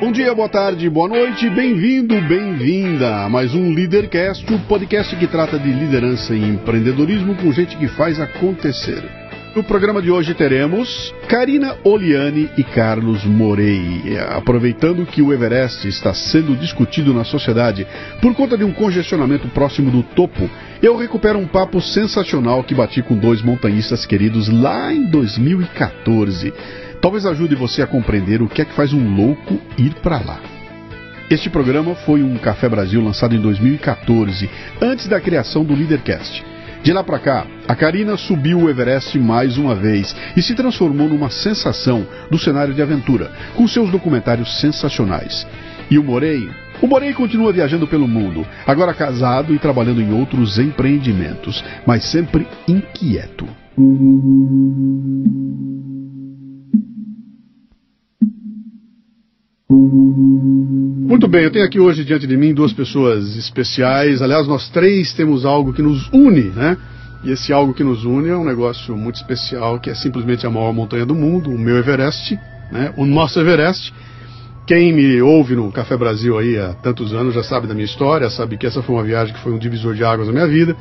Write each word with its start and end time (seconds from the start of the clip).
Bom 0.00 0.10
dia, 0.10 0.34
boa 0.34 0.48
tarde, 0.48 0.88
boa 0.88 1.06
noite, 1.06 1.50
bem-vindo, 1.50 2.18
bem-vinda 2.22 3.16
a 3.16 3.28
mais 3.28 3.54
um 3.54 3.74
Leadercast, 3.74 4.50
o 4.50 4.58
podcast 4.60 5.14
que 5.14 5.26
trata 5.26 5.58
de 5.58 5.70
liderança 5.70 6.34
e 6.34 6.42
empreendedorismo 6.42 7.34
com 7.34 7.52
gente 7.52 7.76
que 7.76 7.86
faz 7.86 8.18
acontecer. 8.18 9.04
No 9.54 9.62
programa 9.62 10.00
de 10.00 10.10
hoje 10.10 10.32
teremos 10.32 11.14
Karina 11.28 11.76
Oliani 11.84 12.48
e 12.56 12.64
Carlos 12.64 13.24
Morei. 13.24 14.16
Aproveitando 14.30 15.04
que 15.04 15.20
o 15.20 15.34
Everest 15.34 15.86
está 15.86 16.14
sendo 16.14 16.56
discutido 16.56 17.12
na 17.12 17.24
sociedade 17.24 17.86
por 18.22 18.34
conta 18.34 18.56
de 18.56 18.64
um 18.64 18.72
congestionamento 18.72 19.48
próximo 19.48 19.90
do 19.90 20.02
topo, 20.02 20.48
eu 20.82 20.96
recupero 20.96 21.38
um 21.38 21.46
papo 21.46 21.78
sensacional 21.78 22.64
que 22.64 22.74
bati 22.74 23.02
com 23.02 23.16
dois 23.16 23.42
montanhistas 23.42 24.06
queridos 24.06 24.48
lá 24.48 24.94
em 24.94 25.10
2014. 25.10 26.54
Talvez 27.00 27.24
ajude 27.24 27.54
você 27.54 27.80
a 27.80 27.86
compreender 27.86 28.42
o 28.42 28.48
que 28.48 28.60
é 28.60 28.64
que 28.64 28.74
faz 28.74 28.92
um 28.92 29.16
louco 29.16 29.58
ir 29.78 29.94
para 30.02 30.18
lá. 30.18 30.38
Este 31.30 31.48
programa 31.48 31.94
foi 31.94 32.22
um 32.22 32.36
Café 32.36 32.68
Brasil 32.68 33.02
lançado 33.02 33.34
em 33.34 33.40
2014, 33.40 34.50
antes 34.82 35.08
da 35.08 35.20
criação 35.20 35.64
do 35.64 35.74
Leadercast. 35.74 36.44
De 36.82 36.92
lá 36.92 37.02
para 37.02 37.18
cá, 37.18 37.46
a 37.68 37.74
Karina 37.74 38.16
subiu 38.16 38.60
o 38.60 38.68
Everest 38.68 39.18
mais 39.18 39.56
uma 39.56 39.74
vez 39.74 40.14
e 40.36 40.42
se 40.42 40.54
transformou 40.54 41.08
numa 41.08 41.30
sensação 41.30 42.06
do 42.30 42.38
cenário 42.38 42.74
de 42.74 42.82
aventura, 42.82 43.30
com 43.54 43.66
seus 43.68 43.90
documentários 43.90 44.60
sensacionais. 44.60 45.46
E 45.90 45.98
o 45.98 46.04
Morei? 46.04 46.50
O 46.82 46.86
Morei 46.86 47.12
continua 47.14 47.52
viajando 47.52 47.86
pelo 47.86 48.08
mundo, 48.08 48.46
agora 48.66 48.92
casado 48.92 49.54
e 49.54 49.58
trabalhando 49.58 50.02
em 50.02 50.12
outros 50.12 50.58
empreendimentos, 50.58 51.64
mas 51.86 52.04
sempre 52.04 52.46
inquieto. 52.66 53.46
Muito 59.72 61.28
bem, 61.28 61.44
eu 61.44 61.50
tenho 61.52 61.64
aqui 61.64 61.78
hoje 61.78 62.04
diante 62.04 62.26
de 62.26 62.36
mim 62.36 62.52
duas 62.52 62.72
pessoas 62.72 63.36
especiais. 63.36 64.20
Aliás, 64.20 64.48
nós 64.48 64.68
três 64.68 65.12
temos 65.12 65.44
algo 65.44 65.72
que 65.72 65.80
nos 65.80 66.08
une, 66.12 66.50
né? 66.50 66.76
E 67.22 67.30
esse 67.30 67.52
algo 67.52 67.72
que 67.72 67.84
nos 67.84 68.04
une 68.04 68.28
é 68.28 68.36
um 68.36 68.44
negócio 68.44 68.96
muito 68.96 69.16
especial, 69.16 69.78
que 69.78 69.88
é 69.88 69.94
simplesmente 69.94 70.44
a 70.44 70.50
maior 70.50 70.72
montanha 70.72 71.06
do 71.06 71.14
mundo, 71.14 71.50
o 71.50 71.58
meu 71.58 71.76
Everest, 71.76 72.36
né? 72.72 72.92
O 72.96 73.06
nosso 73.06 73.38
Everest. 73.38 73.94
Quem 74.66 74.92
me 74.92 75.22
ouve 75.22 75.54
no 75.54 75.70
Café 75.70 75.96
Brasil 75.96 76.36
aí 76.36 76.58
há 76.58 76.74
tantos 76.74 77.12
anos 77.12 77.32
já 77.32 77.44
sabe 77.44 77.68
da 77.68 77.74
minha 77.74 77.86
história, 77.86 78.28
sabe 78.28 78.56
que 78.56 78.66
essa 78.66 78.82
foi 78.82 78.96
uma 78.96 79.04
viagem 79.04 79.32
que 79.32 79.40
foi 79.40 79.52
um 79.52 79.58
divisor 79.58 79.94
de 79.94 80.02
águas 80.02 80.26
na 80.26 80.32
minha 80.32 80.48
vida. 80.48 80.76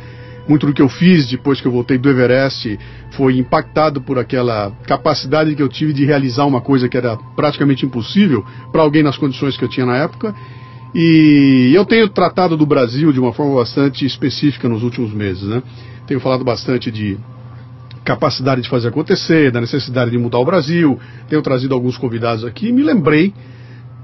Muito 0.50 0.66
do 0.66 0.74
que 0.74 0.82
eu 0.82 0.90
fiz 0.90 1.30
depois 1.30 1.62
que 1.62 1.68
eu 1.68 1.72
voltei 1.72 1.96
do 2.00 2.10
Everest 2.10 2.80
foi 3.12 3.38
impactado 3.38 4.02
por 4.02 4.18
aquela 4.18 4.72
capacidade 4.88 5.54
que 5.54 5.62
eu 5.62 5.70
tive 5.70 5.94
de 5.94 6.04
realizar 6.06 6.46
uma 6.46 6.60
coisa 6.60 6.90
que 6.90 6.98
era 6.98 7.16
praticamente 7.36 7.86
impossível 7.86 8.44
para 8.72 8.82
alguém 8.82 9.04
nas 9.04 9.16
condições 9.16 9.56
que 9.56 9.64
eu 9.64 9.70
tinha 9.70 9.86
na 9.86 9.98
época. 9.98 10.34
E 10.96 11.72
eu 11.76 11.86
tenho 11.86 12.10
tratado 12.10 12.58
do 12.58 12.66
Brasil 12.66 13.14
de 13.14 13.20
uma 13.20 13.32
forma 13.32 13.58
bastante 13.58 14.08
específica 14.08 14.68
nos 14.68 14.82
últimos 14.82 15.14
meses, 15.14 15.44
né? 15.44 15.62
Tenho 16.08 16.20
falado 16.20 16.44
bastante 16.44 16.90
de 16.90 17.16
capacidade 18.04 18.64
de 18.64 18.70
fazer 18.70 18.88
acontecer, 18.88 19.52
da 19.52 19.62
necessidade 19.62 20.10
de 20.10 20.18
mudar 20.18 20.40
o 20.40 20.46
Brasil. 20.46 21.00
Tenho 21.30 21.44
trazido 21.44 21.76
alguns 21.76 21.96
convidados 21.96 22.44
aqui 22.44 22.70
e 22.70 22.72
me 22.72 22.82
lembrei 22.82 23.36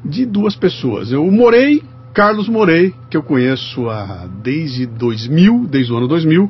de 0.03 0.27
duas 0.27 0.55
pessoas. 0.55 1.11
Eu 1.11 1.25
morei 1.31 1.81
Carlos 2.15 2.47
Morei, 2.47 2.93
que 3.09 3.17
eu 3.17 3.21
conheço 3.21 3.89
há, 3.89 4.25
desde 4.41 4.85
2000, 4.85 5.67
desde 5.69 5.91
o 5.91 5.97
ano 5.97 6.07
2000, 6.07 6.49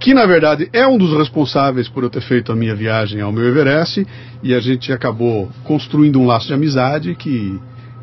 que 0.00 0.12
na 0.12 0.26
verdade 0.26 0.68
é 0.72 0.84
um 0.88 0.98
dos 0.98 1.16
responsáveis 1.16 1.88
por 1.88 2.02
eu 2.02 2.10
ter 2.10 2.20
feito 2.20 2.50
a 2.50 2.56
minha 2.56 2.74
viagem 2.74 3.20
ao 3.20 3.30
meu 3.30 3.46
Everest, 3.46 4.04
e 4.42 4.52
a 4.52 4.58
gente 4.58 4.92
acabou 4.92 5.48
construindo 5.62 6.18
um 6.18 6.26
laço 6.26 6.48
de 6.48 6.54
amizade 6.54 7.14
que 7.14 7.56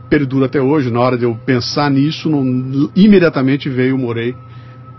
perdura 0.10 0.46
até 0.46 0.62
hoje. 0.62 0.90
Na 0.90 1.02
hora 1.02 1.18
de 1.18 1.26
eu 1.26 1.38
pensar 1.46 1.92
nisso, 1.92 2.30
não, 2.30 2.90
imediatamente 2.96 3.68
veio 3.68 3.96
o 3.96 4.00
Morei 4.00 4.34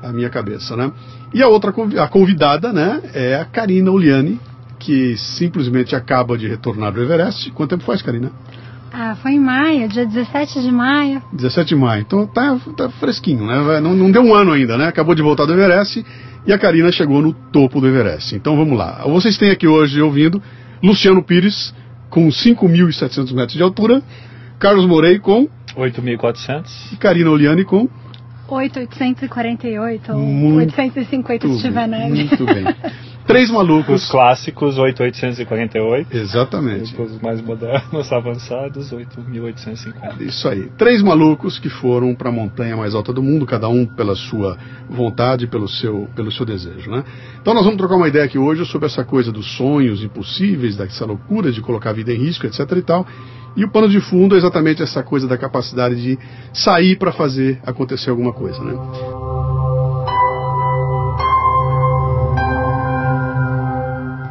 à 0.03 0.13
minha 0.13 0.29
cabeça, 0.29 0.77
né? 0.77 0.93
E 1.33 1.43
a 1.43 1.49
outra 1.49 1.73
a 1.99 2.09
convidada, 2.09 2.75
né, 2.75 3.01
é 3.15 3.37
a 3.37 3.47
Karina 3.47 3.91
Uliani, 3.91 4.39
que 4.79 5.17
simplesmente 5.17 5.97
acaba 5.97 6.37
de 6.37 6.47
retornar 6.47 6.93
do 6.93 7.01
Everest. 7.01 7.51
Quanto 7.53 7.71
tempo 7.71 7.85
faz, 7.85 8.03
Karina? 8.03 8.31
Ah, 8.93 9.17
foi 9.17 9.33
em 9.33 9.41
maio, 9.41 9.89
dia 9.89 10.05
17 10.05 10.61
de 10.61 10.71
maio. 10.71 11.23
17 11.33 11.69
de 11.69 11.75
maio. 11.75 12.03
Então 12.03 12.27
tá, 12.27 12.59
tá 12.77 12.91
fresquinho, 12.91 13.47
né? 13.47 13.81
Não, 13.81 13.95
não, 13.95 14.11
deu 14.11 14.23
um 14.23 14.35
ano 14.35 14.53
ainda, 14.53 14.77
né? 14.77 14.87
Acabou 14.87 15.15
de 15.15 15.23
voltar 15.23 15.47
do 15.47 15.55
Everest 15.55 16.05
e 16.47 16.53
a 16.53 16.59
Karina 16.59 16.93
chegou 16.93 17.23
no 17.23 17.33
topo 17.33 17.81
do 17.81 17.89
Everest. 17.89 18.35
Então 18.35 18.55
vamos 18.55 18.77
lá. 18.77 19.03
Vocês 19.07 19.39
têm 19.39 19.51
aqui 19.51 19.67
hoje 19.67 20.01
ouvindo 20.03 20.43
Luciano 20.83 21.23
Pires 21.23 21.75
com 22.11 22.29
5.700 22.29 23.33
metros 23.33 23.55
de 23.57 23.63
altura, 23.63 24.03
Carlos 24.59 24.87
Morei 24.87 25.19
com 25.19 25.49
8.400 25.75 26.93
e 26.93 26.97
Karina 26.97 27.31
Oliani 27.31 27.65
com 27.65 27.89
8.848 28.47 30.11
ou 30.11 30.19
muito 30.19 30.79
850 30.79 31.49
se 31.49 31.63
tiver 31.63 31.89
neve. 31.89 32.25
Muito 32.25 32.45
bem. 32.45 32.65
Três 33.33 33.51
malucos. 33.51 34.03
Os 34.03 34.11
clássicos, 34.11 34.77
8.848. 34.77 36.07
Exatamente. 36.11 37.01
Os 37.01 37.19
mais 37.23 37.41
modernos, 37.41 38.13
avançados, 38.13 38.93
8.850. 38.93 40.21
Isso 40.21 40.47
aí. 40.47 40.69
Três 40.77 41.03
malucos 41.03 41.59
que 41.59 41.71
foram 41.71 42.15
para 42.15 42.29
a 42.29 42.33
montanha 42.33 42.77
mais 42.77 42.95
alta 42.95 43.11
do 43.11 43.23
mundo, 43.23 43.47
cada 43.47 43.71
um 43.71 43.87
pela 43.87 44.15
sua 44.15 44.59
vontade, 44.91 45.47
pelo 45.47 45.67
seu, 45.67 46.11
pelo 46.15 46.31
seu 46.31 46.45
desejo, 46.45 46.91
né? 46.91 47.03
Então 47.41 47.55
nós 47.55 47.65
vamos 47.65 47.79
trocar 47.79 47.97
uma 47.97 48.07
ideia 48.07 48.27
aqui 48.27 48.37
hoje 48.37 48.67
sobre 48.67 48.87
essa 48.87 49.03
coisa 49.03 49.33
dos 49.33 49.57
sonhos 49.57 50.05
impossíveis, 50.05 50.77
dessa 50.77 51.07
loucura 51.07 51.51
de 51.51 51.63
colocar 51.63 51.91
a 51.91 51.95
vida 51.95 52.13
em 52.13 52.19
risco, 52.19 52.47
etc 52.47 52.71
e 52.77 52.83
tal. 52.83 53.07
E 53.57 53.65
o 53.65 53.71
pano 53.71 53.89
de 53.89 54.01
fundo 54.01 54.35
é 54.35 54.39
exatamente 54.39 54.83
essa 54.83 55.03
coisa 55.03 55.27
da 55.27 55.39
capacidade 55.39 55.97
de 55.97 56.19
sair 56.53 56.99
para 56.99 57.13
fazer 57.13 57.61
acontecer 57.65 58.11
alguma 58.11 58.33
coisa, 58.35 58.63
né? 58.63 58.75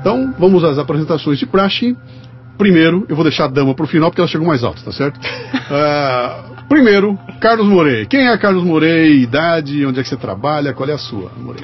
Então, 0.02 0.34
vamos 0.40 0.64
às 0.64 0.80
apresentações 0.80 1.38
de 1.38 1.46
praxe. 1.46 1.96
Primeiro, 2.58 3.06
eu 3.08 3.16
vou 3.16 3.24
deixar 3.24 3.46
a 3.46 3.48
dama 3.48 3.76
para 3.76 3.86
o 3.86 3.88
final 3.88 4.10
porque 4.10 4.20
ela 4.20 4.28
chegou 4.28 4.48
mais 4.48 4.64
alta, 4.64 4.82
tá 4.84 4.92
certo? 4.92 5.18
uh, 5.18 6.66
primeiro, 6.68 7.18
Carlos 7.40 7.68
Morei. 7.68 8.08
Quem 8.08 8.28
é 8.28 8.36
Carlos 8.36 8.64
Morei? 8.64 9.22
Idade? 9.22 9.86
Onde 9.86 10.00
é 10.00 10.04
que 10.04 10.10
você 10.10 10.18
trabalha? 10.18 10.74
Qual 10.74 10.90
é 10.90 10.94
a 10.94 10.98
sua, 10.98 11.32
Morei? 11.38 11.64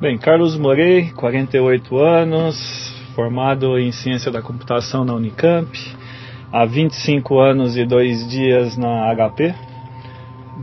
Bem, 0.00 0.16
Carlos 0.16 0.58
Morei, 0.58 1.10
48 1.10 1.98
anos, 1.98 2.94
formado 3.14 3.78
em 3.78 3.92
Ciência 3.92 4.32
da 4.32 4.40
Computação 4.40 5.04
na 5.04 5.12
Unicamp, 5.12 5.70
há 6.50 6.64
25 6.64 7.38
anos 7.38 7.76
e 7.76 7.84
dois 7.84 8.26
dias 8.30 8.74
na 8.78 9.14
HP, 9.14 9.54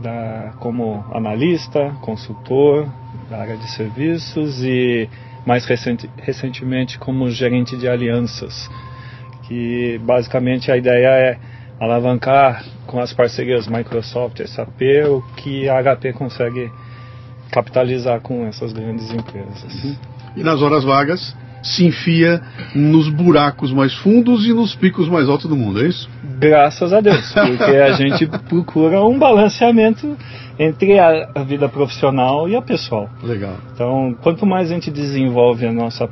da, 0.02 0.52
como 0.58 1.04
analista, 1.12 1.94
consultor 2.00 2.88
da 3.30 3.38
área 3.38 3.56
de 3.56 3.70
serviços 3.70 4.64
e 4.64 5.08
mais 5.46 5.64
recenti, 5.64 6.08
recentemente 6.18 6.98
como 6.98 7.28
gerente 7.30 7.76
de 7.76 7.88
alianças, 7.88 8.70
que 9.42 9.98
basicamente 10.04 10.70
a 10.70 10.76
ideia 10.76 11.08
é 11.08 11.38
alavancar 11.78 12.64
com 12.86 13.00
as 13.00 13.12
parcerias 13.12 13.66
Microsoft, 13.66 14.40
SAP, 14.46 14.80
o 15.08 15.22
que 15.36 15.68
a 15.68 15.82
HP 15.82 16.12
consegue 16.12 16.70
capitalizar 17.50 18.20
com 18.20 18.46
essas 18.46 18.72
grandes 18.72 19.10
empresas. 19.12 19.84
Uhum. 19.84 19.96
E 20.36 20.42
nas 20.42 20.60
horas 20.62 20.82
vagas, 20.82 21.36
se 21.64 21.86
enfia 21.86 22.40
nos 22.74 23.08
buracos 23.08 23.72
mais 23.72 23.94
fundos 23.94 24.46
e 24.46 24.52
nos 24.52 24.74
picos 24.74 25.08
mais 25.08 25.28
altos 25.28 25.48
do 25.48 25.56
mundo, 25.56 25.82
é 25.82 25.88
isso? 25.88 26.08
Graças 26.38 26.92
a 26.92 27.00
Deus, 27.00 27.32
porque 27.32 27.62
a 27.62 27.92
gente 27.92 28.26
procura 28.48 29.02
um 29.02 29.18
balanceamento 29.18 30.16
entre 30.58 30.98
a, 30.98 31.30
a, 31.34 31.42
vida 31.42 31.68
profissional 31.68 32.48
e 32.48 32.54
a 32.54 32.62
pessoal. 32.62 33.08
Legal. 33.22 33.56
Então, 33.72 34.16
quanto 34.22 34.46
mais 34.46 34.70
a 34.70 34.74
gente 34.74 34.90
desenvolve 34.90 35.66
a 35.66 35.72
nossa, 35.72 36.08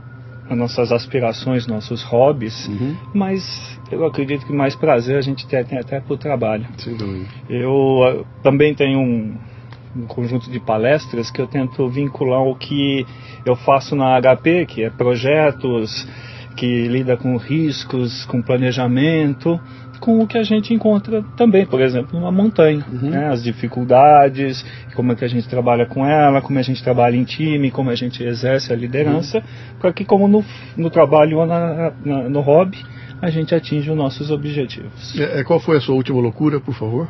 as 0.48 0.56
nossas 0.56 0.90
aspirações, 0.90 1.66
nossos 1.66 2.02
hobbies, 2.02 2.66
uhum. 2.66 2.96
mais 3.14 3.78
eu 3.90 4.06
acredito 4.06 4.46
que 4.46 4.52
mais 4.52 4.74
prazer 4.74 5.16
a 5.16 5.20
gente 5.20 5.46
tem, 5.46 5.62
tem 5.64 5.78
até 5.78 6.00
para 6.00 6.14
o 6.14 6.16
trabalho. 6.16 6.66
Sem 6.78 6.96
dúvida. 6.96 7.26
Eu 7.49 7.70
uh, 7.70 8.26
também 8.43 8.75
tenho 8.75 8.99
um, 8.99 9.37
um 9.96 10.06
conjunto 10.06 10.50
de 10.50 10.58
palestras 10.60 11.30
que 11.30 11.40
eu 11.40 11.46
tento 11.46 11.88
vincular 11.88 12.42
o 12.42 12.54
que 12.54 13.06
eu 13.44 13.54
faço 13.54 13.94
na 13.94 14.20
HP, 14.20 14.66
que 14.66 14.84
é 14.84 14.90
projetos 14.90 16.06
que 16.56 16.86
lida 16.88 17.16
com 17.16 17.36
riscos, 17.36 18.24
com 18.26 18.42
planejamento, 18.42 19.58
com 20.02 20.20
o 20.20 20.26
que 20.26 20.36
a 20.36 20.42
gente 20.42 20.74
encontra 20.74 21.22
também, 21.36 21.64
por 21.64 21.80
exemplo, 21.80 22.18
numa 22.18 22.32
montanha. 22.32 22.84
Uhum. 22.92 23.10
Né? 23.10 23.28
As 23.28 23.42
dificuldades, 23.42 24.64
como 24.94 25.12
é 25.12 25.14
que 25.14 25.24
a 25.24 25.28
gente 25.28 25.48
trabalha 25.48 25.86
com 25.86 26.04
ela, 26.04 26.42
como 26.42 26.58
a 26.58 26.62
gente 26.62 26.82
trabalha 26.82 27.16
em 27.16 27.24
time, 27.24 27.70
como 27.70 27.88
a 27.88 27.94
gente 27.94 28.22
exerce 28.22 28.72
a 28.72 28.76
liderança, 28.76 29.38
uhum. 29.38 29.78
para 29.80 29.92
que, 29.92 30.04
como 30.04 30.26
no, 30.26 30.44
no 30.76 30.90
trabalho 30.90 31.38
ou 31.38 31.46
na, 31.46 31.92
na, 32.04 32.28
no 32.28 32.40
hobby, 32.40 32.78
a 33.20 33.30
gente 33.30 33.54
atinja 33.54 33.92
os 33.92 33.96
nossos 33.96 34.30
objetivos. 34.32 35.16
É, 35.18 35.40
é, 35.40 35.44
qual 35.44 35.60
foi 35.60 35.76
a 35.76 35.80
sua 35.80 35.94
última 35.94 36.20
loucura, 36.20 36.60
por 36.60 36.74
favor? 36.74 37.08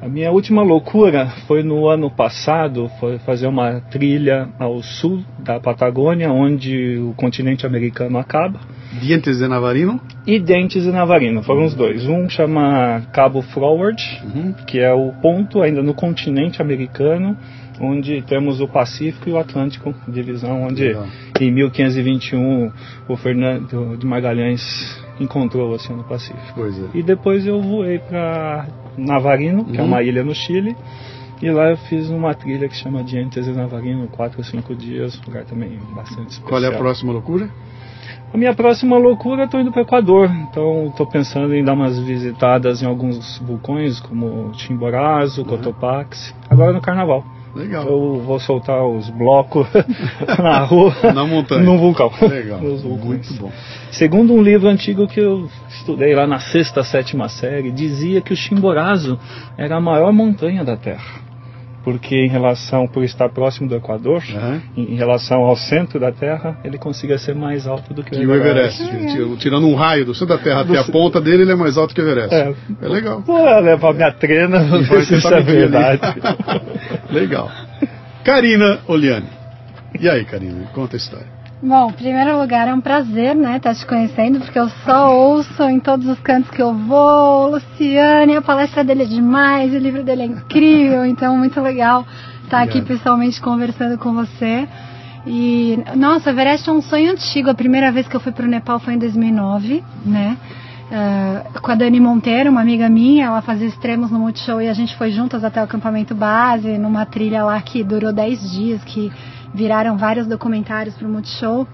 A 0.00 0.08
minha 0.08 0.30
última 0.30 0.62
loucura 0.62 1.26
foi 1.46 1.62
no 1.62 1.88
ano 1.88 2.10
passado, 2.10 2.90
foi 3.00 3.18
fazer 3.18 3.46
uma 3.46 3.80
trilha 3.80 4.46
ao 4.58 4.82
sul 4.82 5.22
da 5.38 5.58
Patagônia, 5.58 6.30
onde 6.30 6.98
o 6.98 7.14
continente 7.14 7.64
americano 7.66 8.18
acaba. 8.18 8.60
Dientes 9.00 9.38
de 9.38 9.48
Navarino? 9.48 9.98
E 10.26 10.38
Dentes 10.38 10.84
de 10.84 10.90
Navarino, 10.92 11.42
foram 11.42 11.64
os 11.64 11.74
dois. 11.74 12.06
Um 12.06 12.28
chama 12.28 13.02
Cabo 13.12 13.40
Forward, 13.42 14.02
Uhum. 14.22 14.52
que 14.66 14.78
é 14.78 14.92
o 14.92 15.12
ponto 15.22 15.62
ainda 15.62 15.82
no 15.82 15.94
continente 15.94 16.60
americano, 16.60 17.36
onde 17.80 18.22
temos 18.22 18.60
o 18.60 18.68
Pacífico 18.68 19.28
e 19.28 19.32
o 19.32 19.38
Atlântico, 19.38 19.94
divisão 20.08 20.64
onde 20.64 20.82
Legal. 20.84 21.06
em 21.40 21.50
1521 21.50 22.72
o 23.08 23.16
Fernando 23.16 23.96
de 23.96 24.06
Magalhães 24.06 24.62
encontrou 25.20 25.70
o 25.70 25.74
Oceano 25.74 26.04
Pacífico. 26.04 26.64
É. 26.64 26.98
E 26.98 27.02
depois 27.02 27.46
eu 27.46 27.60
voei 27.60 27.98
para 27.98 28.66
Navarino, 28.96 29.64
que 29.64 29.76
é 29.76 29.80
Uhum. 29.80 29.86
uma 29.88 30.02
ilha 30.02 30.22
no 30.24 30.34
Chile. 30.34 30.76
E 31.42 31.50
lá 31.50 31.70
eu 31.70 31.76
fiz 31.76 32.08
uma 32.08 32.32
trilha 32.34 32.66
que 32.66 32.76
chama 32.76 33.04
Dientes 33.04 33.44
de 33.44 33.52
Navarino, 33.52 34.08
4 34.08 34.38
ou 34.38 34.44
5 34.44 34.74
dias, 34.74 35.18
um 35.20 35.26
lugar 35.26 35.44
também 35.44 35.78
bastante 35.94 36.30
especial. 36.30 36.48
Qual 36.48 36.64
é 36.64 36.66
a 36.68 36.78
próxima 36.78 37.12
loucura? 37.12 37.50
A 38.32 38.36
minha 38.38 38.54
próxima 38.54 38.96
loucura, 38.98 39.46
tô 39.46 39.58
indo 39.60 39.70
para 39.70 39.80
o 39.80 39.84
Equador, 39.84 40.30
então 40.50 40.86
estou 40.88 41.06
pensando 41.06 41.54
em 41.54 41.62
dar 41.62 41.74
umas 41.74 41.98
visitadas 42.00 42.82
em 42.82 42.86
alguns 42.86 43.38
vulcões, 43.38 44.00
como 44.00 44.50
Chimborazo, 44.54 45.44
Cotopaxi, 45.44 46.34
agora 46.50 46.72
no 46.72 46.80
Carnaval. 46.80 47.24
Legal. 47.56 47.84
Eu 47.86 48.20
vou 48.20 48.38
soltar 48.38 48.84
os 48.86 49.08
blocos 49.10 49.66
na 50.38 50.58
rua, 50.60 50.94
Na 51.14 51.24
montanha. 51.26 51.62
num 51.62 51.78
vulcão. 51.78 52.10
Legal. 52.22 52.60
Muito 52.60 53.32
bom. 53.34 53.50
Segundo 53.90 54.32
um 54.34 54.42
livro 54.42 54.68
antigo 54.68 55.06
que 55.08 55.20
eu 55.20 55.48
estudei 55.68 56.14
lá 56.14 56.26
na 56.26 56.38
sexta, 56.38 56.84
sétima 56.84 57.28
série, 57.28 57.70
dizia 57.70 58.20
que 58.20 58.32
o 58.32 58.36
Chimborazo 58.36 59.18
era 59.56 59.76
a 59.76 59.80
maior 59.80 60.12
montanha 60.12 60.62
da 60.64 60.76
Terra. 60.76 61.24
Porque 61.84 62.16
em 62.16 62.28
relação, 62.28 62.88
por 62.88 63.04
estar 63.04 63.28
próximo 63.28 63.68
do 63.68 63.76
Equador, 63.76 64.20
Aham. 64.34 64.60
em 64.76 64.96
relação 64.96 65.42
ao 65.44 65.54
centro 65.54 66.00
da 66.00 66.10
Terra, 66.10 66.58
ele 66.64 66.76
consiga 66.78 67.16
ser 67.16 67.32
mais 67.32 67.64
alto 67.64 67.94
do 67.94 68.02
que 68.02 68.12
o 68.12 68.20
E 68.20 68.26
o 68.26 68.34
Everest. 68.34 68.82
Everest. 68.82 69.12
Tira- 69.16 69.36
Tirando 69.36 69.68
um 69.68 69.76
raio 69.76 70.04
do 70.04 70.12
centro 70.12 70.36
da 70.36 70.42
Terra 70.42 70.62
até 70.62 70.76
a 70.76 70.82
ponta 70.82 71.20
dele, 71.20 71.42
ele 71.42 71.52
é 71.52 71.54
mais 71.54 71.78
alto 71.78 71.94
que 71.94 72.00
o 72.00 72.08
Everest. 72.08 72.34
É. 72.34 72.52
É 72.82 72.88
legal. 72.88 73.20
Vou 73.20 73.38
levar 73.60 73.94
minha 73.94 74.10
trena, 74.10 74.58
não 74.64 74.84
sei 74.84 75.02
se 75.02 75.14
isso 75.14 75.32
é 75.32 75.40
verdade. 75.40 76.00
Legal. 77.10 77.50
Karina 78.24 78.80
Oliane. 78.86 79.28
E 80.00 80.08
aí, 80.08 80.24
Karina, 80.24 80.66
conta 80.74 80.96
a 80.96 80.98
história. 80.98 81.36
Bom, 81.62 81.88
em 81.88 81.94
primeiro 81.94 82.38
lugar 82.38 82.68
é 82.68 82.74
um 82.74 82.80
prazer, 82.82 83.34
né, 83.34 83.56
estar 83.56 83.74
te 83.74 83.86
conhecendo, 83.86 84.40
porque 84.40 84.58
eu 84.58 84.68
só 84.84 85.10
ouço 85.16 85.62
em 85.62 85.80
todos 85.80 86.06
os 86.06 86.18
cantos 86.20 86.50
que 86.50 86.60
eu 86.60 86.74
vou, 86.74 87.50
Luciane, 87.50 88.36
a 88.36 88.42
palestra 88.42 88.84
dele 88.84 89.04
é 89.04 89.06
demais, 89.06 89.72
o 89.72 89.78
livro 89.78 90.04
dele 90.04 90.22
é 90.22 90.26
incrível, 90.26 91.04
então 91.06 91.36
muito 91.38 91.58
legal 91.60 92.06
estar 92.44 92.58
aqui 92.58 92.78
Obrigado. 92.78 92.98
pessoalmente 92.98 93.40
conversando 93.40 93.96
com 93.96 94.12
você. 94.12 94.68
E, 95.26 95.78
nossa, 95.96 96.30
Everest 96.30 96.68
é 96.68 96.72
um 96.72 96.82
sonho 96.82 97.12
antigo, 97.12 97.48
a 97.48 97.54
primeira 97.54 97.90
vez 97.90 98.06
que 98.06 98.14
eu 98.14 98.20
fui 98.20 98.32
para 98.32 98.44
o 98.44 98.48
Nepal 98.48 98.78
foi 98.78 98.94
em 98.94 98.98
2009, 98.98 99.82
né, 100.04 100.36
ah, 100.90 101.60
com 101.60 101.70
a 101.72 101.74
Dani 101.74 101.98
Monteiro, 101.98 102.50
uma 102.50 102.60
amiga 102.60 102.88
minha, 102.88 103.26
ela 103.26 103.42
fazia 103.42 103.66
extremos 103.66 104.10
no 104.10 104.18
Multishow 104.20 104.60
e 104.60 104.68
a 104.68 104.72
gente 104.72 104.96
foi 104.96 105.10
juntas 105.10 105.42
até 105.42 105.60
o 105.60 105.64
acampamento 105.64 106.14
base, 106.14 106.78
numa 106.78 107.04
trilha 107.04 107.44
lá 107.44 107.60
que 107.60 107.82
durou 107.82 108.12
10 108.12 108.52
dias, 108.52 108.84
que 108.84 109.10
viraram 109.52 109.96
vários 109.96 110.26
documentários 110.26 110.94
para 110.94 111.08
o 111.08 111.10
Multishow. 111.10 111.66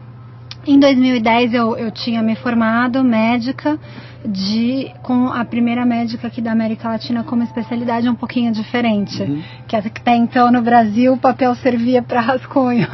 Em 0.67 0.79
2010 0.79 1.55
eu, 1.55 1.77
eu 1.77 1.91
tinha 1.91 2.23
me 2.23 2.37
formado 2.37 3.03
médica 3.05 3.79
de 4.25 4.91
com 5.03 5.27
a 5.27 5.45
primeira 5.45 5.85
médica 5.85 6.29
aqui 6.29 6.41
da 6.41 6.53
América 6.53 6.89
Latina 6.89 7.25
com 7.25 7.35
uma 7.35 7.45
especialidade 7.45 8.09
um 8.09 8.15
pouquinho 8.15 8.53
diferente, 8.53 9.45
que 9.67 9.75
até 9.75 10.15
então 10.15 10.51
no 10.53 10.63
Brasil 10.63 11.15
o 11.15 11.19
papel 11.19 11.55
servia 11.57 12.01
para 12.01 12.21
rascunho, 12.23 12.87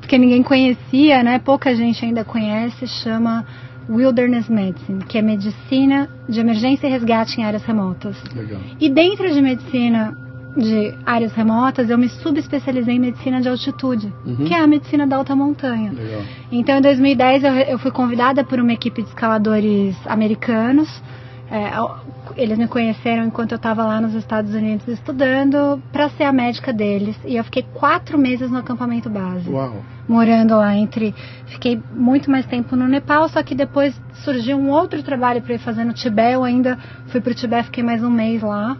porque 0.00 0.16
ninguém 0.16 0.42
conhecia, 0.42 1.22
né? 1.22 1.38
Pouca 1.38 1.74
gente 1.74 2.04
ainda 2.04 2.24
conhece, 2.24 2.86
chama 2.86 3.46
Wilderness 3.88 4.48
Medicine, 4.48 5.04
que 5.04 5.18
é 5.18 5.22
medicina 5.22 6.08
de 6.28 6.40
emergência 6.40 6.86
e 6.86 6.90
resgate 6.90 7.40
em 7.40 7.44
áreas 7.44 7.64
remotas. 7.64 8.16
Legal. 8.34 8.60
E 8.80 8.88
dentro 8.88 9.30
de 9.32 9.40
medicina 9.42 10.16
de 10.56 10.94
áreas 11.06 11.32
remotas, 11.32 11.88
eu 11.88 11.96
me 11.96 12.08
subespecializei 12.08 12.96
em 12.96 12.98
medicina 12.98 13.40
de 13.40 13.48
altitude, 13.48 14.12
Uhum. 14.24 14.44
que 14.44 14.52
é 14.52 14.60
a 14.60 14.66
medicina 14.66 15.06
da 15.06 15.16
alta 15.16 15.34
montanha. 15.34 15.92
Legal. 15.92 16.20
Então, 16.50 16.76
em 16.76 16.82
2010, 16.82 17.44
eu, 17.44 17.52
eu 17.54 17.78
fui 17.78 17.90
convidada 17.90 18.44
por 18.44 18.60
uma 18.60 18.72
equipe 18.72 19.02
de 19.02 19.08
escaladores 19.08 19.96
americanos. 20.06 20.88
É, 21.50 21.70
eles 22.36 22.56
me 22.56 22.66
conheceram 22.66 23.24
enquanto 23.24 23.52
eu 23.52 23.56
estava 23.56 23.84
lá 23.84 24.00
nos 24.00 24.14
Estados 24.14 24.54
Unidos 24.54 24.86
estudando 24.88 25.82
para 25.92 26.08
ser 26.10 26.24
a 26.24 26.32
médica 26.32 26.72
deles. 26.72 27.14
E 27.26 27.36
eu 27.36 27.44
fiquei 27.44 27.62
quatro 27.74 28.18
meses 28.18 28.50
no 28.50 28.58
acampamento 28.58 29.10
base 29.10 29.50
Uau. 29.50 29.82
morando 30.08 30.54
lá 30.56 30.74
entre. 30.74 31.14
Fiquei 31.62 31.80
muito 31.94 32.28
mais 32.28 32.44
tempo 32.44 32.74
no 32.74 32.88
Nepal, 32.88 33.28
só 33.28 33.40
que 33.40 33.54
depois 33.54 33.94
surgiu 34.24 34.58
um 34.58 34.68
outro 34.68 35.00
trabalho 35.00 35.40
para 35.40 35.54
ir 35.54 35.58
fazer 35.58 35.84
no 35.84 35.92
Tibete. 35.92 36.32
Eu 36.32 36.42
ainda 36.42 36.76
fui 37.06 37.20
pro 37.20 37.32
Tibete, 37.32 37.66
fiquei 37.66 37.84
mais 37.84 38.02
um 38.02 38.10
mês 38.10 38.42
lá. 38.42 38.76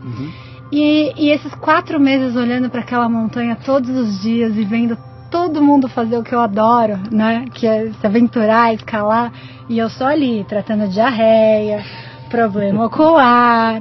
E, 0.73 1.13
e 1.17 1.31
esses 1.31 1.55
quatro 1.55 2.01
meses 2.01 2.35
olhando 2.35 2.69
para 2.69 2.81
aquela 2.81 3.09
montanha 3.09 3.57
todos 3.65 3.89
os 3.89 4.21
dias 4.21 4.57
e 4.57 4.65
vendo 4.65 4.99
todo 5.31 5.63
mundo 5.63 5.89
fazer 5.89 6.19
o 6.19 6.25
que 6.25 6.35
eu 6.35 6.41
adoro, 6.41 6.99
né? 7.13 7.45
Que 7.55 7.69
é 7.69 7.93
se 7.93 8.05
aventurar, 8.05 8.75
escalar. 8.75 9.33
E 9.69 9.79
eu 9.79 9.89
só 9.89 10.07
ali, 10.07 10.45
tratando 10.49 10.89
diarreia, 10.89 11.85
problema 12.29 12.87
ocular, 12.87 13.81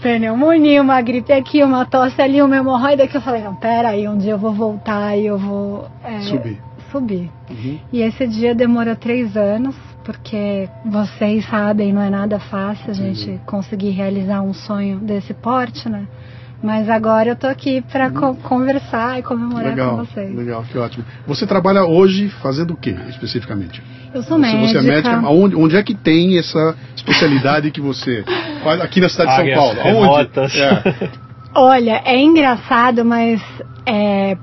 pneumonia, 0.00 0.80
uma 0.80 1.02
gripe 1.02 1.34
aqui, 1.34 1.62
uma 1.62 1.84
tosse 1.84 2.22
ali, 2.22 2.40
uma 2.40 2.56
hemorroida 2.56 3.06
que 3.06 3.14
eu 3.18 3.20
falei, 3.20 3.42
não, 3.42 3.54
pera 3.56 3.90
aí, 3.90 4.08
um 4.08 4.16
dia 4.16 4.32
eu 4.32 4.38
vou 4.38 4.54
voltar 4.54 5.18
e 5.18 5.26
eu 5.26 5.36
vou 5.36 5.86
é, 6.02 6.20
Subir. 6.20 6.67
Subir. 6.90 7.30
Uhum. 7.50 7.78
E 7.92 8.02
esse 8.02 8.26
dia 8.26 8.54
demorou 8.54 8.96
três 8.96 9.36
anos, 9.36 9.74
porque 10.04 10.68
vocês 10.86 11.44
sabem, 11.46 11.92
não 11.92 12.02
é 12.02 12.10
nada 12.10 12.38
fácil 12.38 12.90
a 12.90 12.94
gente 12.94 13.40
conseguir 13.46 13.90
realizar 13.90 14.42
um 14.42 14.54
sonho 14.54 14.98
desse 14.98 15.34
porte, 15.34 15.88
né? 15.88 16.06
Mas 16.62 16.90
agora 16.90 17.30
eu 17.30 17.36
tô 17.36 17.46
aqui 17.46 17.80
para 17.82 18.10
conversar 18.10 19.18
e 19.18 19.22
comemorar 19.22 19.64
com 19.64 19.68
Legal. 19.70 19.96
vocês. 19.98 20.34
Legal, 20.34 20.64
que 20.64 20.76
ótimo. 20.76 21.04
Você 21.26 21.46
trabalha 21.46 21.84
hoje 21.84 22.28
fazendo 22.42 22.72
o 22.72 22.76
que, 22.76 22.90
especificamente? 23.08 23.80
Eu 24.12 24.22
sou 24.22 24.36
Se 24.38 24.42
médica. 24.42 24.66
você 24.66 24.78
é 24.78 24.82
médica, 24.82 25.16
aonde, 25.18 25.54
onde 25.54 25.76
é 25.76 25.82
que 25.82 25.94
tem 25.94 26.36
essa 26.36 26.74
especialidade 26.96 27.70
que 27.70 27.80
você 27.80 28.24
faz 28.64 28.80
aqui 28.80 29.00
na 29.00 29.08
cidade 29.08 29.44
de 29.44 29.54
São 29.54 29.74
Paulo? 29.76 29.80
Aonde? 29.80 30.30
É. 30.60 31.10
Olha, 31.54 32.02
é 32.04 32.18
engraçado, 32.20 33.04
mas 33.04 33.40
é, 33.86 34.36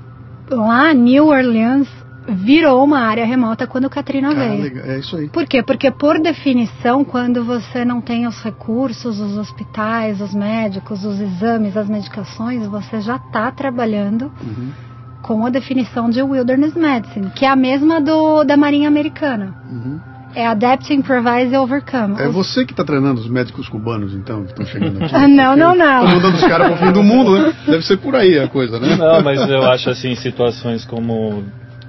lá 0.50 0.94
New 0.94 1.26
Orleans 1.26 1.88
virou 2.28 2.82
uma 2.84 3.00
área 3.00 3.24
remota 3.24 3.66
quando 3.66 3.84
o 3.86 3.90
Katrina 3.90 4.34
Cara, 4.34 4.48
veio. 4.48 4.62
legal. 4.62 4.84
É 4.86 4.98
isso 4.98 5.16
aí. 5.16 5.28
Por 5.28 5.46
quê? 5.46 5.62
Porque, 5.62 5.90
por 5.90 6.18
definição, 6.18 7.04
quando 7.04 7.44
você 7.44 7.84
não 7.84 8.00
tem 8.00 8.26
os 8.26 8.42
recursos, 8.42 9.20
os 9.20 9.36
hospitais, 9.36 10.20
os 10.20 10.34
médicos, 10.34 11.04
os 11.04 11.20
exames, 11.20 11.76
as 11.76 11.88
medicações, 11.88 12.66
você 12.66 13.00
já 13.00 13.16
está 13.16 13.50
trabalhando 13.50 14.30
Uhum. 14.42 14.70
com 15.22 15.44
a 15.46 15.50
definição 15.50 16.08
de 16.10 16.22
Wilderness 16.22 16.74
Medicine, 16.74 17.30
que 17.30 17.44
é 17.44 17.48
a 17.48 17.56
mesma 17.56 18.00
do, 18.00 18.44
da 18.44 18.56
Marinha 18.56 18.88
Americana. 18.88 19.54
Uhum. 19.70 20.00
É 20.34 20.46
Adapt, 20.46 20.92
Improvise 20.92 21.54
e 21.54 21.56
Overcome. 21.56 22.16
É 22.20 22.28
Os- 22.28 22.34
você 22.34 22.66
que 22.66 22.72
está 22.74 22.84
treinando 22.84 23.18
os 23.20 23.28
médicos 23.28 23.70
cubanos, 23.70 24.12
então, 24.12 24.42
que 24.44 24.50
estão 24.50 24.66
chegando 24.66 25.02
aqui. 25.02 25.14
Ah, 25.16 25.26
não, 25.26 25.56
não, 25.56 25.74
não. 25.74 26.04
Estão 26.04 26.16
mandando 26.16 26.36
os 26.36 26.44
caras 26.44 26.68
pro 26.68 26.76
fim 26.86 26.92
do 26.92 27.02
mundo, 27.02 27.38
né? 27.38 27.54
Deve 27.66 27.82
ser 27.82 27.96
por 27.96 28.14
aí 28.14 28.38
a 28.38 28.46
coisa, 28.46 28.78
né? 28.78 28.96
Não, 28.96 29.22
mas 29.22 29.40
eu 29.48 29.62
acho 29.64 29.88
assim, 29.88 30.14
situações 30.14 30.84
como 30.84 31.42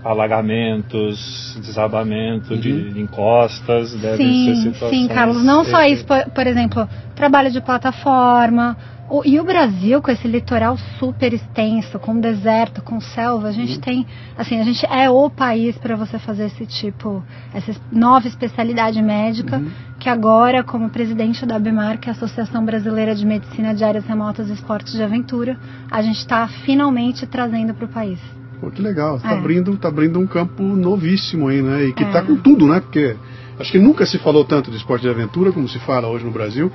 alagamentos, 0.03 1.57
desabamento 1.61 2.57
de 2.57 2.99
encostas, 2.99 3.93
devem 3.93 4.45
ser 4.45 4.55
Sim, 4.55 4.73
situações... 4.73 5.01
sim, 5.01 5.07
Carlos. 5.07 5.43
Não 5.43 5.63
só 5.65 5.83
isso, 5.83 6.05
por, 6.05 6.23
por 6.31 6.47
exemplo, 6.47 6.87
trabalho 7.15 7.51
de 7.51 7.61
plataforma. 7.61 8.77
O- 9.09 9.21
e 9.25 9.39
o 9.39 9.43
Brasil, 9.45 10.01
com 10.01 10.11
esse 10.11 10.27
litoral 10.27 10.77
super 10.99 11.33
extenso, 11.33 11.97
com 11.97 12.19
deserto, 12.19 12.81
com 12.81 12.99
selva, 12.99 13.47
a 13.47 13.51
gente 13.53 13.79
tem. 13.79 14.05
Assim, 14.37 14.59
a 14.59 14.63
gente 14.63 14.85
é 14.85 15.09
o 15.09 15.29
país 15.29 15.77
para 15.77 15.95
você 15.95 16.19
fazer 16.19 16.47
esse 16.47 16.65
tipo, 16.65 17.23
essa 17.53 17.73
nova 17.89 18.27
especialidade 18.27 19.01
médica, 19.01 19.61
que 19.97 20.09
agora, 20.09 20.61
como 20.61 20.89
presidente 20.89 21.45
da 21.45 21.55
ABMAR, 21.55 21.99
que 21.99 22.09
é 22.09 22.11
a 22.11 22.15
Associação 22.15 22.65
Brasileira 22.65 23.15
de 23.15 23.25
Medicina 23.25 23.73
de 23.73 23.83
Áreas 23.83 24.05
Remotas 24.05 24.49
e 24.49 24.53
Esportes 24.53 24.91
de 24.93 25.01
Aventura, 25.01 25.57
a 25.89 26.01
gente 26.01 26.17
está 26.17 26.45
finalmente 26.47 27.25
trazendo 27.25 27.73
para 27.73 27.85
o 27.85 27.89
país. 27.89 28.19
Pô, 28.59 28.71
que 28.71 28.81
legal. 28.81 29.19
Tá, 29.19 29.31
É. 29.31 29.37
abrindo, 29.37 29.77
tá 29.77 29.87
abrindo 29.87 30.19
um 30.19 30.25
campo 30.27 30.63
novíssimo 30.63 31.47
aí, 31.47 31.61
né? 31.61 31.85
E 31.85 31.93
que 31.93 32.03
É. 32.03 32.11
tá 32.11 32.21
com 32.21 32.35
tudo, 32.35 32.65
né? 32.67 32.79
Porque 32.79 33.15
acho 33.59 33.71
que 33.71 33.77
nunca 33.79 34.05
se 34.05 34.17
falou 34.17 34.43
tanto 34.43 34.71
de 34.71 34.77
esporte 34.77 35.03
de 35.03 35.09
aventura 35.09 35.51
como 35.51 35.67
se 35.67 35.77
fala 35.79 36.07
hoje 36.07 36.25
no 36.25 36.31
Brasil. 36.31 36.71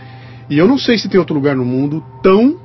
E 0.48 0.56
eu 0.58 0.66
não 0.68 0.78
sei 0.78 0.96
se 0.98 1.08
tem 1.08 1.18
outro 1.18 1.34
lugar 1.34 1.56
no 1.56 1.64
mundo 1.64 2.02
tão. 2.22 2.56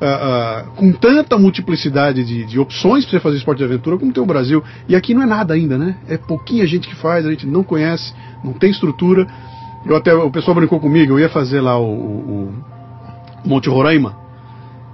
ah, 0.00 0.06
ah, 0.06 0.64
com 0.76 0.92
tanta 0.92 1.38
multiplicidade 1.38 2.24
de, 2.24 2.44
de 2.44 2.58
opções 2.58 3.04
para 3.06 3.12
você 3.12 3.20
fazer 3.20 3.36
esporte 3.38 3.58
de 3.58 3.64
aventura 3.64 3.96
como 3.96 4.12
tem 4.12 4.22
o 4.22 4.26
Brasil. 4.26 4.62
E 4.88 4.94
aqui 4.94 5.14
não 5.14 5.22
é 5.22 5.26
nada 5.26 5.54
ainda, 5.54 5.78
né? 5.78 5.96
É 6.08 6.18
pouquinha 6.18 6.66
gente 6.66 6.86
que 6.88 6.94
faz, 6.96 7.24
a 7.24 7.30
gente 7.30 7.46
não 7.46 7.62
conhece, 7.62 8.12
não 8.42 8.52
tem 8.52 8.70
estrutura. 8.70 9.26
Eu 9.86 9.96
até, 9.96 10.12
o 10.12 10.30
pessoal 10.30 10.54
brincou 10.56 10.78
comigo, 10.80 11.12
eu 11.14 11.20
ia 11.20 11.28
fazer 11.30 11.60
lá 11.60 11.78
o, 11.78 11.84
o- 11.86 12.54
o 13.44 13.48
Monte 13.48 13.68
Roraima. 13.70 14.14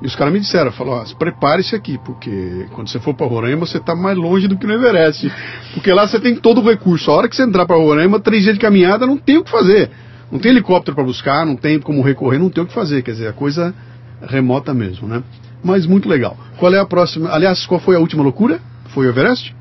E 0.02 0.06
os 0.06 0.16
caras 0.16 0.32
me 0.32 0.40
disseram, 0.40 0.72
falaram, 0.72 1.02
ó, 1.02 1.14
prepare-se 1.16 1.74
aqui, 1.76 1.98
porque 1.98 2.66
quando 2.72 2.88
você 2.88 2.98
for 2.98 3.12
para 3.12 3.26
Roraima, 3.26 3.66
você 3.66 3.76
está 3.76 3.94
mais 3.94 4.16
longe 4.16 4.48
do 4.48 4.56
que 4.56 4.66
no 4.66 4.72
Everest. 4.72 5.30
Porque 5.74 5.92
lá 5.92 6.06
você 6.06 6.18
tem 6.18 6.34
todo 6.34 6.60
o 6.60 6.64
recurso. 6.64 7.10
A 7.10 7.14
hora 7.14 7.28
que 7.28 7.36
você 7.36 7.42
entrar 7.42 7.66
para 7.66 7.76
Roraima, 7.76 8.18
três 8.18 8.42
dias 8.42 8.54
de 8.54 8.60
caminhada, 8.60 9.06
não 9.06 9.18
tem 9.18 9.36
o 9.36 9.44
que 9.44 9.50
fazer. 9.50 9.90
Não 10.32 10.38
tem 10.38 10.52
helicóptero 10.52 10.94
para 10.94 11.04
buscar, 11.04 11.44
não 11.44 11.56
tem 11.56 11.78
como 11.78 12.02
recorrer, 12.02 12.38
não 12.38 12.48
tem 12.48 12.64
o 12.64 12.66
que 12.66 12.72
fazer. 12.72 13.02
Quer 13.02 13.12
dizer, 13.12 13.28
a 13.28 13.32
coisa 13.32 13.74
remota 14.22 14.72
mesmo, 14.72 15.06
né? 15.06 15.22
Mas 15.62 15.86
muito 15.86 16.08
legal. 16.08 16.36
Qual 16.58 16.72
é 16.72 16.78
a 16.78 16.86
próxima? 16.86 17.30
Aliás, 17.30 17.66
qual 17.66 17.80
foi 17.80 17.96
a 17.96 17.98
última 17.98 18.22
loucura? 18.22 18.58
Foi 18.94 19.06
o 19.06 19.10
Everest? 19.10 19.54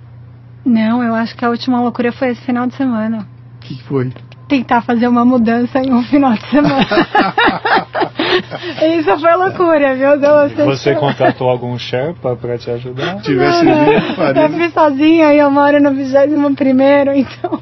Não, 0.64 1.04
eu 1.04 1.14
acho 1.16 1.36
que 1.36 1.44
a 1.44 1.50
última 1.50 1.82
loucura 1.82 2.12
foi 2.12 2.30
esse 2.30 2.42
final 2.42 2.68
de 2.68 2.76
semana. 2.76 3.28
O 3.56 3.60
que 3.60 3.82
foi? 3.84 4.12
Tentar 4.50 4.82
fazer 4.82 5.08
uma 5.08 5.24
mudança 5.24 5.80
em 5.80 5.94
um 5.94 6.02
final 6.04 6.34
de 6.34 6.46
semana. 6.50 6.86
Isso 9.00 9.20
foi 9.20 9.36
loucura, 9.36 9.96
viu? 9.96 10.20
Deus, 10.20 10.52
Você 10.66 10.96
contratou 10.96 11.48
algum 11.50 11.78
Sherpa 11.78 12.36
para 12.36 12.58
te 12.58 12.70
ajudar? 12.72 13.22
Tivesse 13.22 13.64
não, 13.64 13.86
não. 13.86 14.42
Eu 14.44 14.50
fui 14.50 14.70
sozinha 14.72 15.34
e 15.34 15.38
eu 15.38 15.52
moro 15.52 15.80
no 15.82 15.94
21 15.94 16.56
primeiro, 16.56 17.12
então 17.14 17.62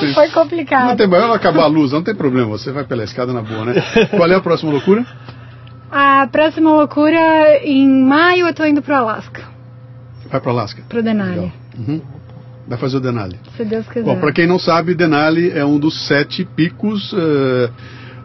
tem- 0.00 0.14
foi 0.14 0.28
complicado. 0.30 0.88
Não 0.88 0.96
tem 0.96 1.08
problema 1.08 1.34
acabar 1.36 1.62
a 1.62 1.66
luz, 1.68 1.92
não 1.92 2.02
tem 2.02 2.14
problema. 2.14 2.50
Você 2.50 2.72
vai 2.72 2.82
pela 2.84 3.04
escada 3.04 3.32
na 3.32 3.40
boa, 3.42 3.64
né? 3.64 3.74
Qual 4.10 4.28
é 4.30 4.34
a 4.34 4.40
próxima 4.40 4.72
loucura? 4.72 5.06
A 5.92 6.26
próxima 6.30 6.70
loucura, 6.72 7.58
em 7.64 7.88
maio 8.04 8.48
eu 8.48 8.54
tô 8.54 8.64
indo 8.64 8.82
pro 8.82 8.94
Alasca, 8.96 9.42
Vai 10.28 10.40
para 10.40 10.50
Alasca. 10.50 10.82
pro 10.88 11.02
Denali. 11.02 11.52
Uhum. 11.78 12.00
Vai 12.72 12.78
fazer 12.78 12.96
o 12.96 13.00
Denali. 13.00 13.38
se 13.54 13.66
Deus 13.66 13.86
quiser. 13.86 14.02
Bom, 14.02 14.18
para 14.18 14.32
quem 14.32 14.46
não 14.46 14.58
sabe, 14.58 14.94
Denali 14.94 15.50
é 15.50 15.62
um 15.62 15.78
dos 15.78 16.06
sete 16.06 16.42
picos. 16.42 17.12
eh, 17.12 17.70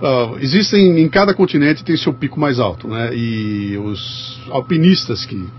ah, 0.01 0.37
existem 0.39 1.01
em 1.01 1.09
cada 1.09 1.33
continente 1.33 1.83
tem 1.83 1.97
seu 1.97 2.13
pico 2.13 2.39
mais 2.39 2.57
alto, 2.57 2.87
né? 2.87 3.13
E 3.13 3.77
os 3.77 4.39
alpinistas 4.49 5.25
que 5.25 5.49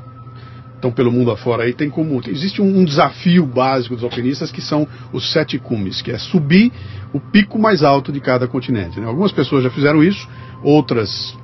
estão 0.74 0.90
pelo 0.90 1.12
mundo 1.12 1.30
afora 1.30 1.64
aí 1.64 1.74
tem 1.74 1.90
como 1.90 2.18
existe 2.26 2.62
um, 2.62 2.78
um 2.78 2.84
desafio 2.84 3.44
básico 3.44 3.94
dos 3.94 4.04
alpinistas 4.04 4.50
que 4.50 4.62
são 4.62 4.88
os 5.12 5.32
sete 5.32 5.58
cumes, 5.58 6.00
que 6.00 6.10
é 6.10 6.16
subir 6.16 6.72
o 7.12 7.20
pico 7.20 7.58
mais 7.58 7.82
alto 7.82 8.10
de 8.10 8.20
cada 8.20 8.48
continente. 8.48 8.98
né? 8.98 9.06
Algumas 9.06 9.32
pessoas 9.32 9.64
já 9.64 9.70
fizeram 9.70 10.02
isso, 10.02 10.26
outras 10.62 11.36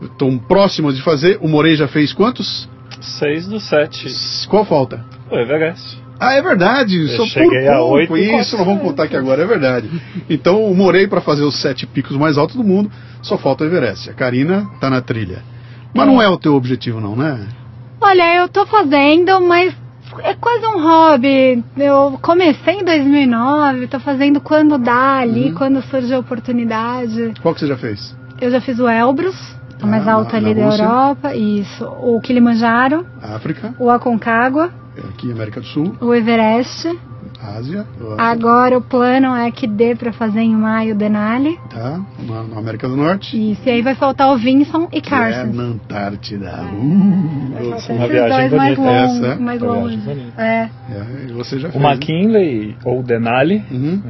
estão 0.00 0.38
próximas 0.38 0.94
de 0.94 1.02
fazer. 1.02 1.38
O 1.40 1.48
Morei 1.48 1.74
já 1.74 1.88
fez 1.88 2.12
quantos? 2.12 2.68
Seis 3.00 3.48
do 3.48 3.58
sete. 3.58 4.06
Qual 4.48 4.64
falta? 4.64 5.04
O 5.28 5.36
Everest. 5.36 6.01
Ah, 6.24 6.34
é 6.34 6.42
verdade. 6.42 7.00
Eu 7.00 7.08
só 7.16 7.26
cheguei 7.26 7.62
por 7.62 7.68
a 7.70 7.76
pouco. 7.78 7.94
oito 7.94 8.16
e 8.16 8.40
Isso, 8.40 8.56
não 8.56 8.64
vamos 8.64 8.82
contar 8.82 9.04
aqui 9.04 9.16
agora, 9.16 9.42
é 9.42 9.46
verdade. 9.46 9.90
Então, 10.30 10.62
eu 10.68 10.74
morei 10.74 11.06
para 11.08 11.20
fazer 11.20 11.42
os 11.42 11.60
sete 11.60 11.86
picos 11.86 12.16
mais 12.16 12.38
altos 12.38 12.56
do 12.56 12.62
mundo, 12.64 12.90
só 13.22 13.36
falta 13.36 13.64
o 13.64 13.66
Everest. 13.66 14.08
A 14.10 14.14
Karina 14.14 14.66
tá 14.80 14.88
na 14.88 15.00
trilha. 15.00 15.42
Mas 15.94 16.06
não 16.06 16.22
é 16.22 16.28
o 16.28 16.36
teu 16.38 16.54
objetivo, 16.54 17.00
não, 17.00 17.16
né? 17.16 17.46
Olha, 18.00 18.36
eu 18.36 18.48
tô 18.48 18.64
fazendo, 18.66 19.40
mas 19.40 19.74
é 20.22 20.34
quase 20.34 20.64
um 20.66 20.82
hobby. 20.82 21.62
Eu 21.76 22.18
comecei 22.22 22.74
em 22.80 22.84
2009, 22.84 23.86
tô 23.88 24.00
fazendo 24.00 24.40
quando 24.40 24.78
dá 24.78 25.18
ali, 25.18 25.48
Uhum. 25.50 25.54
quando 25.54 25.82
surge 25.82 26.12
a 26.14 26.18
oportunidade. 26.18 27.32
Qual 27.42 27.52
que 27.54 27.60
você 27.60 27.66
já 27.66 27.76
fez? 27.76 28.16
Eu 28.40 28.50
já 28.50 28.60
fiz 28.60 28.78
o 28.78 28.88
Elbrus, 28.88 29.36
a 29.82 29.86
mais 29.86 30.06
Ah, 30.08 30.14
alta 30.14 30.36
ali 30.36 30.54
da? 30.54 30.62
Europa, 30.62 31.34
isso. 31.34 31.84
O 31.84 32.20
Kilimanjaro, 32.20 33.06
África, 33.22 33.74
o 33.78 33.88
Aconcagua, 33.90 34.70
aqui 35.08 35.30
América 35.32 35.60
do 35.60 35.66
Sul, 35.66 35.96
o 36.00 36.14
Everest. 36.14 36.88
Ásia, 37.42 37.84
Agora 38.18 38.78
o 38.78 38.80
plano 38.82 39.34
é 39.34 39.50
que 39.50 39.66
dê 39.66 39.94
pra 39.96 40.12
fazer 40.12 40.40
em 40.40 40.54
maio 40.54 40.94
o 40.94 40.98
Denali. 40.98 41.58
tá? 41.70 42.00
Na, 42.28 42.42
na 42.44 42.58
América 42.58 42.88
do 42.88 42.96
Norte. 42.96 43.36
Isso, 43.52 43.62
e 43.66 43.70
aí 43.70 43.82
vai 43.82 43.94
faltar 43.94 44.32
o 44.32 44.36
Vinson 44.38 44.88
e 44.92 44.98
é 44.98 45.00
Carson. 45.00 45.52
na 45.52 45.62
Antártida. 45.64 46.50
Vai 46.52 46.72
Uh, 46.72 47.66
uma 47.66 47.76
esses 47.76 47.86
viagem 48.08 48.48
dois 48.48 48.52
mais 48.52 48.76
bonita 48.76 48.80
longos. 49.02 49.24
essa, 49.24 49.36
mais 49.40 49.62
uma 49.62 49.72
longos. 49.72 49.90
viagem 49.90 50.14
bonita. 50.22 50.42
É. 50.42 50.70
é, 50.90 51.26
e 51.28 51.32
você 51.32 51.58
já 51.58 51.68
O 51.68 51.72
fez. 51.72 51.82
né? 51.84 51.90
McKinley 51.92 52.76
ou 52.84 53.02
Denali 53.02 53.62
Uhum. 53.70 54.02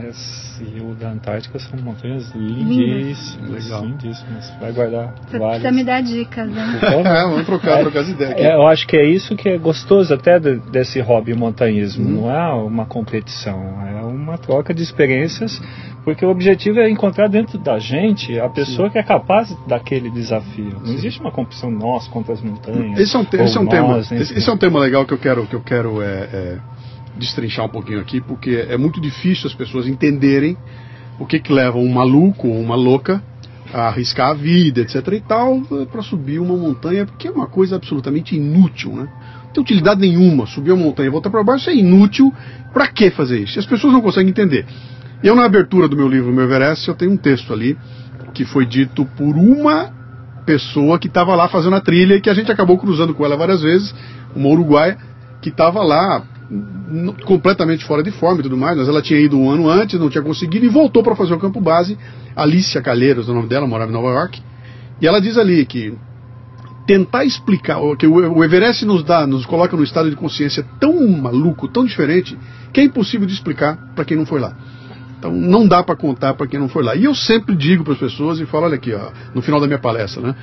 e 0.76 0.80
o 0.80 0.94
da 0.94 1.10
Antártica 1.10 1.58
são 1.58 1.78
montanhas 1.82 2.30
lindíssimas. 2.34 3.64
Legal. 3.64 3.84
Lindíssimas. 3.86 4.52
Vai 4.60 4.72
guardar 4.72 5.14
Você 5.26 5.38
várias. 5.38 5.60
precisa 5.62 5.72
me 5.72 5.84
dar 5.84 6.02
dicas, 6.02 6.48
né? 6.50 6.78
É, 6.82 7.22
vamos 7.24 7.46
trocar, 7.46 7.80
trocar 7.80 8.00
as 8.00 8.08
ideias. 8.08 8.34
É, 8.36 8.54
eu 8.54 8.66
acho 8.66 8.86
que 8.86 8.96
é 8.96 9.04
isso 9.04 9.34
que 9.36 9.48
é 9.48 9.58
gostoso 9.58 10.12
até 10.14 10.38
de- 10.38 10.58
desse 10.70 11.00
hobby 11.00 11.34
montanhismo. 11.34 12.04
Uhum. 12.04 12.22
Não 12.22 12.30
é 12.30 12.52
uma 12.54 12.84
competição, 12.86 13.21
é 13.30 14.02
uma 14.04 14.36
troca 14.38 14.74
de 14.74 14.82
experiências, 14.82 15.60
porque 16.04 16.24
o 16.24 16.30
objetivo 16.30 16.80
é 16.80 16.90
encontrar 16.90 17.28
dentro 17.28 17.58
da 17.58 17.78
gente 17.78 18.38
a 18.38 18.48
pessoa 18.48 18.90
que 18.90 18.98
é 18.98 19.02
capaz 19.02 19.56
daquele 19.66 20.10
desafio. 20.10 20.80
Não 20.84 20.92
existe 20.92 21.20
uma 21.20 21.30
competição 21.30 21.70
nós 21.70 22.08
contra 22.08 22.32
as 22.34 22.40
montanhas. 22.42 22.98
Esse 22.98 23.14
é 23.16 23.18
um, 23.18 23.24
te- 23.24 23.36
esse 23.36 23.56
é 23.56 23.60
um 23.60 23.66
tema. 23.66 23.88
nós, 23.88 24.06
Esse, 24.10 24.14
enfim. 24.22 24.34
esse 24.38 24.48
é 24.50 24.52
um 24.52 24.58
tema 24.58 24.78
legal 24.80 25.04
que 25.06 25.12
eu 25.14 25.18
quero, 25.18 25.46
que 25.46 25.54
eu 25.54 25.60
quero 25.60 26.02
é, 26.02 26.06
é, 26.06 26.58
destrinchar 27.16 27.64
um 27.66 27.68
pouquinho 27.68 28.00
aqui, 28.00 28.20
porque 28.20 28.66
é 28.68 28.76
muito 28.76 29.00
difícil 29.00 29.46
as 29.46 29.54
pessoas 29.54 29.86
entenderem 29.86 30.56
o 31.18 31.26
que, 31.26 31.38
que 31.38 31.52
leva 31.52 31.78
um 31.78 31.88
maluco 31.92 32.48
ou 32.48 32.60
uma 32.60 32.74
louca 32.74 33.22
a 33.72 33.88
arriscar 33.88 34.30
a 34.30 34.34
vida, 34.34 34.80
etc. 34.82 34.96
e 35.12 35.20
tal, 35.20 35.60
para 35.90 36.02
subir 36.02 36.38
uma 36.38 36.56
montanha, 36.56 37.06
porque 37.06 37.28
é 37.28 37.30
uma 37.30 37.46
coisa 37.46 37.76
absolutamente 37.76 38.36
inútil, 38.36 38.92
né? 38.94 39.08
Tem 39.52 39.62
utilidade 39.62 40.00
nenhuma. 40.00 40.46
Subir 40.46 40.72
uma 40.72 40.84
montanha 40.84 41.08
e 41.08 41.10
voltar 41.10 41.30
para 41.30 41.42
baixo 41.42 41.70
é 41.70 41.74
inútil. 41.74 42.32
Para 42.72 42.86
que 42.88 43.10
fazer 43.10 43.40
isso? 43.40 43.58
As 43.58 43.66
pessoas 43.66 43.92
não 43.92 44.00
conseguem 44.00 44.30
entender. 44.30 44.66
Eu, 45.22 45.36
na 45.36 45.44
abertura 45.44 45.86
do 45.86 45.96
meu 45.96 46.08
livro, 46.08 46.32
Meu 46.32 46.44
Everest, 46.44 46.88
eu 46.88 46.94
tenho 46.94 47.12
um 47.12 47.16
texto 47.16 47.52
ali 47.52 47.76
que 48.34 48.44
foi 48.44 48.66
dito 48.66 49.04
por 49.16 49.36
uma 49.36 49.90
pessoa 50.44 50.98
que 50.98 51.06
estava 51.06 51.34
lá 51.34 51.48
fazendo 51.48 51.76
a 51.76 51.80
trilha 51.80 52.14
e 52.14 52.20
que 52.20 52.30
a 52.30 52.34
gente 52.34 52.50
acabou 52.50 52.76
cruzando 52.78 53.14
com 53.14 53.24
ela 53.24 53.36
várias 53.36 53.62
vezes, 53.62 53.94
uma 54.34 54.48
uruguaia, 54.48 54.98
que 55.40 55.50
estava 55.50 55.82
lá 55.82 56.22
completamente 57.24 57.84
fora 57.84 58.02
de 58.02 58.10
forma 58.10 58.40
e 58.40 58.42
tudo 58.42 58.56
mais, 58.56 58.76
mas 58.76 58.88
ela 58.88 59.00
tinha 59.00 59.18
ido 59.18 59.38
um 59.38 59.50
ano 59.50 59.68
antes, 59.68 59.98
não 59.98 60.10
tinha 60.10 60.22
conseguido 60.22 60.66
e 60.66 60.68
voltou 60.68 61.02
para 61.02 61.14
fazer 61.14 61.32
o 61.34 61.38
campo 61.38 61.60
base. 61.60 61.96
Alicia 62.36 62.82
Calheiros, 62.82 63.28
é 63.28 63.32
o 63.32 63.34
nome 63.34 63.48
dela, 63.48 63.66
morava 63.66 63.90
em 63.90 63.94
Nova 63.94 64.08
York. 64.08 64.40
E 65.00 65.06
ela 65.06 65.20
diz 65.20 65.38
ali 65.38 65.64
que 65.64 65.94
tentar 66.92 67.24
explicar, 67.24 67.78
o- 67.78 67.96
que 67.96 68.06
o 68.06 68.44
Everest 68.44 68.84
nos 68.84 69.02
dá, 69.02 69.26
nos 69.26 69.46
coloca 69.46 69.74
num 69.74 69.82
estado 69.82 70.10
de 70.10 70.16
consciência 70.16 70.62
tão 70.78 71.08
maluco, 71.08 71.66
tão 71.66 71.86
diferente, 71.86 72.36
que 72.70 72.80
é 72.80 72.84
impossível 72.84 73.26
de 73.26 73.32
explicar 73.32 73.78
para 73.94 74.04
quem 74.04 74.14
não 74.14 74.26
foi 74.26 74.40
lá. 74.40 74.54
Então 75.18 75.32
não 75.32 75.66
dá 75.66 75.82
para 75.82 75.96
contar 75.96 76.34
para 76.34 76.46
quem 76.46 76.60
não 76.60 76.68
foi 76.68 76.82
lá. 76.82 76.94
E 76.94 77.04
eu 77.04 77.14
sempre 77.14 77.56
digo 77.56 77.82
para 77.82 77.94
as 77.94 77.98
pessoas 77.98 78.38
e 78.40 78.44
falo, 78.44 78.66
olha 78.66 78.74
aqui, 78.74 78.92
ó, 78.92 79.10
no 79.34 79.40
final 79.40 79.58
da 79.58 79.66
minha 79.66 79.78
palestra, 79.78 80.20
né? 80.20 80.34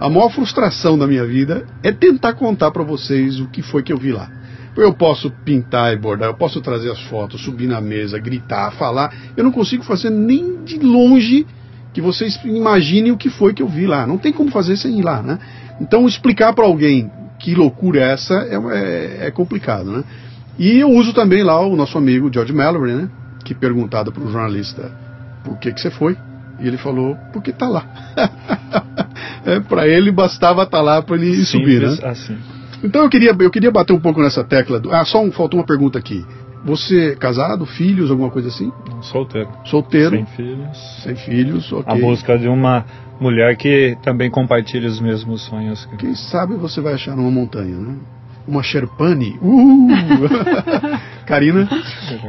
A 0.00 0.08
maior 0.08 0.30
frustração 0.30 0.98
da 0.98 1.06
minha 1.06 1.24
vida 1.24 1.66
é 1.84 1.92
tentar 1.92 2.32
contar 2.32 2.72
para 2.72 2.82
vocês 2.82 3.38
o 3.38 3.46
que 3.46 3.62
foi 3.62 3.84
que 3.84 3.92
eu 3.92 3.96
vi 3.98 4.10
lá. 4.10 4.28
Eu 4.76 4.92
posso 4.92 5.30
pintar 5.44 5.92
e 5.92 5.96
bordar, 5.96 6.30
eu 6.30 6.34
posso 6.34 6.60
trazer 6.60 6.90
as 6.90 7.00
fotos, 7.02 7.44
subir 7.44 7.68
na 7.68 7.80
mesa, 7.80 8.18
gritar, 8.18 8.72
falar. 8.72 9.14
Eu 9.36 9.44
não 9.44 9.52
consigo 9.52 9.84
fazer 9.84 10.10
nem 10.10 10.64
de 10.64 10.78
longe 10.80 11.46
que 11.92 12.00
vocês 12.00 12.40
imaginem 12.42 13.12
o 13.12 13.18
que 13.18 13.28
foi 13.28 13.52
que 13.52 13.62
eu 13.62 13.68
vi 13.68 13.86
lá. 13.86 14.06
Não 14.06 14.16
tem 14.16 14.32
como 14.32 14.50
fazer 14.50 14.76
sem 14.78 14.98
ir 14.98 15.02
lá, 15.02 15.22
né? 15.22 15.38
Então 15.80 16.06
explicar 16.06 16.52
para 16.52 16.64
alguém 16.64 17.10
que 17.38 17.54
loucura 17.54 18.00
é 18.00 18.12
essa 18.12 18.34
é, 18.34 18.54
é, 18.54 19.26
é 19.26 19.30
complicado, 19.30 19.90
né? 19.90 20.04
E 20.58 20.78
eu 20.78 20.90
uso 20.90 21.12
também 21.12 21.42
lá 21.42 21.60
o 21.60 21.74
nosso 21.74 21.98
amigo 21.98 22.32
George 22.32 22.52
Mallory, 22.52 22.94
né? 22.94 23.10
Que 23.44 23.54
perguntado 23.54 24.12
para 24.12 24.22
um 24.22 24.30
jornalista 24.30 24.92
por 25.44 25.58
que, 25.58 25.72
que 25.72 25.80
você 25.80 25.90
foi, 25.90 26.16
e 26.60 26.68
ele 26.68 26.76
falou, 26.76 27.16
porque 27.32 27.52
tá 27.52 27.68
lá. 27.68 27.84
é, 29.44 29.60
para 29.60 29.88
ele 29.88 30.12
bastava 30.12 30.62
estar 30.62 30.78
tá 30.78 30.82
lá 30.82 31.02
para 31.02 31.16
ele 31.16 31.44
subir, 31.44 31.80
né? 31.80 31.88
Simples 31.88 32.04
assim. 32.04 32.38
Então 32.84 33.02
eu 33.02 33.10
queria, 33.10 33.34
eu 33.38 33.50
queria 33.50 33.70
bater 33.70 33.92
um 33.92 34.00
pouco 34.00 34.20
nessa 34.22 34.44
tecla. 34.44 34.78
Do... 34.78 34.92
Ah, 34.92 35.04
só 35.04 35.22
um, 35.22 35.32
faltou 35.32 35.58
uma 35.58 35.66
pergunta 35.66 35.98
aqui. 35.98 36.24
Você 36.64 37.16
casado, 37.16 37.66
filhos, 37.66 38.10
alguma 38.10 38.30
coisa 38.30 38.48
assim? 38.48 38.72
Solteiro. 39.02 39.48
Solteiro, 39.64 40.10
Sem 40.16 40.26
filhos. 40.26 41.02
sem 41.02 41.16
filhos, 41.16 41.72
ok. 41.72 41.92
A 41.92 41.96
busca 41.96 42.38
de 42.38 42.46
uma 42.46 42.84
mulher 43.22 43.56
que 43.56 43.96
também 44.02 44.28
compartilhe 44.30 44.86
os 44.86 45.00
mesmos 45.00 45.42
sonhos. 45.42 45.86
que- 45.86 45.96
Quem 45.96 46.14
sabe 46.14 46.54
você 46.56 46.80
vai 46.80 46.94
achar 46.94 47.14
numa 47.16 47.30
montanha, 47.30 47.76
né? 47.76 47.96
Uma 48.46 48.62
Sherpani. 48.62 49.38
Uh! 49.40 49.86
Karina? 51.26 51.68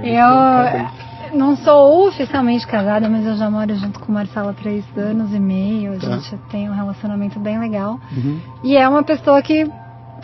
Eu 0.03 1.37
não 1.37 1.55
sou 1.57 2.07
oficialmente 2.07 2.67
casada, 2.67 3.09
mas 3.09 3.25
eu 3.25 3.35
já 3.35 3.49
moro 3.49 3.73
junto 3.75 3.99
com 3.99 4.11
o 4.11 4.15
Marcelo 4.15 4.49
há 4.49 4.53
três 4.53 4.85
anos 4.95 5.33
e 5.33 5.39
meio. 5.39 5.93
A 5.93 5.97
Tá. 5.97 6.17
gente 6.17 6.37
tem 6.51 6.69
um 6.69 6.73
relacionamento 6.73 7.39
bem 7.39 7.59
legal. 7.59 7.99
Uhum. 8.15 8.39
E 8.63 8.77
é 8.77 8.87
uma 8.87 9.01
pessoa 9.03 9.41
que 9.41 9.65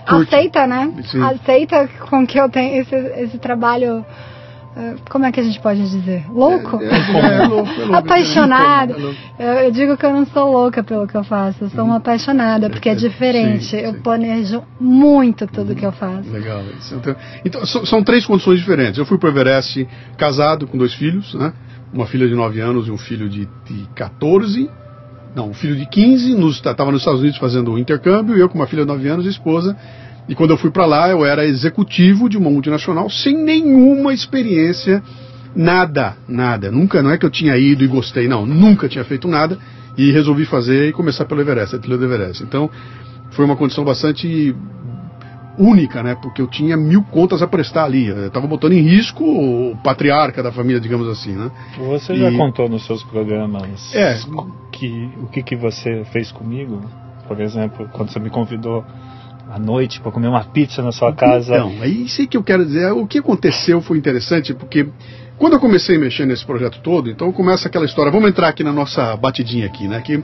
Curte. 0.07 0.35
aceita, 0.35 0.67
né? 0.67 0.91
Sim. 1.05 1.21
Aceita 1.23 1.89
com 2.09 2.25
que 2.27 2.39
eu 2.39 2.47
tenho 2.49 2.81
esse, 2.81 2.95
esse 2.95 3.37
trabalho. 3.39 4.05
Como 5.09 5.25
é 5.25 5.31
que 5.31 5.39
a 5.39 5.43
gente 5.43 5.59
pode 5.59 5.81
dizer? 5.89 6.25
Louco? 6.31 6.79
É, 6.81 6.85
é, 6.85 7.43
é 7.43 7.47
louco, 7.47 7.69
é 7.71 7.77
louco. 7.77 7.95
Apaixonada. 7.95 8.95
É. 9.37 9.43
Eu, 9.43 9.53
eu 9.65 9.71
digo 9.71 9.97
que 9.97 10.05
eu 10.05 10.11
não 10.13 10.25
sou 10.27 10.51
louca 10.51 10.83
pelo 10.83 11.07
que 11.07 11.15
eu 11.15 11.23
faço, 11.23 11.63
eu 11.65 11.69
sou 11.69 11.83
uma 11.83 11.97
apaixonada, 11.97 12.69
porque 12.69 12.89
é 12.89 12.93
É, 12.93 12.95
diferente. 12.95 13.65
sim, 13.65 13.77
eu 13.77 13.93
sim. 13.93 13.99
planejo 13.99 14.63
muito 14.79 15.47
tudo 15.47 15.75
que 15.75 15.85
eu 15.85 15.91
faço. 15.91 16.29
Legal. 16.29 16.61
Então, 16.91 17.15
então, 17.43 17.65
são, 17.65 18.03
três 18.03 18.25
condições 18.25 18.59
diferentes. 18.59 18.97
Eu 18.97 19.05
fui 19.05 19.17
para 19.17 19.27
o 19.27 19.31
Everest 19.31 19.87
casado 20.17 20.67
com 20.67 20.77
dois 20.77 20.93
filhos, 20.93 21.33
né? 21.33 21.51
Uma 21.91 22.05
filha 22.05 22.27
de 22.27 22.35
9 22.35 22.59
anos 22.61 22.87
e 22.87 22.91
um 22.91 22.97
filho 22.97 23.27
de, 23.27 23.49
de 23.65 23.87
14. 23.95 24.69
Não, 25.35 25.49
um 25.49 25.53
filho 25.53 25.75
de 25.75 25.85
15, 25.87 26.39
estava 26.49 26.91
nos 26.91 27.01
Estados 27.01 27.21
Unidos 27.21 27.39
fazendo 27.39 27.71
o 27.71 27.79
intercâmbio, 27.79 28.35
eu 28.35 28.47
com 28.49 28.55
uma 28.57 28.67
filha 28.67 28.83
de 28.83 28.87
9 28.87 29.07
anos 29.07 29.25
e 29.25 29.29
esposa. 29.29 29.75
E 30.29 30.35
quando 30.35 30.51
eu 30.51 30.57
fui 30.57 30.69
para 30.69 30.85
lá, 30.85 31.09
eu 31.09 31.25
era 31.25 31.43
executivo 31.43 32.29
de 32.29 32.37
uma 32.37 32.51
multinacional 32.51 33.09
sem 33.09 33.35
nenhuma 33.35 34.13
experiência, 34.13 35.01
nada, 35.55 36.15
nada. 36.27 36.69
Nunca, 36.69 37.01
não 37.01 37.09
é 37.09 37.17
que 37.17 37.25
eu 37.25 37.31
tinha 37.31 37.57
ido 37.57 37.83
e 37.83 37.87
gostei, 37.87 38.27
não, 38.27 38.45
nunca 38.45 38.87
tinha 38.87 39.03
feito 39.03 39.27
nada 39.27 39.57
e 39.97 40.11
resolvi 40.11 40.45
fazer 40.45 40.89
e 40.89 40.93
começar 40.93 41.25
pelo 41.25 41.41
Everest, 41.41 41.75
a 41.75 41.79
trilha 41.79 41.97
do 41.97 42.05
Everest. 42.05 42.43
Então, 42.43 42.69
foi 43.31 43.43
uma 43.43 43.55
condição 43.55 43.83
bastante 43.83 44.55
única, 45.57 46.03
né? 46.03 46.15
Porque 46.21 46.43
eu 46.43 46.47
tinha 46.47 46.77
mil 46.77 47.01
contas 47.01 47.41
a 47.41 47.47
prestar 47.47 47.85
ali. 47.85 48.07
Eu 48.07 48.27
estava 48.27 48.45
botando 48.45 48.73
em 48.73 48.81
risco 48.81 49.23
o 49.23 49.75
patriarca 49.83 50.43
da 50.43 50.51
família, 50.51 50.79
digamos 50.79 51.07
assim, 51.07 51.33
né? 51.33 51.49
Você 51.75 52.15
já 52.15 52.31
contou 52.31 52.69
nos 52.69 52.85
seus 52.85 53.03
programas 53.03 53.93
é, 53.95 54.15
que, 54.71 55.09
o 55.17 55.25
que, 55.25 55.41
que 55.41 55.55
você 55.55 56.05
fez 56.13 56.31
comigo? 56.31 56.79
Por 57.27 57.41
exemplo, 57.41 57.89
quando 57.91 58.09
você 58.09 58.19
me 58.19 58.29
convidou 58.29 58.85
à 59.49 59.57
noite 59.57 59.99
para 59.99 60.11
comer 60.11 60.27
uma 60.27 60.43
pizza 60.43 60.81
na 60.81 60.91
sua 60.91 61.13
casa. 61.13 61.55
Então, 61.55 61.73
é 61.81 61.87
isso 61.87 62.25
que 62.27 62.37
eu 62.37 62.43
quero 62.43 62.65
dizer. 62.65 62.91
O 62.91 63.07
que 63.07 63.17
aconteceu 63.17 63.81
foi 63.81 63.97
interessante, 63.97 64.53
porque 64.53 64.87
quando 65.37 65.53
eu 65.53 65.59
comecei 65.59 65.95
a 65.95 65.99
mexer 65.99 66.25
nesse 66.25 66.45
projeto 66.45 66.79
todo, 66.81 67.09
então 67.09 67.31
começa 67.31 67.67
aquela 67.67 67.85
história. 67.85 68.11
Vamos 68.11 68.29
entrar 68.29 68.47
aqui 68.47 68.63
na 68.63 68.73
nossa 68.73 69.15
batidinha 69.15 69.65
aqui, 69.65 69.87
né? 69.87 70.01
Que 70.01 70.23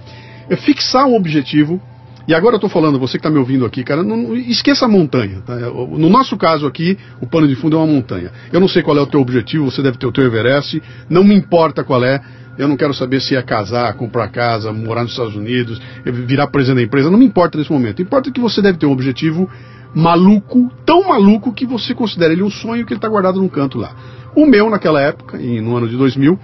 é 0.49 0.55
fixar 0.55 1.05
um 1.07 1.15
objetivo 1.15 1.81
e 2.27 2.33
agora 2.33 2.55
eu 2.55 2.57
estou 2.57 2.69
falando, 2.69 2.97
você 2.97 3.13
que 3.13 3.19
está 3.19 3.29
me 3.29 3.37
ouvindo 3.37 3.65
aqui, 3.65 3.83
cara, 3.83 4.01
não, 4.01 4.35
esqueça 4.35 4.85
a 4.85 4.87
montanha. 4.87 5.41
Tá? 5.45 5.55
No 5.55 6.09
nosso 6.09 6.35
caso 6.37 6.65
aqui, 6.65 6.97
o 7.21 7.27
pano 7.27 7.47
de 7.47 7.55
fundo 7.55 7.75
é 7.75 7.79
uma 7.79 7.87
montanha. 7.87 8.31
Eu 8.51 8.59
não 8.59 8.67
sei 8.67 8.81
qual 8.81 8.97
é 8.97 9.01
o 9.01 9.05
teu 9.05 9.21
objetivo, 9.21 9.69
você 9.69 9.81
deve 9.83 9.97
ter 9.97 10.07
o 10.07 10.11
teu 10.11 10.23
Everest, 10.23 10.81
não 11.07 11.23
me 11.23 11.35
importa 11.35 11.83
qual 11.83 12.03
é. 12.03 12.19
Eu 12.57 12.67
não 12.67 12.77
quero 12.77 12.93
saber 12.93 13.21
se 13.21 13.35
é 13.35 13.41
casar, 13.41 13.93
comprar 13.95 14.29
casa, 14.29 14.71
morar 14.71 15.03
nos 15.03 15.11
Estados 15.11 15.35
Unidos, 15.35 15.81
virar 16.05 16.47
presidente 16.47 16.77
da 16.77 16.83
empresa, 16.83 17.11
não 17.11 17.17
me 17.17 17.25
importa 17.25 17.57
nesse 17.57 17.71
momento. 17.71 18.01
Importa 18.01 18.31
que 18.31 18.39
você 18.39 18.61
deve 18.61 18.77
ter 18.77 18.85
um 18.85 18.91
objetivo 18.91 19.49
maluco, 19.93 20.71
tão 20.85 21.07
maluco 21.07 21.53
que 21.53 21.65
você 21.65 21.93
considera 21.93 22.33
ele 22.33 22.43
um 22.43 22.49
sonho 22.49 22.85
que 22.85 22.93
ele 22.93 22.97
está 22.97 23.07
guardado 23.07 23.39
num 23.39 23.47
canto 23.47 23.77
lá. 23.77 23.95
O 24.35 24.45
meu, 24.45 24.69
naquela 24.69 25.01
época, 25.01 25.37
no 25.37 25.75
ano 25.75 25.87
de 25.87 25.95
2000, 25.95 26.37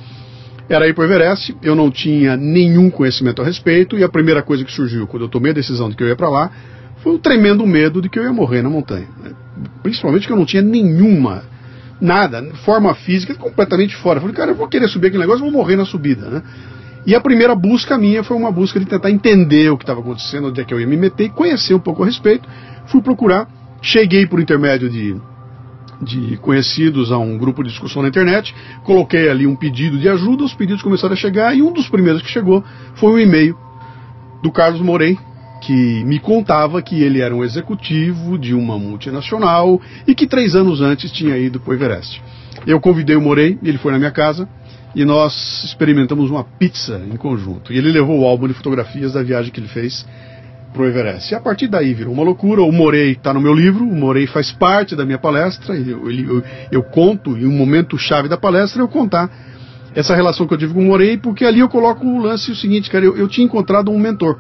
era 0.70 0.88
ir 0.88 0.94
para 0.94 1.02
o 1.02 1.06
Everest, 1.06 1.56
eu 1.62 1.76
não 1.76 1.92
tinha 1.92 2.38
nenhum 2.38 2.90
conhecimento 2.90 3.42
a 3.42 3.46
respeito, 3.46 3.98
e 3.98 4.04
a 4.04 4.10
primeira 4.10 4.42
coisa 4.42 4.64
que 4.64 4.72
surgiu 4.72 5.06
quando 5.06 5.24
eu 5.24 5.30
tomei 5.30 5.52
a 5.52 5.56
decisão 5.56 5.90
de 5.90 5.98
que 5.98 6.04
eu 6.04 6.08
ia 6.08 6.16
para 6.16 6.30
lá 6.30 6.50
foi 7.04 7.14
o 7.14 7.20
tremendo 7.20 7.66
medo 7.68 8.02
de 8.02 8.08
que 8.08 8.18
eu 8.18 8.24
ia 8.24 8.32
morrer 8.32 8.62
na 8.62 8.70
montanha. 8.70 9.08
Né? 9.22 9.32
Principalmente 9.84 10.28
que 10.28 10.32
eu 10.32 10.38
não 10.38 10.46
tinha 10.46 10.62
nenhuma, 10.62 11.44
nada, 12.02 12.44
forma 12.66 12.94
física 12.96 13.36
completamente 13.36 13.96
fora. 13.96 14.18
Eu 14.18 14.22
falei, 14.22 14.36
cara, 14.36 14.52
eu 14.52 14.56
vou 14.56 14.68
querer 14.68 14.90
subir 14.90 15.08
aquele 15.08 15.22
negócio, 15.22 15.44
vou 15.44 15.52
morrer 15.52 15.76
na 15.76 15.86
subida, 15.86 16.30
né? 16.30 16.44
E 17.06 17.16
a 17.16 17.22
primeira 17.22 17.56
busca 17.56 17.98
minha 17.98 18.24
foi 18.24 18.36
uma 18.36 18.52
busca 18.52 18.80
de 18.80 18.86
tentar 18.86 19.10
entender 19.10 19.72
o 19.72 19.78
que 19.78 19.84
estava 19.84 20.02
acontecendo, 20.02 20.50
onde 20.50 20.62
é 20.62 20.64
que 20.64 20.74
eu 20.74 20.80
ia 20.80 20.88
me 20.88 20.98
meter 20.98 21.26
e 21.26 21.30
conhecer 21.30 21.74
um 21.74 21.80
pouco 21.80 22.04
a 22.04 22.06
respeito. 22.06 22.48
Fui 22.88 23.02
procurar, 23.02 23.48
cheguei 23.82 24.26
por 24.28 24.40
intermédio 24.40 24.90
de 24.90 25.16
de 26.02 26.36
conhecidos 26.38 27.12
a 27.12 27.18
um 27.20 27.38
grupo 27.38 27.62
de 27.64 27.70
discussão 27.70 28.02
na 28.02 28.08
internet, 28.08 28.56
coloquei 28.84 29.30
ali 29.30 29.46
um 29.46 29.56
pedido 29.56 30.00
de 30.00 30.10
ajuda, 30.10 30.44
os 30.44 30.54
pedidos 30.54 30.82
começaram 30.82 31.14
a 31.14 31.16
chegar 31.16 31.56
e 31.56 31.62
um 31.62 31.72
dos 31.72 31.88
primeiros 31.88 32.24
que 32.24 32.30
chegou 32.30 32.64
foi 32.96 33.12
um 33.12 33.20
e-mail 33.20 33.56
do 34.42 34.52
Carlos 34.52 34.82
Morei, 34.82 35.18
que 35.62 36.04
me 36.04 36.20
contava 36.20 36.82
que 36.82 37.02
ele 37.02 37.22
era 37.22 37.34
um 37.34 37.44
executivo 37.44 38.38
de 38.38 38.54
uma 38.54 38.78
multinacional 38.80 39.80
e 40.08 40.16
que 40.16 40.26
três 40.28 40.56
anos 40.56 40.82
antes 40.82 41.12
tinha 41.12 41.38
ido 41.38 41.60
para 41.60 41.72
o 41.72 41.74
Everest. 41.76 42.22
Eu 42.66 42.82
convidei 42.82 43.16
o 43.16 43.22
Morei, 43.22 43.58
ele 43.64 43.78
foi 43.78 43.92
na 43.92 44.00
minha 44.00 44.12
casa 44.12 44.50
e 44.96 45.06
nós 45.06 45.64
experimentamos 45.64 46.30
uma 46.30 46.44
pizza 46.44 47.02
em 47.12 47.16
conjunto. 47.16 47.72
E 47.72 47.78
ele 47.78 47.92
levou 47.92 48.20
o 48.20 48.26
álbum 48.26 48.48
de 48.48 48.54
fotografias 48.54 49.14
da 49.14 49.24
viagem 49.24 49.52
que 49.52 49.60
ele 49.60 49.68
fez 49.68 50.06
pro 50.74 50.86
Everest. 50.86 51.32
E 51.32 51.36
a 51.36 51.40
partir 51.40 51.68
daí 51.68 51.94
virou 51.94 52.14
uma 52.14 52.24
loucura. 52.24 52.62
O 52.62 52.72
Morei 52.72 53.12
está 53.12 53.34
no 53.34 53.40
meu 53.40 53.54
livro, 53.54 53.84
o 53.84 53.96
Morei 53.96 54.28
faz 54.28 54.52
parte 54.52 54.96
da 54.96 55.06
minha 55.06 55.20
palestra. 55.20 55.76
Eu, 55.76 56.10
eu, 56.12 56.44
eu 56.72 56.84
conto, 56.84 57.38
em 57.38 57.46
um 57.46 57.52
momento 57.52 57.98
chave 57.98 58.28
da 58.28 58.38
palestra, 58.38 58.82
eu 58.82 58.88
contar 58.88 59.30
essa 59.94 60.16
relação 60.16 60.48
que 60.48 60.54
eu 60.54 60.58
tive 60.58 60.74
com 60.74 60.82
o 60.82 60.86
Morei, 60.86 61.18
porque 61.18 61.46
ali 61.46 61.60
eu 61.60 61.70
coloco 61.70 62.06
o 62.06 62.20
lance 62.20 62.52
o 62.52 62.56
seguinte, 62.56 62.90
cara, 62.90 63.06
eu, 63.06 63.16
eu 63.16 63.28
tinha 63.28 63.46
encontrado 63.46 63.92
um 63.92 64.00
mentor. 64.00 64.40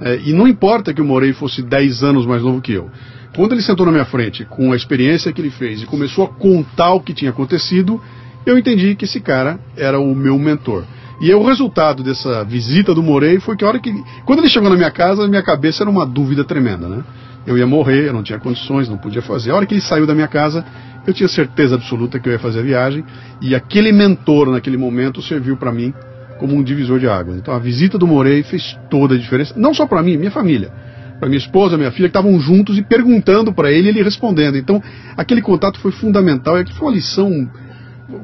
É, 0.00 0.20
e 0.24 0.32
não 0.32 0.46
importa 0.46 0.92
que 0.92 1.00
o 1.00 1.04
Morei 1.04 1.32
fosse 1.32 1.62
10 1.62 2.02
anos 2.02 2.26
mais 2.26 2.42
novo 2.42 2.60
que 2.60 2.72
eu. 2.72 2.90
Quando 3.34 3.52
ele 3.52 3.62
sentou 3.62 3.84
na 3.86 3.92
minha 3.92 4.04
frente, 4.04 4.44
com 4.44 4.72
a 4.72 4.76
experiência 4.76 5.32
que 5.32 5.40
ele 5.40 5.50
fez, 5.50 5.82
e 5.82 5.86
começou 5.86 6.24
a 6.24 6.28
contar 6.28 6.92
o 6.94 7.00
que 7.00 7.14
tinha 7.14 7.30
acontecido, 7.30 8.00
eu 8.44 8.58
entendi 8.58 8.94
que 8.94 9.04
esse 9.04 9.20
cara 9.20 9.58
era 9.76 9.98
o 9.98 10.14
meu 10.14 10.38
mentor. 10.38 10.84
E 11.20 11.32
o 11.32 11.44
resultado 11.44 12.02
dessa 12.02 12.44
visita 12.44 12.94
do 12.94 13.02
Morei 13.02 13.40
foi 13.40 13.56
que 13.56 13.64
a 13.64 13.68
hora 13.68 13.78
que. 13.78 13.92
Quando 14.24 14.40
ele 14.40 14.48
chegou 14.48 14.68
na 14.68 14.76
minha 14.76 14.90
casa, 14.90 15.26
minha 15.26 15.42
cabeça 15.42 15.82
era 15.82 15.90
uma 15.90 16.04
dúvida 16.04 16.44
tremenda, 16.44 16.88
né? 16.88 17.02
Eu 17.46 17.56
ia 17.56 17.66
morrer, 17.66 18.08
eu 18.08 18.12
não 18.12 18.22
tinha 18.22 18.38
condições, 18.38 18.88
não 18.88 18.98
podia 18.98 19.22
fazer. 19.22 19.50
A 19.50 19.54
hora 19.54 19.66
que 19.66 19.74
ele 19.74 19.80
saiu 19.80 20.06
da 20.06 20.14
minha 20.14 20.28
casa, 20.28 20.64
eu 21.06 21.14
tinha 21.14 21.28
certeza 21.28 21.76
absoluta 21.76 22.18
que 22.18 22.28
eu 22.28 22.32
ia 22.32 22.38
fazer 22.38 22.60
a 22.60 22.62
viagem. 22.62 23.04
E 23.40 23.54
aquele 23.54 23.92
mentor, 23.92 24.50
naquele 24.50 24.76
momento, 24.76 25.22
serviu 25.22 25.56
para 25.56 25.72
mim 25.72 25.94
como 26.38 26.54
um 26.54 26.62
divisor 26.62 26.98
de 26.98 27.08
águas. 27.08 27.36
Então 27.36 27.54
a 27.54 27.58
visita 27.58 27.98
do 27.98 28.06
Morei 28.06 28.42
fez 28.42 28.78
toda 28.90 29.14
a 29.14 29.18
diferença, 29.18 29.54
não 29.56 29.74
só 29.74 29.86
para 29.86 30.02
mim, 30.02 30.16
minha 30.16 30.30
família. 30.30 30.70
Para 31.18 31.28
minha 31.28 31.38
esposa, 31.38 31.78
minha 31.78 31.90
filha, 31.90 32.08
que 32.08 32.16
estavam 32.16 32.38
juntos 32.38 32.76
e 32.76 32.82
perguntando 32.82 33.52
para 33.52 33.72
ele 33.72 33.88
e 33.88 33.90
ele 33.90 34.02
respondendo. 34.02 34.56
Então 34.56 34.82
aquele 35.16 35.40
contato 35.40 35.80
foi 35.80 35.92
fundamental 35.92 36.60
e 36.60 36.72
foi 36.72 36.88
uma 36.88 36.94
lição 36.94 37.48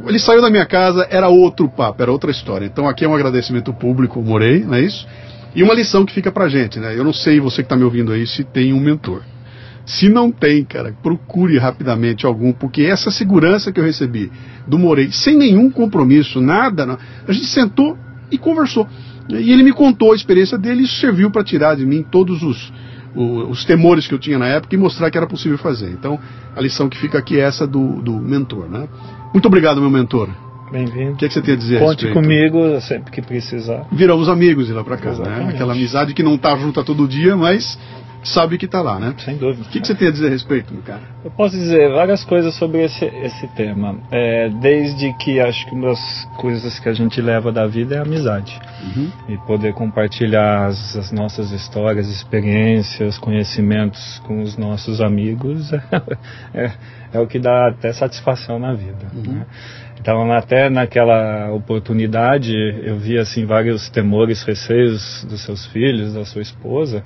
ele 0.07 0.18
saiu 0.18 0.40
da 0.40 0.48
minha 0.48 0.64
casa, 0.64 1.07
era 1.11 1.29
outro 1.29 1.68
papo, 1.68 2.03
era 2.03 2.12
outra 2.12 2.31
história. 2.31 2.64
Então 2.64 2.88
aqui 2.88 3.05
é 3.05 3.09
um 3.09 3.14
agradecimento 3.14 3.72
público, 3.72 4.22
Morei, 4.22 4.64
não 4.64 4.75
é 4.75 4.81
isso? 4.81 5.07
E 5.55 5.62
uma 5.62 5.75
lição 5.75 6.07
que 6.07 6.14
fica 6.14 6.31
pra 6.31 6.48
gente, 6.48 6.79
né? 6.79 6.96
Eu 6.96 7.05
não 7.05 7.12
sei, 7.12 7.40
você 7.40 7.57
que 7.57 7.66
está 7.66 7.77
me 7.77 7.85
ouvindo 7.85 8.12
aí, 8.12 8.27
se 8.27 8.44
tem 8.44 8.72
um 8.72 8.81
mentor. 8.81 9.22
Se 9.85 10.09
não 10.09 10.31
tem, 10.31 10.64
cara, 10.64 10.95
procure 11.03 11.59
rapidamente 11.59 12.25
algum, 12.25 12.53
porque 12.53 12.83
essa 12.83 13.11
segurança 13.11 13.73
que 13.73 13.81
eu 13.81 13.85
recebi 13.85 14.31
do 14.66 14.79
Morei, 14.79 15.11
sem 15.11 15.37
nenhum 15.37 15.71
compromisso, 15.71 16.40
nada, 16.40 16.87
não, 16.87 16.99
a 17.27 17.33
gente 17.33 17.47
sentou 17.47 17.99
e 18.31 18.38
conversou. 18.38 18.87
E 19.29 19.53
ele 19.53 19.62
me 19.62 19.73
contou 19.73 20.12
a 20.12 20.16
experiência 20.16 20.59
dele 20.59 20.83
e 20.83 20.85
isso 20.85 20.97
serviu 21.01 21.31
para 21.31 21.45
tirar 21.45 21.77
de 21.77 21.85
mim 21.85 22.05
todos 22.09 22.42
os, 22.42 22.73
os, 23.14 23.51
os, 23.51 23.64
temores 23.64 24.07
que 24.07 24.14
eu 24.14 24.18
tinha 24.18 24.38
na 24.38 24.47
época 24.47 24.75
e 24.75 24.79
mostrar 24.79 25.11
que 25.11 25.18
era 25.18 25.27
possível 25.27 25.59
fazer. 25.59 25.90
Então, 25.90 26.18
a 26.55 26.61
lição 26.61 26.88
que 26.88 26.99
fica 26.99 27.18
aqui 27.18 27.38
é 27.38 27.42
essa 27.42 27.66
do, 27.66 28.01
do 28.03 28.18
mentor, 28.18 28.68
né? 28.68 28.88
Muito 29.33 29.47
obrigado, 29.47 29.81
meu 29.81 29.90
mentor. 29.90 30.29
Bem-vindo. 30.73 31.12
O 31.12 31.16
que, 31.16 31.27
é 31.27 31.29
que, 31.29 31.35
você 31.35 31.42
tem 31.42 31.53
a 31.53 31.57
dizer 31.57 31.79
Conte 31.81 32.09
a 32.09 32.12
comigo 32.14 32.81
sempre 32.81 33.12
que 33.12 33.21
precisar. 33.21 33.87
Viramos 33.92 34.27
amigos 34.29 34.66
de 34.66 34.73
lá 34.73 34.83
para 34.83 34.97
né? 34.97 35.11
Exatamente. 35.11 35.45
né? 35.45 35.53
Aquela 35.53 35.75
amizade 35.75 36.14
que 36.14 36.23
não 36.23 36.35
está 36.37 36.57
junta 36.57 36.83
todo 36.83 37.07
dia, 37.07 37.37
mas 37.37 37.79
sabe 38.23 38.57
que 38.57 38.67
está 38.67 38.81
lá, 38.81 38.99
né? 38.99 39.15
Sem 39.19 39.37
dúvida. 39.37 39.67
O 39.67 39.71
que, 39.71 39.81
que, 39.81 39.87
você 39.87 39.95
tem 39.95 40.09
a 40.09 40.11
dizer 40.11 40.29
a 40.29 40.31
respeito, 40.31 40.73
meu 40.73 40.83
cara? 40.83 41.01
Eu 41.25 41.31
posso 41.31 41.57
dizer 41.57 41.91
várias 41.93 42.25
coisas 42.25 42.55
sobre 42.55 42.85
esse, 42.85 43.05
esse 43.05 43.47
tema. 43.49 43.99
É, 44.11 44.49
desde 44.49 45.13
que 45.15 45.41
acho 45.41 45.67
que 45.67 45.75
uma 45.75 45.89
das 45.89 46.29
coisas 46.37 46.79
que 46.79 46.89
a 46.89 46.93
gente 46.93 47.21
leva 47.21 47.51
da 47.51 47.67
vida 47.67 47.97
é 47.97 47.99
a 47.99 48.03
amizade. 48.03 48.59
Uhum. 48.83 49.11
E 49.29 49.37
poder 49.39 49.75
compartilhar 49.75 50.67
as, 50.67 50.97
as, 50.97 51.13
nossas 51.13 51.51
histórias, 51.51 52.09
experiências, 52.09 53.19
conhecimentos 53.19 54.21
com 54.27 54.43
os 54.43 54.57
nossos 54.57 55.01
amigos 55.01 55.73
é, 55.73 55.83
é, 56.55 56.73
é 57.15 57.21
o 57.21 57.27
que 57.27 57.39
dá 57.39 57.69
até 57.69 57.93
satisfação 57.93 58.59
na 58.59 58.75
vida. 58.75 59.07
Uhum. 59.15 59.33
Né? 59.33 59.47
Então, 60.01 60.33
até 60.33 60.69
naquela 60.69 61.53
oportunidade, 61.53 62.53
eu 62.83 62.99
vi 62.99 63.19
assim 63.19 63.45
vários 63.45 63.89
temores, 63.91 64.43
receios 64.43 65.25
dos 65.29 65.45
seus 65.45 65.67
filhos, 65.67 66.15
da 66.15 66.25
sua 66.25 66.43
esposa 66.43 67.05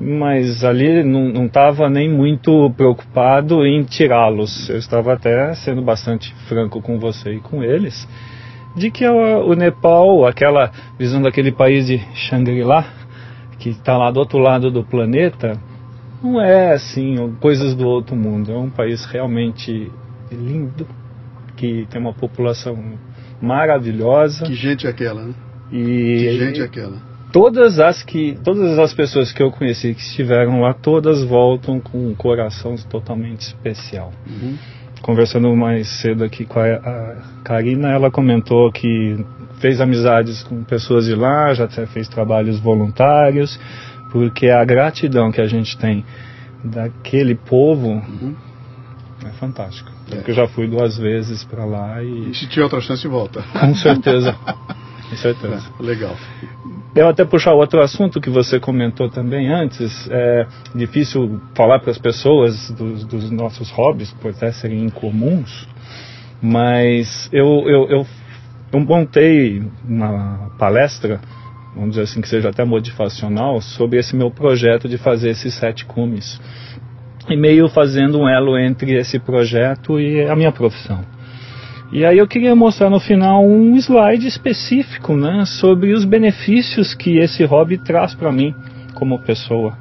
mas 0.00 0.64
ali 0.64 1.04
não 1.04 1.46
estava 1.46 1.88
nem 1.88 2.08
muito 2.08 2.70
preocupado 2.76 3.64
em 3.66 3.82
tirá-los. 3.84 4.68
Eu 4.68 4.78
estava 4.78 5.12
até 5.12 5.54
sendo 5.54 5.82
bastante 5.82 6.34
franco 6.48 6.80
com 6.80 6.98
você 6.98 7.34
e 7.34 7.40
com 7.40 7.62
eles, 7.62 8.08
de 8.76 8.90
que 8.90 9.06
o, 9.06 9.46
o 9.46 9.54
Nepal, 9.54 10.26
aquela 10.26 10.70
visão 10.98 11.22
daquele 11.22 11.52
país 11.52 11.86
de 11.86 11.98
Shangri-La, 12.14 12.84
que 13.58 13.70
está 13.70 13.96
lá 13.96 14.10
do 14.10 14.18
outro 14.18 14.38
lado 14.38 14.70
do 14.70 14.82
planeta, 14.82 15.58
não 16.22 16.40
é 16.40 16.72
assim, 16.72 17.16
coisas 17.40 17.74
do 17.74 17.86
outro 17.86 18.16
mundo. 18.16 18.50
É 18.50 18.56
um 18.56 18.70
país 18.70 19.04
realmente 19.04 19.90
lindo, 20.30 20.86
que 21.56 21.86
tem 21.90 22.00
uma 22.00 22.12
população 22.12 22.76
maravilhosa. 23.40 24.44
Que 24.44 24.54
gente 24.54 24.86
é 24.86 24.90
aquela, 24.90 25.22
né? 25.22 25.34
E, 25.70 25.84
que 25.84 26.38
gente 26.38 26.60
é 26.60 26.64
aquela? 26.64 27.11
Todas 27.32 27.80
as 27.80 28.02
que 28.02 28.38
todas 28.44 28.78
as 28.78 28.92
pessoas 28.92 29.32
que 29.32 29.42
eu 29.42 29.50
conheci 29.50 29.94
que 29.94 30.02
estiveram 30.02 30.60
lá 30.60 30.74
todas 30.74 31.24
voltam 31.24 31.80
com 31.80 32.08
um 32.08 32.14
coração 32.14 32.76
totalmente 32.90 33.40
especial 33.40 34.12
uhum. 34.26 34.56
conversando 35.00 35.54
mais 35.56 35.88
cedo 36.00 36.22
aqui 36.22 36.44
com 36.44 36.60
a, 36.60 36.64
a 36.64 37.16
Karina 37.42 37.90
ela 37.90 38.10
comentou 38.10 38.70
que 38.70 39.24
fez 39.60 39.80
amizades 39.80 40.42
com 40.42 40.62
pessoas 40.62 41.06
de 41.06 41.14
lá 41.14 41.54
já 41.54 41.64
até 41.64 41.86
fez 41.86 42.06
trabalhos 42.06 42.60
voluntários 42.60 43.58
porque 44.10 44.48
a 44.48 44.62
gratidão 44.64 45.32
que 45.32 45.40
a 45.40 45.46
gente 45.46 45.76
tem 45.78 46.04
daquele 46.62 47.34
povo 47.34 47.88
uhum. 47.88 48.36
é 49.24 49.30
fantástico 49.30 49.90
é. 50.12 50.22
eu 50.30 50.34
já 50.34 50.46
fui 50.46 50.68
duas 50.68 50.98
vezes 50.98 51.42
para 51.44 51.64
lá 51.64 52.02
e... 52.02 52.30
e 52.30 52.34
se 52.34 52.46
tiver 52.46 52.64
outra 52.64 52.80
chance 52.82 53.08
volta 53.08 53.42
com 53.58 53.74
certeza 53.74 54.36
com 55.08 55.16
certeza 55.16 55.62
é, 55.80 55.82
legal 55.82 56.14
eu 56.94 57.08
até 57.08 57.24
puxar 57.24 57.54
outro 57.54 57.80
assunto 57.80 58.20
que 58.20 58.28
você 58.28 58.60
comentou 58.60 59.08
também 59.08 59.48
antes, 59.48 60.08
é 60.10 60.46
difícil 60.74 61.40
falar 61.54 61.78
para 61.78 61.90
as 61.90 61.98
pessoas 61.98 62.70
dos, 62.70 63.04
dos, 63.04 63.30
nossos 63.30 63.70
hobbies, 63.70 64.12
por 64.12 64.30
até 64.30 64.52
serem 64.52 64.84
incomuns, 64.84 65.66
mas 66.40 67.30
eu, 67.32 67.64
eu, 67.66 67.88
eu, 67.88 68.06
eu 68.72 68.80
montei 68.80 69.62
uma 69.88 70.50
palestra, 70.58 71.18
vamos 71.74 71.90
dizer 71.90 72.02
assim, 72.02 72.20
que 72.20 72.28
seja 72.28 72.50
até 72.50 72.64
motivacional, 72.64 73.60
sobre 73.62 73.98
esse 73.98 74.14
meu 74.14 74.30
projeto 74.30 74.86
de 74.86 74.98
fazer 74.98 75.30
esses 75.30 75.54
sete 75.54 75.86
cumes. 75.86 76.38
E 77.28 77.36
meio 77.36 77.68
fazendo 77.68 78.18
um 78.18 78.28
elo 78.28 78.58
entre 78.58 78.96
esse 78.96 79.18
projeto 79.18 79.98
e 79.98 80.28
a 80.28 80.36
minha 80.36 80.52
profissão. 80.52 81.02
E 81.92 82.06
aí 82.06 82.16
eu 82.16 82.26
queria 82.26 82.56
mostrar 82.56 82.88
no 82.88 82.98
final 82.98 83.44
um 83.44 83.76
slide 83.76 84.26
específico, 84.26 85.14
né, 85.14 85.44
sobre 85.44 85.92
os 85.92 86.06
benefícios 86.06 86.94
que 86.94 87.18
esse 87.18 87.44
hobby 87.44 87.76
traz 87.76 88.14
para 88.14 88.32
mim 88.32 88.54
como 88.94 89.18
pessoa. 89.18 89.76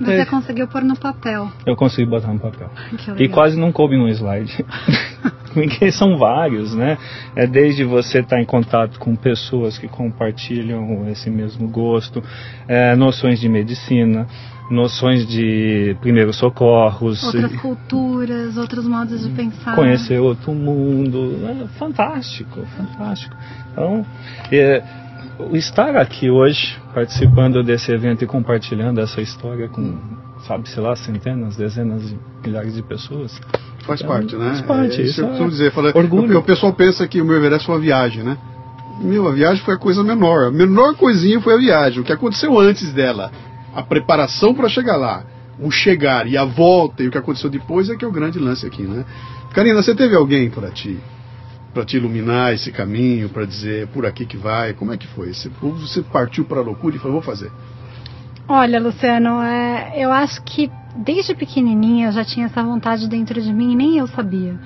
Você 0.00 0.12
é, 0.12 0.24
conseguiu 0.24 0.68
pôr 0.68 0.82
no 0.82 0.96
papel. 0.96 1.50
Eu 1.66 1.74
consegui 1.74 2.08
botar 2.08 2.32
no 2.32 2.38
papel. 2.38 2.70
E 3.18 3.28
quase 3.28 3.58
não 3.58 3.72
coube 3.72 3.96
num 3.96 4.08
slide. 4.08 4.64
Porque 5.52 5.90
são 5.90 6.18
vários, 6.18 6.74
né? 6.74 6.98
É 7.36 7.46
desde 7.46 7.84
você 7.84 8.18
estar 8.18 8.36
tá 8.36 8.42
em 8.42 8.44
contato 8.44 8.98
com 8.98 9.14
pessoas 9.14 9.78
que 9.78 9.86
compartilham 9.86 11.08
esse 11.08 11.30
mesmo 11.30 11.68
gosto, 11.68 12.22
é, 12.66 12.96
noções 12.96 13.40
de 13.40 13.48
medicina, 13.48 14.26
noções 14.70 15.26
de 15.26 15.96
primeiros 16.00 16.36
socorros. 16.36 17.22
Outras 17.24 17.60
culturas, 17.60 18.56
outros 18.56 18.86
modos 18.86 19.22
de 19.22 19.30
pensar. 19.30 19.74
Conhecer 19.74 20.18
outro 20.18 20.52
mundo. 20.52 21.38
É 21.46 21.66
fantástico, 21.78 22.60
fantástico. 22.76 23.36
Então, 23.72 24.06
é, 24.50 24.82
estar 25.52 25.96
aqui 25.96 26.30
hoje, 26.30 26.78
participando 26.94 27.62
desse 27.62 27.92
evento 27.92 28.24
e 28.24 28.26
compartilhando 28.26 29.00
essa 29.00 29.20
história 29.20 29.68
com, 29.68 29.98
sabe, 30.46 30.68
sei 30.68 30.82
lá, 30.82 30.96
centenas, 30.96 31.56
dezenas 31.56 32.08
de 32.08 32.18
milhares 32.44 32.74
de 32.74 32.82
pessoas. 32.82 33.38
Faz 33.86 34.00
então, 34.00 34.14
parte, 34.14 34.34
né? 34.36 34.48
Faz 34.48 34.62
parte, 34.62 35.00
é, 35.00 35.04
isso, 35.04 35.20
eu 35.20 35.28
costumo 35.28 35.50
dizer. 35.50 35.72
Fala, 35.72 35.92
orgulho. 35.94 36.36
O, 36.36 36.40
o 36.40 36.44
pessoal 36.44 36.72
pensa 36.72 37.06
que 37.06 37.20
o 37.20 37.24
meu 37.24 37.36
Everest 37.36 37.66
foi 37.66 37.74
uma 37.74 37.80
viagem, 37.80 38.22
né? 38.22 38.38
Meu, 39.00 39.28
a 39.28 39.32
viagem 39.32 39.62
foi 39.62 39.74
a 39.74 39.78
coisa 39.78 40.02
menor. 40.02 40.46
A 40.46 40.50
menor 40.50 40.94
coisinha 40.94 41.40
foi 41.40 41.54
a 41.54 41.58
viagem. 41.58 42.00
O 42.00 42.04
que 42.04 42.12
aconteceu 42.12 42.58
antes 42.58 42.92
dela 42.92 43.30
a 43.74 43.82
preparação 43.82 44.54
para 44.54 44.68
chegar 44.68 44.96
lá, 44.96 45.24
o 45.58 45.70
chegar 45.70 46.26
e 46.26 46.36
a 46.36 46.44
volta 46.44 47.02
e 47.02 47.08
o 47.08 47.10
que 47.10 47.18
aconteceu 47.18 47.50
depois 47.50 47.90
é 47.90 47.96
que 47.96 48.04
é 48.04 48.08
o 48.08 48.12
grande 48.12 48.38
lance 48.38 48.66
aqui, 48.66 48.82
né? 48.82 49.04
Karina, 49.52 49.82
você 49.82 49.94
teve 49.94 50.14
alguém 50.14 50.50
para 50.50 50.70
ti, 50.70 50.98
para 51.72 51.84
te 51.84 51.96
iluminar 51.96 52.52
esse 52.54 52.70
caminho, 52.72 53.28
para 53.28 53.44
dizer 53.44 53.88
por 53.88 54.06
aqui 54.06 54.24
que 54.26 54.36
vai? 54.36 54.72
Como 54.72 54.92
é 54.92 54.96
que 54.96 55.06
foi? 55.08 55.32
Você, 55.32 55.48
você 55.60 56.02
partiu 56.02 56.44
para 56.44 56.60
a 56.60 56.62
loucura 56.62 56.96
e 56.96 56.98
falou, 56.98 57.20
vou 57.20 57.22
fazer? 57.22 57.50
Olha, 58.46 58.80
Luciano, 58.80 59.42
é, 59.42 59.94
eu 59.96 60.12
acho 60.12 60.42
que 60.42 60.70
desde 60.96 61.34
pequenininha 61.34 62.08
eu 62.08 62.12
já 62.12 62.24
tinha 62.24 62.46
essa 62.46 62.62
vontade 62.62 63.08
dentro 63.08 63.40
de 63.40 63.52
mim 63.52 63.72
e 63.72 63.76
nem 63.76 63.98
eu 63.98 64.06
sabia. 64.06 64.58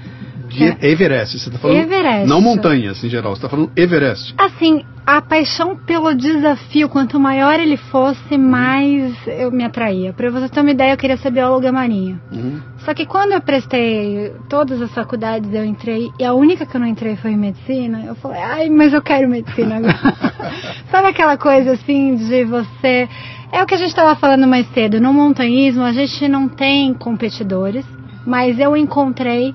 De 0.49 0.65
é. 0.65 0.77
Everest, 0.81 1.39
você 1.39 1.49
está 1.49 1.59
falando? 1.59 1.79
Everest. 1.79 2.27
Não 2.29 2.41
montanhas 2.41 3.03
em 3.03 3.09
geral, 3.09 3.33
você 3.33 3.39
está 3.39 3.49
falando 3.49 3.71
Everest. 3.77 4.35
Assim, 4.39 4.85
a 5.07 5.23
paixão 5.23 5.77
pelo 5.77 6.15
desafio, 6.15 6.89
quanto 6.89 7.19
maior 7.19 7.59
ele 7.59 7.77
fosse, 7.77 8.37
mais 8.37 9.15
eu 9.27 9.51
me 9.51 9.65
atraía. 9.65 10.13
Para 10.13 10.31
você 10.31 10.49
ter 10.49 10.61
uma 10.61 10.71
ideia, 10.71 10.93
eu 10.93 10.97
queria 10.97 11.17
ser 11.17 11.31
bióloga 11.31 11.73
marinha. 11.73 12.21
Uhum. 12.31 12.61
Só 12.79 12.93
que 12.93 13.07
quando 13.07 13.33
eu 13.33 13.41
prestei 13.41 14.33
todas 14.49 14.81
as 14.83 14.93
faculdades, 14.93 15.53
eu 15.53 15.65
entrei, 15.65 16.11
e 16.19 16.25
a 16.25 16.35
única 16.35 16.67
que 16.67 16.77
eu 16.77 16.81
não 16.81 16.87
entrei 16.87 17.17
foi 17.17 17.33
em 17.33 17.39
medicina, 17.39 18.03
eu 18.07 18.15
falei, 18.17 18.41
ai, 18.43 18.69
mas 18.69 18.93
eu 18.93 19.03
quero 19.03 19.29
medicina 19.29 19.77
agora. 19.77 19.99
Sabe 20.91 21.09
aquela 21.09 21.37
coisa 21.37 21.73
assim 21.73 22.17
de 22.17 22.45
você. 22.45 23.09
É 23.51 23.63
o 23.63 23.67
que 23.67 23.75
a 23.75 23.79
gente 23.79 23.89
estava 23.89 24.15
falando 24.15 24.47
mais 24.47 24.67
cedo. 24.73 25.01
No 25.01 25.13
montanhismo, 25.13 25.83
a 25.83 25.93
gente 25.93 26.29
não 26.29 26.49
tem 26.49 26.93
competidores, 26.93 27.85
mas 28.27 28.59
eu 28.59 28.77
encontrei 28.77 29.55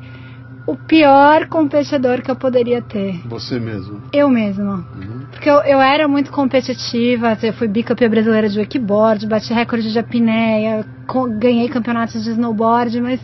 o 0.66 0.76
pior 0.76 1.48
competidor 1.48 2.22
que 2.22 2.32
eu 2.32 2.36
poderia 2.36 2.82
ter. 2.82 3.22
Você 3.28 3.60
mesmo? 3.60 4.02
Eu 4.14 4.30
mesma. 4.30 4.86
Uhum. 4.96 5.26
Porque 5.32 5.50
eu, 5.50 5.58
eu 5.62 5.82
era 5.82 6.08
muito 6.08 6.32
competitiva, 6.32 7.38
eu 7.42 7.54
fui 7.54 7.68
bicampeã 7.68 8.10
brasileira 8.10 8.48
de 8.48 8.60
wakeboard, 8.60 9.28
bati 9.28 9.54
recorde 9.54 9.92
de 9.92 10.00
apneia, 10.00 10.86
ganhei 11.38 11.68
campeonatos 11.68 12.24
de 12.24 12.32
snowboard, 12.32 13.02
mas 13.02 13.20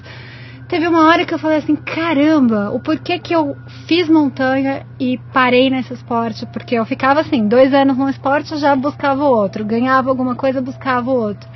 teve 0.68 0.88
uma 0.88 1.08
hora 1.08 1.26
que 1.26 1.34
eu 1.34 1.40
falei 1.40 1.60
assim, 1.60 1.76
caramba, 1.76 2.72
o 2.72 2.80
porquê 2.80 3.18
que 3.20 3.34
eu 3.34 3.56
fiz 3.88 4.10
montanha 4.10 4.86
e 5.00 5.18
parei 5.34 5.70
nesse 5.70 5.94
esporte? 5.94 6.46
Porque 6.48 6.76
eu 6.76 6.86
ficava 6.86 7.22
assim, 7.22 7.48
dois 7.48 7.74
anos 7.74 7.98
num 7.98 8.10
esporte, 8.10 8.58
já 8.58 8.76
buscava 8.76 9.24
outro, 9.24 9.64
ganhava 9.64 10.10
alguma 10.10 10.36
coisa, 10.36 10.62
buscava 10.62 11.10
outro. 11.10 11.50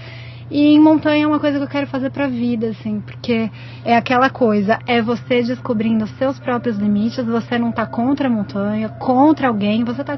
E 0.53 0.75
em 0.75 0.79
montanha 0.79 1.23
é 1.23 1.27
uma 1.27 1.39
coisa 1.39 1.57
que 1.57 1.63
eu 1.63 1.67
quero 1.67 1.87
fazer 1.87 2.11
pra 2.11 2.27
vida, 2.27 2.67
assim, 2.67 3.01
porque 3.01 3.49
é 3.83 3.97
aquela 3.97 4.29
coisa, 4.29 4.77
é 4.85 5.01
você 5.01 5.41
descobrindo 5.41 6.03
os 6.03 6.11
seus 6.11 6.37
próprios 6.37 6.77
limites, 6.77 7.25
você 7.25 7.57
não 7.57 7.71
tá 7.71 7.87
contra 7.87 8.27
a 8.27 8.31
montanha, 8.31 8.87
contra 8.87 9.47
alguém, 9.47 9.83
você 9.83 10.03
tá, 10.03 10.15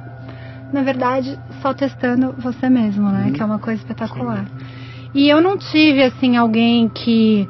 na 0.74 0.82
verdade, 0.82 1.40
só 1.62 1.74
testando 1.74 2.36
você 2.38 2.70
mesmo, 2.70 3.10
né? 3.10 3.28
Uhum. 3.28 3.32
Que 3.32 3.42
é 3.42 3.46
uma 3.46 3.60
coisa 3.60 3.82
espetacular. 3.82 4.46
E 5.14 5.30
eu 5.30 5.40
não 5.40 5.58
tive, 5.58 6.04
assim, 6.04 6.36
alguém 6.36 6.90
que, 6.90 7.48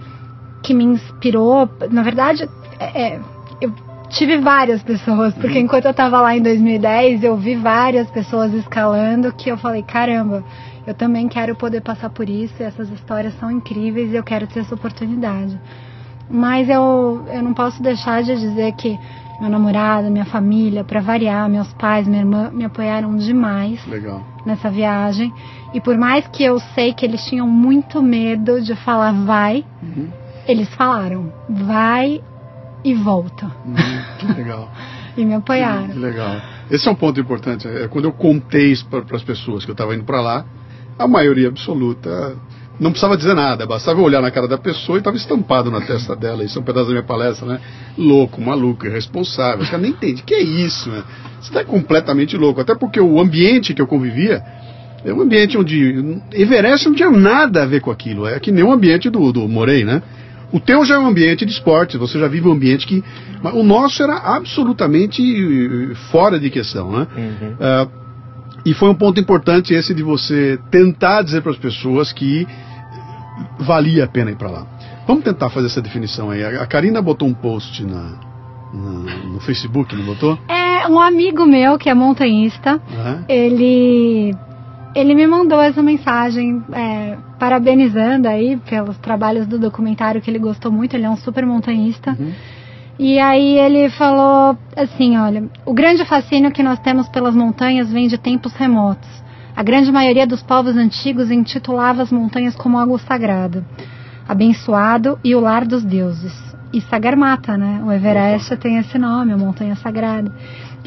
que 0.61 0.71
me 0.71 0.83
inspirou, 0.83 1.67
na 1.89 2.03
verdade, 2.03 2.47
é, 2.79 3.15
é 3.15 3.19
eu 3.61 3.73
tive 4.09 4.37
várias 4.37 4.83
pessoas, 4.83 5.33
porque 5.33 5.57
uhum. 5.57 5.65
enquanto 5.65 5.85
eu 5.85 5.93
tava 5.93 6.21
lá 6.21 6.37
em 6.37 6.41
2010, 6.43 7.23
eu 7.23 7.35
vi 7.35 7.55
várias 7.55 8.07
pessoas 8.11 8.53
escalando 8.53 9.33
que 9.33 9.49
eu 9.49 9.57
falei, 9.57 9.81
caramba, 9.81 10.43
eu 10.85 10.93
também 10.93 11.27
quero 11.27 11.55
poder 11.55 11.81
passar 11.81 12.09
por 12.09 12.29
isso, 12.29 12.61
essas 12.61 12.89
histórias 12.89 13.37
são 13.39 13.49
incríveis 13.49 14.11
e 14.11 14.15
eu 14.15 14.23
quero 14.23 14.47
ter 14.47 14.59
essa 14.59 14.75
oportunidade. 14.75 15.59
Mas 16.29 16.69
eu, 16.69 17.25
eu 17.31 17.41
não 17.41 17.53
posso 17.53 17.81
deixar 17.81 18.23
de 18.23 18.35
dizer 18.35 18.73
que 18.73 18.97
meu 19.39 19.49
namorado, 19.49 20.09
minha 20.09 20.25
família, 20.25 20.83
para 20.83 21.01
variar, 21.01 21.49
meus 21.49 21.71
pais, 21.73 22.07
minha 22.07 22.21
irmã 22.21 22.49
me 22.51 22.63
apoiaram 22.63 23.15
demais 23.17 23.85
Legal. 23.85 24.23
nessa 24.45 24.69
viagem. 24.69 25.33
E 25.73 25.81
por 25.81 25.97
mais 25.97 26.25
que 26.27 26.43
eu 26.43 26.59
sei 26.73 26.93
que 26.93 27.05
eles 27.05 27.23
tinham 27.25 27.47
muito 27.47 28.01
medo 28.01 28.61
de 28.61 28.75
falar 28.75 29.11
vai, 29.11 29.65
uhum. 29.83 30.09
eles 30.47 30.73
falaram 30.75 31.33
vai 31.49 32.21
e 32.83 32.93
volta. 32.93 33.45
Uhum. 33.65 33.75
Que 34.19 34.25
legal. 34.33 34.71
e 35.17 35.25
me 35.25 35.33
apoiaram. 35.33 35.89
Que 35.89 35.99
legal. 35.99 36.41
Esse 36.69 36.87
é 36.87 36.91
um 36.91 36.95
ponto 36.95 37.19
importante. 37.19 37.67
É 37.67 37.87
quando 37.87 38.05
eu 38.05 38.13
contei 38.13 38.71
isso 38.71 38.87
para 38.87 39.03
as 39.15 39.23
pessoas 39.23 39.65
que 39.65 39.71
eu 39.71 39.73
estava 39.73 39.93
indo 39.95 40.03
para 40.03 40.21
lá, 40.21 40.45
a 40.97 41.07
maioria 41.07 41.47
absoluta 41.47 42.35
não 42.79 42.91
precisava 42.91 43.15
dizer 43.15 43.33
nada, 43.33 43.65
bastava 43.65 44.01
olhar 44.01 44.21
na 44.21 44.29
cara 44.29 44.47
da 44.47 44.57
pessoa 44.57 44.97
e 44.97 44.99
estava 44.99 45.15
estampado 45.15 45.71
na 45.71 45.81
testa 45.81 46.15
dela. 46.15 46.43
Isso 46.43 46.57
é 46.59 46.61
um 46.61 46.65
pedaço 46.65 46.87
da 46.87 46.91
minha 46.91 47.03
palestra, 47.03 47.47
né? 47.47 47.59
Louco, 47.97 48.41
maluco, 48.41 48.85
irresponsável. 48.85 49.61
Os 49.61 49.69
caras 49.69 49.81
nem 49.81 49.91
entendem. 49.91 50.23
que 50.25 50.33
é 50.33 50.41
isso, 50.41 50.89
né? 50.89 51.03
Você 51.39 51.49
está 51.49 51.63
completamente 51.63 52.35
louco. 52.35 52.59
Até 52.59 52.75
porque 52.75 52.99
o 52.99 53.19
ambiente 53.19 53.73
que 53.73 53.81
eu 53.81 53.87
convivia 53.87 54.43
é 55.05 55.13
um 55.13 55.21
ambiente 55.21 55.57
onde 55.57 56.19
Everest 56.33 56.87
não 56.87 56.95
tinha 56.95 57.09
nada 57.09 57.63
a 57.63 57.65
ver 57.65 57.79
com 57.79 57.91
aquilo. 57.91 58.27
É 58.27 58.39
que 58.39 58.51
nem 58.51 58.63
o 58.63 58.71
ambiente 58.71 59.09
do, 59.09 59.31
do 59.31 59.47
Morei, 59.47 59.85
né? 59.85 60.01
O 60.51 60.59
teu 60.59 60.83
já 60.85 60.95
é 60.95 60.99
um 60.99 61.07
ambiente 61.07 61.45
de 61.45 61.51
esporte, 61.51 61.97
você 61.97 62.19
já 62.19 62.27
vive 62.27 62.47
um 62.47 62.51
ambiente 62.51 62.85
que. 62.85 63.03
o 63.53 63.63
nosso 63.63 64.03
era 64.03 64.15
absolutamente 64.17 65.21
fora 66.11 66.39
de 66.39 66.49
questão, 66.49 66.91
né? 66.91 67.07
Uhum. 67.15 67.53
Uh, 67.53 68.04
e 68.65 68.73
foi 68.73 68.89
um 68.89 68.95
ponto 68.95 69.19
importante 69.19 69.73
esse 69.73 69.93
de 69.93 70.01
você 70.01 70.59
tentar 70.71 71.21
dizer 71.21 71.41
para 71.41 71.51
as 71.51 71.57
pessoas 71.57 72.11
que 72.11 72.47
valia 73.59 74.05
a 74.05 74.07
pena 74.07 74.31
ir 74.31 74.35
para 74.35 74.49
lá. 74.49 74.67
Vamos 75.07 75.23
tentar 75.23 75.49
fazer 75.49 75.67
essa 75.67 75.81
definição 75.81 76.31
aí. 76.31 76.43
A 76.43 76.65
Karina 76.65 77.01
botou 77.01 77.27
um 77.27 77.33
post 77.33 77.85
na, 77.85 78.19
na, 78.73 79.15
no 79.33 79.39
Facebook, 79.39 79.95
não 79.95 80.03
botou? 80.03 80.39
É, 80.49 80.87
um 80.87 80.99
amigo 80.99 81.45
meu 81.45 81.77
que 81.77 81.89
é 81.89 81.93
montanhista, 81.93 82.81
uhum. 82.89 83.25
ele 83.29 84.35
ele 84.95 85.13
me 85.13 85.27
mandou 85.27 85.61
essa 85.61 85.83
mensagem 85.83 86.63
é, 86.71 87.17
parabenizando 87.37 88.29
aí 88.29 88.55
pelos 88.57 88.97
trabalhos 88.97 89.45
do 89.45 89.59
documentário 89.59 90.21
que 90.21 90.31
ele 90.31 90.39
gostou 90.39 90.71
muito. 90.71 90.95
Ele 90.95 91.05
é 91.05 91.09
um 91.09 91.17
super 91.17 91.45
montanhista. 91.45 92.15
Uhum. 92.17 92.31
E 92.97 93.19
aí 93.19 93.57
ele 93.57 93.89
falou 93.89 94.57
assim, 94.75 95.17
olha, 95.17 95.43
o 95.65 95.73
grande 95.73 96.05
fascínio 96.05 96.51
que 96.51 96.63
nós 96.63 96.79
temos 96.79 97.09
pelas 97.09 97.35
montanhas 97.35 97.91
vem 97.91 98.07
de 98.07 98.17
tempos 98.17 98.53
remotos. 98.53 99.09
A 99.53 99.61
grande 99.61 99.91
maioria 99.91 100.25
dos 100.25 100.41
povos 100.41 100.77
antigos 100.77 101.29
intitulava 101.29 102.03
as 102.03 102.11
montanhas 102.11 102.55
como 102.55 102.77
algo 102.77 102.97
sagrado, 102.97 103.65
abençoado 104.27 105.19
e 105.23 105.35
o 105.35 105.41
lar 105.41 105.65
dos 105.65 105.83
deuses. 105.83 106.33
E 106.71 106.81
Sagarmatha, 106.81 107.57
né? 107.57 107.81
O 107.85 107.91
Everest 107.91 108.55
tem 108.57 108.77
esse 108.77 108.97
nome, 108.97 109.31
a 109.31 109.37
montanha 109.37 109.75
sagrada. 109.75 110.31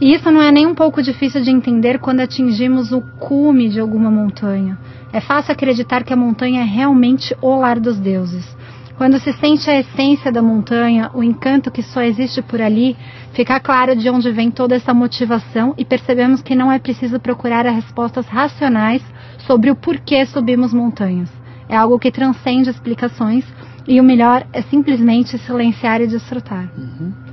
E 0.00 0.14
isso 0.14 0.30
não 0.30 0.40
é 0.40 0.50
nem 0.50 0.66
um 0.66 0.74
pouco 0.74 1.02
difícil 1.02 1.42
de 1.42 1.50
entender 1.50 1.98
quando 1.98 2.20
atingimos 2.20 2.90
o 2.90 3.02
cume 3.18 3.68
de 3.68 3.80
alguma 3.80 4.10
montanha. 4.10 4.78
É 5.12 5.20
fácil 5.20 5.52
acreditar 5.52 6.04
que 6.04 6.12
a 6.12 6.16
montanha 6.16 6.62
é 6.62 6.64
realmente 6.64 7.36
o 7.40 7.58
lar 7.58 7.78
dos 7.78 7.98
deuses 7.98 8.56
Quando 8.98 9.20
se 9.20 9.32
sente 9.34 9.70
a 9.70 9.78
essência 9.78 10.32
da 10.32 10.42
montanha, 10.42 11.08
o 11.14 11.22
encanto 11.22 11.70
que 11.70 11.84
só 11.84 12.02
existe 12.02 12.42
por 12.42 12.60
ali, 12.60 12.96
fica 13.32 13.60
claro 13.60 13.94
de 13.94 14.10
onde 14.10 14.28
vem 14.32 14.50
toda 14.50 14.74
essa 14.74 14.92
motivação 14.92 15.72
e 15.78 15.84
percebemos 15.84 16.42
que 16.42 16.56
não 16.56 16.70
é 16.72 16.80
preciso 16.80 17.20
procurar 17.20 17.64
as 17.64 17.76
respostas 17.76 18.26
racionais 18.26 19.00
sobre 19.46 19.70
o 19.70 19.76
porquê 19.76 20.26
subimos 20.26 20.74
montanhas. 20.74 21.30
É 21.68 21.76
algo 21.76 21.96
que 21.96 22.10
transcende 22.10 22.70
explicações 22.70 23.44
e 23.86 24.00
o 24.00 24.02
melhor 24.02 24.44
é 24.52 24.62
simplesmente 24.62 25.38
silenciar 25.38 26.00
e 26.00 26.08
desfrutar. 26.08 26.68
Uhum. 26.76 27.27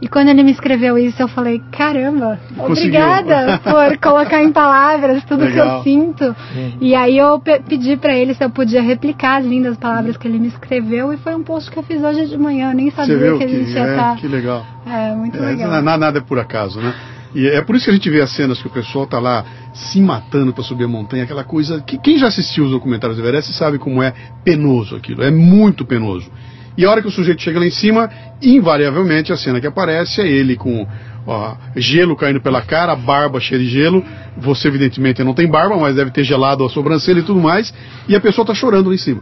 E 0.00 0.06
quando 0.08 0.28
ele 0.28 0.42
me 0.44 0.52
escreveu 0.52 0.96
isso, 0.96 1.20
eu 1.20 1.26
falei: 1.28 1.60
caramba, 1.72 2.38
Conseguiu. 2.56 3.00
obrigada 3.00 3.58
por 3.58 3.98
colocar 3.98 4.42
em 4.42 4.52
palavras 4.52 5.24
tudo 5.24 5.40
que 5.44 5.50
Legal. 5.52 5.78
eu 5.78 5.82
sinto. 5.82 6.36
E 6.80 6.94
aí 6.94 7.18
eu 7.18 7.40
pe- 7.40 7.60
pedi 7.68 7.96
pra 7.96 8.16
ele 8.16 8.32
se 8.34 8.44
eu 8.44 8.50
podia 8.50 8.80
replicar 8.80 9.38
as 9.38 9.44
lindas 9.44 9.76
palavras 9.76 10.16
que 10.16 10.28
ele 10.28 10.38
me 10.38 10.46
escreveu. 10.48 11.12
E 11.12 11.16
foi 11.16 11.34
um 11.34 11.42
post 11.42 11.70
que 11.70 11.76
eu 11.78 11.82
fiz 11.82 12.02
hoje 12.02 12.26
de 12.28 12.38
manhã. 12.38 12.70
Eu 12.70 12.76
nem 12.76 12.90
sabia 12.92 13.16
viu 13.18 13.38
que 13.38 13.44
a 13.44 13.48
gente 13.48 13.70
ia 13.72 13.80
é, 13.80 13.90
estar. 13.90 14.16
que 14.16 14.28
legal. 14.28 14.64
É, 14.86 15.14
muito 15.14 15.36
É, 15.36 15.40
legal. 15.40 15.82
na- 15.82 15.96
nada 15.98 16.18
é 16.18 16.22
por 16.22 16.38
acaso, 16.38 16.80
né? 16.80 16.94
E 17.34 17.46
é 17.46 17.60
por 17.60 17.76
isso 17.76 17.84
que 17.84 17.90
a 17.90 17.94
gente 17.94 18.08
vê 18.08 18.20
as 18.22 18.30
cenas 18.30 18.60
que 18.60 18.66
o 18.68 18.70
pessoal 18.70 19.06
tá 19.06 19.18
lá 19.18 19.44
se 19.74 20.00
matando 20.00 20.52
para 20.52 20.64
subir 20.64 20.84
a 20.84 20.88
montanha, 20.88 21.24
aquela 21.24 21.44
coisa 21.44 21.82
que 21.82 21.98
quem 21.98 22.16
já 22.18 22.28
assistiu 22.28 22.64
os 22.64 22.70
documentários 22.70 23.18
do 23.18 23.22
Everest 23.22 23.52
sabe 23.52 23.78
como 23.78 24.02
é 24.02 24.14
penoso 24.42 24.96
aquilo, 24.96 25.22
é 25.22 25.30
muito 25.30 25.84
penoso. 25.84 26.30
E 26.78 26.84
a 26.84 26.90
hora 26.92 27.02
que 27.02 27.08
o 27.08 27.10
sujeito 27.10 27.42
chega 27.42 27.58
lá 27.58 27.66
em 27.66 27.72
cima, 27.72 28.08
invariavelmente 28.40 29.32
a 29.32 29.36
cena 29.36 29.60
que 29.60 29.66
aparece 29.66 30.20
é 30.20 30.28
ele 30.28 30.54
com 30.54 30.86
ó, 31.26 31.56
gelo 31.74 32.14
caindo 32.14 32.40
pela 32.40 32.62
cara, 32.62 32.94
barba 32.94 33.40
cheia 33.40 33.60
de 33.60 33.68
gelo. 33.68 34.04
Você 34.36 34.68
evidentemente 34.68 35.24
não 35.24 35.34
tem 35.34 35.48
barba, 35.48 35.76
mas 35.76 35.96
deve 35.96 36.12
ter 36.12 36.22
gelado 36.22 36.64
a 36.64 36.70
sobrancelha 36.70 37.18
e 37.18 37.24
tudo 37.24 37.40
mais. 37.40 37.74
E 38.08 38.14
a 38.14 38.20
pessoa 38.20 38.46
tá 38.46 38.54
chorando 38.54 38.90
lá 38.90 38.94
em 38.94 38.98
cima. 38.98 39.20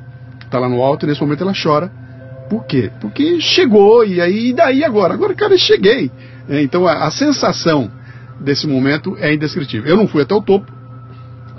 Tá 0.50 0.58
lá 0.58 0.68
no 0.68 0.82
alto 0.82 1.06
e 1.06 1.08
nesse 1.08 1.22
momento 1.22 1.44
ela 1.44 1.54
chora. 1.54 1.90
Por 2.50 2.66
quê? 2.66 2.90
Porque 3.00 3.40
chegou 3.40 4.04
e 4.04 4.20
aí 4.20 4.50
e 4.50 4.52
daí 4.52 4.84
agora? 4.84 5.14
Agora, 5.14 5.34
cara, 5.34 5.56
cheguei. 5.56 6.10
É, 6.50 6.60
então 6.60 6.86
a, 6.86 7.06
a 7.06 7.10
sensação 7.10 7.90
desse 8.38 8.66
momento 8.66 9.16
é 9.18 9.32
indescritível. 9.32 9.88
Eu 9.88 9.96
não 9.96 10.06
fui 10.06 10.20
até 10.20 10.34
o 10.34 10.42
topo, 10.42 10.70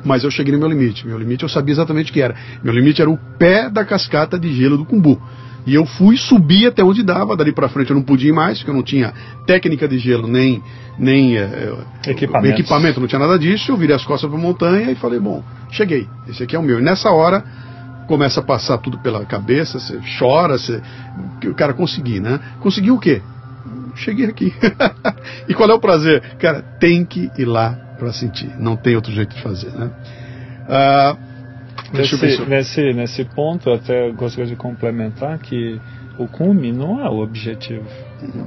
mas 0.05 0.23
eu 0.23 0.29
cheguei 0.29 0.53
no 0.53 0.60
meu 0.60 0.69
limite. 0.69 1.07
Meu 1.07 1.17
limite 1.17 1.41
eu 1.41 1.49
sabia 1.49 1.73
exatamente 1.73 2.12
o 2.12 2.13
que 2.13 2.21
era. 2.21 2.36
Meu 2.63 2.71
limite 2.71 3.01
era 3.01 3.10
o 3.10 3.17
pé 3.39 3.67
da 3.67 3.83
cascata 3.83 4.38
de 4.38 4.53
gelo 4.53 4.77
do 4.77 4.86
Cumbu. 4.86 5.19
E 5.67 5.75
eu 5.75 5.86
fui 5.86 6.15
subir 6.15 6.67
até 6.67 6.82
onde 6.82 7.03
dava, 7.03 7.36
dali 7.36 7.51
pra 7.51 7.67
frente 7.67 7.89
eu 7.89 7.95
não 7.97 8.01
podia 8.01 8.30
ir 8.30 8.34
mais, 8.34 8.58
porque 8.58 8.71
eu 8.71 8.75
não 8.75 8.82
tinha 8.82 9.13
técnica 9.45 9.86
de 9.86 9.99
gelo, 9.99 10.25
nem, 10.25 10.63
nem 10.97 11.38
eh, 11.38 11.75
Equipamentos. 12.08 12.58
equipamento, 12.62 13.01
não 13.01 13.08
tinha 13.08 13.19
nada 13.19 13.38
disso. 13.38 13.69
Eu 13.69 13.75
virei 13.75 13.93
as 13.93 14.06
costas 14.06 14.30
pra 14.30 14.39
montanha 14.39 14.89
e 14.89 14.95
falei, 14.95 15.19
bom, 15.19 15.43
cheguei, 15.69 16.08
esse 16.25 16.41
aqui 16.41 16.56
é 16.56 16.60
o 16.60 16.63
meu. 16.63 16.80
E 16.80 16.82
nessa 16.82 17.10
hora 17.12 17.43
começa 18.08 18.39
a 18.39 18.43
passar 18.43 18.77
tudo 18.77 18.97
pela 18.99 19.25
cabeça, 19.25 19.77
você 19.77 19.99
chora, 20.17 20.58
você... 20.58 20.82
o 21.45 21.53
cara 21.53 21.73
consegui, 21.73 22.21
né? 22.21 22.39
Conseguiu 22.62 22.95
o 22.95 22.99
quê? 22.99 23.21
Cheguei 23.93 24.27
aqui. 24.27 24.53
e 25.49 25.53
qual 25.53 25.69
é 25.69 25.73
o 25.73 25.80
prazer? 25.82 26.21
Cara, 26.39 26.62
tem 26.62 27.03
que 27.03 27.30
ir 27.38 27.45
lá 27.45 27.71
pra 27.99 28.13
sentir, 28.13 28.49
não 28.58 28.77
tem 28.77 28.95
outro 28.95 29.12
jeito 29.12 29.36
de 29.36 29.41
fazer, 29.41 29.71
né? 29.73 29.91
Eu 30.69 31.26
Nesse, 31.93 32.17
pensar. 32.19 32.45
nesse, 32.45 32.93
nesse 32.93 33.23
ponto, 33.26 33.71
até 33.71 34.12
gostaria 34.12 34.45
de 34.47 34.56
complementar 34.56 35.38
que 35.39 35.80
o 36.17 36.28
cume 36.28 36.71
não 36.71 37.00
é 37.04 37.10
o 37.10 37.19
objetivo. 37.19 37.86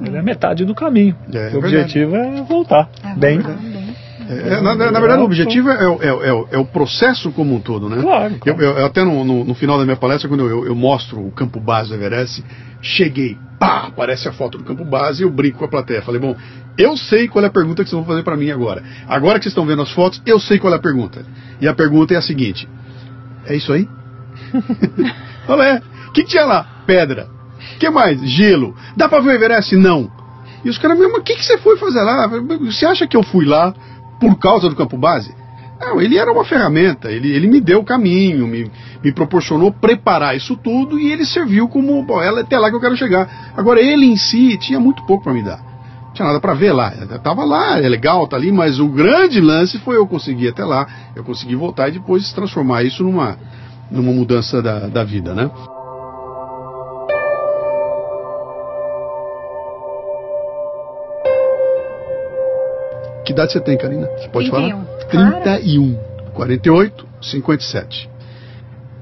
Ele 0.05 0.17
é 0.17 0.23
metade 0.23 0.65
do 0.65 0.75
caminho. 0.75 1.17
É, 1.33 1.51
o 1.55 1.59
objetivo 1.59 2.17
é 2.17 2.43
voltar 2.43 2.89
É, 3.05 3.15
bem. 3.15 3.39
lá, 3.41 3.49
bem. 3.51 3.91
É, 4.29 4.61
na, 4.61 4.75
na- 4.77 4.93
na 4.93 5.01
verdade, 5.01 5.23
o 5.23 5.25
objetivo 5.25 5.71
é, 5.71 5.89
o- 5.89 6.03
é 6.03 6.13
o- 6.13 6.25
é 6.25 6.33
o- 6.33 6.49
é 6.53 6.59
o 6.59 6.65
processo 6.65 7.33
como 7.33 7.55
um 7.55 7.61
todo, 7.61 7.89
né? 7.89 8.01
Claro, 8.01 8.35
Eu, 8.35 8.39
claro. 8.55 8.63
eu- 8.63 8.79
eu 8.79 8.87
até 8.87 9.03
no, 9.05 9.25
no- 9.25 9.45
no 9.45 9.55
final 9.55 9.77
da 9.79 9.85
minha 9.85 9.97
palestra, 9.97 10.29
quando 10.29 10.49
eu, 10.49 10.67
eu 10.67 10.75
mostro 10.75 11.19
o 11.27 11.33
campo 11.33 11.59
base 11.59 11.89
do 11.89 11.97
Everest, 11.97 12.45
cheguei, 12.81 13.37
pá, 13.59 13.87
aparece 13.89 14.29
a 14.29 14.33
foto 14.33 14.57
do 14.59 14.65
campo 14.65 14.85
base 14.85 15.23
e 15.23 15.27
eu 15.27 15.31
brinco 15.31 15.59
com 15.59 15.65
a 15.65 15.69
plateia. 15.69 16.01
Falei, 16.03 16.21
bom, 16.21 16.37
eu 16.79 16.97
sei 16.97 17.27
qual 17.27 17.45
é 17.45 17.49
a 17.49 17.51
pergunta 17.51 17.83
que 17.83 17.91
vocês 17.91 17.99
vão 17.99 18.07
fazer 18.09 18.23
para 18.23 18.37
mim 18.37 18.51
agora. 18.51 18.83
Agora 19.09 19.39
que 19.39 19.45
vocês 19.45 19.53
estão 19.53 19.67
vendo 19.67 19.83
as 19.83 19.91
fotos, 19.91 20.23
eu 20.25 20.39
sei 20.39 20.59
qual 20.61 20.73
é 20.73 20.77
a 20.77 20.81
pergunta. 20.81 21.25
E 21.61 21.67
a 21.67 21.75
pergunta 21.75 22.15
é 22.15 22.17
a 22.17 22.23
seguinte: 22.23 22.69
é 23.47 23.57
isso 23.57 23.73
aí? 23.73 23.89
Olha, 25.49 25.83
o 26.09 26.13
que, 26.13 26.25
tinha 26.25 26.45
lá? 26.45 26.83
Pedra. 26.87 27.29
Que 27.79 27.89
mais? 27.91 28.21
Gelo. 28.23 28.75
Dá 28.97 29.09
pra 29.09 29.21
ver 29.21 29.31
o 29.31 29.33
Everest? 29.33 29.77
Não. 29.77 30.11
E 30.65 30.69
os 30.69 30.79
caras, 30.79 30.99
mas 30.99 31.13
o 31.13 31.23
que, 31.23 31.37
que 31.37 31.45
você 31.45 31.59
foi 31.59 31.77
fazer 31.77 32.03
lá? 32.03 32.27
Você 32.27 32.85
acha 32.85 33.07
que 33.07 33.17
eu 33.17 33.23
fui 33.23 33.45
lá 33.45 33.75
por 34.21 34.39
causa 34.39 34.69
do 34.69 34.77
campo 34.77 34.97
base? 34.99 35.35
Não, 35.81 35.99
ele 35.99 36.19
era 36.19 36.31
uma 36.31 36.45
ferramenta, 36.45 37.11
ele, 37.11 37.33
ele 37.33 37.49
me 37.49 37.59
deu 37.59 37.81
o 37.81 37.85
caminho, 37.85 38.47
me, 38.47 38.71
me 39.03 39.13
proporcionou 39.13 39.73
preparar 39.73 40.37
isso 40.37 40.55
tudo 40.55 40.99
e 40.99 41.11
ele 41.11 41.25
serviu 41.25 41.69
como, 41.69 42.03
bom, 42.03 42.21
é 42.21 42.29
até 42.29 42.59
lá 42.59 42.69
que 42.69 42.77
eu 42.77 42.81
quero 42.81 42.97
chegar. 42.99 43.53
Agora, 43.57 43.81
ele 43.81 44.05
em 44.05 44.17
si 44.17 44.59
tinha 44.59 44.79
muito 44.79 45.03
pouco 45.07 45.25
para 45.25 45.33
me 45.33 45.43
dar. 45.43 45.70
Tinha 46.21 46.27
nada 46.27 46.39
para 46.39 46.53
ver 46.53 46.73
lá. 46.73 46.93
Eu 46.95 47.19
tava 47.19 47.47
lá, 47.47 47.79
é 47.79 47.89
legal, 47.89 48.29
tá 48.29 48.37
ali, 48.37 48.53
mas 48.53 48.79
o 48.79 48.87
grande 48.89 49.41
lance 49.41 49.79
foi 49.79 49.97
eu 49.97 50.07
conseguir 50.07 50.49
até 50.49 50.63
lá, 50.63 50.87
eu 51.17 51.25
consegui 51.25 51.57
voltar 51.57 51.89
e 51.89 51.93
depois 51.93 52.31
transformar 52.35 52.83
isso 52.83 53.03
numa, 53.03 53.39
numa 53.91 54.13
mudança 54.13 54.61
da, 54.61 54.81
da 54.81 55.03
vida, 55.03 55.33
né? 55.33 55.51
Que 63.25 63.33
idade 63.33 63.53
você 63.53 63.61
tem, 63.61 63.79
Karina? 63.79 64.07
Você 64.19 64.29
pode 64.29 64.51
31. 64.51 64.71
falar? 64.71 64.85
31. 65.55 65.99
48, 66.35 67.07
57. 67.23 68.11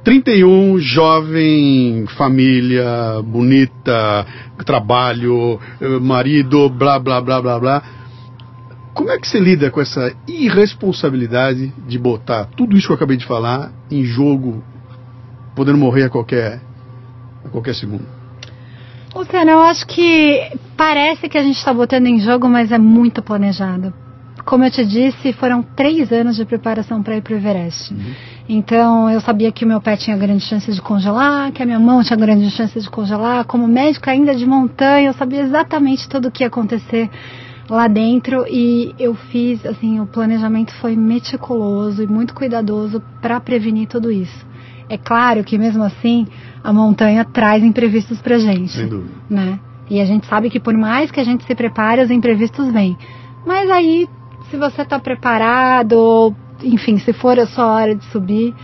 31, 0.09 0.79
jovem, 0.79 2.07
família, 2.17 3.21
bonita, 3.23 4.25
trabalho, 4.65 5.61
eh, 5.79 5.99
marido, 6.01 6.71
blá, 6.71 6.99
blá, 6.99 7.21
blá, 7.21 7.43
blá, 7.43 7.61
blá. 7.61 7.83
Como 8.95 9.11
é 9.11 9.19
que 9.19 9.29
você 9.29 9.39
lida 9.39 9.71
com 9.71 9.83
essa 9.83 10.11
irresponsabilidade 10.27 11.75
de 11.87 11.99
botar 11.99 12.47
tudo 12.57 12.75
isso 12.75 12.87
que 12.87 12.93
eu 12.95 12.97
acabei 12.97 13.19
de 13.19 13.27
falar 13.27 13.71
em 13.91 14.03
jogo, 14.03 14.65
podendo 15.55 15.77
morrer 15.77 16.05
a 16.05 16.09
qualquer, 16.09 16.63
a 17.45 17.51
qualquer 17.51 17.75
segundo? 17.75 18.07
Luciano, 19.15 19.51
eu 19.51 19.61
acho 19.61 19.87
que 19.87 20.53
parece 20.75 21.29
que 21.29 21.37
a 21.37 21.43
gente 21.43 21.59
está 21.59 21.75
botando 21.75 22.07
em 22.07 22.19
jogo, 22.19 22.49
mas 22.49 22.73
é 22.73 22.79
muito 22.79 23.23
planejado. 23.23 23.93
Como 24.47 24.65
eu 24.65 24.71
te 24.71 24.87
disse, 24.87 25.35
foram 25.35 25.63
três 25.63 26.11
anos 26.11 26.35
de 26.35 26.47
preparação 26.47 27.03
para 27.03 27.19
ir 27.19 27.21
para 27.21 27.35
o 27.35 27.37
Everest. 27.37 27.95
Então, 28.49 29.11
eu 29.11 29.21
sabia 29.21 29.53
que 29.53 29.65
o 29.65 29.69
meu 29.69 29.81
pé 29.81 29.97
tinha 29.97 30.17
grande 30.17 30.43
chance 30.45 30.73
de 30.73 30.81
congelar, 30.81 31.53
que 31.53 31.63
a 31.63 31.67
minha 31.67 31.79
mão 31.79 32.03
tinha 32.03 32.17
grande 32.17 32.51
chance 32.51 32.81
de 32.81 32.89
congelar. 32.89 33.45
Como 33.45 33.69
médico 33.69 34.09
ainda 34.09 34.35
de 34.35 34.47
montanha, 34.47 35.09
eu 35.11 35.13
sabia 35.13 35.43
exatamente 35.43 36.09
tudo 36.09 36.29
o 36.29 36.31
que 36.31 36.43
ia 36.43 36.47
acontecer 36.49 37.11
lá 37.69 37.87
dentro 37.87 38.47
e 38.49 38.95
eu 38.99 39.15
fiz, 39.15 39.65
assim, 39.67 40.01
o 40.01 40.07
planejamento 40.07 40.73
foi 40.77 40.97
meticuloso 40.97 42.03
e 42.03 42.07
muito 42.07 42.33
cuidadoso 42.33 43.03
para 43.21 43.39
prevenir 43.39 43.87
tudo 43.87 44.11
isso. 44.11 44.47
É 44.89 44.97
claro 44.97 45.45
que 45.45 45.59
mesmo 45.59 45.83
assim 45.83 46.27
a 46.65 46.73
montanha 46.73 47.27
traz 47.27 47.63
imprevistos 47.63 48.23
pra 48.23 48.39
gente, 48.39 48.73
Sem 48.73 48.89
dúvida. 48.89 49.13
né? 49.29 49.61
E 49.91 50.01
a 50.01 50.05
gente 50.07 50.27
sabe 50.27 50.49
que 50.49 50.59
por 50.59 50.73
mais 50.75 51.11
que 51.11 51.21
a 51.21 51.25
gente 51.25 51.45
se 51.45 51.55
prepare, 51.55 52.01
os 52.01 52.11
imprevistos 52.11 52.73
vêm. 52.73 52.97
Mas 53.47 53.71
aí, 53.71 54.09
se 54.51 54.57
você 54.57 54.83
tá 54.87 54.99
preparado, 54.99 56.35
enfim, 56.63 56.99
se 56.99 57.13
for 57.13 57.39
a 57.39 57.47
sua 57.47 57.67
hora 57.67 57.95
de 57.95 58.05
subir, 58.07 58.55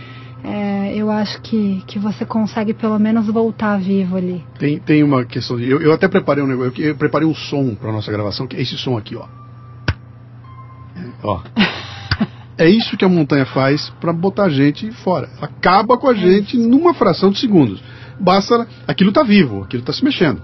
é, 0.43 0.95
eu 0.95 1.09
acho 1.09 1.41
que, 1.41 1.83
que 1.87 1.97
você 1.97 2.25
consegue 2.25 2.73
pelo 2.73 2.99
menos 2.99 3.25
voltar 3.27 3.79
vivo 3.79 4.15
ali. 4.17 4.43
Tem, 4.59 4.79
tem 4.79 5.03
uma 5.03 5.25
questão 5.25 5.57
de. 5.57 5.69
Eu, 5.69 5.81
eu 5.81 5.91
até 5.91 6.07
preparei 6.07 6.43
um 6.43 6.47
negócio. 6.47 6.73
Eu 6.81 6.95
preparei 6.95 7.27
um 7.27 7.33
som 7.33 7.73
para 7.73 7.91
nossa 7.91 8.11
gravação, 8.11 8.45
que 8.47 8.55
é 8.55 8.61
esse 8.61 8.77
som 8.77 8.97
aqui, 8.97 9.15
ó. 9.15 9.25
É, 10.95 11.09
ó. 11.23 11.41
É 12.57 12.69
isso 12.69 12.95
que 12.95 13.03
a 13.03 13.09
montanha 13.09 13.45
faz 13.45 13.89
para 13.99 14.13
botar 14.13 14.45
a 14.45 14.49
gente 14.49 14.89
fora. 15.03 15.29
Acaba 15.41 15.97
com 15.97 16.07
a 16.07 16.13
gente 16.13 16.57
numa 16.57 16.93
fração 16.93 17.29
de 17.29 17.37
segundos. 17.37 17.83
Basta. 18.17 18.65
Aquilo 18.87 19.11
tá 19.11 19.23
vivo, 19.23 19.63
aquilo 19.63 19.83
tá 19.83 19.91
se 19.91 20.01
mexendo. 20.05 20.41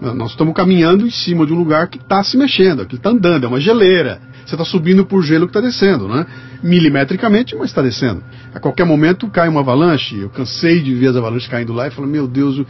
Nós 0.00 0.32
estamos 0.32 0.52
caminhando 0.52 1.06
em 1.06 1.10
cima 1.10 1.46
de 1.46 1.52
um 1.52 1.56
lugar 1.56 1.86
que 1.86 1.98
está 1.98 2.24
se 2.24 2.36
mexendo, 2.36 2.82
aquilo 2.82 2.98
está 2.98 3.10
andando, 3.10 3.44
é 3.44 3.48
uma 3.48 3.60
geleira. 3.60 4.20
Você 4.44 4.56
está 4.56 4.64
subindo 4.64 5.06
por 5.06 5.22
gelo 5.22 5.46
que 5.46 5.56
está 5.56 5.60
descendo, 5.60 6.08
né? 6.08 6.26
Milimetricamente, 6.64 7.54
mas 7.54 7.66
está 7.66 7.82
descendo. 7.82 8.24
A 8.54 8.58
qualquer 8.58 8.86
momento 8.86 9.28
cai 9.28 9.48
uma 9.48 9.60
avalanche. 9.60 10.18
Eu 10.18 10.30
cansei 10.30 10.80
de 10.80 10.94
ver 10.94 11.08
as 11.08 11.16
avalanches 11.16 11.46
caindo 11.46 11.74
lá 11.74 11.86
e 11.86 11.90
falo, 11.90 12.08
meu 12.08 12.26
Deus, 12.26 12.58
o, 12.58 12.66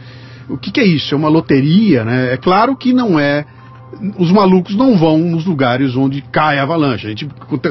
o 0.49 0.57
que, 0.57 0.69
que 0.69 0.81
é 0.81 0.85
isso? 0.85 1.15
É 1.15 1.17
uma 1.17 1.29
loteria, 1.29 2.03
né? 2.03 2.33
É 2.33 2.37
claro 2.37 2.75
que 2.75 2.93
não 2.93 3.17
é. 3.17 3.45
Os 4.19 4.31
malucos 4.33 4.75
não 4.75 4.97
vão 4.97 5.17
nos 5.17 5.45
lugares 5.45 5.95
onde 5.95 6.21
cai 6.21 6.59
a 6.59 6.63
avalanche. 6.63 7.07
A 7.07 7.09
gente 7.09 7.29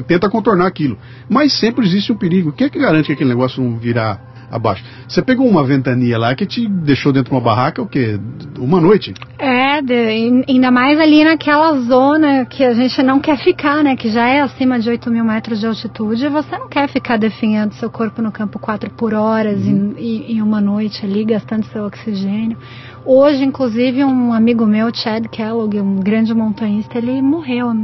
tenta 0.08 0.30
contornar 0.30 0.66
aquilo. 0.66 0.96
Mas 1.28 1.52
sempre 1.52 1.84
existe 1.84 2.10
um 2.10 2.16
perigo. 2.16 2.52
Quem 2.52 2.68
é 2.68 2.70
que 2.70 2.78
garante 2.78 3.06
que 3.08 3.12
aquele 3.12 3.28
negócio 3.28 3.62
não 3.62 3.76
virar 3.76 4.34
abaixo? 4.50 4.85
Você 5.09 5.22
pegou 5.22 5.46
uma 5.46 5.64
ventania 5.64 6.18
lá 6.18 6.35
que 6.35 6.46
te 6.46 6.68
deixou 6.68 7.12
dentro 7.12 7.30
de 7.30 7.37
uma 7.37 7.40
barraca 7.40 7.83
o 7.83 7.87
quê? 7.87 8.18
Uma 8.59 8.80
noite? 8.80 9.12
É, 9.38 9.74
Chad, 9.74 9.90
e 9.90 10.44
ainda 10.48 10.70
mais 10.70 10.98
ali 11.00 11.24
naquela 11.24 11.80
zona 11.80 12.44
que 12.44 12.62
a 12.64 12.74
gente 12.74 13.02
não 13.02 13.20
quer 13.20 13.38
ficar, 13.38 13.83
né? 13.83 13.96
Que 13.96 14.09
já 14.09 14.26
é 14.28 14.40
acima 14.40 14.78
de 14.78 14.88
8 14.88 15.11
mil 15.11 15.24
metros 15.24 15.59
de 15.61 15.66
altitude, 15.66 16.28
você 16.28 16.57
não 16.59 16.68
quer 16.68 16.88
ficar 16.88 17.16
definhando 17.16 17.74
seu 17.74 17.90
corpo 17.90 18.22
no 18.22 18.30
campo 18.30 18.59
4 18.59 18.90
por 18.90 19.14
horas 19.14 19.61
uhum. 19.62 19.94
em, 19.98 20.35
em 20.35 20.42
uma 20.42 20.61
noite 20.61 21.04
ali, 21.04 21.24
gastando 21.24 21.64
seu 21.66 21.85
oxigênio. 21.85 22.57
Hoje, 23.04 23.44
inclusive, 23.44 24.04
um 24.04 24.33
amigo 24.33 24.64
meu, 24.66 24.94
Chad 24.94 25.26
Kellogg, 25.28 25.78
um 25.80 25.96
grande 25.96 26.33
montanhista, 26.33 26.98
ele 26.98 27.20
morreu. 27.20 27.74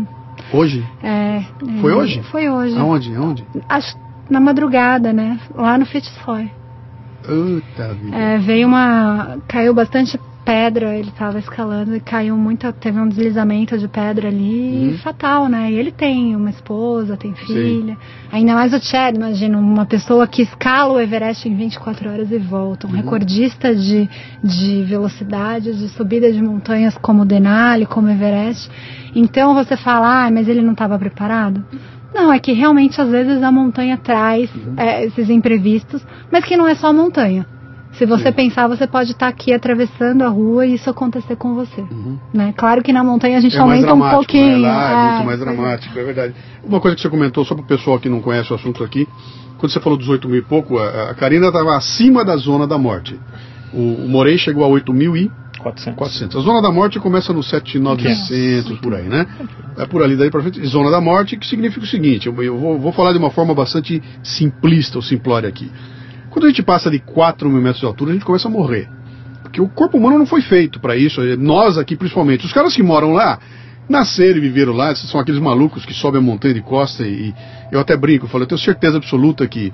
Hoje? 0.53 0.85
É. 1.03 1.42
Foi 1.81 1.92
hoje? 1.92 2.23
Foi 2.31 2.49
hoje. 2.49 2.77
Aonde? 2.77 3.14
Aonde? 3.14 3.44
Acho, 3.68 3.96
na 4.31 4.40
madrugada, 4.40 5.12
né? 5.12 5.38
Lá 5.55 5.77
no 5.77 5.85
Fitzroy. 5.85 6.51
Puta 7.23 7.95
vida. 7.95 8.16
É, 8.16 8.38
veio 8.38 8.66
uma. 8.66 9.38
Caiu 9.47 9.75
bastante 9.75 10.19
pedra, 10.45 10.97
ele 10.97 11.11
estava 11.11 11.38
escalando 11.38 11.95
e 11.95 12.01
caiu 12.01 12.37
muita. 12.37 12.73
Teve 12.73 12.99
um 12.99 13.09
deslizamento 13.09 13.77
de 13.77 13.87
pedra 13.87 14.29
ali 14.29 14.90
uhum. 14.90 14.99
fatal, 14.99 15.49
né? 15.49 15.71
E 15.71 15.75
ele 15.75 15.93
tem 15.93 16.35
uma 16.35 16.51
esposa, 16.51 17.16
tem 17.16 17.35
filha. 17.35 17.95
Sim. 17.95 17.99
Ainda 18.33 18.55
mais 18.55 18.73
o 18.73 18.81
Chad, 18.81 19.16
imagina, 19.16 19.59
uma 19.59 19.85
pessoa 19.85 20.27
que 20.27 20.43
escala 20.43 20.95
o 20.95 21.01
Everest 21.01 21.47
em 21.49 21.55
24 21.55 22.11
horas 22.11 22.33
e 22.33 22.38
volta. 22.38 22.87
Um 22.87 22.90
uhum. 22.90 22.97
recordista 22.97 23.75
de, 23.75 24.09
de 24.43 24.83
velocidade, 24.85 25.75
de 25.75 25.88
subida 25.90 26.33
de 26.33 26.43
montanhas 26.43 26.97
como 26.97 27.23
o 27.23 27.27
Denali, 27.27 27.85
como 27.85 28.09
o 28.09 28.11
Everest. 28.11 28.71
Então 29.14 29.55
você 29.55 29.77
fala, 29.77 30.27
ah, 30.27 30.31
mas 30.31 30.49
ele 30.49 30.62
não 30.62 30.73
estava 30.73 30.99
preparado? 30.99 31.64
Não, 32.14 32.33
é 32.33 32.38
que 32.38 32.53
realmente 32.53 33.01
às 33.01 33.09
vezes 33.09 33.42
a 33.42 33.53
montanha 33.53 33.96
traz 33.96 34.51
uhum. 34.55 34.75
é, 34.77 35.05
esses 35.05 35.31
imprevistos, 35.31 36.05
mas 36.31 36.44
que 36.44 36.57
não 36.57 36.66
é 36.66 36.75
só 36.75 36.88
a 36.88 36.92
montanha. 36.92 37.46
Se 37.92 38.07
você 38.07 38.31
pensar, 38.31 38.68
você 38.68 38.87
pode 38.87 39.11
estar 39.11 39.29
aqui 39.29 39.53
atravessando 39.53 40.23
a 40.23 40.29
rua 40.29 40.64
e 40.64 40.75
isso 40.75 40.88
acontecer 40.88 41.37
com 41.37 41.55
você. 41.55 41.81
Uhum. 41.81 42.18
Né? 42.33 42.55
Claro 42.57 42.83
que 42.83 42.92
na 42.92 43.03
montanha 43.03 43.37
a 43.38 43.40
gente 43.40 43.57
é 43.57 43.61
aumenta 43.61 43.92
um 43.92 44.11
pouquinho. 44.11 44.59
Né? 44.59 44.68
Lá 44.68 44.90
é, 44.90 44.92
é 44.92 45.12
muito 45.14 45.27
mais 45.27 45.40
dramático, 45.40 45.99
é 45.99 46.05
verdade. 46.05 46.35
Uma 46.64 46.81
coisa 46.81 46.94
que 46.94 47.03
você 47.03 47.11
comentou, 47.11 47.44
só 47.44 47.55
para 47.55 47.64
o 47.64 47.66
pessoal 47.66 47.99
que 47.99 48.09
não 48.09 48.20
conhece 48.20 48.53
o 48.53 48.57
assunto 48.57 48.85
aqui, 48.85 49.09
quando 49.59 49.73
você 49.73 49.81
falou 49.81 49.99
dos 49.99 50.09
8 50.09 50.29
mil 50.29 50.38
e 50.38 50.42
pouco, 50.42 50.79
a, 50.79 51.11
a 51.11 51.14
Karina 51.14 51.49
estava 51.49 51.77
acima 51.77 52.25
da 52.25 52.37
zona 52.37 52.66
da 52.66 52.79
morte. 52.79 53.18
O, 53.73 54.05
o 54.05 54.09
Morei 54.09 54.38
chegou 54.38 54.64
a 54.64 54.68
8 54.68 54.92
mil 54.92 55.16
e 55.16 55.31
400. 55.61 55.96
400. 55.96 56.37
A 56.37 56.40
zona 56.40 56.62
da 56.62 56.73
morte 56.73 56.99
começa 56.99 57.33
no 57.33 57.42
7,900, 57.42 58.79
por 58.81 58.94
aí, 58.94 59.09
né? 59.09 59.27
É 59.79 59.87
por 59.87 60.03
ali 60.03 60.16
daí 60.16 60.31
para 60.31 60.42
frente. 60.42 60.64
Zona 60.66 60.90
da 60.90 61.01
morte, 61.01 61.37
que 61.37 61.46
significa 61.46 61.85
o 61.85 61.88
seguinte: 61.88 62.27
eu, 62.27 62.42
eu 62.42 62.59
vou, 62.59 62.79
vou, 62.79 62.92
falar 62.92 63.12
de 63.12 63.18
uma 63.18 63.31
forma 63.31 63.55
bastante 63.55 64.03
simplista 64.23 64.99
ou 64.99 65.03
simplória 65.03 65.49
aqui. 65.49 65.70
Quando 66.31 66.46
a 66.46 66.49
gente 66.49 66.62
passa 66.62 66.90
de 66.90 66.99
4 66.99 67.49
mil 67.49 67.61
metros 67.61 67.81
de 67.81 67.87
altura, 67.87 68.11
a 68.11 68.14
gente 68.14 68.25
começa 68.25 68.49
a 68.49 68.51
morrer. 68.51 68.88
Porque 69.42 69.61
o 69.61 69.68
corpo 69.68 69.99
humano 69.99 70.18
não 70.18 70.27
foi 70.27 70.42
feito 70.42 70.79
para 70.79 70.96
isso. 70.96 71.20
Nós 71.37 71.77
aqui, 71.77 71.96
principalmente. 71.96 72.46
Os 72.46 72.53
caras 72.53 72.75
que 72.75 72.83
moram 72.83 73.12
lá, 73.12 73.38
nasceram 73.88 74.38
e 74.38 74.40
viveram 74.40 74.73
lá, 74.73 74.94
são 74.94 75.20
aqueles 75.20 75.40
malucos 75.40 75.85
que 75.85 75.92
sobem 75.92 76.20
a 76.20 76.25
montanha 76.25 76.55
de 76.55 76.62
costa 76.62 77.03
e, 77.05 77.31
e 77.31 77.35
eu 77.73 77.81
até 77.81 77.96
brinco, 77.96 78.27
eu 78.27 78.29
falo, 78.29 78.44
eu 78.44 78.49
tenho 78.49 78.61
certeza 78.61 78.96
absoluta 78.99 79.46
que 79.49 79.73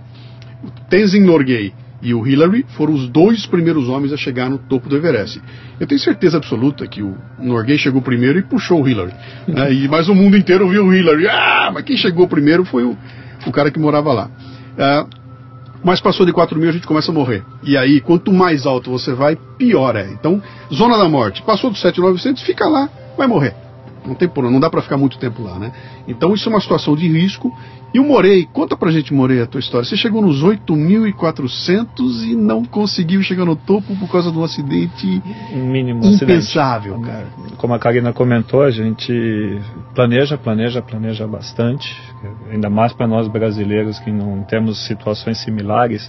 Tenzin 0.89 1.21
Norgay 1.21 1.75
e 2.03 2.13
o 2.13 2.27
Hillary 2.27 2.65
foram 2.77 2.93
os 2.95 3.09
dois 3.09 3.47
primeiros 3.47 3.89
homens 3.89 4.13
a 4.13 4.17
chegar 4.17 4.51
no 4.51 4.59
topo 4.59 4.89
do 4.89 4.97
Everest. 4.97 5.41
Eu 5.81 5.87
tenho 5.87 6.01
certeza 6.01 6.37
absoluta 6.37 6.87
que 6.87 7.03
o 7.03 7.17
Norgay 7.39 7.79
chegou 7.79 8.03
primeiro 8.03 8.39
e 8.39 8.43
puxou 8.43 8.83
o 8.83 8.89
Hillary. 8.89 9.13
Né? 9.49 9.73
E, 9.73 9.89
mas 9.89 10.09
o 10.09 10.15
mundo 10.15 10.37
inteiro 10.37 10.69
viu 10.69 10.85
o 10.85 10.95
Hillary. 10.95 11.27
Ah, 11.29 11.71
mas 11.73 11.85
quem 11.85 11.97
chegou 11.97 12.29
primeiro 12.29 12.65
foi 12.65 12.85
o, 12.85 12.97
o 13.47 13.53
cara 13.53 13.71
que 13.71 13.79
morava 13.79 14.13
lá. 14.13 14.31
Ah, 14.79 15.07
mas 15.83 16.01
passou 16.01 16.27
de 16.27 16.33
4 16.33 16.59
mil 16.59 16.69
a 16.69 16.73
gente 16.73 16.87
começa 16.87 17.11
a 17.11 17.15
morrer. 17.15 17.45
E 17.63 17.77
aí, 17.77 18.01
quanto 18.01 18.33
mais 18.33 18.67
alto 18.67 18.91
você 18.91 19.13
vai, 19.13 19.37
pior 19.57 19.97
é. 19.97 20.11
Então, 20.11 20.43
zona 20.73 20.99
da 20.99 21.09
morte. 21.09 21.43
Passou 21.43 21.71
dos 21.71 21.81
7,900, 21.81 22.43
fica 22.43 22.69
lá, 22.69 22.89
vai 23.17 23.27
morrer. 23.27 23.55
Não 24.07 24.15
tem 24.15 24.29
problema, 24.29 24.53
não 24.53 24.61
dá 24.61 24.71
para 24.71 24.83
ficar 24.83 24.97
muito 24.97 25.19
tempo 25.19 25.43
lá, 25.43 25.59
né? 25.59 25.73
Então 26.07 26.33
isso 26.33 26.49
é 26.49 26.53
uma 26.53 26.61
situação 26.61 26.95
de 26.95 27.09
risco. 27.09 27.53
E 27.97 27.99
o 27.99 28.05
Morei, 28.05 28.47
conta 28.53 28.77
pra 28.77 28.91
gente, 28.91 29.15
Morei, 29.15 29.41
a 29.41 29.47
tua 29.47 29.59
história. 29.59 29.89
Você 29.89 29.97
chegou 29.97 30.21
nos 30.21 30.45
8.400 30.45 32.31
e 32.31 32.37
não 32.37 32.63
conseguiu 32.63 33.23
chegar 33.23 33.47
no 33.47 33.57
topo 33.57 33.97
por 33.97 34.07
causa 34.13 34.31
de 34.31 34.37
um 34.37 34.45
acidente 34.45 35.23
Mínimo 35.55 36.05
impensável, 36.05 36.97
acidente. 36.97 37.11
cara. 37.11 37.27
Como 37.57 37.73
a 37.73 37.79
Karina 37.79 38.13
comentou, 38.13 38.61
a 38.61 38.71
gente 38.71 39.59
planeja, 39.95 40.37
planeja, 40.37 40.83
planeja 40.83 41.27
bastante. 41.27 41.91
Ainda 42.51 42.69
mais 42.69 42.93
para 42.93 43.07
nós 43.07 43.29
brasileiros 43.29 43.99
que 44.01 44.13
não 44.13 44.43
temos 44.43 44.87
situações 44.87 45.39
similares, 45.39 46.07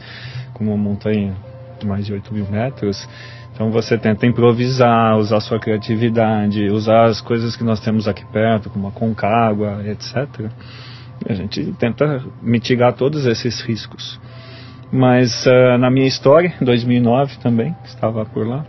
como 0.56 0.73
uma 0.73 0.84
montanha 0.84 1.38
de 1.80 1.88
mais 1.88 2.06
de 2.06 2.12
8 2.12 2.34
mil 2.34 2.47
metros. 2.52 3.08
Então 3.54 3.71
você 3.71 3.97
tenta 3.97 4.26
improvisar, 4.26 5.17
usar 5.17 5.39
sua 5.39 5.58
criatividade, 5.58 6.69
usar 6.69 7.06
as 7.06 7.21
coisas 7.21 7.56
que 7.56 7.63
nós 7.63 7.80
temos 7.80 8.10
aqui 8.10 8.26
perto, 8.26 8.69
como 8.69 8.89
a 8.89 8.91
Concagua, 8.91 9.82
etc. 9.88 10.52
A 11.28 11.34
gente 11.34 11.74
tenta 11.74 12.24
mitigar 12.42 12.94
todos 12.94 13.26
esses 13.26 13.62
riscos. 13.62 14.20
Mas 14.92 15.46
uh, 15.46 15.78
na 15.78 15.90
minha 15.90 16.08
história, 16.08 16.54
em 16.62 16.63
2009 16.63 17.38
também, 17.40 17.76
estava 17.84 18.26
por 18.26 18.48
lá, 18.48 18.66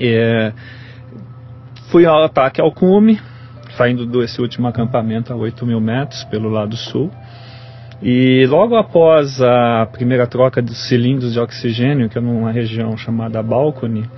é, 0.00 0.52
fui 1.90 2.06
ao 2.06 2.22
ataque 2.22 2.60
ao 2.60 2.70
cume, 2.72 3.20
saindo 3.76 4.06
desse 4.06 4.40
último 4.40 4.68
acampamento 4.68 5.32
a 5.32 5.36
8 5.36 5.66
mil 5.66 5.80
metros 5.80 6.24
pelo 6.24 6.48
lado 6.48 6.76
sul. 6.76 7.10
E 8.00 8.46
logo 8.46 8.76
após 8.76 9.40
a 9.40 9.86
primeira 9.86 10.26
troca 10.26 10.60
dos 10.60 10.88
cilindros 10.88 11.32
de 11.32 11.40
oxigênio, 11.40 12.08
que 12.08 12.18
é 12.18 12.20
numa 12.20 12.50
região 12.50 12.96
chamada 12.96 13.42
Balcony, 13.42 14.08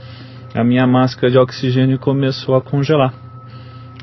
a 0.55 0.64
minha 0.64 0.87
máscara 0.87 1.31
de 1.31 1.38
oxigênio 1.38 1.98
começou 1.98 2.55
a 2.55 2.62
congelar. 2.62 3.23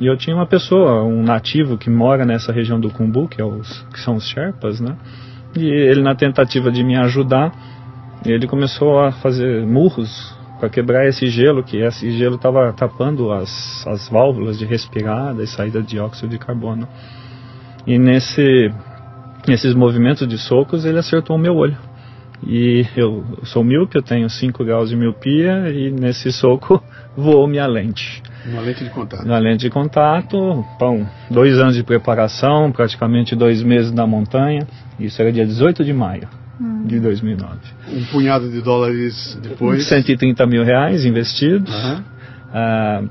E 0.01 0.07
eu 0.07 0.17
tinha 0.17 0.35
uma 0.35 0.47
pessoa, 0.47 1.03
um 1.03 1.21
nativo 1.21 1.77
que 1.77 1.87
mora 1.87 2.25
nessa 2.25 2.51
região 2.51 2.79
do 2.79 2.89
Kumbu, 2.89 3.27
que, 3.27 3.39
é 3.39 3.45
os, 3.45 3.85
que 3.93 3.99
são 3.99 4.15
os 4.15 4.27
Sherpas, 4.27 4.81
né? 4.81 4.97
E 5.55 5.63
ele, 5.63 6.01
na 6.01 6.15
tentativa 6.15 6.71
de 6.71 6.83
me 6.83 6.95
ajudar, 6.95 7.51
ele 8.25 8.47
começou 8.47 8.99
a 8.99 9.11
fazer 9.11 9.63
murros 9.63 10.35
para 10.59 10.69
quebrar 10.69 11.07
esse 11.07 11.27
gelo, 11.27 11.63
que 11.63 11.77
esse 11.77 12.09
gelo 12.17 12.37
estava 12.37 12.73
tapando 12.73 13.31
as, 13.31 13.85
as 13.85 14.09
válvulas 14.09 14.57
de 14.57 14.65
respirada 14.65 15.43
e 15.43 15.47
saída 15.47 15.83
de 15.83 15.89
dióxido 15.89 16.29
de 16.29 16.39
carbono. 16.39 16.87
E 17.85 17.99
nesse 17.99 18.71
nesses 19.47 19.75
movimentos 19.75 20.27
de 20.27 20.37
socos, 20.39 20.83
ele 20.83 20.97
acertou 20.97 21.35
o 21.35 21.39
meu 21.39 21.55
olho. 21.55 21.77
E 22.43 22.87
eu 22.97 23.23
sou 23.43 23.63
míope, 23.63 23.97
eu 23.97 24.01
tenho 24.01 24.27
5 24.27 24.65
graus 24.65 24.89
de 24.89 24.95
miopia 24.95 25.69
e 25.69 25.91
nesse 25.91 26.31
soco 26.31 26.83
voou 27.15 27.47
minha 27.47 27.67
lente. 27.67 28.23
Uma 28.45 28.61
lente 28.61 28.83
de 28.83 28.89
contato. 28.89 29.23
Uma 29.23 29.37
lente 29.37 29.59
de 29.61 29.69
contato, 29.69 30.65
bom, 30.79 31.05
dois 31.29 31.57
anos 31.59 31.75
de 31.75 31.83
preparação, 31.83 32.71
praticamente 32.71 33.35
dois 33.35 33.61
meses 33.61 33.91
na 33.91 34.07
montanha. 34.07 34.67
Isso 34.99 35.21
era 35.21 35.31
dia 35.31 35.45
18 35.45 35.83
de 35.83 35.93
maio 35.93 36.27
hum. 36.59 36.85
de 36.85 36.99
2009. 36.99 37.57
Um 37.89 38.03
punhado 38.05 38.49
de 38.49 38.61
dólares 38.61 39.37
depois? 39.41 39.87
130 39.87 40.45
mil 40.45 40.63
reais 40.63 41.05
investidos. 41.05 41.73
Uhum. 41.73 42.03
Ah, 42.53 43.03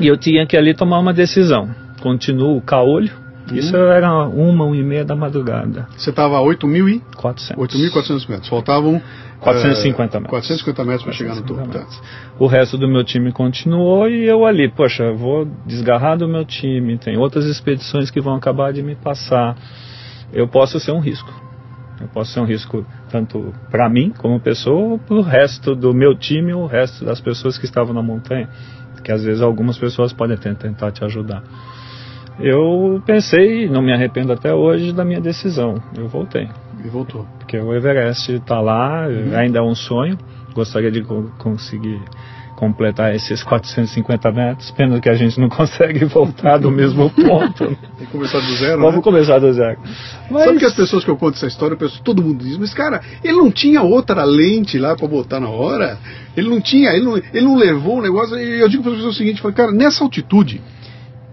e 0.00 0.06
eu 0.06 0.16
tinha 0.16 0.46
que 0.46 0.56
ali 0.56 0.74
tomar 0.74 0.98
uma 0.98 1.12
decisão. 1.12 1.68
Continuo 2.00 2.60
caolho 2.60 3.23
Uhum. 3.50 3.56
Isso 3.56 3.76
era 3.76 4.10
uma, 4.10 4.26
uma 4.26 4.76
e 4.76 4.82
meia 4.82 5.04
da 5.04 5.14
madrugada. 5.14 5.86
Você 5.96 6.10
estava 6.10 6.38
a 6.38 6.40
8.400 6.40 7.56
8.400 7.56 8.28
metros. 8.28 8.48
Faltavam 8.48 9.02
450 9.40 10.20
metros. 10.20 10.30
450 10.30 10.84
metros 10.84 11.04
para 11.04 11.12
chegar 11.12 11.34
no 11.36 11.42
topo. 11.42 11.68
Tá. 11.68 11.86
O 12.38 12.46
resto 12.46 12.78
do 12.78 12.88
meu 12.88 13.04
time 13.04 13.32
continuou 13.32 14.08
e 14.08 14.24
eu 14.24 14.46
ali, 14.46 14.70
poxa, 14.70 15.12
vou 15.12 15.46
desgarrar 15.66 16.16
do 16.16 16.26
meu 16.26 16.44
time, 16.44 16.96
tem 16.96 17.18
outras 17.18 17.44
expedições 17.44 18.10
que 18.10 18.20
vão 18.20 18.34
acabar 18.34 18.72
de 18.72 18.82
me 18.82 18.94
passar. 18.94 19.56
Eu 20.32 20.48
posso 20.48 20.80
ser 20.80 20.92
um 20.92 21.00
risco. 21.00 21.30
Eu 22.00 22.08
posso 22.08 22.32
ser 22.32 22.40
um 22.40 22.44
risco 22.44 22.84
tanto 23.10 23.54
para 23.70 23.88
mim 23.88 24.12
como 24.18 24.40
pessoa, 24.40 24.92
ou 24.92 24.98
para 24.98 25.16
o 25.16 25.22
resto 25.22 25.76
do 25.76 25.92
meu 25.92 26.16
time 26.16 26.52
ou 26.52 26.64
o 26.64 26.66
resto 26.66 27.04
das 27.04 27.20
pessoas 27.20 27.58
que 27.58 27.66
estavam 27.66 27.92
na 27.92 28.02
montanha. 28.02 28.48
Que 29.04 29.12
às 29.12 29.22
vezes 29.22 29.42
algumas 29.42 29.76
pessoas 29.76 30.14
podem 30.14 30.36
tentar 30.36 30.90
te 30.90 31.04
ajudar 31.04 31.42
eu 32.38 33.02
pensei, 33.06 33.68
não 33.68 33.82
me 33.82 33.92
arrependo 33.92 34.32
até 34.32 34.52
hoje 34.52 34.92
da 34.92 35.04
minha 35.04 35.20
decisão. 35.20 35.80
Eu 35.96 36.08
voltei. 36.08 36.48
E 36.84 36.88
voltou. 36.88 37.26
Porque 37.38 37.58
o 37.58 37.72
Everest 37.72 38.32
está 38.32 38.60
lá, 38.60 39.06
uhum. 39.06 39.36
ainda 39.36 39.58
é 39.58 39.62
um 39.62 39.74
sonho. 39.74 40.18
Gostaria 40.54 40.90
de 40.90 41.02
conseguir 41.38 42.00
completar 42.54 43.14
esses 43.14 43.42
450 43.42 44.32
metros. 44.32 44.70
Pena 44.70 45.00
que 45.00 45.08
a 45.08 45.14
gente 45.14 45.38
não 45.38 45.48
consegue 45.50 46.04
voltar 46.04 46.58
do 46.58 46.70
mesmo 46.70 47.10
ponto. 47.10 47.66
Tem 47.98 48.06
que 48.06 48.12
começar 48.12 48.40
do 48.40 48.56
zero, 48.56 48.80
Vamos 48.80 48.96
né? 48.96 49.02
começar 49.02 49.38
do 49.38 49.52
zero. 49.52 49.78
Mas... 50.30 50.44
Sabe 50.44 50.58
que 50.58 50.64
as 50.64 50.74
pessoas 50.74 51.04
que 51.04 51.10
eu 51.10 51.16
conto 51.16 51.36
essa 51.36 51.46
história, 51.46 51.76
penso, 51.76 52.02
todo 52.02 52.22
mundo 52.22 52.44
diz, 52.44 52.56
mas 52.56 52.72
cara, 52.72 53.00
ele 53.22 53.36
não 53.36 53.50
tinha 53.50 53.82
outra 53.82 54.24
lente 54.24 54.78
lá 54.78 54.96
para 54.96 55.06
botar 55.06 55.40
na 55.40 55.48
hora? 55.48 55.98
Ele 56.36 56.48
não 56.48 56.60
tinha, 56.60 56.90
ele 56.90 57.04
não, 57.04 57.16
ele 57.16 57.44
não 57.44 57.56
levou 57.56 57.98
o 57.98 58.02
negócio. 58.02 58.36
E 58.38 58.60
eu 58.60 58.68
digo 58.68 58.82
para 58.82 58.92
as 58.92 58.98
pessoas 58.98 59.14
o 59.14 59.18
seguinte, 59.18 59.42
cara, 59.52 59.70
nessa 59.70 60.02
altitude, 60.02 60.60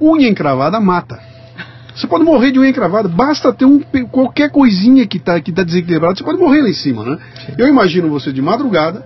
unha 0.02 0.28
encravada 0.28 0.80
mata. 0.80 1.20
Você 1.94 2.08
pode 2.08 2.24
morrer 2.24 2.52
de 2.52 2.60
unha 2.60 2.70
encravada, 2.70 3.08
basta 3.08 3.52
ter 3.54 3.66
um, 3.66 3.82
qualquer 4.10 4.50
coisinha 4.50 5.06
que 5.06 5.18
está 5.18 5.40
que 5.40 5.52
tá 5.52 5.64
desequilibrada, 5.64 6.16
você 6.16 6.24
pode 6.24 6.40
morrer 6.40 6.62
lá 6.62 6.70
em 6.70 6.74
cima, 6.74 7.04
né? 7.04 7.18
Eu 7.58 7.68
imagino 7.68 8.10
você 8.10 8.32
de 8.32 8.42
madrugada, 8.42 9.06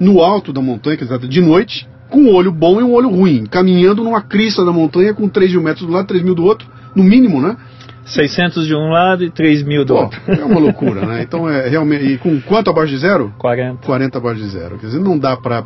no 0.00 0.20
alto 0.20 0.52
da 0.52 0.60
montanha, 0.60 0.96
quer 0.96 1.04
dizer, 1.04 1.18
de 1.20 1.40
noite, 1.40 1.88
com 2.10 2.22
um 2.22 2.34
olho 2.34 2.52
bom 2.52 2.80
e 2.80 2.82
um 2.82 2.92
olho 2.92 3.08
ruim, 3.08 3.46
caminhando 3.46 4.02
numa 4.02 4.20
crista 4.20 4.64
da 4.64 4.72
montanha 4.72 5.14
com 5.14 5.28
3 5.28 5.52
mil 5.52 5.62
metros 5.62 5.86
do 5.86 5.92
lado, 5.92 6.06
3 6.06 6.22
mil 6.22 6.34
do 6.34 6.44
outro, 6.44 6.68
no 6.94 7.02
mínimo, 7.02 7.40
né? 7.40 7.56
600 8.04 8.66
de 8.66 8.74
um 8.74 8.90
lado 8.90 9.24
e 9.24 9.30
3 9.30 9.62
mil 9.62 9.84
do 9.84 9.94
Pô, 9.94 10.02
outro. 10.02 10.20
é 10.26 10.44
uma 10.44 10.60
loucura, 10.60 11.06
né? 11.06 11.22
Então 11.22 11.48
é 11.48 11.68
realmente. 11.68 12.04
E 12.04 12.18
com 12.18 12.38
quanto 12.42 12.68
abaixo 12.68 12.92
de 12.92 12.98
zero? 12.98 13.32
40. 13.38 13.86
40 13.86 14.18
abaixo 14.18 14.40
de 14.42 14.48
zero. 14.48 14.78
Quer 14.78 14.86
dizer, 14.86 15.00
não 15.00 15.18
dá 15.18 15.36
para 15.36 15.64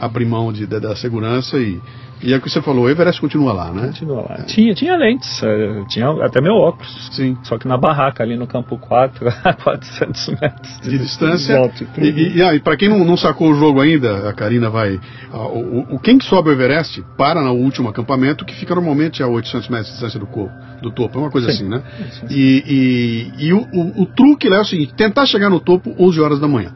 abrir 0.00 0.24
mão 0.24 0.52
de, 0.52 0.66
da, 0.66 0.78
da 0.78 0.96
segurança 0.96 1.58
e, 1.58 1.78
e 2.22 2.32
é 2.32 2.36
o 2.36 2.40
que 2.40 2.48
você 2.50 2.62
falou, 2.62 2.84
o 2.84 2.88
Everest 2.90 3.20
continua 3.20 3.52
lá, 3.52 3.72
né? 3.72 3.88
Continua 3.88 4.22
lá. 4.22 4.36
Tinha, 4.46 4.74
tinha 4.74 4.96
lentes, 4.96 5.42
eh, 5.42 5.84
tinha 5.88 6.08
até 6.24 6.40
meu 6.40 6.54
óculos. 6.54 7.08
Sim. 7.12 7.36
Só 7.42 7.58
que 7.58 7.68
na 7.68 7.76
barraca, 7.76 8.22
ali 8.22 8.36
no 8.36 8.46
campo 8.46 8.78
4, 8.78 9.28
a 9.44 9.52
400 9.52 10.28
metros 10.40 10.80
De 10.82 10.98
distância. 10.98 11.54
de 11.54 11.60
altitude. 11.62 12.08
E, 12.08 12.36
e, 12.38 12.42
ah, 12.42 12.54
e 12.54 12.60
para 12.60 12.76
quem 12.76 12.88
não, 12.88 13.04
não 13.04 13.16
sacou 13.16 13.50
o 13.50 13.54
jogo 13.54 13.80
ainda, 13.80 14.28
a 14.28 14.32
Karina 14.32 14.70
vai. 14.70 14.98
ah, 15.32 15.46
o, 15.48 15.94
o- 15.96 15.98
quem 16.00 16.16
que 16.18 16.24
sobe 16.24 16.48
o 16.48 16.52
Everest 16.52 17.04
para 17.18 17.40
no 17.42 17.52
último 17.52 17.88
acampamento, 17.88 18.44
que 18.44 18.54
fica 18.54 18.74
normalmente 18.74 19.22
a 19.22 19.26
800 19.28 19.68
metros 19.68 19.86
de 19.88 19.92
distância 19.92 20.18
do, 20.18 20.26
co- 20.26 20.50
do 20.82 20.90
topo, 20.90 21.18
é 21.18 21.20
uma 21.22 21.30
coisa 21.30 21.48
Sim. 21.52 21.54
assim, 21.54 21.68
né? 21.68 21.82
E, 22.30 23.30
e, 23.38 23.46
e 23.48 23.52
o, 23.52 23.58
o- 23.72 24.02
o 24.02 24.06
truque 24.06 24.48
lá 24.48 24.56
é 24.56 24.60
o 24.60 24.64
seguinte: 24.64 24.94
tentar 24.94 25.26
chegar 25.26 25.50
no 25.50 25.60
topo 25.60 25.94
11 25.98 26.20
horas 26.20 26.40
da 26.40 26.48
manhã. 26.48 26.70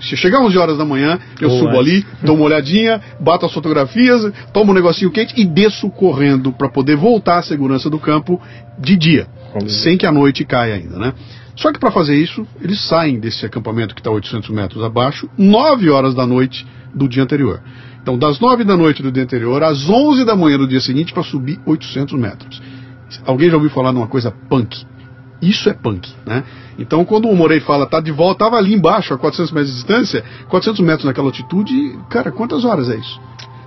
Se 0.00 0.16
chegar 0.16 0.40
11 0.40 0.58
horas 0.58 0.78
da 0.78 0.84
manhã, 0.84 1.18
eu 1.40 1.50
Ou 1.50 1.58
subo 1.58 1.78
ali, 1.78 2.04
dou 2.22 2.36
uma 2.36 2.44
olhadinha, 2.44 3.00
bato 3.20 3.46
as 3.46 3.52
fotografias, 3.52 4.32
tomo 4.52 4.72
um 4.72 4.74
negocinho 4.74 5.10
quente 5.10 5.34
e 5.40 5.44
desço 5.44 5.90
correndo 5.90 6.52
para 6.52 6.68
poder 6.68 6.96
voltar 6.96 7.38
à 7.38 7.42
segurança 7.42 7.90
do 7.90 7.98
campo 7.98 8.40
de 8.78 8.96
dia, 8.96 9.26
Combinado. 9.52 9.70
sem 9.70 9.96
que 9.96 10.06
a 10.06 10.12
noite 10.12 10.44
caia 10.44 10.74
ainda, 10.74 10.98
né? 10.98 11.12
Só 11.56 11.70
que 11.72 11.78
para 11.78 11.90
fazer 11.90 12.16
isso, 12.16 12.46
eles 12.60 12.80
saem 12.80 13.20
desse 13.20 13.44
acampamento 13.44 13.94
que 13.94 14.00
está 14.00 14.10
800 14.10 14.48
metros 14.50 14.82
abaixo, 14.82 15.28
9 15.36 15.90
horas 15.90 16.14
da 16.14 16.26
noite 16.26 16.66
do 16.94 17.08
dia 17.08 17.22
anterior. 17.22 17.60
Então, 18.02 18.18
das 18.18 18.40
9 18.40 18.64
da 18.64 18.76
noite 18.76 19.02
do 19.02 19.12
dia 19.12 19.22
anterior 19.22 19.62
às 19.62 19.88
11 19.88 20.24
da 20.24 20.34
manhã 20.34 20.58
do 20.58 20.66
dia 20.66 20.80
seguinte 20.80 21.12
para 21.12 21.22
subir 21.22 21.60
800 21.64 22.18
metros. 22.18 22.60
Alguém 23.24 23.48
já 23.50 23.56
ouviu 23.56 23.70
falar 23.70 23.92
numa 23.92 24.08
coisa 24.08 24.32
punk? 24.48 24.84
Isso 25.42 25.68
é 25.68 25.74
punk, 25.74 26.08
né? 26.24 26.44
Então, 26.78 27.04
quando 27.04 27.28
o 27.28 27.34
Morei 27.34 27.58
fala, 27.60 27.84
tá 27.84 28.00
de 28.00 28.12
volta, 28.12 28.44
tava 28.44 28.56
ali 28.56 28.72
embaixo, 28.74 29.12
a 29.12 29.18
400 29.18 29.52
metros 29.52 29.70
de 29.72 29.76
distância, 29.76 30.24
400 30.48 30.80
metros 30.80 31.04
naquela 31.04 31.26
altitude, 31.26 31.98
cara, 32.08 32.30
quantas 32.30 32.64
horas 32.64 32.88
é 32.88 32.94
isso? 32.96 33.20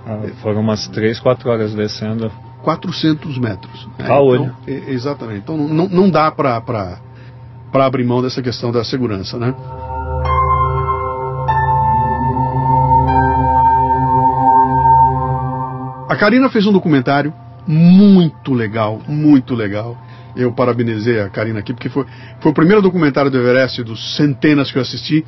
Ah, 0.06 0.22
foram 0.42 0.60
umas 0.62 0.88
3, 0.88 1.20
4 1.20 1.50
horas 1.50 1.74
descendo. 1.74 2.32
400 2.62 3.38
metros. 3.38 3.86
né? 3.98 4.08
A 4.08 4.18
olho. 4.18 4.56
Então, 4.66 4.88
exatamente. 4.88 5.38
Então, 5.40 5.56
não, 5.56 5.88
não 5.88 6.10
dá 6.10 6.30
para 6.30 6.98
abrir 7.72 8.04
mão 8.04 8.22
dessa 8.22 8.40
questão 8.40 8.72
da 8.72 8.82
segurança, 8.82 9.38
né? 9.38 9.54
A 16.08 16.16
Karina 16.16 16.48
fez 16.48 16.66
um 16.66 16.72
documentário 16.72 17.32
muito 17.66 18.54
legal, 18.54 19.00
muito 19.08 19.54
legal. 19.54 19.96
Eu 20.36 20.52
parabenizei 20.52 21.20
a 21.20 21.28
Karina 21.30 21.60
aqui, 21.60 21.72
porque 21.72 21.88
foi, 21.88 22.04
foi 22.40 22.50
o 22.52 22.54
primeiro 22.54 22.82
documentário 22.82 23.30
do 23.30 23.38
Everest, 23.38 23.82
dos 23.82 24.16
centenas 24.16 24.70
que 24.70 24.78
eu 24.78 24.82
assisti, 24.82 25.24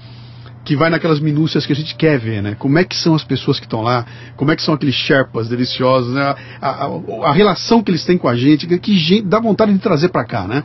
que 0.65 0.77
vai 0.77 0.91
naquelas 0.91 1.19
minúcias 1.19 1.65
que 1.65 1.73
a 1.73 1.77
gente 1.77 1.95
quer 1.95 2.19
ver, 2.19 2.43
né? 2.43 2.55
Como 2.59 2.79
é 2.79 2.85
que 2.85 2.95
são 2.95 3.15
as 3.15 3.25
pessoas 3.25 3.59
que 3.59 3.65
estão 3.65 3.81
lá, 3.81 4.05
como 4.37 4.51
é 4.51 4.57
que 4.57 4.63
são 4.63 4.75
aqueles 4.75 4.95
Sherpas 4.95 5.49
deliciosos, 5.49 6.13
né? 6.15 6.35
A, 6.61 6.69
a- 6.87 6.91
a 7.29 7.33
relação 7.33 7.83
que 7.83 7.91
eles 7.91 8.05
têm 8.05 8.19
com 8.19 8.29
a 8.29 8.37
gente, 8.37 8.67
que 8.67 8.99
gente, 8.99 9.23
dá 9.27 9.41
vontade 9.41 9.73
de 9.73 9.79
trazer 9.79 10.11
para 10.11 10.25
cá, 10.25 10.47
né? 10.47 10.63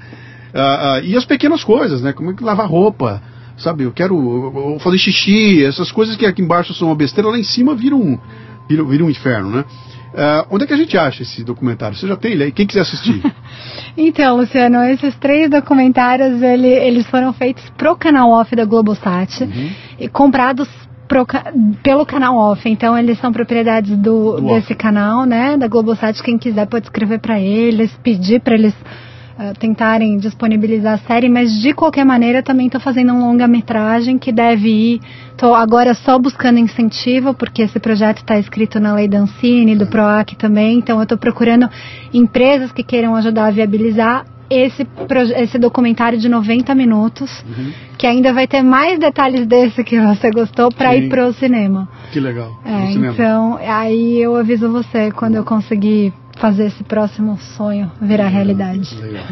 Ah, 0.53 0.95
ah, 0.95 0.99
e 1.01 1.15
as 1.15 1.25
pequenas 1.25 1.63
coisas, 1.63 2.01
né? 2.01 2.11
Como 2.11 2.31
é 2.31 2.33
que 2.33 2.43
lavar 2.43 2.67
roupa, 2.67 3.21
sabe? 3.57 3.85
Eu 3.85 3.91
quero 3.93 4.13
eu- 4.15 4.73
eu 4.73 4.79
fazer 4.79 4.97
xixi, 4.97 5.63
essas 5.63 5.89
coisas 5.91 6.17
que 6.17 6.25
aqui 6.25 6.41
embaixo 6.41 6.73
são 6.73 6.89
uma 6.89 6.95
besteira, 6.95 7.29
lá 7.29 7.37
em 7.39 7.43
cima 7.43 7.73
viram 7.73 8.01
um, 8.01 8.19
viram, 8.69 8.85
viram 8.85 9.05
um 9.05 9.09
inferno, 9.09 9.49
né? 9.49 9.65
Ah, 10.15 10.45
onde 10.51 10.63
é 10.63 10.67
que 10.67 10.73
a 10.73 10.77
gente 10.77 10.97
acha 10.97 11.23
esse 11.23 11.43
documentário? 11.43 11.97
Você 11.97 12.07
já 12.07 12.15
tem 12.15 12.31
ele 12.33 12.43
aí? 12.45 12.51
Quem 12.51 12.67
quiser 12.67 12.81
assistir? 12.81 13.21
Então, 13.95 14.37
Luciano, 14.37 14.83
esses 14.85 15.15
três 15.15 15.49
documentários, 15.49 16.41
ele- 16.41 16.67
eles 16.67 17.05
foram 17.07 17.31
feitos 17.31 17.63
pro 17.77 17.95
canal 17.95 18.31
off 18.31 18.55
da 18.55 18.65
Globosat 18.65 19.43
Uhum. 19.43 19.69
e 19.99 20.07
comprados 20.09 20.67
pro 21.07 21.25
pelo 21.83 22.03
canal 22.05 22.35
off. 22.35 22.67
Então, 22.67 22.97
eles 22.97 23.19
são 23.19 23.31
propriedades 23.31 23.95
do, 23.97 24.37
Do 24.37 24.41
desse 24.47 24.73
off. 24.73 24.75
canal, 24.75 25.25
né, 25.25 25.57
da 25.57 25.67
Globosat. 25.67 26.21
Quem 26.23 26.37
quiser 26.39 26.65
pode 26.65 26.85
escrever 26.87 27.19
para 27.19 27.39
eles, 27.39 27.91
pedir 28.03 28.41
para 28.41 28.55
eles 28.55 28.73
ah, 29.37 29.53
tentarem 29.57 30.17
disponibilizar 30.17 30.93
a 30.93 31.07
série, 31.07 31.27
mas 31.27 31.51
de 31.59 31.73
qualquer 31.73 32.05
maneira 32.05 32.43
também 32.43 32.67
estou 32.67 32.79
fazendo 32.79 33.13
um 33.13 33.19
longa-metragem 33.19 34.19
que 34.19 34.31
deve 34.31 34.69
ir. 34.69 35.01
Estou 35.31 35.55
agora 35.55 35.95
só 35.95 36.19
buscando 36.19 36.59
incentivo, 36.59 37.33
porque 37.33 37.63
esse 37.63 37.79
projeto 37.79 38.19
está 38.19 38.37
escrito 38.37 38.79
na 38.79 38.93
lei 38.93 39.07
da 39.07 39.17
Ancine, 39.17 39.75
do 39.75 39.87
PROAC 39.87 40.35
também, 40.35 40.77
então 40.77 40.97
eu 40.97 41.03
estou 41.03 41.17
procurando 41.17 41.67
empresas 42.13 42.71
que 42.71 42.83
queiram 42.83 43.15
ajudar 43.15 43.47
a 43.47 43.51
viabilizar 43.51 44.25
esse, 44.49 44.87
esse 45.37 45.57
documentário 45.57 46.19
de 46.19 46.29
90 46.29 46.75
minutos, 46.75 47.43
que 47.97 48.05
ainda 48.05 48.31
vai 48.31 48.47
ter 48.47 48.61
mais 48.61 48.99
detalhes 48.99 49.47
desse 49.47 49.83
que 49.83 49.99
você 49.99 50.29
gostou 50.29 50.69
para 50.71 50.95
ir 50.95 51.09
pro 51.09 51.33
cinema. 51.33 51.89
que 52.11 52.19
legal. 52.19 52.51
É, 52.63 52.91
então, 52.91 53.57
aí 53.57 54.21
eu 54.21 54.35
aviso 54.35 54.71
você 54.71 55.11
quando 55.11 55.35
eu 55.35 55.43
conseguir 55.43 56.13
fazer 56.43 56.65
esse 56.65 56.83
próximo 56.83 57.39
sonho 57.55 57.89
virar 58.01 58.27
realidade. 58.27 58.93
Legal. 58.99 59.23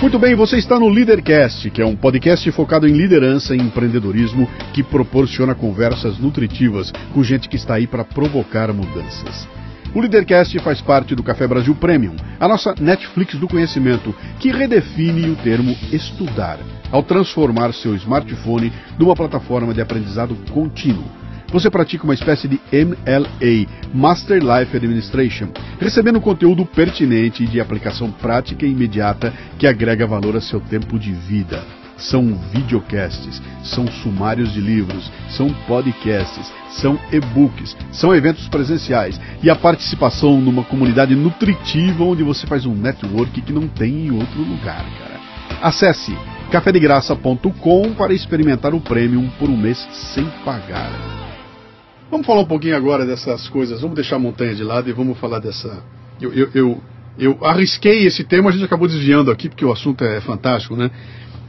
Muito 0.00 0.20
bem, 0.20 0.36
você 0.36 0.56
está 0.56 0.78
no 0.78 0.88
Leadercast, 0.88 1.68
que 1.70 1.82
é 1.82 1.84
um 1.84 1.96
podcast 1.96 2.48
focado 2.52 2.86
em 2.86 2.92
liderança 2.92 3.56
e 3.56 3.58
empreendedorismo 3.58 4.48
que 4.72 4.84
proporciona 4.84 5.52
conversas 5.52 6.16
nutritivas 6.16 6.92
com 7.12 7.24
gente 7.24 7.48
que 7.48 7.56
está 7.56 7.74
aí 7.74 7.88
para 7.88 8.04
provocar 8.04 8.72
mudanças. 8.72 9.48
O 9.92 10.00
Leadercast 10.00 10.56
faz 10.60 10.80
parte 10.80 11.16
do 11.16 11.22
Café 11.24 11.48
Brasil 11.48 11.74
Premium, 11.74 12.14
a 12.38 12.46
nossa 12.46 12.72
Netflix 12.78 13.34
do 13.34 13.48
conhecimento, 13.48 14.14
que 14.38 14.52
redefine 14.52 15.28
o 15.28 15.34
termo 15.34 15.74
estudar, 15.90 16.60
ao 16.92 17.02
transformar 17.02 17.74
seu 17.74 17.96
smartphone 17.96 18.72
numa 18.96 19.16
plataforma 19.16 19.74
de 19.74 19.80
aprendizado 19.80 20.36
contínuo. 20.52 21.23
Você 21.54 21.70
pratica 21.70 22.02
uma 22.02 22.14
espécie 22.14 22.48
de 22.48 22.60
MLA, 22.72 23.68
Master 23.94 24.42
Life 24.42 24.76
Administration, 24.76 25.50
recebendo 25.78 26.20
conteúdo 26.20 26.66
pertinente 26.66 27.44
e 27.44 27.46
de 27.46 27.60
aplicação 27.60 28.10
prática 28.10 28.66
e 28.66 28.72
imediata 28.72 29.32
que 29.56 29.64
agrega 29.64 30.04
valor 30.04 30.34
a 30.34 30.40
seu 30.40 30.58
tempo 30.58 30.98
de 30.98 31.12
vida. 31.12 31.62
São 31.96 32.34
videocasts, 32.52 33.40
são 33.62 33.86
sumários 33.86 34.52
de 34.52 34.60
livros, 34.60 35.12
são 35.28 35.48
podcasts, 35.68 36.52
são 36.70 36.98
e-books, 37.12 37.76
são 37.92 38.12
eventos 38.12 38.48
presenciais 38.48 39.20
e 39.40 39.48
a 39.48 39.54
participação 39.54 40.40
numa 40.40 40.64
comunidade 40.64 41.14
nutritiva 41.14 42.02
onde 42.02 42.24
você 42.24 42.48
faz 42.48 42.66
um 42.66 42.74
network 42.74 43.40
que 43.42 43.52
não 43.52 43.68
tem 43.68 44.08
em 44.08 44.10
outro 44.10 44.42
lugar, 44.42 44.84
cara. 44.98 45.20
Acesse 45.62 46.18
cafedegraça.com 46.50 47.94
para 47.94 48.12
experimentar 48.12 48.74
o 48.74 48.80
Premium 48.80 49.30
por 49.38 49.48
um 49.48 49.56
mês 49.56 49.78
sem 49.92 50.24
pagar. 50.44 51.23
Vamos 52.14 52.28
falar 52.28 52.42
um 52.42 52.46
pouquinho 52.46 52.76
agora 52.76 53.04
dessas 53.04 53.48
coisas. 53.48 53.80
Vamos 53.80 53.96
deixar 53.96 54.14
a 54.14 54.18
montanha 54.20 54.54
de 54.54 54.62
lado 54.62 54.88
e 54.88 54.92
vamos 54.92 55.18
falar 55.18 55.40
dessa. 55.40 55.82
Eu, 56.20 56.32
eu, 56.32 56.48
eu, 56.54 56.80
eu 57.18 57.38
arrisquei 57.44 58.06
esse 58.06 58.22
tema, 58.22 58.50
a 58.50 58.52
gente 58.52 58.64
acabou 58.64 58.86
desviando 58.86 59.32
aqui 59.32 59.48
porque 59.48 59.64
o 59.64 59.72
assunto 59.72 60.04
é 60.04 60.20
fantástico, 60.20 60.76
né? 60.76 60.92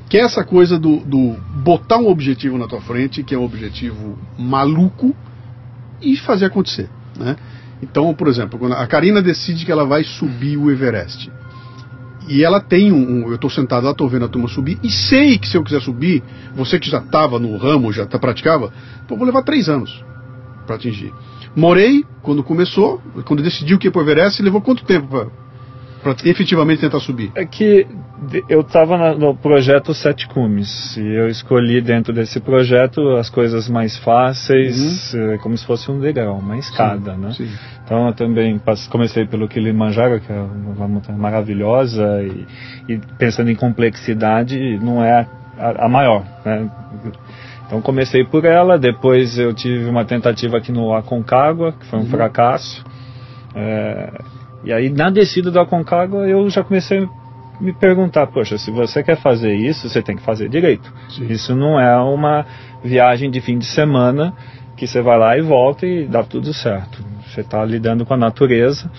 Que 0.10 0.18
é 0.18 0.22
essa 0.22 0.44
coisa 0.44 0.80
do, 0.80 1.02
do 1.02 1.36
botar 1.64 2.00
um 2.00 2.08
objetivo 2.08 2.58
na 2.58 2.68
tua 2.68 2.82
frente, 2.82 3.22
que 3.22 3.36
é 3.36 3.38
um 3.38 3.44
objetivo 3.44 4.18
maluco, 4.40 5.16
e 6.02 6.18
fazer 6.18 6.46
acontecer, 6.46 6.90
né? 7.16 7.36
Então, 7.80 8.12
por 8.16 8.28
exemplo, 8.28 8.58
quando 8.58 8.74
a 8.74 8.88
Karina 8.88 9.22
decide 9.22 9.66
que 9.68 9.72
ela 9.72 9.86
vai 9.86 10.04
subir 10.04 10.58
o 10.58 10.72
Everest. 10.72 11.32
E 12.28 12.44
ela 12.44 12.60
tem 12.60 12.92
um. 12.92 13.20
um- 13.20 13.28
eu 13.28 13.36
estou 13.36 13.52
sentado 13.52 13.84
lá, 13.84 13.92
estou 13.92 14.10
vendo 14.10 14.26
a 14.26 14.30
turma 14.30 14.48
subir, 14.48 14.80
e 14.82 14.90
sei 14.90 15.38
que 15.38 15.48
se 15.48 15.58
eu 15.58 15.64
quiser 15.64 15.84
subir, 15.84 16.24
você 16.56 16.80
que 16.80 16.90
já 16.90 16.98
estava 16.98 17.38
no 17.38 17.56
ramo, 17.56 17.94
já 17.94 18.08
tá, 18.08 18.18
praticava, 18.18 18.74
pô, 19.08 19.16
vou 19.16 19.28
levar 19.28 19.44
três 19.44 19.70
anos 19.70 20.04
para 20.66 20.76
atingir. 20.76 21.14
Morei, 21.56 22.04
quando 22.22 22.44
começou, 22.44 23.02
quando 23.26 23.42
decidiu 23.42 23.78
que 23.78 23.88
ia 23.88 23.92
pro 23.92 24.02
Everest, 24.02 24.42
levou 24.42 24.62
quanto 24.62 24.84
tempo 24.84 25.08
para 25.08 26.16
efetivamente 26.26 26.82
tentar 26.82 27.00
subir? 27.00 27.32
É 27.34 27.46
que 27.46 27.88
eu 28.48 28.62
estava 28.62 29.16
no 29.16 29.36
projeto 29.36 29.94
Sete 29.94 30.28
Cumes 30.28 30.96
e 30.98 31.02
eu 31.02 31.28
escolhi 31.28 31.82
dentro 31.82 32.14
desse 32.14 32.40
projeto 32.40 33.16
as 33.16 33.30
coisas 33.30 33.68
mais 33.68 33.98
fáceis, 33.98 35.14
eh, 35.16 35.38
como 35.40 35.58
se 35.58 35.66
fosse 35.66 35.90
um 35.90 36.00
degrau, 36.00 36.38
uma 36.38 36.58
escada, 36.58 37.16
né? 37.16 37.32
Sim. 37.34 37.50
Então 37.84 38.08
eu 38.08 38.14
também 38.14 38.62
comecei 38.90 39.26
pelo 39.26 39.48
Kilimanjaro, 39.48 40.20
que 40.20 40.32
é 40.32 40.40
uma 40.40 40.88
montanha 40.88 41.18
maravilhosa 41.18 42.22
e, 42.22 42.94
e 42.94 42.98
pensando 43.18 43.50
em 43.50 43.56
complexidade, 43.56 44.78
não 44.78 45.04
é 45.04 45.28
a, 45.58 45.86
a 45.86 45.90
maior, 45.90 46.24
né? 46.46 46.70
Então 47.66 47.82
comecei 47.82 48.24
por 48.24 48.46
ela, 48.46 48.78
depois 48.78 49.38
eu 49.38 49.54
tive 49.54 49.86
uma 49.86 50.06
tentativa 50.06 50.58
aqui 50.58 50.72
no 50.72 50.94
Aconcagua, 50.94 51.74
que 51.74 51.86
foi 51.88 52.00
um 52.00 52.06
fracasso. 52.06 52.84
É, 53.56 54.12
e 54.64 54.74
aí 54.74 54.90
na 54.90 55.10
descida 55.10 55.50
do 55.50 55.60
Aconcagua 55.60 56.28
eu 56.28 56.50
já 56.50 56.64
comecei 56.64 57.04
a 57.04 57.64
me 57.64 57.74
perguntar, 57.74 58.28
poxa, 58.28 58.58
se 58.58 58.70
você 58.70 59.02
quer 59.02 59.18
fazer 59.18 59.56
isso, 59.56 59.90
você 59.90 60.02
tem 60.02 60.16
que 60.16 60.24
fazer 60.24 60.50
direito. 60.50 60.92
Sim. 61.10 61.28
Isso 61.30 61.56
não 61.56 61.80
é 61.80 61.98
uma 61.98 62.46
viagem 62.84 63.32
de 63.32 63.42
fim 63.42 63.58
de 63.58 63.66
semana 63.66 64.34
que 64.76 64.86
você 64.86 65.02
vai 65.02 65.18
lá 65.18 65.38
e 65.38 65.42
volta 65.42 65.86
e 65.86 66.06
dá 66.06 66.24
tudo 66.24 66.54
certo. 66.54 67.04
Você 67.28 67.42
está 67.42 67.64
lidando 67.64 68.06
com 68.06 68.14
a 68.14 68.18
natureza. 68.18 68.92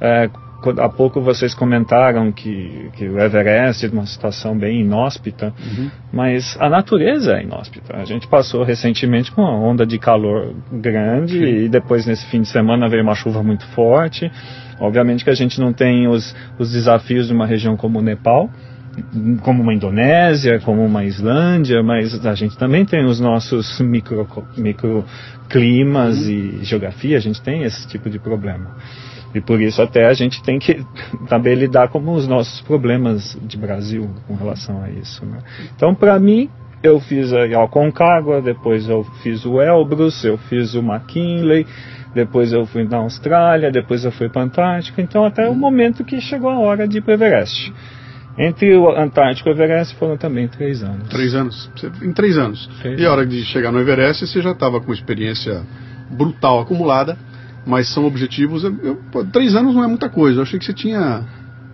É, 0.00 0.28
há 0.78 0.88
pouco 0.88 1.20
vocês 1.20 1.54
comentaram 1.54 2.32
que, 2.32 2.90
que 2.96 3.08
o 3.08 3.18
Everest 3.18 3.86
é 3.86 3.88
uma 3.88 4.06
situação 4.06 4.56
bem 4.56 4.80
inóspita, 4.80 5.54
uhum. 5.58 5.90
mas 6.12 6.56
a 6.60 6.68
natureza 6.68 7.38
é 7.38 7.42
inóspita. 7.42 7.96
A 7.96 8.04
gente 8.04 8.26
passou 8.26 8.64
recentemente 8.64 9.30
com 9.30 9.42
uma 9.42 9.54
onda 9.54 9.86
de 9.86 9.98
calor 9.98 10.54
grande 10.72 11.38
Sim. 11.38 11.64
e 11.64 11.68
depois 11.68 12.06
nesse 12.06 12.26
fim 12.26 12.42
de 12.42 12.48
semana 12.48 12.88
veio 12.88 13.02
uma 13.02 13.14
chuva 13.14 13.42
muito 13.42 13.66
forte. 13.68 14.30
Obviamente 14.80 15.24
que 15.24 15.30
a 15.30 15.34
gente 15.34 15.60
não 15.60 15.72
tem 15.72 16.06
os, 16.08 16.34
os 16.58 16.72
desafios 16.72 17.28
de 17.28 17.32
uma 17.32 17.46
região 17.46 17.76
como 17.76 17.98
o 17.98 18.02
Nepal, 18.02 18.50
como 19.42 19.62
uma 19.62 19.74
Indonésia, 19.74 20.60
como 20.60 20.84
uma 20.84 21.04
Islândia, 21.04 21.82
mas 21.82 22.24
a 22.26 22.34
gente 22.34 22.56
também 22.56 22.84
tem 22.84 23.04
os 23.04 23.20
nossos 23.20 23.80
micro, 23.80 24.26
microclimas 24.56 26.18
uhum. 26.18 26.30
e 26.30 26.64
geografia, 26.64 27.16
a 27.16 27.20
gente 27.20 27.40
tem 27.40 27.62
esse 27.62 27.86
tipo 27.86 28.10
de 28.10 28.18
problema. 28.18 28.76
E 29.34 29.40
por 29.40 29.60
isso 29.60 29.82
até 29.82 30.06
a 30.06 30.14
gente 30.14 30.42
tem 30.42 30.58
que 30.58 30.84
também 31.28 31.54
lidar 31.54 31.88
com 31.88 31.98
os 32.12 32.26
nossos 32.26 32.60
problemas 32.62 33.36
de 33.42 33.56
Brasil 33.56 34.08
com 34.26 34.34
relação 34.34 34.82
a 34.82 34.90
isso. 34.90 35.24
Né? 35.24 35.38
Então, 35.74 35.94
para 35.94 36.18
mim, 36.18 36.48
eu 36.82 37.00
fiz 37.00 37.32
a 37.32 37.44
Aconcagua, 37.62 38.40
depois 38.40 38.88
eu 38.88 39.04
fiz 39.22 39.44
o 39.44 39.60
Elbrus, 39.60 40.24
eu 40.24 40.38
fiz 40.38 40.74
o 40.74 40.80
McKinley, 40.80 41.66
depois 42.14 42.52
eu 42.52 42.64
fui 42.66 42.84
na 42.84 42.98
Austrália, 42.98 43.70
depois 43.70 44.04
eu 44.04 44.12
fui 44.12 44.28
para 44.28 44.42
a 44.42 44.44
Antártica. 44.44 45.02
Então, 45.02 45.24
até 45.24 45.48
o 45.48 45.54
momento 45.54 46.04
que 46.04 46.20
chegou 46.20 46.50
a 46.50 46.58
hora 46.58 46.86
de 46.86 46.98
ir 46.98 47.00
para 47.02 47.12
o 47.12 47.14
Everest. 47.14 47.72
Entre 48.38 48.72
o 48.76 48.88
Antártico 48.96 49.48
e 49.48 49.52
o 49.52 49.54
Everest 49.54 49.96
foram 49.96 50.16
também 50.16 50.46
três 50.46 50.82
anos. 50.82 51.08
Três 51.08 51.34
anos? 51.34 51.70
Em 52.00 52.12
três 52.12 52.38
anos. 52.38 52.70
Três 52.80 53.00
e 53.00 53.04
a 53.04 53.10
hora 53.10 53.26
de 53.26 53.42
chegar 53.44 53.72
no 53.72 53.80
Everest, 53.80 54.26
você 54.26 54.40
já 54.40 54.52
estava 54.52 54.80
com 54.80 54.92
experiência 54.92 55.62
brutal 56.10 56.60
acumulada 56.60 57.18
mas 57.68 57.92
são 57.92 58.06
objetivos. 58.06 58.64
Eu, 58.64 58.74
eu, 58.82 59.26
três 59.30 59.54
anos 59.54 59.74
não 59.74 59.84
é 59.84 59.86
muita 59.86 60.08
coisa. 60.08 60.38
Eu 60.38 60.42
achei 60.42 60.58
que 60.58 60.64
você 60.64 60.72
tinha 60.72 61.22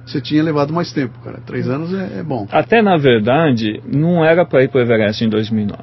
você 0.05 0.21
tinha 0.21 0.43
levado 0.43 0.73
mais 0.73 0.93
tempo, 0.93 1.19
cara. 1.25 1.41
Três 1.47 1.67
anos 1.69 1.95
é, 1.95 2.19
é 2.19 2.23
bom. 2.23 2.47
Até 2.51 2.83
na 2.83 2.97
verdade, 2.97 3.81
não 3.91 4.23
era 4.25 4.45
para 4.45 4.63
ir 4.65 4.69
para 4.69 4.81
o 4.81 4.83
Everest 4.83 5.25
em 5.25 5.29
2009. 5.29 5.79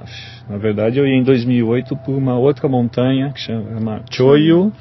Na 0.49 0.57
verdade, 0.57 0.99
eu 0.99 1.07
ia 1.07 1.15
em 1.15 1.23
2008 1.23 1.95
por 2.05 2.11
uma 2.11 2.37
outra 2.37 2.67
montanha 2.67 3.31
que 3.31 3.39
chama 3.39 4.01
Choyu, 4.11 4.71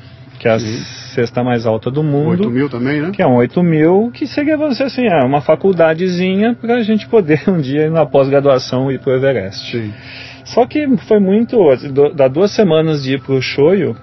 que 0.41 0.49
é 0.49 0.51
a 0.51 0.59
Sim. 0.59 0.83
sexta 1.15 1.45
mais 1.45 1.65
alta 1.65 1.91
do 1.91 2.03
mundo. 2.03 2.43
8 2.43 2.51
mil 2.51 2.69
também, 2.69 3.01
né? 3.01 3.13
Que 3.13 3.23
é 3.23 3.27
um 3.27 3.37
8 3.37 3.63
mil, 3.63 4.11
que 4.13 4.27
seria 4.27 4.59
você 4.59 4.83
assim, 4.83 5.07
é 5.07 5.25
uma 5.25 5.41
faculdadezinha 5.41 6.57
para 6.61 6.75
a 6.75 6.83
gente 6.83 7.07
poder 7.09 7.43
um 7.49 7.61
dia 7.61 7.89
na 7.89 8.05
pós-graduação 8.05 8.91
ir 8.91 8.99
para 8.99 9.13
o 9.13 9.17
Everest. 9.17 9.71
Sim. 9.71 9.93
Só 10.45 10.67
que 10.67 10.85
foi 11.07 11.21
muito, 11.21 11.57
da 12.15 12.27
duas 12.27 12.51
semanas 12.51 13.05
de 13.05 13.15
ir 13.15 13.21
para 13.21 13.35
o 13.35 13.41
Choyu, 13.41 13.95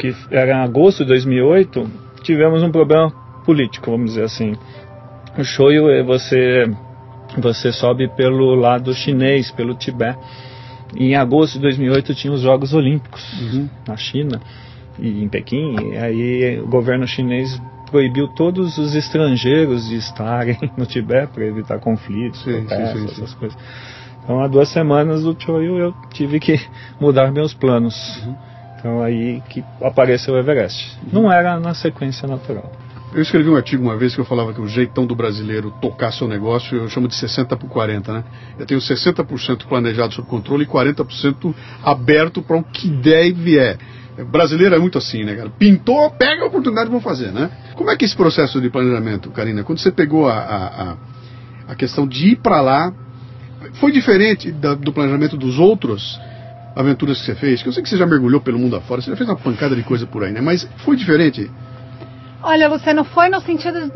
que 0.00 0.16
era 0.30 0.52
em 0.52 0.62
agosto 0.62 1.04
de 1.04 1.10
2008, 1.10 1.86
tivemos 2.22 2.62
um 2.62 2.72
problema 2.72 3.10
político, 3.44 3.90
vamos 3.90 4.10
dizer 4.10 4.24
assim. 4.24 4.56
O 5.38 5.44
Shoyu 5.44 5.90
é 5.90 6.02
você 6.02 6.64
você 7.38 7.70
sobe 7.70 8.08
pelo 8.08 8.54
lado 8.54 8.92
chinês, 8.92 9.50
pelo 9.52 9.74
Tibete. 9.74 10.18
E 10.96 11.10
em 11.10 11.14
agosto 11.14 11.54
de 11.54 11.60
2008 11.60 12.14
tinha 12.14 12.32
os 12.32 12.40
Jogos 12.40 12.74
Olímpicos 12.74 13.22
uhum. 13.40 13.68
na 13.86 13.96
China 13.96 14.40
e 14.98 15.22
em 15.22 15.28
Pequim. 15.28 15.76
E 15.92 15.96
aí 15.96 16.60
o 16.60 16.66
governo 16.66 17.06
chinês 17.06 17.60
proibiu 17.90 18.26
todos 18.28 18.78
os 18.78 18.94
estrangeiros 18.94 19.88
de 19.88 19.96
estarem 19.96 20.58
no 20.76 20.86
Tibete 20.86 21.32
para 21.32 21.44
evitar 21.44 21.78
conflitos, 21.78 22.42
sim, 22.42 22.64
protestos, 22.64 23.00
sim, 23.00 23.08
sim, 23.08 23.12
essas 23.12 23.34
coisas. 23.34 23.58
Então 24.24 24.40
há 24.40 24.48
duas 24.48 24.68
semanas 24.68 25.22
do 25.22 25.36
Choyu 25.38 25.78
eu 25.78 25.94
tive 26.12 26.40
que 26.40 26.58
mudar 26.98 27.30
meus 27.30 27.54
planos. 27.54 28.20
Uhum. 28.24 28.49
Então 28.80 29.02
aí 29.02 29.42
que 29.50 29.62
apareceu 29.82 30.34
o 30.34 30.38
Everest. 30.38 30.98
Não 31.12 31.30
era 31.30 31.60
na 31.60 31.74
sequência 31.74 32.26
natural. 32.26 32.72
Eu 33.12 33.22
escrevi 33.22 33.48
um 33.48 33.56
artigo 33.56 33.82
uma 33.82 33.96
vez 33.96 34.14
que 34.14 34.20
eu 34.20 34.24
falava 34.24 34.54
que 34.54 34.60
o 34.60 34.68
jeitão 34.68 35.04
do 35.04 35.16
brasileiro 35.16 35.72
tocar 35.82 36.12
seu 36.12 36.28
negócio, 36.28 36.78
eu 36.78 36.88
chamo 36.88 37.08
de 37.08 37.14
60 37.16 37.56
por 37.56 37.68
40, 37.68 38.12
né? 38.12 38.24
Eu 38.58 38.64
tenho 38.64 38.80
60% 38.80 39.66
planejado 39.66 40.14
sob 40.14 40.28
controle 40.28 40.62
e 40.64 40.66
40% 40.66 41.54
aberto 41.82 42.40
para 42.40 42.56
o 42.56 42.62
que 42.62 42.88
der 42.88 43.26
e 43.26 43.32
vier. 43.32 43.78
Brasileiro 44.30 44.74
é 44.76 44.78
muito 44.78 44.96
assim, 44.96 45.24
né, 45.24 45.34
cara? 45.34 45.50
Pintou, 45.50 46.08
pega 46.12 46.44
a 46.44 46.46
oportunidade 46.46 46.88
e 46.88 46.92
vou 46.92 47.00
fazer, 47.00 47.32
né? 47.32 47.50
Como 47.74 47.90
é 47.90 47.96
que 47.96 48.04
é 48.04 48.06
esse 48.06 48.16
processo 48.16 48.60
de 48.60 48.70
planejamento, 48.70 49.30
Karina? 49.30 49.64
Quando 49.64 49.80
você 49.80 49.90
pegou 49.90 50.28
a, 50.28 50.38
a, 50.38 50.96
a 51.72 51.74
questão 51.74 52.06
de 52.06 52.28
ir 52.28 52.36
para 52.36 52.60
lá, 52.60 52.92
foi 53.74 53.90
diferente 53.90 54.52
da, 54.52 54.74
do 54.74 54.92
planejamento 54.92 55.36
dos 55.36 55.58
outros? 55.58 56.20
Aventuras 56.80 57.20
que 57.20 57.26
você 57.26 57.34
fez, 57.34 57.62
que 57.62 57.68
eu 57.68 57.72
sei 57.72 57.82
que 57.82 57.88
você 57.88 57.96
já 57.96 58.06
mergulhou 58.06 58.40
pelo 58.40 58.58
mundo 58.58 58.76
afora, 58.76 59.00
você 59.00 59.10
já 59.10 59.16
fez 59.16 59.28
uma 59.28 59.36
pancada 59.36 59.76
de 59.76 59.82
coisa 59.82 60.06
por 60.06 60.24
aí, 60.24 60.32
né? 60.32 60.40
Mas 60.40 60.68
foi 60.84 60.96
diferente? 60.96 61.50
Olha, 62.42 62.68
Luciano, 62.68 63.04
foi 63.04 63.28
no 63.28 63.38
sentido 63.42 63.92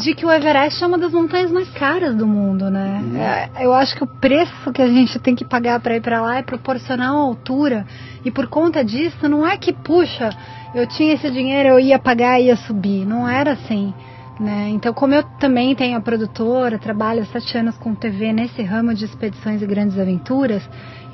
de 0.00 0.12
que 0.14 0.26
o 0.26 0.30
Everest 0.30 0.82
é 0.82 0.86
uma 0.86 0.98
das 0.98 1.12
montanhas 1.12 1.52
mais 1.52 1.70
caras 1.70 2.16
do 2.16 2.26
mundo, 2.26 2.68
né? 2.68 3.00
Uhum. 3.04 3.16
É, 3.16 3.50
eu 3.60 3.72
acho 3.72 3.94
que 3.94 4.02
o 4.02 4.06
preço 4.08 4.72
que 4.72 4.82
a 4.82 4.88
gente 4.88 5.20
tem 5.20 5.36
que 5.36 5.44
pagar 5.44 5.78
para 5.78 5.94
ir 5.94 6.00
para 6.00 6.20
lá 6.20 6.36
é 6.38 6.42
proporcional 6.42 7.16
à 7.16 7.20
altura. 7.20 7.86
E 8.24 8.30
por 8.30 8.48
conta 8.48 8.84
disso, 8.84 9.28
não 9.28 9.46
é 9.46 9.56
que, 9.56 9.72
puxa, 9.72 10.30
eu 10.74 10.84
tinha 10.88 11.14
esse 11.14 11.30
dinheiro, 11.30 11.68
eu 11.68 11.80
ia 11.80 11.98
pagar 11.98 12.40
e 12.40 12.46
ia 12.46 12.56
subir. 12.56 13.06
Não 13.06 13.28
era 13.28 13.52
assim. 13.52 13.94
Né? 14.38 14.68
Então, 14.70 14.92
como 14.92 15.14
eu 15.14 15.22
também 15.40 15.74
tenho 15.74 15.96
a 15.96 16.00
produtora, 16.00 16.78
trabalho 16.78 17.22
há 17.22 17.26
sete 17.26 17.56
anos 17.56 17.76
com 17.78 17.94
TV 17.94 18.32
nesse 18.32 18.62
ramo 18.62 18.94
de 18.94 19.06
expedições 19.06 19.62
e 19.62 19.66
grandes 19.66 19.98
aventuras, 19.98 20.62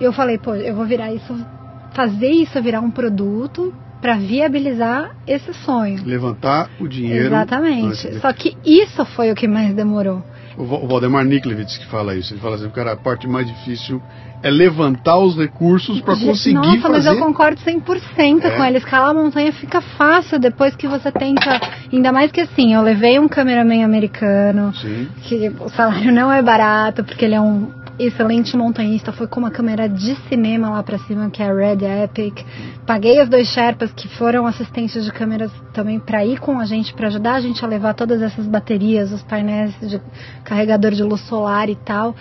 eu 0.01 0.13
falei, 0.13 0.39
pô, 0.39 0.55
eu 0.55 0.75
vou 0.75 0.85
virar 0.85 1.13
isso, 1.13 1.35
fazer 1.95 2.31
isso 2.31 2.61
virar 2.61 2.81
um 2.81 2.91
produto 2.91 3.73
para 4.01 4.17
viabilizar 4.17 5.15
esse 5.25 5.55
sonho. 5.55 6.05
Levantar 6.05 6.69
o 6.81 6.89
dinheiro. 6.89 7.27
Exatamente. 7.27 8.19
Só 8.19 8.33
que 8.33 8.57
isso 8.65 9.05
foi 9.05 9.31
o 9.31 9.35
que 9.37 9.47
mais 9.47 9.73
demorou. 9.73 10.25
O 10.57 10.87
Valdemar 10.87 11.25
Niklevitz 11.25 11.79
que 11.79 11.87
fala 11.87 12.15
isso. 12.17 12.35
Ele 12.35 12.41
fala 12.41 12.57
assim, 12.57 12.69
cara, 12.71 12.93
a 12.93 12.97
parte 12.97 13.29
mais 13.29 13.47
difícil 13.47 14.03
é 14.43 14.51
levantar 14.51 15.19
os 15.19 15.37
recursos 15.37 16.01
para 16.01 16.15
conseguir 16.17 16.55
Nossa, 16.55 16.81
fazer... 16.81 16.89
mas 16.89 17.07
eu 17.07 17.19
concordo 17.19 17.61
100% 17.61 18.45
é. 18.45 18.51
com 18.51 18.65
ele. 18.65 18.79
Escalar 18.79 19.11
a 19.11 19.15
montanha 19.15 19.53
fica 19.53 19.81
fácil 19.81 20.39
depois 20.39 20.75
que 20.75 20.89
você 20.89 21.13
tenta... 21.13 21.61
Ainda 21.93 22.11
mais 22.11 22.33
que 22.33 22.41
assim, 22.41 22.75
eu 22.75 22.83
levei 22.83 23.19
um 23.19 23.29
cameraman 23.29 23.85
americano, 23.85 24.75
Sim. 24.75 25.09
que 25.23 25.53
o 25.61 25.69
salário 25.69 26.13
não 26.13 26.33
é 26.33 26.43
barato, 26.43 27.05
porque 27.05 27.25
ele 27.25 27.35
é 27.35 27.41
um 27.41 27.71
excelente 27.99 28.57
montanhista, 28.57 29.13
foi 29.13 29.27
com 29.27 29.41
uma 29.41 29.51
câmera 29.51 29.89
de 29.89 30.15
cinema 30.29 30.71
lá 30.71 30.83
para 30.83 30.99
cima, 30.99 31.31
que 31.31 31.43
é 31.43 31.51
a 31.51 31.55
Red 31.55 32.05
Epic. 32.05 32.45
Paguei 32.87 33.23
os 33.23 33.29
dois 33.29 33.49
Sherpas 33.49 33.93
que 33.93 34.09
foram 34.09 34.47
assistentes 34.47 35.05
de 35.05 35.13
câmeras 35.13 35.53
também 35.73 36.01
para 36.01 36.25
ir 36.25 36.41
com 36.41 36.59
a 36.59 36.65
gente, 36.65 36.95
para 36.95 37.09
ajudar 37.09 37.35
a 37.35 37.41
gente 37.41 37.65
a 37.65 37.69
levar 37.69 37.95
todas 37.95 38.23
essas 38.23 38.47
baterias, 38.47 39.13
os 39.13 39.23
painéis 39.23 39.75
de 39.81 40.01
carregador 40.45 40.93
de 40.93 41.03
luz 41.03 41.21
solar 41.23 41.69
e 41.69 41.77
tal. 41.77 42.15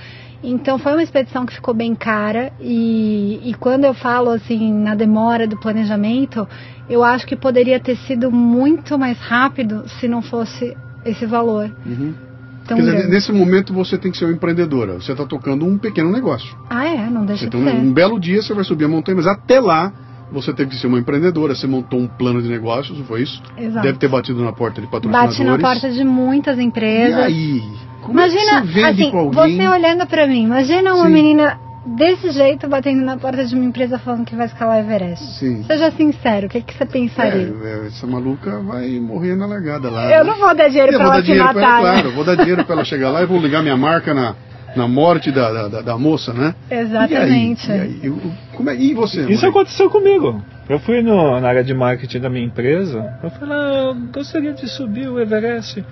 Então 0.44 0.80
foi 0.80 0.94
uma 0.94 1.04
expedição 1.04 1.46
que 1.46 1.54
ficou 1.54 1.74
bem 1.74 1.94
cara 1.94 2.52
e, 2.60 3.40
e 3.44 3.54
quando 3.54 3.86
eu 3.86 3.94
falo 3.94 4.32
assim 4.32 4.74
na 4.74 4.96
demora 4.96 5.48
do 5.48 5.58
planejamento, 5.58 6.48
eu 6.90 7.04
acho 7.04 7.28
que 7.28 7.36
poderia 7.36 7.80
ter 7.80 7.96
sido 7.96 8.32
muito 8.32 8.98
mais 8.98 9.18
rápido 9.20 9.88
se 10.00 10.08
não 10.08 10.22
fosse 10.22 10.76
esse 11.06 11.26
valor. 11.26 11.72
Uhum 11.86 12.32
dizer, 12.76 13.08
nesse 13.08 13.32
momento 13.32 13.74
você 13.74 13.98
tem 13.98 14.12
que 14.12 14.18
ser 14.18 14.26
uma 14.26 14.34
empreendedora. 14.34 14.94
Você 14.94 15.12
está 15.12 15.26
tocando 15.26 15.66
um 15.66 15.78
pequeno 15.78 16.12
negócio. 16.12 16.56
Ah, 16.70 16.88
é? 16.88 17.10
Não 17.10 17.26
deixa 17.26 17.46
você 17.46 17.58
de 17.58 17.64
ser. 17.64 17.76
Um 17.76 17.94
belo 17.94 18.20
dia 18.20 18.42
você 18.42 18.54
vai 18.54 18.64
subir 18.64 18.86
a 18.86 18.88
montanha, 18.88 19.16
mas 19.16 19.28
até 19.28 19.60
lá 19.60 19.92
você 20.32 20.54
teve 20.54 20.72
que 20.72 20.78
ser 20.78 20.88
uma 20.88 21.00
empreendedora. 21.00 21.56
Você 21.56 21.68
montou 21.68 22.00
um 22.00 22.08
plano 22.08 22.42
de 22.42 22.48
negócios, 22.48 22.98
foi 23.08 23.24
isso? 23.24 23.42
Exato. 23.58 23.86
Deve 23.86 23.98
ter 23.98 24.08
batido 24.08 24.44
na 24.44 24.54
porta 24.54 24.80
de 24.80 24.88
patrocinadores. 24.88 25.38
Bate 25.38 25.44
na 25.44 25.58
porta 25.58 25.92
de 25.92 26.04
muitas 26.04 26.60
empresas. 26.60 27.20
E 27.20 27.24
aí? 27.24 27.64
Como 28.02 28.14
imagina, 28.14 28.58
é 28.58 28.62
que 28.62 28.68
você 28.68 28.74
vende 28.74 29.04
assim, 29.04 29.32
você 29.32 29.68
olhando 29.68 30.08
para 30.08 30.28
mim, 30.28 30.44
imagina 30.44 30.94
uma 30.94 31.06
Sim. 31.06 31.12
menina 31.14 31.60
desse 31.86 32.32
jeito, 32.32 32.68
batendo 32.68 33.04
na 33.04 33.18
porta 33.18 33.44
de 33.44 33.56
uma 33.56 33.66
empresa 33.66 33.98
falando 33.98 34.26
que 34.26 34.36
vai 34.36 34.46
escalar 34.46 34.80
Everest. 34.80 35.40
Sim. 35.40 35.64
Seja 35.64 35.92
sincero, 35.92 36.48
o 36.48 36.50
que, 36.50 36.62
que 36.62 36.78
você 36.78 36.86
pensaria? 36.86 37.54
É, 37.64 37.68
é 37.68 37.88
essa 37.88 38.06
maluca 38.06 38.60
vai 38.60 39.00
morrer 39.00 39.36
na 39.36 39.46
largada 39.46 39.90
lá. 39.90 40.06
Eu 40.12 40.24
né? 40.24 40.32
não 40.32 40.40
vou 40.40 40.56
dar 40.56 40.68
dinheiro 40.68 40.94
para 40.94 41.04
ela 41.04 41.24
te 41.24 41.36
matar. 41.36 41.80
Ela, 41.80 41.96
né? 41.96 42.02
Claro, 42.02 42.16
vou 42.16 42.24
dar 42.24 42.36
dinheiro 42.36 42.66
para 42.66 42.76
ela 42.76 42.86
chegar 42.86 43.10
lá 43.10 43.22
e 43.22 43.26
vou 43.26 43.40
ligar 43.40 43.62
minha 43.62 43.78
marca 43.78 44.14
na, 44.14 44.36
na 44.76 44.88
morte 44.88 45.32
da, 45.32 45.68
da, 45.68 45.82
da 45.82 45.98
moça, 45.98 46.34
né? 46.34 46.54
Exatamente. 46.70 47.70
E, 47.70 47.74
aí? 47.74 48.00
E, 48.04 48.08
aí? 48.08 48.34
Como 48.56 48.70
é? 48.70 48.76
e 48.76 48.94
você? 48.94 49.22
Isso 49.22 49.42
mãe? 49.42 49.50
aconteceu 49.50 49.90
comigo. 49.90 50.42
Eu 50.70 50.80
fui 50.80 51.02
no, 51.02 51.40
na 51.40 51.50
área 51.50 51.64
de 51.64 51.74
marketing 51.74 52.20
da 52.20 52.30
minha 52.30 52.46
empresa. 52.46 53.20
Eu 53.24 53.30
falei, 53.32 53.58
ah, 53.58 53.72
eu 53.88 53.96
gostaria 54.14 54.54
de 54.54 54.70
subir 54.70 55.10
o 55.10 55.20
Everest. 55.20 55.84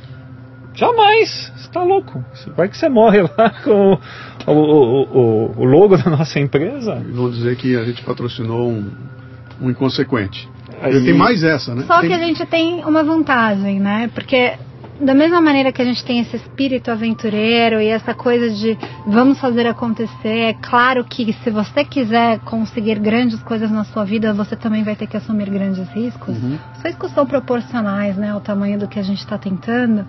Jamais! 0.80 1.52
Você 1.58 1.70
tá 1.70 1.84
louco? 1.84 2.24
Vai 2.56 2.70
que 2.70 2.78
você 2.78 2.88
morre 2.88 3.22
lá 3.22 3.50
com 3.66 4.00
o, 4.48 4.52
o, 4.52 5.04
o, 5.04 5.54
o 5.58 5.64
logo 5.66 5.98
da 5.98 6.10
nossa 6.10 6.40
empresa. 6.40 6.96
Vou 7.12 7.30
dizer 7.30 7.58
que 7.58 7.76
a 7.76 7.84
gente 7.84 8.02
patrocinou 8.02 8.70
um, 8.70 8.90
um 9.62 9.70
inconsequente. 9.70 10.48
Aí... 10.82 11.04
Tem 11.04 11.14
mais 11.14 11.44
essa, 11.44 11.76
né? 11.76 11.84
Só 11.86 12.00
tem... 12.00 12.10
que 12.10 12.16
a 12.16 12.20
gente 12.20 12.46
tem 12.46 12.86
uma 12.86 13.04
vantagem, 13.04 13.78
né? 13.78 14.10
Porque 14.14 14.54
da 15.02 15.14
mesma 15.14 15.42
maneira 15.42 15.72
que 15.72 15.82
a 15.82 15.86
gente 15.86 16.04
tem 16.04 16.20
esse 16.20 16.38
espírito 16.38 16.90
aventureiro 16.90 17.82
e 17.82 17.88
essa 17.88 18.14
coisa 18.14 18.50
de 18.50 18.78
vamos 19.06 19.38
fazer 19.38 19.68
acontecer, 19.68 20.28
é 20.28 20.54
claro 20.54 21.04
que 21.04 21.34
se 21.44 21.50
você 21.50 21.84
quiser 21.84 22.40
conseguir 22.40 23.00
grandes 23.00 23.42
coisas 23.44 23.70
na 23.70 23.84
sua 23.84 24.06
vida, 24.06 24.34
você 24.34 24.56
também 24.56 24.84
vai 24.84 24.96
ter 24.96 25.08
que 25.08 25.18
assumir 25.18 25.50
grandes 25.50 25.90
riscos. 25.90 26.38
Uhum. 26.38 26.58
Os 26.78 26.84
riscos 26.84 27.12
são 27.12 27.26
proporcionais 27.26 28.16
né, 28.16 28.32
ao 28.32 28.40
tamanho 28.40 28.80
do 28.80 28.88
que 28.88 28.98
a 28.98 29.04
gente 29.04 29.20
está 29.20 29.38
tentando. 29.38 30.06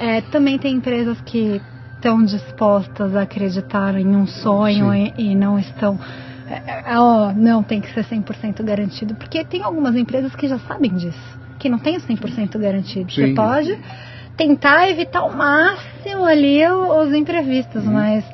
É, 0.00 0.22
também 0.22 0.58
tem 0.58 0.76
empresas 0.76 1.20
que 1.20 1.60
estão 1.96 2.24
dispostas 2.24 3.14
a 3.14 3.22
acreditar 3.22 3.94
em 3.94 4.16
um 4.16 4.26
sonho 4.26 4.94
e, 4.94 5.12
e, 5.18 5.34
não 5.34 5.58
estão. 5.58 6.00
É, 6.48 6.92
é, 6.92 6.98
oh, 6.98 7.32
não 7.34 7.62
tem 7.62 7.82
que 7.82 7.92
ser 7.92 8.04
100% 8.06 8.64
garantido. 8.64 9.14
Porque 9.14 9.44
tem 9.44 9.62
algumas 9.62 9.94
empresas 9.94 10.34
que 10.34 10.48
já 10.48 10.58
sabem 10.60 10.94
disso, 10.94 11.38
que 11.58 11.68
não 11.68 11.78
tem 11.78 11.98
100% 11.98 12.58
garantido. 12.58 13.12
Sim. 13.12 13.26
Você 13.26 13.34
pode 13.34 13.78
tentar 14.38 14.88
evitar 14.88 15.20
ao 15.20 15.32
máximo 15.32 16.24
ali 16.24 16.66
os 16.66 17.12
imprevistos, 17.14 17.84
uhum. 17.84 17.92
mas. 17.92 18.24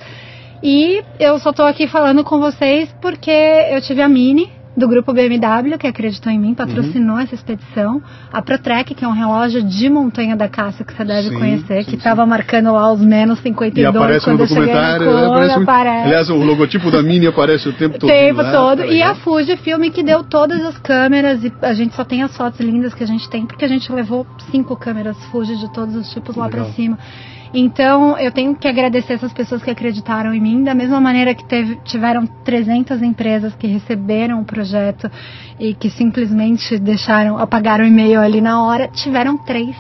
E 0.63 1.03
eu 1.19 1.39
só 1.41 1.51
estou 1.51 1.67
aqui 1.67 1.89
falando 1.89 2.23
com 2.23 2.39
vocês 2.39 2.95
porque 3.03 3.31
eu 3.31 3.81
tive 3.83 4.03
a 4.03 4.09
Mini, 4.09 4.51
do 4.77 4.87
grupo 4.87 5.13
BMW, 5.13 5.79
que 5.79 5.87
acreditou 5.87 6.31
em 6.31 6.39
mim, 6.39 6.55
patrocinou 6.55 7.17
uhum. 7.17 7.23
essa 7.23 7.35
expedição. 7.35 8.03
A 8.31 8.43
ProTrek, 8.43 8.95
que 8.95 9.05
é 9.05 9.09
um 9.09 9.13
relógio 9.13 9.63
de 9.63 9.89
montanha 9.89 10.37
da 10.37 10.49
Cássio, 10.49 10.85
que 10.85 10.93
você 10.93 11.05
deve 11.05 11.31
sim, 11.31 11.39
conhecer, 11.39 11.85
sim, 11.85 11.91
que 11.91 11.97
estava 11.97 12.27
marcando 12.27 12.73
lá 12.73 12.93
os 12.93 13.01
menos 13.01 13.39
52 13.41 13.83
e 13.83 13.87
aparece 13.87 14.25
quando 14.25 14.41
no 14.41 14.47
documentário, 14.47 15.07
eu 15.07 15.33
aparece, 15.33 15.55
aparece. 15.55 16.05
Aliás, 16.05 16.31
o 16.31 16.37
logotipo 16.37 16.91
da 16.91 17.03
Mini 17.03 17.27
aparece 17.27 17.69
o 17.69 17.73
tempo 17.73 17.97
todo. 17.99 18.11
O 18.11 18.13
tempo 18.13 18.43
lá, 18.43 18.53
todo. 18.53 18.79
Tá 18.79 18.87
e 18.87 19.03
a 19.03 19.15
Fuji 19.15 19.57
filme 19.57 19.91
que 19.91 20.03
deu 20.03 20.23
todas 20.23 20.63
as 20.63 20.77
câmeras, 20.79 21.43
e 21.43 21.53
a 21.63 21.73
gente 21.73 21.95
só 21.95 22.05
tem 22.05 22.23
as 22.23 22.37
fotos 22.37 22.61
lindas 22.61 22.93
que 22.93 23.03
a 23.03 23.07
gente 23.07 23.29
tem, 23.31 23.47
porque 23.47 23.65
a 23.65 23.69
gente 23.69 23.91
levou 23.91 24.27
cinco 24.51 24.77
câmeras 24.77 25.17
Fuji 25.27 25.57
de 25.57 25.73
todos 25.73 25.95
os 25.95 26.11
tipos 26.11 26.37
lá 26.37 26.49
para 26.49 26.65
cima. 26.67 26.99
Então, 27.55 28.19
eu 28.19 28.33
tenho 28.33 28.55
que 28.55 28.67
agradecer 28.67 29.15
essas 29.15 29.33
pessoas 29.33 29.63
que 29.63 29.71
acreditaram 29.71 30.35
em 30.35 30.41
mim, 30.41 30.65
da 30.65 30.75
mesma 30.75 31.01
maneira 31.01 31.35
que 31.35 31.45
teve, 31.45 31.77
tiveram 31.85 32.27
300 32.27 33.03
empresas 33.03 33.55
que 33.55 33.67
receberam 33.67 34.41
o 34.41 34.45
projeto 34.45 35.11
e 35.59 35.75
que 35.75 35.89
simplesmente 35.91 36.79
deixaram, 36.79 37.39
apagaram 37.39 37.85
o 37.85 37.87
e-mail 37.87 38.21
ali 38.21 38.41
na 38.41 38.63
hora, 38.63 38.89
tiveram 38.89 39.39
três. 39.39 39.77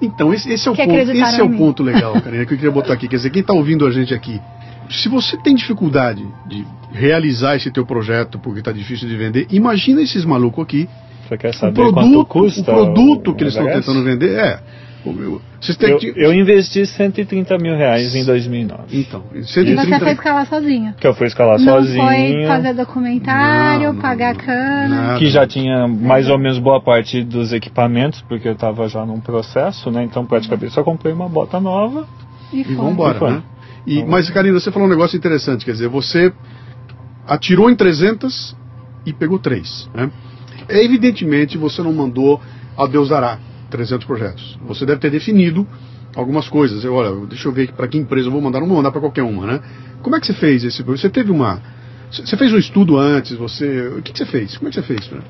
Então, 0.00 0.32
esse, 0.32 0.50
esse 0.52 0.68
é 0.68 0.70
o, 0.70 0.76
ponto, 0.76 0.92
esse 0.92 1.40
é 1.40 1.44
o 1.44 1.56
ponto 1.56 1.82
legal, 1.82 2.12
Karina, 2.22 2.46
que 2.46 2.54
eu 2.54 2.58
queria 2.58 2.70
botar 2.70 2.92
aqui. 2.92 3.08
Quer 3.08 3.16
dizer, 3.16 3.30
quem 3.30 3.40
está 3.40 3.52
ouvindo 3.52 3.84
a 3.86 3.90
gente 3.90 4.14
aqui, 4.14 4.40
se 4.90 5.08
você 5.08 5.36
tem 5.36 5.54
dificuldade 5.54 6.24
de 6.46 6.64
realizar 6.92 7.56
esse 7.56 7.70
teu 7.70 7.84
projeto 7.84 8.38
porque 8.38 8.60
está 8.60 8.72
difícil 8.72 9.08
de 9.08 9.16
vender, 9.16 9.46
imagina 9.50 10.00
esses 10.00 10.24
malucos 10.24 10.62
aqui. 10.62 10.88
Você 11.26 11.36
quer 11.36 11.54
saber 11.54 11.80
o 11.80 11.92
produto, 11.92 12.02
quanto 12.02 12.26
custa? 12.26 12.60
O 12.60 12.64
produto 12.64 13.30
o 13.30 13.34
que 13.34 13.42
eles 13.42 13.54
estão 13.54 13.70
tentando 13.70 14.02
vender 14.02 14.38
é 14.38 14.60
eu, 15.04 16.00
eu, 16.16 16.32
investi 16.32 16.84
130 16.84 17.56
mil 17.58 17.76
reais 17.76 18.14
em 18.14 18.24
2009. 18.24 19.00
Então, 19.00 19.24
130... 19.32 19.70
E 19.70 19.74
você 19.76 19.98
foi 19.98 20.12
escalar 20.12 20.46
sozinho. 20.46 20.94
Que 20.98 21.06
eu 21.06 21.14
fui 21.14 21.26
escalar 21.26 21.58
não 21.58 21.64
sozinho. 21.64 22.04
foi 22.04 22.46
fazer 22.46 22.74
documentário, 22.74 23.92
não, 23.92 24.00
pagar 24.00 24.36
cana. 24.36 25.16
Que 25.18 25.28
já 25.28 25.46
tinha 25.46 25.86
mais 25.86 26.28
ou 26.28 26.38
menos 26.38 26.58
boa 26.58 26.82
parte 26.82 27.22
dos 27.22 27.52
equipamentos, 27.52 28.22
porque 28.22 28.48
eu 28.48 28.52
estava 28.52 28.88
já 28.88 29.04
num 29.06 29.20
processo, 29.20 29.90
né? 29.90 30.02
Então 30.02 30.26
praticamente 30.26 30.72
só 30.72 30.82
comprei 30.82 31.12
uma 31.12 31.28
bota 31.28 31.60
nova. 31.60 32.06
E, 32.52 32.60
e 32.60 32.74
vamos 32.74 32.92
embora, 32.92 33.30
né? 33.30 33.42
E, 33.86 34.04
mas, 34.04 34.28
Karina, 34.28 34.58
você 34.58 34.70
falou 34.70 34.86
um 34.86 34.90
negócio 34.90 35.16
interessante, 35.16 35.64
quer 35.64 35.72
dizer, 35.72 35.88
você 35.88 36.32
atirou 37.26 37.70
em 37.70 37.76
300 37.76 38.56
e 39.06 39.12
pegou 39.12 39.38
3, 39.38 39.90
né? 39.94 40.10
Evidentemente, 40.68 41.56
você 41.56 41.82
não 41.82 41.92
mandou 41.92 42.40
a 42.76 42.86
Deus 42.86 43.08
dará. 43.08 43.38
300 43.70 44.06
projetos. 44.06 44.58
Você 44.66 44.84
deve 44.86 45.00
ter 45.00 45.10
definido 45.10 45.66
algumas 46.14 46.48
coisas. 46.48 46.84
Eu, 46.84 46.94
olha, 46.94 47.26
deixa 47.26 47.48
eu 47.48 47.52
ver 47.52 47.72
para 47.72 47.86
que 47.88 47.98
empresa 47.98 48.28
eu 48.28 48.32
vou 48.32 48.40
mandar. 48.40 48.60
Não 48.60 48.66
vou 48.66 48.76
mandar 48.76 48.90
para 48.90 49.00
qualquer 49.00 49.22
uma, 49.22 49.46
né? 49.46 49.60
Como 50.02 50.16
é 50.16 50.20
que 50.20 50.26
você 50.26 50.34
fez 50.34 50.64
esse? 50.64 50.82
Você 50.82 51.08
teve 51.08 51.30
uma? 51.30 51.60
Você 52.10 52.36
fez 52.36 52.52
um 52.52 52.58
estudo 52.58 52.96
antes? 52.96 53.36
Você? 53.36 53.88
O 53.88 54.02
que, 54.02 54.12
que 54.12 54.18
você 54.18 54.26
fez? 54.26 54.56
Como 54.56 54.68
é 54.68 54.70
que 54.70 54.80
você 54.80 54.82
fez? 54.82 55.10
Né? 55.10 55.20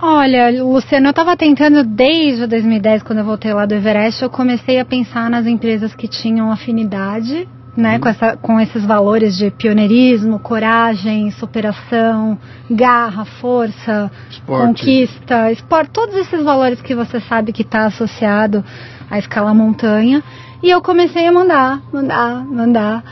Olha, 0.00 0.62
Luciano, 0.62 1.08
eu 1.08 1.10
estava 1.10 1.36
tentando 1.36 1.82
desde 1.82 2.46
2010, 2.46 3.02
quando 3.02 3.18
eu 3.18 3.24
voltei 3.24 3.52
lá 3.52 3.66
do 3.66 3.74
Everest, 3.74 4.22
eu 4.22 4.30
comecei 4.30 4.78
a 4.78 4.84
pensar 4.84 5.28
nas 5.28 5.44
empresas 5.46 5.92
que 5.92 6.06
tinham 6.06 6.52
afinidade 6.52 7.48
né, 7.78 7.94
uhum. 7.94 8.00
com, 8.00 8.08
essa, 8.08 8.36
com 8.36 8.60
esses 8.60 8.84
valores 8.84 9.38
de 9.38 9.52
pioneirismo, 9.52 10.40
coragem, 10.40 11.30
superação, 11.30 12.36
garra, 12.68 13.24
força, 13.24 14.10
esporte. 14.28 14.66
conquista, 14.66 15.52
esporte, 15.52 15.90
todos 15.92 16.16
esses 16.16 16.42
valores 16.42 16.82
que 16.82 16.92
você 16.92 17.20
sabe 17.20 17.52
que 17.52 17.62
está 17.62 17.86
associado 17.86 18.64
à 19.08 19.16
escala 19.16 19.54
montanha. 19.54 20.24
E 20.60 20.68
eu 20.68 20.82
comecei 20.82 21.24
a 21.24 21.30
mandar, 21.30 21.80
mandar, 21.92 22.44
mandar. 22.44 23.04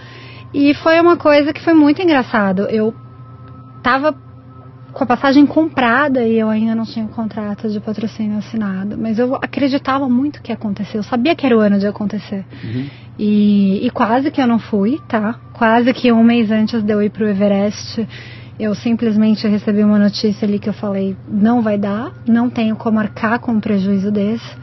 E 0.53 0.75
foi 0.75 0.99
uma 1.01 1.17
coisa 1.17 1.53
que 1.53 1.63
foi 1.63 1.73
muito 1.73 2.03
engraçado. 2.03 2.63
Eu 2.63 2.93
estava 3.77 4.13
com 4.97 5.05
a 5.05 5.07
passagem 5.07 5.45
comprada 5.45 6.25
e 6.25 6.39
eu 6.39 6.49
ainda 6.49 6.75
não 6.75 6.87
tinha 6.87 7.05
um 7.05 7.09
contrato 7.09 7.69
de 7.69 7.79
patrocínio 7.79 8.39
assinado. 8.39 8.97
Mas 8.97 9.19
eu 9.19 9.35
acreditava 9.35 10.09
muito 10.09 10.41
que 10.41 10.51
ia 10.51 10.55
acontecer. 10.55 10.97
Eu 10.97 11.03
sabia 11.03 11.37
que 11.37 11.45
era 11.45 11.55
o 11.55 11.61
ano 11.61 11.79
de 11.79 11.87
acontecer. 11.87 12.47
Uhum. 12.65 12.87
E, 13.19 13.87
e, 13.87 13.91
quase 13.91 14.31
que 14.31 14.41
eu 14.41 14.47
não 14.47 14.59
fui, 14.59 14.99
tá? 15.07 15.35
Quase 15.53 15.93
que 15.93 16.11
um 16.11 16.25
mês 16.25 16.51
antes 16.51 16.83
de 16.83 16.91
eu 16.91 17.03
ir 17.03 17.11
pro 17.11 17.29
Everest, 17.29 18.09
eu 18.59 18.75
simplesmente 18.75 19.47
recebi 19.47 19.85
uma 19.85 19.99
notícia 19.99 20.49
ali 20.49 20.59
que 20.59 20.69
eu 20.69 20.75
falei: 20.75 21.15
não 21.29 21.61
vai 21.61 21.77
dar, 21.77 22.13
não 22.27 22.49
tenho 22.49 22.75
como 22.75 22.99
arcar 22.99 23.39
com 23.39 23.53
um 23.53 23.61
prejuízo 23.61 24.11
desse. 24.11 24.57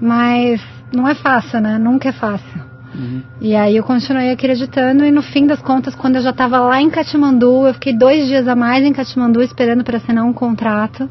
Mas 0.00 0.62
não 0.94 1.06
é 1.06 1.14
fácil, 1.14 1.60
né? 1.60 1.76
Nunca 1.76 2.08
é 2.08 2.12
fácil. 2.12 2.67
Uhum. 2.94 3.22
E 3.40 3.54
aí 3.54 3.76
eu 3.76 3.84
continuei 3.84 4.30
acreditando 4.30 5.04
e 5.04 5.10
no 5.10 5.22
fim 5.22 5.46
das 5.46 5.60
contas, 5.60 5.94
quando 5.94 6.16
eu 6.16 6.22
já 6.22 6.30
estava 6.30 6.58
lá 6.58 6.80
em 6.80 6.90
Katmandu, 6.90 7.66
eu 7.66 7.74
fiquei 7.74 7.96
dois 7.96 8.26
dias 8.26 8.48
a 8.48 8.56
mais 8.56 8.84
em 8.84 8.92
Katmandu 8.92 9.42
esperando 9.42 9.84
para 9.84 9.98
assinar 9.98 10.24
um 10.24 10.32
contrato. 10.32 11.08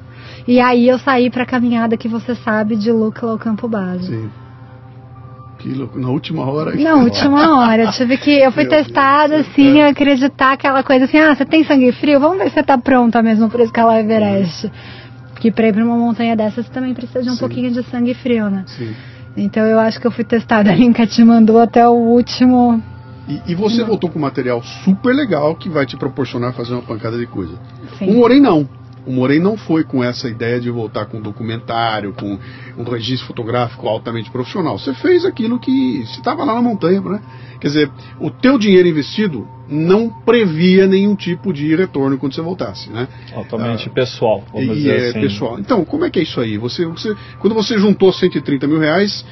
E 0.48 0.60
aí 0.60 0.88
eu 0.88 0.98
saí 0.98 1.30
para 1.30 1.44
a 1.44 1.46
caminhada 1.46 1.98
que 1.98 2.08
você 2.08 2.36
sabe 2.36 2.76
de 2.76 2.92
Lukla 2.92 3.32
ao 3.32 3.38
Campo 3.38 3.68
Base. 3.68 4.08
Sim. 4.08 4.30
Que 5.60 5.70
louco, 5.74 6.00
na 6.00 6.10
última 6.10 6.46
hora. 6.46 6.76
Na 6.76 6.96
última 6.96 7.60
hora, 7.60 7.84
eu 7.84 7.92
tive 7.92 8.18
que. 8.18 8.32
Eu 8.32 8.52
fui 8.52 8.64
Meu 8.64 8.72
testada, 8.72 9.36
Deus 9.36 9.48
assim, 9.48 9.80
é. 9.80 9.90
acreditar 9.90 10.54
aquela 10.54 10.84
coisa 10.84 11.06
assim, 11.06 11.18
ah, 11.18 11.36
você 11.36 11.46
tem 11.46 11.64
sangue 11.64 11.92
frio? 11.94 12.20
Vamos 12.20 12.38
ver 12.38 12.50
se 12.50 12.56
você 12.56 12.64
tá 12.64 12.78
pronta 12.78 13.24
mesmo 13.24 13.50
para 13.50 13.64
escalar 13.64 13.96
o 13.96 14.00
Everest. 14.00 14.72
Porque 15.34 15.52
para 15.52 15.68
ir 15.68 15.74
pra 15.74 15.84
uma 15.84 15.98
montanha 15.98 16.36
dessa 16.36 16.62
você 16.62 16.70
também 16.70 16.94
precisa 16.94 17.22
de 17.22 17.30
um 17.30 17.34
Sim. 17.34 17.40
pouquinho 17.40 17.72
de 17.72 17.84
sangue 17.84 18.14
frio, 18.14 18.50
né? 18.50 18.64
Sim. 18.68 18.94
Então 19.38 19.64
eu 19.66 19.80
acho 19.80 20.02
que 20.02 20.08
eu 20.08 20.12
fui 20.12 20.24
testada 20.24 20.72
em 20.76 20.92
Katmandu 20.92 21.60
até 21.60 21.88
o 21.88 21.94
último. 21.94 22.82
E, 23.28 23.52
e 23.52 23.56
você 23.56 23.82
não. 23.82 23.88
voltou 23.88 24.10
com 24.10 24.18
material 24.20 24.64
super 24.84 25.14
legal 25.14 25.56
que 25.56 25.70
vai 25.70 25.86
te 25.86 25.96
proporcionar 25.96 26.54
fazer 26.54 26.74
uma 26.74 26.82
pancada 26.82 27.18
de 27.18 27.28
coisa. 27.28 27.54
Sim. 28.00 28.10
O 28.10 28.16
Morém 28.16 28.42
não. 28.42 28.68
O 29.08 29.12
Morei 29.14 29.40
não 29.40 29.56
foi 29.56 29.86
com 29.86 30.04
essa 30.04 30.28
ideia 30.28 30.60
de 30.60 30.70
voltar 30.70 31.06
com 31.06 31.18
um 31.18 31.22
documentário, 31.22 32.12
com 32.12 32.38
um 32.78 32.84
registro 32.84 33.28
fotográfico 33.28 33.88
altamente 33.88 34.30
profissional. 34.30 34.78
Você 34.78 34.94
fez 34.94 35.24
aquilo 35.24 35.58
que 35.58 36.06
você 36.06 36.20
estava 36.20 36.44
lá 36.44 36.54
na 36.54 36.62
montanha, 36.62 37.00
né? 37.00 37.22
Quer 37.62 37.68
dizer, 37.68 37.92
o 38.20 38.30
teu 38.30 38.60
dinheiro 38.60 38.86
investido 38.86 39.48
não 39.70 40.10
previa 40.10 40.86
nenhum 40.86 41.16
tipo 41.16 41.54
de 41.54 41.74
retorno 41.74 42.18
quando 42.18 42.36
você 42.36 42.42
voltasse, 42.42 42.90
né? 42.90 43.08
Altamente 43.34 43.88
ah, 43.88 43.94
pessoal, 43.94 44.44
vamos 44.52 44.70
e 44.70 44.74
dizer 44.76 45.00
é 45.00 45.10
assim. 45.10 45.22
pessoal. 45.22 45.58
Então, 45.58 45.86
como 45.86 46.04
é 46.04 46.10
que 46.10 46.20
é 46.20 46.24
isso 46.24 46.42
aí? 46.42 46.58
Você, 46.58 46.86
você, 46.86 47.16
quando 47.40 47.54
você 47.54 47.78
juntou 47.80 48.12
130 48.12 48.68
mil 48.68 48.80
reais, 48.80 49.26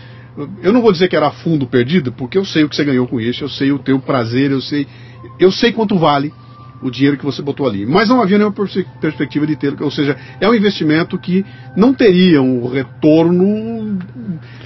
eu 0.63 0.71
não 0.71 0.81
vou 0.81 0.93
dizer 0.93 1.09
que 1.09 1.17
era 1.17 1.31
fundo 1.31 1.67
perdido, 1.67 2.13
porque 2.13 2.37
eu 2.37 2.45
sei 2.45 2.63
o 2.63 2.69
que 2.69 2.77
você 2.77 2.85
ganhou 2.85 3.07
com 3.07 3.19
isso, 3.19 3.43
eu 3.43 3.49
sei 3.49 3.73
o 3.73 3.79
teu 3.79 3.99
prazer, 3.99 4.51
eu 4.51 4.61
sei, 4.61 4.87
eu 5.37 5.51
sei 5.51 5.73
quanto 5.73 5.97
vale 5.97 6.33
o 6.85 6.91
dinheiro 6.91 7.17
que 7.17 7.25
você 7.25 7.41
botou 7.41 7.67
ali. 7.67 7.85
Mas 7.85 8.09
não 8.09 8.21
havia 8.21 8.37
nenhuma 8.37 8.55
perspectiva 9.01 9.47
de 9.47 9.55
ter, 9.55 9.81
ou 9.81 9.89
seja, 9.89 10.15
é 10.39 10.47
um 10.47 10.53
investimento 10.53 11.17
que 11.17 11.43
não 11.75 11.93
teria 11.93 12.41
um 12.41 12.67
retorno 12.67 13.97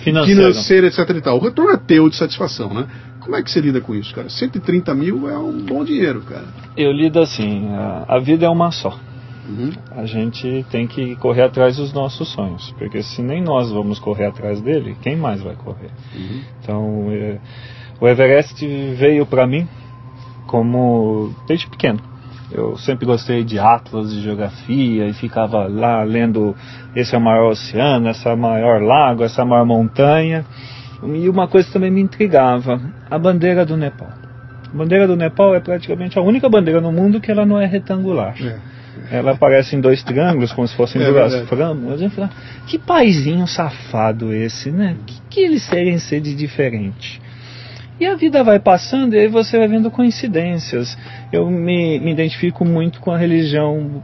financeiro, 0.04 0.42
financeiro 0.42 0.88
etc. 0.88 1.10
E 1.10 1.22
tal. 1.22 1.38
O 1.38 1.40
retorno 1.40 1.72
é 1.72 1.78
teu 1.78 2.10
de 2.10 2.18
satisfação, 2.18 2.74
né? 2.74 2.88
Como 3.22 3.36
é 3.36 3.42
que 3.42 3.50
você 3.50 3.62
lida 3.62 3.80
com 3.80 3.96
isso, 3.96 4.14
cara? 4.14 4.30
130 4.30 4.94
mil 4.96 5.30
é 5.30 5.38
um 5.38 5.62
bom 5.62 5.84
dinheiro, 5.86 6.22
cara. 6.22 6.46
Eu 6.76 6.92
lido 6.92 7.20
assim, 7.20 7.70
a, 7.70 8.06
a 8.08 8.20
vida 8.20 8.46
é 8.46 8.50
uma 8.50 8.70
só. 8.72 9.00
Uhum. 9.48 9.72
A 9.92 10.06
gente 10.06 10.66
tem 10.70 10.86
que 10.88 11.16
correr 11.16 11.44
atrás 11.44 11.78
dos 11.78 11.94
nossos 11.94 12.28
sonhos, 12.30 12.74
porque 12.78 13.02
se 13.02 13.22
nem 13.22 13.42
nós 13.42 13.72
vamos 13.72 13.98
correr 13.98 14.26
atrás 14.26 14.62
dele, 14.62 14.96
quem 15.02 15.16
mais 15.16 15.42
vai 15.42 15.56
correr? 15.56 15.90
Uhum. 16.16 16.42
Então, 16.62 17.08
é, 17.12 17.40
o 18.00 18.08
Everest 18.08 18.66
veio 18.96 19.26
para 19.26 19.48
mim 19.48 19.68
como 20.50 21.34
desde 21.48 21.70
pequeno. 21.70 22.09
Eu 22.52 22.76
sempre 22.78 23.06
gostei 23.06 23.44
de 23.44 23.60
atlas, 23.60 24.12
de 24.12 24.22
geografia 24.22 25.08
e 25.08 25.14
ficava 25.14 25.68
lá 25.68 26.04
lendo 26.04 26.56
esse 26.96 27.14
é 27.14 27.18
o 27.18 27.22
maior 27.22 27.52
oceano, 27.52 28.10
esse 28.10 28.28
é 28.28 28.34
o 28.34 28.38
maior 28.38 28.82
lago, 28.82 29.24
essa 29.24 29.42
é 29.42 29.44
a 29.44 29.48
maior 29.48 29.66
montanha. 29.66 30.46
E 31.04 31.30
uma 31.30 31.48
coisa 31.48 31.72
também 31.72 31.92
me 31.92 32.02
intrigava, 32.02 32.82
a 33.10 33.18
bandeira 33.18 33.66
do 33.66 33.78
Nepal. 33.78 34.10
A 34.74 34.78
bandeira 34.78 35.08
do 35.08 35.16
Nepal 35.16 35.56
é 35.56 35.60
praticamente 35.60 36.18
a 36.18 36.22
única 36.22 36.50
bandeira 36.50 36.82
no 36.82 36.92
mundo 36.92 37.22
que 37.22 37.32
ela 37.32 37.46
não 37.46 37.60
é 37.60 37.66
retangular. 37.66 38.36
É. 38.42 38.80
Ela 39.12 39.32
aparece 39.32 39.76
em 39.76 39.82
dois 39.82 40.04
triângulos, 40.04 40.52
como 40.52 40.68
se 40.68 40.76
fossem 40.76 41.02
É 41.02 41.06
duas 41.06 41.48
frâmulas. 41.48 41.94
A 41.94 42.04
gente 42.04 42.16
fala, 42.16 42.30
que 42.68 42.78
paizinho 42.78 43.48
safado 43.48 44.34
esse, 44.34 44.72
né? 44.72 44.98
Que, 45.06 45.22
que 45.30 45.40
eles 45.40 45.70
querem 45.70 45.98
ser 46.00 46.20
de 46.20 46.36
diferente? 46.36 47.22
E 48.00 48.06
a 48.06 48.16
vida 48.16 48.44
vai 48.44 48.60
passando 48.60 49.14
e 49.14 49.20
aí 49.20 49.28
você 49.28 49.58
vai 49.58 49.68
vendo 49.68 49.92
coincidências. 49.92 50.98
Eu 51.32 51.50
me, 51.50 52.00
me 52.00 52.12
identifico 52.12 52.64
muito 52.64 53.02
com 53.02 53.12
a 53.12 53.18
religião, 53.18 54.02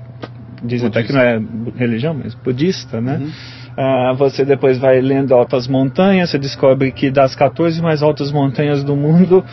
dizem 0.61 0.89
até 0.89 1.01
que 1.03 1.13
não 1.13 1.21
é 1.21 1.41
religião, 1.77 2.13
mas 2.13 2.33
budista, 2.35 2.99
né? 2.99 3.17
Uhum. 3.21 3.31
Ah, 3.77 4.13
você 4.17 4.43
depois 4.43 4.77
vai 4.77 4.99
lendo 5.01 5.33
altas 5.33 5.67
montanhas, 5.67 6.29
você 6.29 6.37
descobre 6.37 6.91
que 6.91 7.09
das 7.09 7.35
14 7.35 7.81
mais 7.81 8.01
altas 8.01 8.31
montanhas 8.31 8.83
do 8.83 8.95
mundo, 8.95 9.43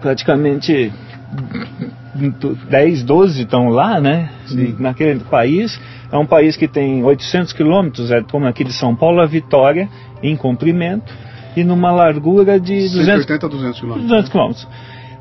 praticamente 0.00 0.92
10, 2.68 3.02
12 3.02 3.42
estão 3.42 3.68
lá, 3.68 4.00
né? 4.00 4.30
Sim. 4.46 4.76
Naquele 4.78 5.20
país. 5.20 5.78
É 6.10 6.18
um 6.18 6.26
país 6.26 6.56
que 6.58 6.68
tem 6.68 7.02
800 7.02 7.54
quilômetros, 7.54 8.10
é 8.10 8.20
como 8.22 8.46
aqui 8.46 8.64
de 8.64 8.72
São 8.74 8.94
Paulo 8.94 9.22
a 9.22 9.26
Vitória, 9.26 9.88
em 10.22 10.36
comprimento, 10.36 11.10
e 11.56 11.64
numa 11.64 11.90
largura 11.92 12.58
de 12.58 12.74
200 12.88 13.04
180 13.24 13.46
a 13.46 13.48
200 13.48 13.80
quilômetros. 13.80 14.08
200 14.08 14.30
quilômetros. 14.30 14.68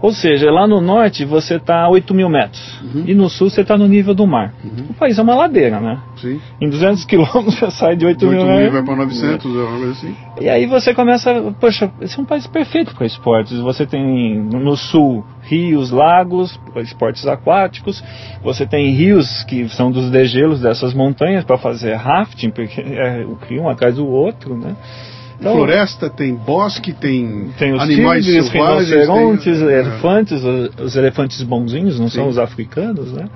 Ou 0.04 0.12
seja, 0.12 0.50
lá 0.50 0.66
no 0.68 0.82
norte 0.82 1.24
você 1.24 1.58
está 1.58 1.84
a 1.84 1.88
8 1.90 2.12
mil 2.16 2.28
metros 2.28 2.82
Uhum. 2.82 3.04
e 3.06 3.14
no 3.14 3.30
sul 3.30 3.52
você 3.52 3.62
está 3.62 3.78
no 3.78 3.88
nível 3.88 4.16
do 4.16 4.26
mar. 4.26 4.52
Uhum. 4.64 4.86
O 4.90 4.94
país 4.96 5.20
é 5.20 5.22
uma 5.22 5.36
ladeira, 5.36 5.80
né? 5.80 6.00
Sim. 6.16 6.42
Em 6.60 6.68
200 6.68 7.06
quilômetros 7.06 7.54
você 7.54 7.70
sai 7.70 7.96
de 7.96 8.08
8 8.08 8.18
De 8.18 8.26
8 8.26 8.36
mil 8.36 8.46
mil 8.48 8.56
metros. 8.56 8.74
vai 8.74 8.84
para 8.84 8.96
900, 8.96 9.46
ou 9.56 9.68
algo 9.68 9.92
assim. 9.92 10.16
E 10.40 10.50
aí 10.50 10.66
você 10.66 10.92
começa, 10.96 11.54
poxa, 11.62 11.92
esse 12.02 12.18
é 12.18 12.22
um 12.24 12.26
país 12.26 12.48
perfeito 12.48 12.96
para 12.96 13.06
esportes. 13.06 13.60
Você 13.60 13.86
tem 13.86 14.40
no 14.40 14.76
sul 14.76 15.24
rios, 15.44 15.92
lagos, 15.92 16.60
esportes 16.78 17.28
aquáticos. 17.28 18.04
Você 18.44 18.66
tem 18.66 18.90
rios 18.96 19.44
que 19.44 19.70
são 19.70 19.92
dos 19.92 20.10
degelos 20.10 20.62
dessas 20.62 20.96
montanhas 20.96 21.44
para 21.44 21.60
fazer 21.60 21.94
rafting, 21.94 22.50
porque 22.50 22.82
é 22.82 23.24
o 23.24 23.38
rio 23.48 23.62
um 23.62 23.70
atrás 23.70 23.98
do 23.98 24.08
outro, 24.08 24.58
né? 24.58 24.76
Então, 25.42 25.56
Floresta, 25.56 26.08
tem 26.08 26.36
bosque, 26.36 26.94
tem, 26.94 27.50
Tem 27.58 27.74
os 27.74 27.82
animais 27.82 28.24
tigres, 28.24 28.46
selvagens. 28.48 28.90
rinocerontes, 28.92 29.60
tem- 29.60 29.68
elefantes, 29.70 30.44
os, 30.44 30.70
os 30.80 30.96
elefantes 30.96 31.42
bonzinhos, 31.42 32.00
não 32.00 32.08
são 32.10 32.26
Sim. 32.26 32.30
os 32.30 32.38
africanos, 32.38 33.12
né? 33.12 33.28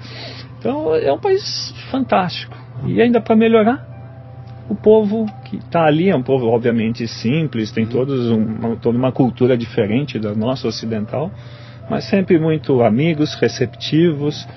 Então 0.60 0.94
é 0.96 1.12
um 1.12 1.18
país 1.18 1.74
fantástico. 1.90 2.56
E 2.86 3.02
ainda 3.02 3.20
para 3.20 3.36
melhorar, 3.36 3.84
o 4.70 4.76
povo 4.76 5.26
que 5.46 5.58
está 5.58 5.86
ali 5.86 6.10
é 6.10 6.16
um 6.16 6.22
povo 6.22 6.46
obviamente 6.48 7.08
simples, 7.08 7.72
tem 7.72 7.88
todos 7.88 8.30
uma, 8.30 8.76
toda 8.76 8.96
uma 8.98 9.12
cultura 9.12 9.58
diferente 9.58 10.20
da 10.20 10.36
nossa 10.36 10.68
ocidental, 10.68 11.32
mas 11.90 12.04
sempre 12.06 12.38
muito 12.38 12.84
amigos, 12.84 13.34
receptivos 13.36 14.48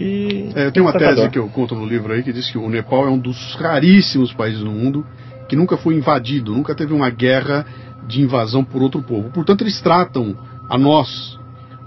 e 0.00 0.50
É, 0.54 0.66
eu 0.66 0.72
tenho 0.72 0.86
uma 0.86 0.92
tese 0.92 1.28
que 1.28 1.38
eu 1.38 1.48
conto 1.48 1.74
no 1.74 1.84
livro 1.86 2.12
aí 2.12 2.22
que 2.22 2.32
diz 2.32 2.50
que 2.50 2.56
o 2.58 2.68
Nepal 2.70 3.06
é 3.06 3.10
um 3.10 3.18
dos 3.18 3.54
raríssimos 3.54 4.32
países 4.32 4.60
do 4.60 4.70
mundo 4.70 5.06
que 5.48 5.56
nunca 5.56 5.76
foi 5.76 5.94
invadido, 5.94 6.54
nunca 6.54 6.74
teve 6.74 6.92
uma 6.92 7.10
guerra 7.10 7.66
de 8.06 8.22
invasão 8.22 8.64
por 8.64 8.82
outro 8.82 9.02
povo. 9.02 9.30
Portanto, 9.30 9.62
eles 9.62 9.80
tratam 9.80 10.36
a 10.68 10.78
nós, 10.78 11.38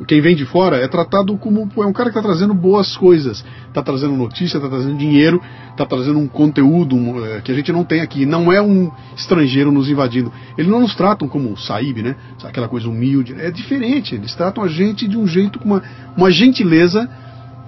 quem 0.06 0.22
vem 0.22 0.36
de 0.36 0.46
fora, 0.46 0.78
é 0.78 0.88
tratado 0.88 1.38
como 1.38 1.70
é 1.78 1.86
um 1.86 1.92
cara 1.92 2.10
que 2.10 2.18
está 2.18 2.22
trazendo 2.22 2.54
boas 2.54 2.96
coisas, 2.96 3.44
está 3.68 3.82
trazendo 3.82 4.16
notícia, 4.16 4.58
está 4.58 4.70
trazendo 4.70 4.98
dinheiro, 4.98 5.42
está 5.72 5.86
trazendo 5.86 6.18
um 6.20 6.28
conteúdo 6.28 6.96
um, 6.96 7.26
eh, 7.26 7.42
que 7.42 7.52
a 7.52 7.56
gente 7.56 7.72
não 7.72 7.84
tem 7.84 8.00
aqui. 8.00 8.26
Não 8.26 8.52
é 8.52 8.62
um 8.62 8.90
estrangeiro 9.16 9.72
nos 9.72 9.90
invadindo. 9.90 10.32
Eles 10.58 10.72
não 10.72 10.80
nos 10.80 10.96
tratam 10.96 11.28
como 11.28 11.58
saíbe, 11.58 12.02
né? 12.02 12.16
Aquela 12.44 12.70
coisa 12.70 12.88
humilde. 12.88 13.36
É 13.38 13.52
diferente. 13.52 14.16
Eles 14.16 14.34
tratam 14.36 14.64
a 14.64 14.68
gente 14.70 15.08
de 15.08 15.18
um 15.18 15.28
jeito 15.28 15.60
com 15.60 15.66
uma, 15.66 15.84
uma 16.16 16.32
gentileza 16.32 17.10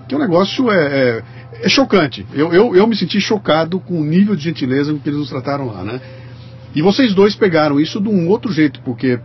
que 0.08 0.16
o 0.16 0.20
negócio 0.20 0.72
é, 0.72 0.78
é, 0.78 1.24
é 1.62 1.70
chocante. 1.70 2.26
Eu, 2.34 2.52
eu, 2.54 2.76
eu 2.76 2.88
me 2.88 2.96
senti 2.96 3.22
chocado 3.22 3.80
com 3.80 4.00
o 4.00 4.04
nível 4.04 4.36
de 4.36 4.44
gentileza 4.44 4.94
que 4.94 5.08
eles 5.08 5.20
nos 5.20 5.30
trataram 5.30 5.68
lá, 5.68 5.84
né? 5.84 6.02
E 6.74 6.82
vocês 6.82 7.14
dois 7.14 7.36
pegaram 7.36 7.80
isso 7.80 8.00
de 8.00 8.10
um 8.10 8.28
outro 8.28 8.52
jeito, 8.52 8.82
porque 8.82 9.20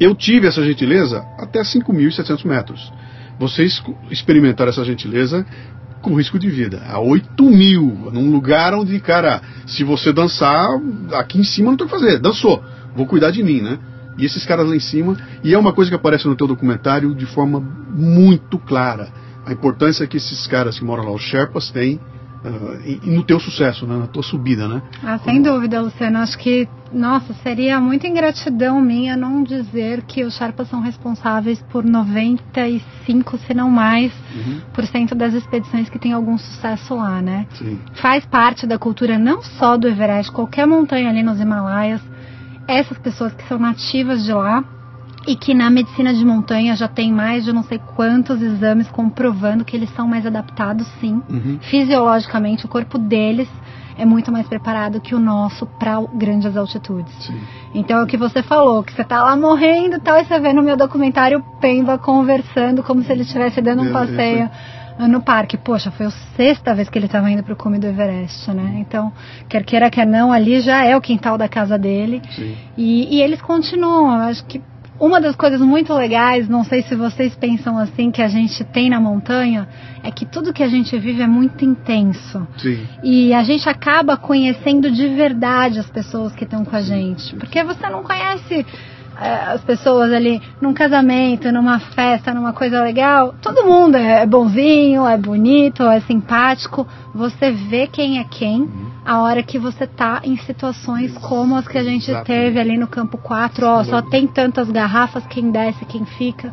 eu 0.00 0.14
tive 0.14 0.46
essa 0.46 0.62
gentileza 0.64 1.24
até 1.38 1.60
5.700 1.60 2.44
metros. 2.44 2.92
Vocês 3.38 3.82
experimentaram 4.10 4.70
essa 4.70 4.84
gentileza 4.84 5.46
com 6.02 6.14
risco 6.14 6.38
de 6.38 6.48
vida, 6.48 6.82
a 6.88 6.98
8 7.00 7.42
mil, 7.44 8.10
num 8.12 8.30
lugar 8.30 8.74
onde, 8.74 8.98
cara, 9.00 9.42
se 9.66 9.82
você 9.82 10.12
dançar, 10.12 10.68
aqui 11.12 11.38
em 11.38 11.44
cima 11.44 11.70
não 11.70 11.76
tem 11.76 11.86
o 11.86 11.90
que 11.90 11.96
fazer, 11.96 12.18
dançou, 12.20 12.62
vou 12.94 13.06
cuidar 13.06 13.30
de 13.30 13.42
mim, 13.42 13.60
né? 13.60 13.78
E 14.16 14.24
esses 14.24 14.46
caras 14.46 14.68
lá 14.68 14.74
em 14.74 14.80
cima, 14.80 15.16
e 15.42 15.52
é 15.52 15.58
uma 15.58 15.72
coisa 15.72 15.90
que 15.90 15.96
aparece 15.96 16.26
no 16.26 16.36
teu 16.36 16.46
documentário 16.46 17.14
de 17.14 17.26
forma 17.26 17.60
muito 17.60 18.58
clara 18.58 19.08
a 19.46 19.52
importância 19.52 20.06
que 20.06 20.16
esses 20.16 20.46
caras 20.46 20.78
que 20.78 20.84
moram 20.84 21.04
lá, 21.04 21.12
os 21.12 21.22
Sherpas, 21.22 21.70
têm 21.70 21.94
uh, 22.44 22.80
e, 22.84 23.00
e 23.04 23.10
no 23.10 23.22
teu 23.22 23.38
sucesso, 23.38 23.86
né, 23.86 23.96
na 23.96 24.06
tua 24.08 24.22
subida, 24.22 24.66
né? 24.66 24.82
Ah, 25.04 25.18
sem 25.18 25.40
dúvida, 25.40 25.80
Luciano. 25.80 26.18
Acho 26.18 26.36
que, 26.36 26.68
nossa, 26.92 27.32
seria 27.42 27.80
muita 27.80 28.08
ingratidão 28.08 28.80
minha 28.80 29.16
não 29.16 29.44
dizer 29.44 30.02
que 30.02 30.24
os 30.24 30.34
Sherpas 30.36 30.68
são 30.68 30.80
responsáveis 30.80 31.62
por 31.70 31.84
95, 31.84 33.38
se 33.38 33.54
não 33.54 33.70
mais, 33.70 34.12
Uhum. 34.34 34.60
por 34.74 34.84
cento 34.84 35.14
das 35.14 35.32
expedições 35.32 35.88
que 35.88 35.98
têm 35.98 36.12
algum 36.12 36.36
sucesso 36.36 36.96
lá, 36.96 37.22
né? 37.22 37.46
Sim. 37.54 37.78
Faz 37.94 38.26
parte 38.26 38.66
da 38.66 38.78
cultura 38.78 39.16
não 39.18 39.42
só 39.42 39.76
do 39.76 39.86
Everest, 39.86 40.32
qualquer 40.32 40.66
montanha 40.66 41.08
ali 41.08 41.22
nos 41.22 41.40
Himalaias. 41.40 42.00
Essas 42.66 42.98
pessoas 42.98 43.32
que 43.32 43.46
são 43.46 43.58
nativas 43.60 44.24
de 44.24 44.32
lá 44.32 44.64
e 45.26 45.34
que 45.34 45.52
na 45.52 45.68
medicina 45.68 46.14
de 46.14 46.24
montanha 46.24 46.76
já 46.76 46.86
tem 46.86 47.12
mais 47.12 47.44
de 47.44 47.52
não 47.52 47.62
sei 47.62 47.78
quantos 47.96 48.40
exames 48.40 48.88
comprovando 48.88 49.64
que 49.64 49.76
eles 49.76 49.90
são 49.94 50.06
mais 50.06 50.24
adaptados, 50.24 50.86
sim. 51.00 51.20
Uhum. 51.28 51.58
Fisiologicamente, 51.62 52.64
o 52.64 52.68
corpo 52.68 52.98
deles 52.98 53.48
é 53.98 54.04
muito 54.04 54.30
mais 54.30 54.46
preparado 54.46 55.00
que 55.00 55.14
o 55.14 55.18
nosso 55.18 55.66
para 55.66 56.00
grandes 56.14 56.56
altitudes. 56.56 57.12
Sim. 57.24 57.40
Então 57.74 57.98
é 57.98 58.02
o 58.02 58.06
que 58.06 58.16
você 58.16 58.42
falou, 58.42 58.82
que 58.82 58.92
você 58.92 59.02
tá 59.02 59.22
lá 59.22 59.36
morrendo 59.36 59.96
e 59.96 60.00
tal, 60.00 60.18
e 60.18 60.24
você 60.24 60.38
vê 60.38 60.52
no 60.52 60.62
meu 60.62 60.76
documentário 60.76 61.38
o 61.38 61.60
Pemba 61.60 61.98
conversando 61.98 62.82
como 62.82 63.02
se 63.02 63.10
ele 63.10 63.22
estivesse 63.22 63.60
dando 63.60 63.82
um 63.82 63.92
passeio 63.92 64.50
no 64.98 65.20
parque. 65.20 65.56
Poxa, 65.56 65.90
foi 65.90 66.06
a 66.06 66.10
sexta 66.10 66.74
vez 66.74 66.88
que 66.88 66.98
ele 66.98 67.06
estava 67.06 67.30
indo 67.30 67.42
pro 67.42 67.56
cume 67.56 67.78
do 67.78 67.86
Everest, 67.86 68.50
né? 68.52 68.76
Então, 68.80 69.12
quer 69.48 69.64
queira, 69.64 69.90
quer 69.90 70.06
não, 70.06 70.32
ali 70.32 70.60
já 70.60 70.84
é 70.84 70.96
o 70.96 71.00
quintal 71.00 71.36
da 71.36 71.48
casa 71.48 71.78
dele. 71.78 72.22
E, 72.76 73.16
e 73.16 73.22
eles 73.22 73.40
continuam, 73.42 74.14
eu 74.14 74.28
acho 74.28 74.44
que 74.44 74.60
uma 74.98 75.20
das 75.20 75.36
coisas 75.36 75.60
muito 75.60 75.92
legais, 75.92 76.48
não 76.48 76.64
sei 76.64 76.82
se 76.82 76.94
vocês 76.94 77.34
pensam 77.34 77.78
assim, 77.78 78.10
que 78.10 78.22
a 78.22 78.28
gente 78.28 78.64
tem 78.64 78.88
na 78.88 79.00
montanha, 79.00 79.68
é 80.02 80.10
que 80.10 80.24
tudo 80.24 80.52
que 80.52 80.62
a 80.62 80.68
gente 80.68 80.98
vive 80.98 81.22
é 81.22 81.26
muito 81.26 81.64
intenso. 81.64 82.46
Sim. 82.56 82.86
E 83.02 83.34
a 83.34 83.42
gente 83.42 83.68
acaba 83.68 84.16
conhecendo 84.16 84.90
de 84.90 85.08
verdade 85.08 85.78
as 85.78 85.90
pessoas 85.90 86.34
que 86.34 86.44
estão 86.44 86.64
com 86.64 86.74
a 86.74 86.82
gente. 86.82 87.34
Porque 87.36 87.62
você 87.62 87.88
não 87.88 88.02
conhece 88.02 88.64
as 89.18 89.62
pessoas 89.62 90.12
ali 90.12 90.42
num 90.60 90.74
casamento, 90.74 91.50
numa 91.50 91.80
festa, 91.80 92.34
numa 92.34 92.52
coisa 92.52 92.82
legal. 92.82 93.34
Todo 93.40 93.64
mundo 93.64 93.96
é 93.96 94.26
bonzinho, 94.26 95.06
é 95.06 95.16
bonito, 95.16 95.82
é 95.84 96.00
simpático. 96.00 96.86
Você 97.14 97.50
vê 97.50 97.86
quem 97.86 98.18
é 98.18 98.24
quem 98.24 98.68
a 99.04 99.20
hora 99.20 99.42
que 99.42 99.58
você 99.58 99.86
tá 99.86 100.20
em 100.24 100.36
situações 100.38 101.16
como 101.18 101.56
as 101.56 101.66
que 101.66 101.78
a 101.78 101.84
gente 101.84 102.12
teve 102.24 102.58
ali 102.58 102.76
no 102.76 102.86
campo 102.86 103.16
4. 103.16 103.66
Ó, 103.66 103.84
só 103.84 104.02
tem 104.02 104.26
tantas 104.26 104.70
garrafas, 104.70 105.24
quem 105.26 105.50
desce, 105.50 105.84
quem 105.86 106.04
fica. 106.04 106.52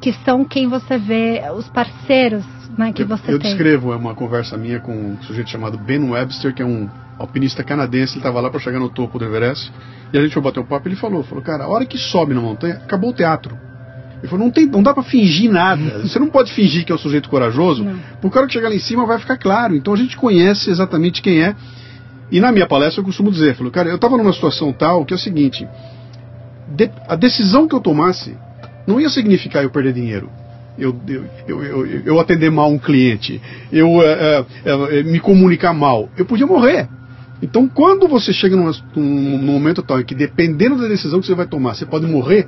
Que 0.00 0.12
são 0.24 0.44
quem 0.44 0.68
você 0.68 0.98
vê, 0.98 1.42
os 1.56 1.68
parceiros 1.68 2.44
né, 2.76 2.92
que 2.92 3.02
eu, 3.02 3.06
você 3.06 3.32
eu 3.32 3.38
tem. 3.38 3.50
descrevo 3.50 3.92
é 3.92 3.96
uma 3.96 4.14
conversa 4.14 4.56
minha 4.56 4.80
com 4.80 4.92
um 4.92 5.22
sujeito 5.22 5.50
chamado 5.50 5.78
Ben 5.78 6.10
Webster, 6.10 6.54
que 6.54 6.62
é 6.62 6.66
um 6.66 6.88
alpinista 7.22 7.62
canadense, 7.64 8.14
ele 8.14 8.20
estava 8.20 8.40
lá 8.40 8.50
para 8.50 8.60
chegar 8.60 8.78
no 8.78 8.88
topo 8.90 9.18
do 9.18 9.24
Everest, 9.24 9.72
e 10.12 10.18
a 10.18 10.22
gente 10.22 10.32
foi 10.32 10.42
bater 10.42 10.60
um 10.60 10.64
papo, 10.64 10.88
ele 10.88 10.96
falou, 10.96 11.22
falou, 11.22 11.42
cara, 11.42 11.64
a 11.64 11.68
hora 11.68 11.86
que 11.86 11.96
sobe 11.98 12.34
na 12.34 12.40
montanha, 12.40 12.74
acabou 12.74 13.10
o 13.10 13.12
teatro. 13.14 13.56
Ele 14.18 14.28
falou, 14.28 14.44
não, 14.44 14.52
tem, 14.52 14.66
não 14.66 14.82
dá 14.82 14.92
para 14.94 15.02
fingir 15.02 15.50
nada, 15.50 15.82
você 16.06 16.18
não 16.18 16.28
pode 16.28 16.52
fingir 16.52 16.84
que 16.84 16.92
é 16.92 16.94
um 16.94 16.98
sujeito 16.98 17.28
corajoso, 17.28 17.82
Não. 17.84 17.98
porque 18.20 18.36
a 18.36 18.40
hora 18.40 18.46
que 18.48 18.52
chegar 18.54 18.68
lá 18.68 18.74
em 18.74 18.78
cima 18.78 19.06
vai 19.06 19.18
ficar 19.18 19.36
claro, 19.36 19.74
então 19.74 19.92
a 19.92 19.96
gente 19.96 20.16
conhece 20.16 20.70
exatamente 20.70 21.20
quem 21.22 21.42
é, 21.42 21.54
e 22.30 22.40
na 22.40 22.50
minha 22.52 22.66
palestra 22.66 23.00
eu 23.00 23.04
costumo 23.04 23.30
dizer, 23.30 23.54
falou, 23.56 23.70
cara, 23.72 23.88
eu 23.88 23.96
estava 23.96 24.16
numa 24.16 24.32
situação 24.32 24.72
tal 24.72 25.04
que 25.04 25.12
é 25.12 25.16
o 25.16 25.18
seguinte, 25.18 25.66
de- 26.76 26.90
a 27.08 27.14
decisão 27.16 27.66
que 27.68 27.74
eu 27.74 27.80
tomasse 27.80 28.36
não 28.86 29.00
ia 29.00 29.08
significar 29.10 29.62
eu 29.62 29.70
perder 29.70 29.92
dinheiro. 29.92 30.30
Eu, 30.78 30.96
eu, 31.06 31.24
eu, 31.46 31.62
eu, 31.64 31.86
eu 32.06 32.18
atender 32.20 32.50
mal 32.50 32.70
um 32.72 32.78
cliente, 32.78 33.40
eu 33.70 34.00
eh, 34.02 34.44
eh, 34.64 34.98
eh, 34.98 35.02
me 35.02 35.20
comunicar 35.20 35.74
mal, 35.74 36.08
eu 36.16 36.24
podia 36.24 36.46
morrer. 36.46 36.88
Então, 37.42 37.68
quando 37.68 38.06
você 38.06 38.32
chega 38.32 38.56
num, 38.56 38.70
num, 38.94 39.38
num 39.38 39.38
momento 39.38 39.82
tal 39.82 40.00
em 40.00 40.04
que, 40.04 40.14
dependendo 40.14 40.78
da 40.80 40.86
decisão 40.86 41.20
que 41.20 41.26
você 41.26 41.34
vai 41.34 41.46
tomar, 41.46 41.74
você 41.74 41.84
pode 41.84 42.06
morrer, 42.06 42.46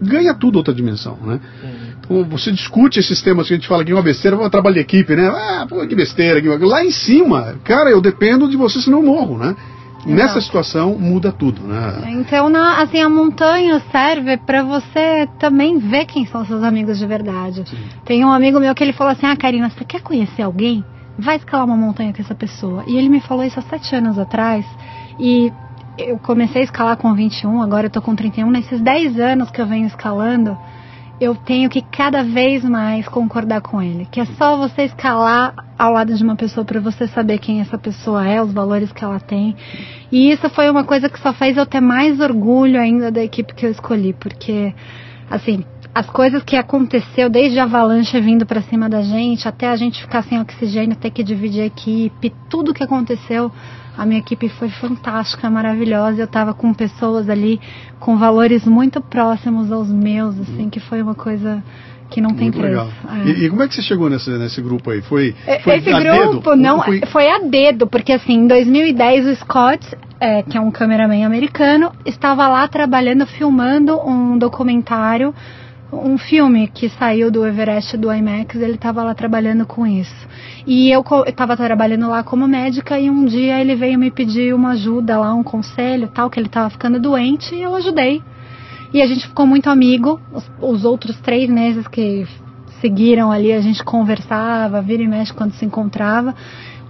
ganha 0.00 0.32
tudo 0.32 0.56
outra 0.56 0.72
dimensão, 0.72 1.18
né? 1.22 1.40
Então, 1.98 2.24
você 2.24 2.52
discute 2.52 2.98
esses 3.00 3.20
temas 3.20 3.48
que 3.48 3.54
a 3.54 3.56
gente 3.56 3.68
fala 3.68 3.82
aqui, 3.82 3.92
uma 3.92 4.02
besteira, 4.02 4.36
vou 4.36 4.48
trabalho 4.48 4.74
de 4.74 4.80
equipe, 4.80 5.14
né? 5.16 5.28
Ah, 5.28 5.66
pô, 5.68 5.84
que 5.86 5.94
besteira. 5.94 6.40
Que... 6.40 6.48
Lá 6.48 6.84
em 6.84 6.90
cima, 6.90 7.56
cara, 7.64 7.90
eu 7.90 8.00
dependo 8.00 8.48
de 8.48 8.56
você, 8.56 8.80
senão 8.80 8.98
eu 9.00 9.04
morro, 9.06 9.36
né? 9.36 9.56
Nessa 10.06 10.40
situação, 10.40 10.96
muda 10.98 11.30
tudo, 11.30 11.60
né? 11.60 12.10
Então, 12.12 12.48
na- 12.48 12.80
assim, 12.80 13.02
a 13.02 13.08
montanha 13.08 13.82
serve 13.92 14.38
para 14.38 14.62
você 14.62 15.28
também 15.38 15.78
ver 15.78 16.06
quem 16.06 16.24
são 16.24 16.42
seus 16.46 16.62
amigos 16.62 16.98
de 16.98 17.06
verdade. 17.06 17.64
Tem 18.06 18.24
um 18.24 18.30
amigo 18.32 18.58
meu 18.58 18.74
que 18.74 18.82
ele 18.82 18.94
falou 18.94 19.12
assim: 19.12 19.26
Ah, 19.26 19.36
Karina, 19.36 19.68
você 19.68 19.84
quer 19.84 20.00
conhecer 20.00 20.40
alguém? 20.40 20.82
Vai 21.18 21.36
escalar 21.36 21.66
uma 21.66 21.76
montanha 21.76 22.12
com 22.12 22.22
essa 22.22 22.34
pessoa. 22.34 22.84
E 22.86 22.96
ele 22.96 23.08
me 23.08 23.20
falou 23.20 23.44
isso 23.44 23.58
há 23.58 23.62
sete 23.62 23.94
anos 23.94 24.18
atrás. 24.18 24.64
E 25.18 25.52
eu 25.98 26.18
comecei 26.18 26.62
a 26.62 26.64
escalar 26.64 26.96
com 26.96 27.14
21, 27.14 27.60
agora 27.60 27.86
eu 27.86 27.90
tô 27.90 28.00
com 28.00 28.14
31. 28.14 28.50
Nesses 28.50 28.80
10 28.80 29.18
anos 29.18 29.50
que 29.50 29.60
eu 29.60 29.66
venho 29.66 29.86
escalando, 29.86 30.56
eu 31.20 31.34
tenho 31.34 31.68
que 31.68 31.82
cada 31.82 32.22
vez 32.22 32.64
mais 32.64 33.06
concordar 33.06 33.60
com 33.60 33.82
ele. 33.82 34.06
Que 34.10 34.20
é 34.20 34.24
só 34.24 34.56
você 34.56 34.84
escalar 34.84 35.54
ao 35.78 35.92
lado 35.92 36.14
de 36.14 36.24
uma 36.24 36.36
pessoa 36.36 36.64
para 36.64 36.80
você 36.80 37.06
saber 37.08 37.38
quem 37.38 37.60
essa 37.60 37.76
pessoa 37.76 38.26
é, 38.26 38.42
os 38.42 38.52
valores 38.52 38.90
que 38.90 39.04
ela 39.04 39.20
tem. 39.20 39.54
E 40.10 40.30
isso 40.30 40.48
foi 40.50 40.70
uma 40.70 40.84
coisa 40.84 41.08
que 41.08 41.20
só 41.20 41.32
fez 41.34 41.56
eu 41.56 41.66
ter 41.66 41.80
mais 41.80 42.18
orgulho 42.20 42.80
ainda 42.80 43.10
da 43.10 43.22
equipe 43.22 43.54
que 43.54 43.66
eu 43.66 43.70
escolhi, 43.70 44.14
porque 44.14 44.74
assim, 45.30 45.64
as 45.94 46.06
coisas 46.08 46.42
que 46.42 46.56
aconteceu 46.56 47.28
desde 47.28 47.58
a 47.58 47.64
avalanche 47.64 48.20
vindo 48.20 48.46
para 48.46 48.62
cima 48.62 48.88
da 48.88 49.02
gente 49.02 49.46
até 49.48 49.68
a 49.68 49.76
gente 49.76 50.00
ficar 50.00 50.22
sem 50.22 50.40
oxigênio, 50.40 50.96
ter 50.96 51.10
que 51.10 51.22
dividir 51.22 51.62
a 51.62 51.66
equipe, 51.66 52.32
tudo 52.48 52.72
que 52.72 52.82
aconteceu, 52.82 53.50
a 53.98 54.06
minha 54.06 54.20
equipe 54.20 54.48
foi 54.48 54.68
fantástica, 54.68 55.50
maravilhosa. 55.50 56.20
Eu 56.20 56.24
estava 56.26 56.54
com 56.54 56.72
pessoas 56.72 57.28
ali 57.28 57.60
com 57.98 58.16
valores 58.16 58.64
muito 58.64 59.00
próximos 59.00 59.70
aos 59.72 59.88
meus, 59.88 60.38
assim, 60.40 60.70
que 60.70 60.80
foi 60.80 61.02
uma 61.02 61.14
coisa 61.14 61.62
que 62.08 62.20
não 62.20 62.30
tem 62.30 62.50
Muito 62.50 62.58
preço. 62.58 62.90
É. 63.08 63.28
E, 63.28 63.44
e 63.44 63.50
como 63.50 63.62
é 63.62 63.68
que 63.68 63.74
você 63.74 63.82
chegou 63.82 64.08
nesse, 64.10 64.30
nesse 64.30 64.60
grupo 64.60 64.90
aí? 64.90 65.00
Foi, 65.02 65.34
É, 65.46 65.60
foi 65.60 65.76
Esse 65.76 65.90
a 65.90 66.00
grupo 66.00 66.50
dedo? 66.50 66.56
não 66.56 66.82
Foi- 66.82 67.00
foi 67.06 67.30
a 67.30 67.38
dedo, 67.38 67.86
porque 67.86 68.12
assim, 68.12 68.32
em 68.34 68.46
2010 68.48 69.26
o 69.26 69.34
Scott, 69.36 69.86
é, 70.18 70.42
que 70.42 70.56
é 70.56 70.60
um 70.60 70.70
cameraman 70.70 71.24
americano, 71.24 71.92
estava 72.04 72.48
lá 72.48 72.66
trabalhando, 72.66 73.26
filmando 73.26 73.96
um 74.00 74.36
documentário, 74.38 75.32
um 75.92 76.16
filme 76.16 76.68
que 76.68 76.88
saiu 76.88 77.30
do 77.30 77.44
Everest 77.44 77.96
do 77.96 78.12
IMAX, 78.12 78.56
ele 78.56 78.74
estava 78.74 79.02
lá 79.02 79.14
trabalhando 79.14 79.66
com 79.66 79.86
isso. 79.86 80.28
E 80.66 80.90
eu 80.90 81.04
estava 81.26 81.56
trabalhando 81.56 82.08
lá 82.08 82.22
como 82.22 82.46
médica 82.46 82.98
e 82.98 83.10
um 83.10 83.24
dia 83.24 83.60
ele 83.60 83.74
veio 83.74 83.98
me 83.98 84.10
pedir 84.10 84.54
uma 84.54 84.70
ajuda 84.70 85.18
lá, 85.18 85.34
um 85.34 85.42
conselho, 85.42 86.08
tal, 86.08 86.30
que 86.30 86.38
ele 86.38 86.46
estava 86.46 86.70
ficando 86.70 87.00
doente 87.00 87.54
e 87.54 87.62
eu 87.62 87.74
ajudei. 87.74 88.22
E 88.92 89.02
a 89.02 89.06
gente 89.06 89.26
ficou 89.26 89.46
muito 89.46 89.68
amigo. 89.68 90.20
Os, 90.32 90.50
os 90.60 90.84
outros 90.84 91.18
três 91.20 91.48
meses 91.48 91.86
que 91.88 92.26
seguiram 92.80 93.30
ali, 93.30 93.52
a 93.52 93.60
gente 93.60 93.82
conversava, 93.84 94.80
vira 94.80 95.02
e 95.02 95.08
mexe 95.08 95.32
quando 95.32 95.52
se 95.52 95.64
encontrava. 95.64 96.34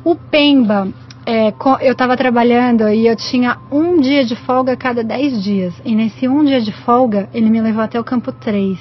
O 0.05 0.15
Pemba, 0.15 0.89
é, 1.27 1.53
eu 1.83 1.93
estava 1.93 2.17
trabalhando 2.17 2.89
e 2.89 3.07
eu 3.07 3.15
tinha 3.15 3.59
um 3.71 4.01
dia 4.01 4.25
de 4.25 4.35
folga 4.35 4.73
a 4.73 4.77
cada 4.77 5.05
dez 5.05 5.43
dias. 5.43 5.75
E 5.85 5.95
nesse 5.95 6.27
um 6.27 6.45
dia 6.45 6.61
de 6.61 6.73
folga, 6.73 7.29
ele 7.33 7.51
me 7.51 7.61
levou 7.61 7.83
até 7.83 8.01
o 8.01 8.05
campo 8.05 8.33
3. 8.33 8.79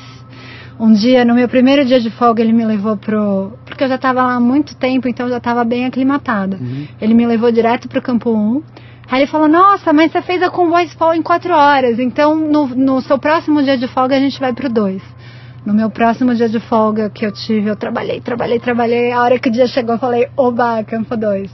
Um 0.80 0.94
dia, 0.94 1.26
no 1.26 1.36
meu 1.36 1.50
primeiro 1.50 1.84
dia 1.84 2.00
de 2.00 2.10
folga, 2.10 2.42
ele 2.42 2.54
me 2.54 2.66
levou 2.66 2.96
pro. 2.96 3.52
Porque 3.66 3.84
eu 3.84 3.90
já 3.90 3.96
estava 3.96 4.24
lá 4.24 4.36
há 4.36 4.40
muito 4.40 4.76
tempo, 4.78 5.10
então 5.10 5.26
eu 5.26 5.32
já 5.32 5.38
estava 5.38 5.66
bem 5.66 5.86
aclimatada. 5.86 6.56
Uhum. 6.56 6.88
Ele 7.02 7.14
me 7.14 7.26
levou 7.28 7.52
direto 7.52 7.90
pro 7.90 8.02
campo 8.02 8.32
1. 8.32 8.64
Aí 9.12 9.22
ele 9.22 9.28
falou: 9.28 9.50
Nossa, 9.50 9.92
mas 9.92 10.10
você 10.12 10.22
fez 10.22 10.42
a 10.42 10.50
Convoys 10.50 10.94
Fall 10.94 11.14
em 11.14 11.22
4 11.22 11.54
horas, 11.54 12.00
então 12.00 12.34
no, 12.36 12.68
no 12.68 13.02
seu 13.02 13.20
próximo 13.20 13.62
dia 13.62 13.78
de 13.78 13.88
folga 13.88 14.16
a 14.16 14.20
gente 14.20 14.40
vai 14.40 14.54
pro 14.54 14.70
2. 14.70 15.02
No 15.66 15.74
meu 15.74 15.90
próximo 15.90 16.34
dia 16.34 16.48
de 16.48 16.62
folga 16.62 17.10
que 17.10 17.26
eu 17.26 17.32
tive, 17.34 17.70
eu 17.70 17.76
trabalhei, 17.76 18.22
trabalhei, 18.22 18.60
trabalhei. 18.60 19.12
A 19.12 19.22
hora 19.22 19.38
que 19.38 19.50
o 19.50 19.52
dia 19.52 19.68
chegou, 19.68 19.96
eu 19.96 20.00
falei: 20.00 20.30
Oba, 20.38 20.82
campo 20.86 21.18
2. 21.18 21.52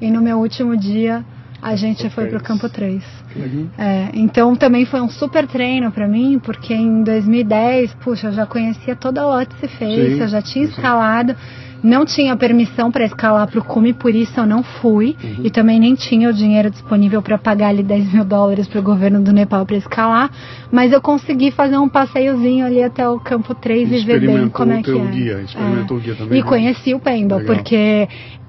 E 0.00 0.10
no 0.10 0.20
meu 0.20 0.38
último 0.38 0.76
dia, 0.76 1.24
a 1.60 1.74
gente 1.74 2.08
foi 2.10 2.26
pro 2.26 2.38
três. 2.40 2.46
campo 2.46 2.68
3. 2.68 3.04
Uhum. 3.36 3.68
É, 3.76 4.08
então 4.14 4.54
também 4.56 4.84
foi 4.84 5.00
um 5.00 5.08
super 5.10 5.46
treino 5.46 5.90
pra 5.90 6.06
mim, 6.08 6.38
porque 6.38 6.72
em 6.74 7.02
2010, 7.02 7.94
puxa, 7.94 8.28
eu 8.28 8.32
já 8.32 8.46
conhecia 8.46 8.94
toda 8.96 9.20
a 9.22 9.26
Lotse 9.26 9.66
Face, 9.68 10.14
Sim, 10.14 10.20
eu 10.20 10.28
já 10.28 10.40
tinha 10.40 10.66
sim. 10.66 10.72
escalado, 10.72 11.34
não 11.82 12.04
tinha 12.04 12.34
permissão 12.36 12.90
para 12.90 13.04
escalar 13.04 13.46
pro 13.48 13.62
cume, 13.62 13.92
por 13.92 14.12
isso 14.14 14.38
eu 14.40 14.46
não 14.46 14.62
fui, 14.64 15.16
Uhum. 15.22 15.44
e 15.44 15.50
também 15.50 15.78
nem 15.78 15.94
tinha 15.94 16.30
o 16.30 16.32
dinheiro 16.32 16.70
disponível 16.70 17.20
para 17.22 17.36
pagar 17.38 17.68
ali 17.68 17.82
10 17.84 18.12
mil 18.12 18.24
dólares 18.24 18.66
pro 18.66 18.82
governo 18.82 19.20
do 19.20 19.32
Nepal 19.32 19.64
para 19.66 19.76
escalar, 19.76 20.30
mas 20.72 20.92
eu 20.92 21.00
consegui 21.00 21.50
fazer 21.52 21.76
um 21.76 21.88
passeiozinho 21.88 22.66
ali 22.66 22.82
até 22.82 23.08
o 23.08 23.20
campo 23.20 23.54
3 23.54 23.92
e 23.92 23.98
ver 24.04 24.20
bem 24.20 24.48
como 24.48 24.72
é 24.72 24.78
o 24.78 24.82
que 24.82 24.90
é. 24.90 25.06
guia, 25.06 25.40
experimentou 25.42 25.96
É. 25.96 26.00
o 26.00 26.02
guia 26.02 26.14
também. 26.16 26.38
E 26.38 26.42
né? 26.42 26.48
conheci 26.48 26.94
o 26.94 26.98
Pemba, 27.00 27.36
Legal. 27.36 27.54
porque 27.54 28.08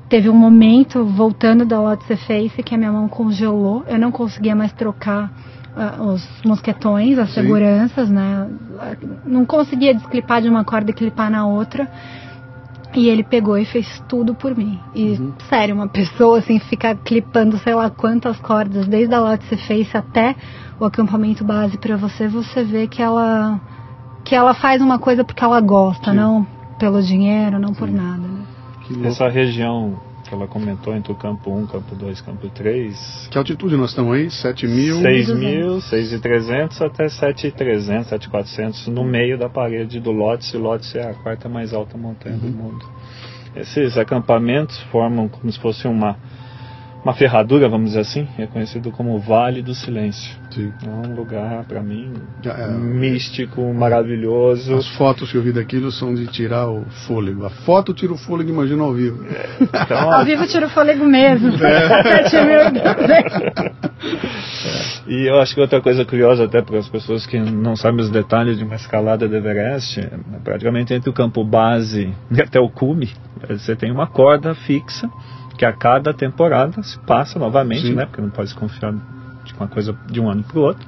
teve 0.09 0.27
um 0.29 0.35
momento 0.35 1.05
voltando 1.05 1.63
da 1.65 1.79
Lotse 1.79 2.15
Face 2.17 2.63
que 2.63 2.73
a 2.73 2.77
minha 2.77 2.91
mão 2.91 3.07
congelou, 3.07 3.83
eu 3.87 3.99
não 3.99 4.11
conseguia 4.11 4.55
mais 4.55 4.73
trocar 4.73 5.31
ah, 5.75 6.01
os 6.01 6.27
mosquetões, 6.43 7.17
as 7.19 7.29
Sim. 7.29 7.41
seguranças, 7.41 8.09
né? 8.09 8.49
Não 9.25 9.45
conseguia 9.45 9.93
desclipar 9.93 10.41
de 10.41 10.49
uma 10.49 10.65
corda 10.65 10.89
e 10.89 10.93
clipar 10.93 11.29
na 11.29 11.45
outra. 11.45 11.87
E 12.95 13.07
ele 13.07 13.23
pegou 13.23 13.55
e 13.55 13.65
fez 13.65 14.01
tudo 14.07 14.33
por 14.33 14.57
mim. 14.57 14.79
E, 14.95 15.11
Uhum. 15.11 15.33
sério, 15.47 15.75
uma 15.75 15.87
pessoa 15.87 16.39
assim 16.39 16.57
ficar 16.57 16.95
clipando 16.95 17.55
sei 17.59 17.75
lá 17.75 17.87
quantas 17.87 18.39
cordas, 18.39 18.87
desde 18.87 19.13
a 19.13 19.19
Lotse 19.19 19.55
Face 19.57 19.95
até 19.95 20.35
o 20.79 20.85
acampamento 20.85 21.43
base 21.43 21.77
pra 21.77 21.95
você, 21.97 22.27
você 22.27 22.63
vê 22.63 22.87
que 22.87 23.01
ela 23.01 23.61
que 24.25 24.33
ela 24.35 24.53
faz 24.55 24.81
uma 24.81 24.97
coisa 24.97 25.23
porque 25.23 25.43
ela 25.43 25.61
gosta, 25.61 26.11
Sim. 26.11 26.17
não 26.17 26.47
pelo 26.79 27.01
dinheiro, 27.01 27.59
não 27.59 27.73
por 27.73 27.89
nada, 27.89 28.17
né? 28.27 28.38
Que, 28.89 28.93
louco. 28.93 29.07
Essa 29.07 29.29
região 29.29 29.99
que 30.27 30.33
ela 30.33 30.47
comentou 30.47 30.95
entre 30.95 31.11
o 31.11 31.15
campo 31.15 31.51
1, 31.51 31.67
campo 31.67 31.95
2, 31.95 32.21
campo 32.21 32.49
3, 32.49 33.27
que 33.29 33.37
altitude 33.37 33.77
nós 33.77 33.91
estamos 33.91 34.15
aí? 34.15 34.31
7 34.31 34.67
mil? 34.67 34.97
6.000, 34.97 35.77
6.300 35.79 36.81
até 36.85 37.05
7.300, 37.05 38.09
7.400 38.09 38.87
no 38.87 39.03
meio 39.03 39.37
da 39.37 39.47
parede 39.47 39.99
do 39.99 40.11
Lhotse. 40.11 40.57
O 40.57 40.59
Lhotse 40.59 40.97
é 40.97 41.07
a 41.07 41.13
quarta 41.13 41.47
mais 41.47 41.71
alta 41.71 41.97
montanha 41.97 42.37
do 42.37 42.47
mundo. 42.47 42.83
Esses 43.55 43.95
acampamentos 43.95 44.79
formam 44.91 45.27
como 45.27 45.51
se 45.51 45.59
fosse 45.59 45.87
uma, 45.87 46.17
uma 47.03 47.13
ferradura, 47.13 47.69
vamos 47.69 47.89
dizer 47.89 48.01
assim, 48.01 48.27
é 48.37 48.45
conhecido 48.45 48.91
como 48.91 49.17
Vale 49.19 49.61
do 49.61 49.73
Silêncio. 49.73 50.35
Sim. 50.51 50.73
É 50.85 50.89
um 50.89 51.15
lugar, 51.15 51.63
para 51.65 51.81
mim, 51.81 52.13
é- 52.43 52.67
místico, 52.67 53.73
maravilhoso. 53.73 54.75
As 54.75 54.87
fotos 54.89 55.31
que 55.31 55.37
eu 55.37 55.41
vi 55.41 55.51
daquilo 55.53 55.91
são 55.91 56.13
de 56.13 56.27
tirar 56.27 56.67
o 56.69 56.83
fôlego. 57.07 57.45
A 57.45 57.49
foto 57.49 57.93
tira 57.93 58.11
o 58.11 58.17
fôlego, 58.17 58.49
imagina 58.49 58.83
ao 58.83 58.93
vivo. 58.93 59.23
Então, 59.89 60.11
Ao 60.11 60.25
vivo 60.25 60.45
tira 60.45 60.65
o 60.65 60.69
fôlego 60.69 61.05
mesmo. 61.05 61.51
Sete 61.57 62.35
mil. 62.45 62.59
E 65.07 65.25
eu 65.27 65.39
acho 65.39 65.55
que 65.55 65.61
outra 65.61 65.81
coisa 65.81 66.05
curiosa 66.05 66.45
até 66.45 66.61
para 66.61 66.77
as 66.77 66.87
pessoas 66.89 67.25
que 67.25 67.39
não 67.39 67.75
sabem 67.75 68.01
os 68.01 68.09
detalhes 68.09 68.57
de 68.57 68.63
uma 68.63 68.75
escalada 68.75 69.27
do 69.27 69.35
Everest, 69.35 69.99
é 69.99 70.09
praticamente 70.43 70.93
entre 70.93 71.09
o 71.09 71.13
campo 71.13 71.43
base 71.43 72.13
e 72.31 72.41
até 72.41 72.59
o 72.59 72.69
cume, 72.69 73.09
você 73.47 73.75
tem 73.75 73.91
uma 73.91 74.07
corda 74.07 74.53
fixa 74.53 75.09
que 75.59 75.65
a 75.65 75.73
cada 75.73 76.13
temporada 76.13 76.81
se 76.81 76.97
passa 76.99 77.37
novamente, 77.37 77.87
Sim. 77.87 77.93
né? 77.93 78.05
Porque 78.05 78.21
não 78.21 78.29
pode 78.29 78.49
se 78.49 78.55
confiar 78.55 78.93
de 79.43 79.53
uma 79.55 79.67
coisa 79.67 79.93
de 80.09 80.17
um 80.21 80.29
ano 80.29 80.41
para 80.41 80.57
o 80.57 80.61
outro. 80.61 80.87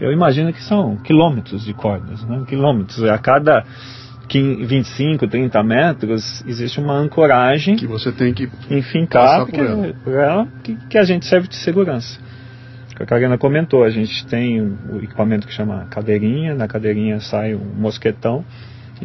Eu 0.00 0.10
imagino 0.10 0.52
que 0.52 0.60
são 0.64 0.96
quilômetros 0.96 1.64
de 1.64 1.72
cordas, 1.72 2.20
né? 2.24 2.42
Quilômetros. 2.48 3.04
A 3.04 3.16
cada 3.18 3.64
15, 4.26 4.64
25, 4.64 5.28
30 5.28 5.62
metros 5.62 6.44
existe 6.44 6.80
uma 6.80 6.94
ancoragem 6.94 7.76
Que 7.76 7.86
você 7.86 8.10
tem 8.10 8.34
que. 8.34 8.50
enfincar 8.68 9.46
por 9.46 9.60
ela. 9.60 9.94
por 10.02 10.12
ela, 10.12 10.48
que, 10.64 10.74
que 10.90 10.98
a 10.98 11.04
gente 11.04 11.24
serve 11.26 11.46
de 11.46 11.54
segurança. 11.54 12.18
Que 12.96 13.02
a 13.04 13.06
Karina 13.06 13.38
comentou, 13.38 13.84
a 13.84 13.90
gente 13.90 14.26
tem 14.26 14.60
o 14.60 14.98
equipamento 15.04 15.46
que 15.46 15.52
chama 15.52 15.86
cadeirinha, 15.88 16.52
na 16.52 16.66
cadeirinha 16.66 17.20
sai 17.20 17.54
um 17.54 17.64
mosquetão 17.76 18.44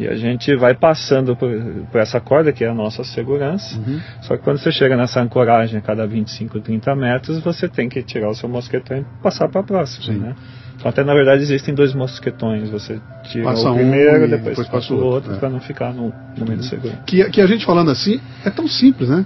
e 0.00 0.08
a 0.08 0.14
gente 0.16 0.54
vai 0.56 0.74
passando 0.74 1.36
por, 1.36 1.50
por 1.92 2.00
essa 2.00 2.18
corda 2.20 2.52
que 2.52 2.64
é 2.64 2.68
a 2.68 2.74
nossa 2.74 3.04
segurança. 3.04 3.76
Uhum. 3.76 4.00
Só 4.22 4.36
que 4.36 4.42
quando 4.42 4.58
você 4.58 4.72
chega 4.72 4.96
nessa 4.96 5.20
ancoragem 5.20 5.78
a 5.78 5.82
cada 5.82 6.06
25, 6.06 6.58
30 6.60 6.96
metros, 6.96 7.38
você 7.40 7.68
tem 7.68 7.88
que 7.88 8.02
tirar 8.02 8.30
o 8.30 8.34
seu 8.34 8.48
mosquetão 8.48 8.96
e 8.98 9.04
passar 9.22 9.48
para 9.48 9.60
a 9.60 9.64
próxima. 9.64 10.06
Sim. 10.06 10.18
Né? 10.18 10.34
Então, 10.76 10.88
até 10.88 11.04
na 11.04 11.12
verdade 11.12 11.42
existem 11.42 11.74
dois 11.74 11.92
mosquetões. 11.92 12.70
Você 12.70 12.98
tira 13.24 13.44
Passa 13.44 13.68
o 13.68 13.72
um 13.72 13.76
primeiro, 13.76 14.24
e 14.24 14.28
depois, 14.28 14.56
depois 14.56 14.68
passa 14.68 14.92
o 14.94 14.96
outro, 14.96 15.08
outro, 15.14 15.32
é. 15.34 15.36
para 15.36 15.50
não 15.50 15.60
ficar 15.60 15.92
no 15.92 16.12
número 16.36 16.62
seguro. 16.62 16.94
Que, 17.06 17.22
que 17.30 17.40
a 17.42 17.46
gente 17.46 17.66
falando 17.66 17.90
assim 17.90 18.18
é 18.44 18.48
tão 18.48 18.66
simples, 18.66 19.10
né? 19.10 19.24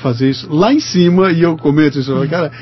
Fazer 0.00 0.30
isso 0.30 0.48
lá 0.54 0.72
em 0.72 0.78
cima 0.78 1.32
e 1.32 1.42
eu 1.42 1.56
comento 1.56 1.98
isso. 1.98 2.14
falo, 2.14 2.28
Cara, 2.28 2.52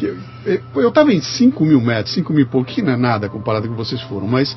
eu, 0.00 0.16
eu- 0.46 0.82
eu 0.82 0.92
tava 0.92 1.12
em 1.12 1.20
5 1.20 1.64
mil 1.64 1.80
metros, 1.80 2.14
5 2.14 2.32
mil 2.32 2.42
e 2.42 2.48
pouco, 2.48 2.70
que 2.70 2.80
não 2.82 2.92
é 2.92 2.96
nada 2.96 3.28
comparado 3.28 3.66
com 3.68 3.74
vocês 3.74 4.00
foram, 4.02 4.28
mas 4.28 4.56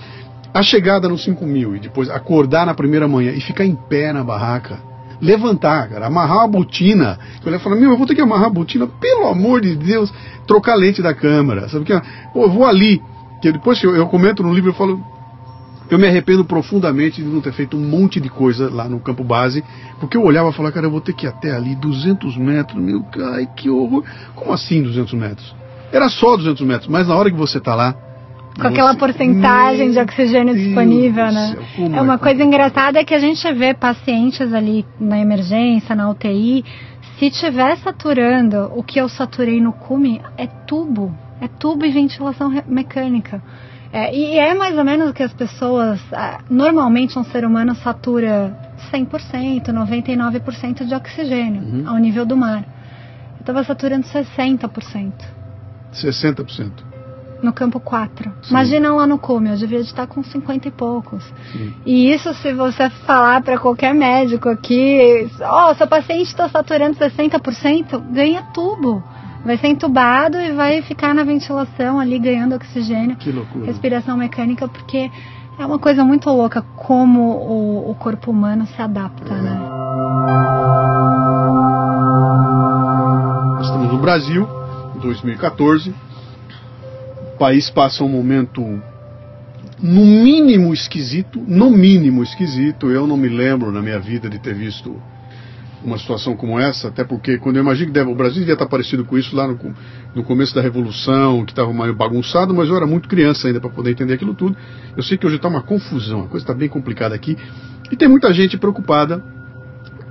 a 0.57 0.63
chegada 0.63 1.07
nos 1.07 1.23
5 1.23 1.45
mil 1.45 1.75
e 1.75 1.79
depois 1.79 2.09
acordar 2.09 2.65
na 2.65 2.73
primeira 2.73 3.07
manhã 3.07 3.31
e 3.31 3.39
ficar 3.41 3.63
em 3.63 3.75
pé 3.75 4.11
na 4.11 4.23
barraca. 4.23 4.79
Levantar, 5.21 5.89
cara, 5.89 6.07
amarrar 6.07 6.43
a 6.43 6.47
botina. 6.47 7.19
Eu 7.45 7.51
ia 7.51 7.59
falar, 7.59 7.75
meu, 7.75 7.91
eu 7.91 7.97
vou 7.97 8.07
ter 8.07 8.15
que 8.15 8.21
amarrar 8.21 8.47
a 8.47 8.49
botina, 8.49 8.87
pelo 8.87 9.27
amor 9.27 9.61
de 9.61 9.75
Deus, 9.75 10.11
trocar 10.47 10.73
a 10.73 10.75
lente 10.75 11.01
da 11.01 11.13
câmera. 11.13 11.69
Sabe 11.69 11.85
que 11.85 12.01
Pô, 12.33 12.43
eu 12.43 12.51
vou 12.51 12.65
ali. 12.65 13.01
Que 13.41 13.51
depois 13.51 13.81
eu, 13.83 13.95
eu 13.95 14.07
comento 14.07 14.41
no 14.41 14.51
livro, 14.51 14.71
eu 14.71 14.73
falo, 14.73 14.99
eu 15.91 15.99
me 15.99 16.07
arrependo 16.07 16.43
profundamente 16.43 17.21
de 17.21 17.27
não 17.27 17.39
ter 17.39 17.53
feito 17.53 17.77
um 17.77 17.79
monte 17.79 18.19
de 18.19 18.29
coisa 18.29 18.67
lá 18.67 18.89
no 18.89 18.99
campo 18.99 19.23
base, 19.23 19.63
porque 19.99 20.17
eu 20.17 20.23
olhava 20.23 20.49
e 20.49 20.53
falava, 20.53 20.73
cara, 20.73 20.87
eu 20.87 20.91
vou 20.91 21.01
ter 21.01 21.13
que 21.13 21.27
ir 21.27 21.29
até 21.29 21.51
ali 21.51 21.75
200 21.75 22.35
metros, 22.35 22.81
meu, 22.81 23.05
ai, 23.33 23.47
que 23.55 23.69
horror. 23.69 24.03
Como 24.33 24.51
assim 24.51 24.81
200 24.81 25.13
metros? 25.13 25.55
Era 25.91 26.09
só 26.09 26.35
200 26.35 26.65
metros, 26.65 26.89
mas 26.89 27.07
na 27.07 27.15
hora 27.15 27.29
que 27.29 27.37
você 27.37 27.59
tá 27.59 27.75
lá, 27.75 27.95
com 28.59 28.67
aquela 28.67 28.95
porcentagem 28.95 29.91
de 29.91 29.99
oxigênio 29.99 30.53
Deus 30.53 30.65
disponível, 30.65 31.31
né? 31.31 31.55
céu, 31.75 31.95
É 31.95 32.01
uma 32.01 32.17
coisa 32.17 32.43
engraçada 32.43 32.99
é 32.99 33.03
que 33.03 33.13
a 33.13 33.19
gente 33.19 33.51
vê 33.53 33.73
pacientes 33.73 34.53
ali 34.53 34.85
na 34.99 35.19
emergência, 35.19 35.95
na 35.95 36.09
UTI, 36.09 36.65
se 37.17 37.29
tiver 37.31 37.77
saturando, 37.77 38.71
o 38.75 38.83
que 38.83 38.99
eu 38.99 39.07
saturei 39.09 39.59
no 39.61 39.73
cume 39.73 40.21
é 40.37 40.47
tubo, 40.47 41.13
é 41.41 41.47
tubo 41.47 41.85
e 41.85 41.91
ventilação 41.91 42.51
mecânica. 42.67 43.41
É, 43.91 44.13
e 44.13 44.37
é 44.37 44.53
mais 44.53 44.77
ou 44.77 44.83
menos 44.83 45.09
o 45.09 45.13
que 45.13 45.23
as 45.23 45.33
pessoas, 45.33 45.99
ah, 46.11 46.39
normalmente 46.49 47.17
um 47.17 47.23
ser 47.23 47.45
humano 47.45 47.73
satura 47.75 48.55
100%, 48.91 49.69
99% 49.71 50.85
de 50.85 50.93
oxigênio 50.93 51.61
Uhum. 51.61 51.89
ao 51.89 51.97
nível 51.97 52.25
do 52.25 52.35
mar. 52.35 52.63
Eu 53.37 53.39
estava 53.41 53.63
saturando 53.63 54.05
60%. 54.05 55.13
60%. 55.93 56.96
No 57.41 57.53
campo 57.53 57.79
4. 57.79 58.31
Sim. 58.41 58.49
Imagina 58.49 58.93
lá 58.93 59.05
no 59.05 59.19
cume, 59.19 59.49
eu 59.49 59.55
devia 59.55 59.79
de 59.79 59.85
estar 59.85 60.07
com 60.07 60.23
50 60.23 60.67
e 60.67 60.71
poucos. 60.71 61.23
Sim. 61.51 61.73
E 61.85 62.11
isso 62.11 62.33
se 62.35 62.51
você 62.53 62.89
falar 63.05 63.41
para 63.43 63.59
qualquer 63.59 63.93
médico 63.93 64.49
aqui, 64.49 65.29
ó, 65.41 65.73
seu 65.75 65.87
paciente 65.87 66.27
está 66.27 66.49
saturando 66.49 66.97
60%, 66.97 67.99
ganha 68.11 68.41
tubo. 68.53 69.03
Vai 69.45 69.55
ser 69.57 69.67
entubado 69.67 70.37
e 70.37 70.51
vai 70.51 70.81
ficar 70.81 71.13
na 71.13 71.23
ventilação 71.23 71.99
ali 71.99 72.17
ganhando 72.19 72.55
oxigênio, 72.55 73.15
Que 73.15 73.31
loucura. 73.31 73.65
respiração 73.67 74.17
mecânica, 74.17 74.67
porque 74.67 75.09
é 75.59 75.65
uma 75.65 75.79
coisa 75.79 76.03
muito 76.03 76.29
louca 76.29 76.61
como 76.75 77.21
o, 77.21 77.91
o 77.91 77.95
corpo 77.95 78.31
humano 78.31 78.65
se 78.65 78.81
adapta, 78.81 79.33
né? 79.35 79.59
Nós 83.55 83.65
estamos 83.65 83.91
no 83.91 83.97
Brasil, 83.99 84.47
em 84.95 84.99
2014. 84.99 85.93
País 87.37 87.69
passa 87.69 88.03
um 88.03 88.09
momento, 88.09 88.61
no 89.81 90.05
mínimo 90.05 90.73
esquisito, 90.73 91.43
no 91.47 91.69
mínimo 91.69 92.23
esquisito. 92.23 92.89
Eu 92.89 93.05
não 93.07 93.17
me 93.17 93.29
lembro 93.29 93.71
na 93.71 93.81
minha 93.81 93.99
vida 93.99 94.29
de 94.29 94.39
ter 94.39 94.53
visto 94.53 94.99
uma 95.83 95.97
situação 95.97 96.35
como 96.35 96.59
essa, 96.59 96.87
até 96.87 97.03
porque 97.03 97.37
quando 97.37 97.57
eu 97.57 97.61
imagino 97.61 97.87
que 97.87 97.93
deve, 97.93 98.09
o 98.09 98.15
Brasil 98.15 98.39
devia 98.39 98.53
estar 98.53 98.65
parecido 98.65 99.05
com 99.05 99.17
isso 99.17 99.35
lá 99.35 99.47
no, 99.47 99.57
no 100.15 100.23
começo 100.23 100.53
da 100.53 100.61
Revolução, 100.61 101.45
que 101.45 101.51
estava 101.51 101.71
meio 101.71 101.95
bagunçado, 101.95 102.53
mas 102.53 102.67
eu 102.67 102.75
era 102.75 102.87
muito 102.87 103.07
criança 103.07 103.47
ainda 103.47 103.61
para 103.61 103.69
poder 103.69 103.91
entender 103.91 104.13
aquilo 104.13 104.33
tudo. 104.33 104.57
Eu 104.95 105.03
sei 105.03 105.17
que 105.17 105.25
hoje 105.25 105.35
está 105.35 105.47
uma 105.47 105.61
confusão, 105.61 106.21
a 106.21 106.27
coisa 106.27 106.43
está 106.43 106.53
bem 106.53 106.67
complicada 106.67 107.13
aqui. 107.13 107.37
E 107.91 107.95
tem 107.95 108.07
muita 108.07 108.33
gente 108.33 108.57
preocupada 108.57 109.23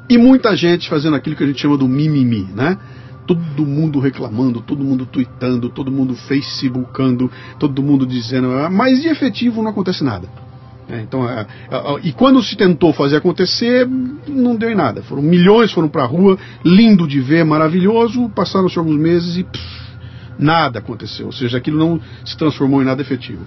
e 0.08 0.16
muita 0.16 0.56
gente 0.56 0.88
fazendo 0.88 1.16
aquilo 1.16 1.34
que 1.34 1.42
a 1.42 1.46
gente 1.46 1.60
chama 1.60 1.76
do 1.76 1.88
mimimi, 1.88 2.48
né? 2.54 2.78
Todo 3.26 3.66
mundo 3.66 3.98
reclamando, 3.98 4.60
todo 4.60 4.84
mundo 4.84 5.06
tweetando, 5.06 5.68
todo 5.68 5.90
mundo 5.90 6.14
facebookando, 6.14 7.30
todo 7.58 7.82
mundo 7.82 8.06
dizendo, 8.06 8.52
"Ah, 8.52 8.70
mas 8.70 9.02
de 9.02 9.08
efetivo 9.08 9.62
não 9.62 9.70
acontece 9.70 10.04
nada. 10.04 10.28
É, 10.88 11.00
então, 11.00 11.28
é, 11.28 11.46
é, 11.70 11.76
é, 11.76 12.00
e 12.04 12.12
quando 12.12 12.40
se 12.42 12.56
tentou 12.56 12.92
fazer 12.92 13.16
acontecer, 13.16 13.88
não 14.28 14.54
deu 14.54 14.70
em 14.70 14.74
nada. 14.74 15.02
Foram 15.02 15.22
milhões 15.22 15.72
foram 15.72 15.88
para 15.88 16.04
a 16.04 16.06
rua, 16.06 16.38
lindo 16.64 17.08
de 17.08 17.20
ver, 17.20 17.44
maravilhoso. 17.44 18.28
Passaram-se 18.28 18.78
alguns 18.78 18.96
meses 18.96 19.36
e 19.36 19.42
pff, 19.42 19.64
nada 20.38 20.78
aconteceu. 20.78 21.26
Ou 21.26 21.32
seja, 21.32 21.58
aquilo 21.58 21.78
não 21.78 22.00
se 22.24 22.36
transformou 22.36 22.80
em 22.82 22.84
nada 22.84 23.02
efetivo. 23.02 23.44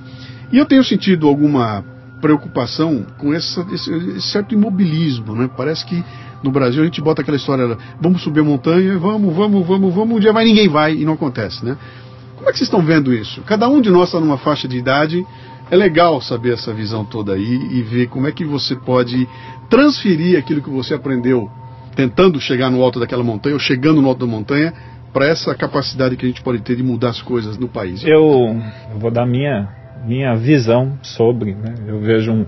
E 0.51 0.57
eu 0.57 0.65
tenho 0.65 0.83
sentido 0.83 1.27
alguma 1.27 1.83
preocupação 2.19 3.05
com 3.17 3.33
essa, 3.33 3.65
esse, 3.71 3.89
esse 3.93 4.29
certo 4.29 4.53
imobilismo, 4.53 5.33
né? 5.33 5.49
Parece 5.55 5.85
que 5.85 6.03
no 6.43 6.51
Brasil 6.51 6.81
a 6.81 6.85
gente 6.85 7.01
bota 7.01 7.21
aquela 7.21 7.37
história, 7.37 7.77
vamos 7.99 8.21
subir 8.21 8.39
a 8.41 8.43
montanha, 8.43 8.97
vamos, 8.97 9.35
vamos, 9.35 9.65
vamos, 9.65 9.93
vamos, 9.93 10.17
um 10.17 10.19
dia 10.19 10.31
vai 10.31 10.45
ninguém 10.45 10.69
vai 10.69 10.95
e 10.95 11.05
não 11.05 11.13
acontece, 11.13 11.65
né? 11.65 11.77
Como 12.35 12.47
é 12.47 12.51
que 12.51 12.57
vocês 12.57 12.67
estão 12.67 12.81
vendo 12.81 13.13
isso? 13.13 13.41
Cada 13.41 13.67
um 13.67 13.81
de 13.81 13.89
nós 13.89 14.09
está 14.09 14.19
numa 14.19 14.37
faixa 14.37 14.67
de 14.67 14.77
idade. 14.77 15.25
É 15.69 15.75
legal 15.75 16.21
saber 16.21 16.53
essa 16.53 16.73
visão 16.73 17.03
toda 17.03 17.33
aí 17.33 17.67
e 17.71 17.81
ver 17.83 18.07
como 18.07 18.27
é 18.27 18.31
que 18.31 18.45
você 18.45 18.75
pode 18.75 19.27
transferir 19.69 20.39
aquilo 20.39 20.61
que 20.61 20.69
você 20.69 20.93
aprendeu 20.93 21.49
tentando 21.95 22.39
chegar 22.39 22.71
no 22.71 22.81
alto 22.81 22.99
daquela 22.99 23.23
montanha 23.23 23.55
ou 23.55 23.59
chegando 23.59 24.01
no 24.01 24.07
alto 24.07 24.25
da 24.25 24.31
montanha 24.31 24.73
para 25.11 25.27
essa 25.27 25.53
capacidade 25.53 26.15
que 26.15 26.25
a 26.25 26.29
gente 26.29 26.41
pode 26.41 26.59
ter 26.61 26.77
de 26.77 26.83
mudar 26.83 27.09
as 27.09 27.21
coisas 27.21 27.57
no 27.57 27.67
país. 27.67 28.03
Eu, 28.05 28.55
vou 28.97 29.11
dar 29.11 29.25
minha 29.25 29.67
minha 30.05 30.33
visão 30.35 30.97
sobre. 31.01 31.53
Né? 31.53 31.75
Eu 31.87 31.99
vejo 31.99 32.31
um, 32.31 32.45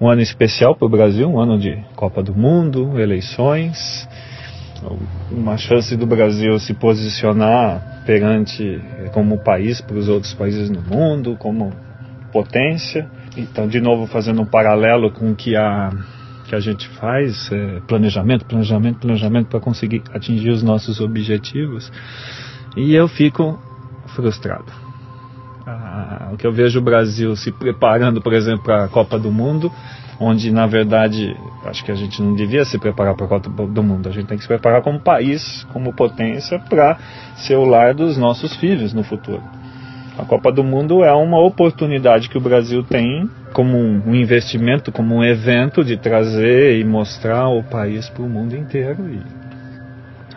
um 0.00 0.08
ano 0.08 0.22
especial 0.22 0.74
para 0.74 0.86
o 0.86 0.88
Brasil, 0.88 1.28
um 1.28 1.38
ano 1.38 1.58
de 1.58 1.76
Copa 1.94 2.22
do 2.22 2.34
Mundo, 2.34 2.98
eleições, 2.98 4.08
uma 5.30 5.58
chance 5.58 5.94
do 5.96 6.06
Brasil 6.06 6.58
se 6.58 6.72
posicionar 6.72 8.02
perante 8.06 8.64
eh, 8.64 9.10
como 9.12 9.38
país 9.38 9.80
para 9.80 9.96
os 9.96 10.08
outros 10.08 10.32
países 10.32 10.70
no 10.70 10.80
mundo, 10.80 11.36
como 11.38 11.70
potência. 12.32 13.06
Então, 13.36 13.68
de 13.68 13.80
novo, 13.80 14.06
fazendo 14.06 14.40
um 14.40 14.46
paralelo 14.46 15.12
com 15.12 15.32
o 15.32 15.36
que 15.36 15.54
a 15.54 15.90
que 16.48 16.56
a 16.56 16.60
gente 16.60 16.88
faz, 16.88 17.48
é, 17.52 17.80
planejamento, 17.86 18.44
planejamento, 18.44 18.98
planejamento 18.98 19.46
para 19.46 19.60
conseguir 19.60 20.02
atingir 20.12 20.50
os 20.50 20.64
nossos 20.64 21.00
objetivos. 21.00 21.92
E 22.76 22.92
eu 22.92 23.06
fico 23.06 23.56
frustrado. 24.16 24.89
Ah, 25.72 26.30
o 26.32 26.36
que 26.36 26.46
eu 26.46 26.52
vejo 26.52 26.78
o 26.78 26.82
Brasil 26.82 27.34
se 27.36 27.52
preparando, 27.52 28.20
por 28.20 28.32
exemplo, 28.32 28.64
para 28.64 28.84
a 28.84 28.88
Copa 28.88 29.18
do 29.18 29.30
Mundo, 29.30 29.70
onde 30.18 30.50
na 30.50 30.66
verdade 30.66 31.36
acho 31.64 31.84
que 31.84 31.92
a 31.92 31.94
gente 31.94 32.20
não 32.20 32.34
devia 32.34 32.64
se 32.64 32.78
preparar 32.78 33.14
para 33.14 33.26
a 33.26 33.28
Copa 33.28 33.66
do 33.66 33.82
Mundo, 33.82 34.08
a 34.08 34.12
gente 34.12 34.26
tem 34.26 34.36
que 34.36 34.42
se 34.42 34.48
preparar 34.48 34.82
como 34.82 35.00
país, 35.00 35.64
como 35.72 35.92
potência, 35.92 36.58
para 36.58 36.98
ser 37.36 37.56
o 37.56 37.64
lar 37.64 37.94
dos 37.94 38.18
nossos 38.18 38.56
filhos 38.56 38.92
no 38.92 39.02
futuro. 39.02 39.42
A 40.18 40.24
Copa 40.24 40.52
do 40.52 40.62
Mundo 40.62 41.02
é 41.02 41.12
uma 41.12 41.40
oportunidade 41.40 42.28
que 42.28 42.36
o 42.36 42.40
Brasil 42.40 42.82
tem 42.82 43.30
como 43.52 43.78
um 43.78 44.14
investimento, 44.14 44.92
como 44.92 45.14
um 45.14 45.24
evento 45.24 45.82
de 45.82 45.96
trazer 45.96 46.78
e 46.78 46.84
mostrar 46.84 47.48
o 47.48 47.62
país 47.62 48.08
para 48.08 48.22
o 48.22 48.28
mundo 48.28 48.54
inteiro. 48.54 49.08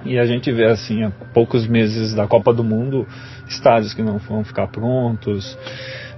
E, 0.06 0.14
e 0.14 0.20
a 0.20 0.26
gente 0.26 0.52
vê 0.52 0.66
assim, 0.66 1.04
há 1.04 1.12
poucos 1.34 1.68
meses 1.68 2.14
da 2.14 2.26
Copa 2.26 2.54
do 2.54 2.64
Mundo, 2.64 3.06
estádios 3.54 3.94
que 3.94 4.02
não 4.02 4.18
vão 4.18 4.44
ficar 4.44 4.68
prontos, 4.68 5.58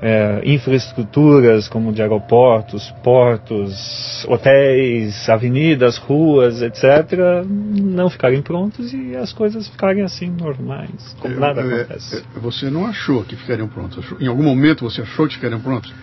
é, 0.02 0.42
infraestruturas 0.46 1.68
como 1.68 1.92
de 1.94 2.02
aeroportos, 2.02 2.92
portos, 3.04 4.26
hotéis, 4.28 5.28
avenidas, 5.30 5.98
ruas, 5.98 6.62
etc., 6.62 7.44
não 7.48 8.10
ficarem 8.10 8.42
prontos 8.42 8.94
e 8.94 9.16
as 9.16 9.32
coisas 9.34 9.68
ficarem 9.68 10.04
assim 10.04 10.30
normais, 10.30 11.16
como 11.20 11.40
nada 11.40 11.62
É, 11.62 11.82
acontece. 11.82 12.18
é, 12.36 12.40
Você 12.40 12.70
não 12.70 12.86
achou 12.86 13.24
que 13.24 13.36
ficariam 13.36 13.68
prontos? 13.68 14.00
Achou- 14.00 14.18
Em 14.20 14.28
algum 14.28 14.44
momento 14.44 14.84
você 14.90 15.02
achou 15.02 15.28
que 15.28 15.36
ficariam 15.36 15.60
prontos? 15.62 15.94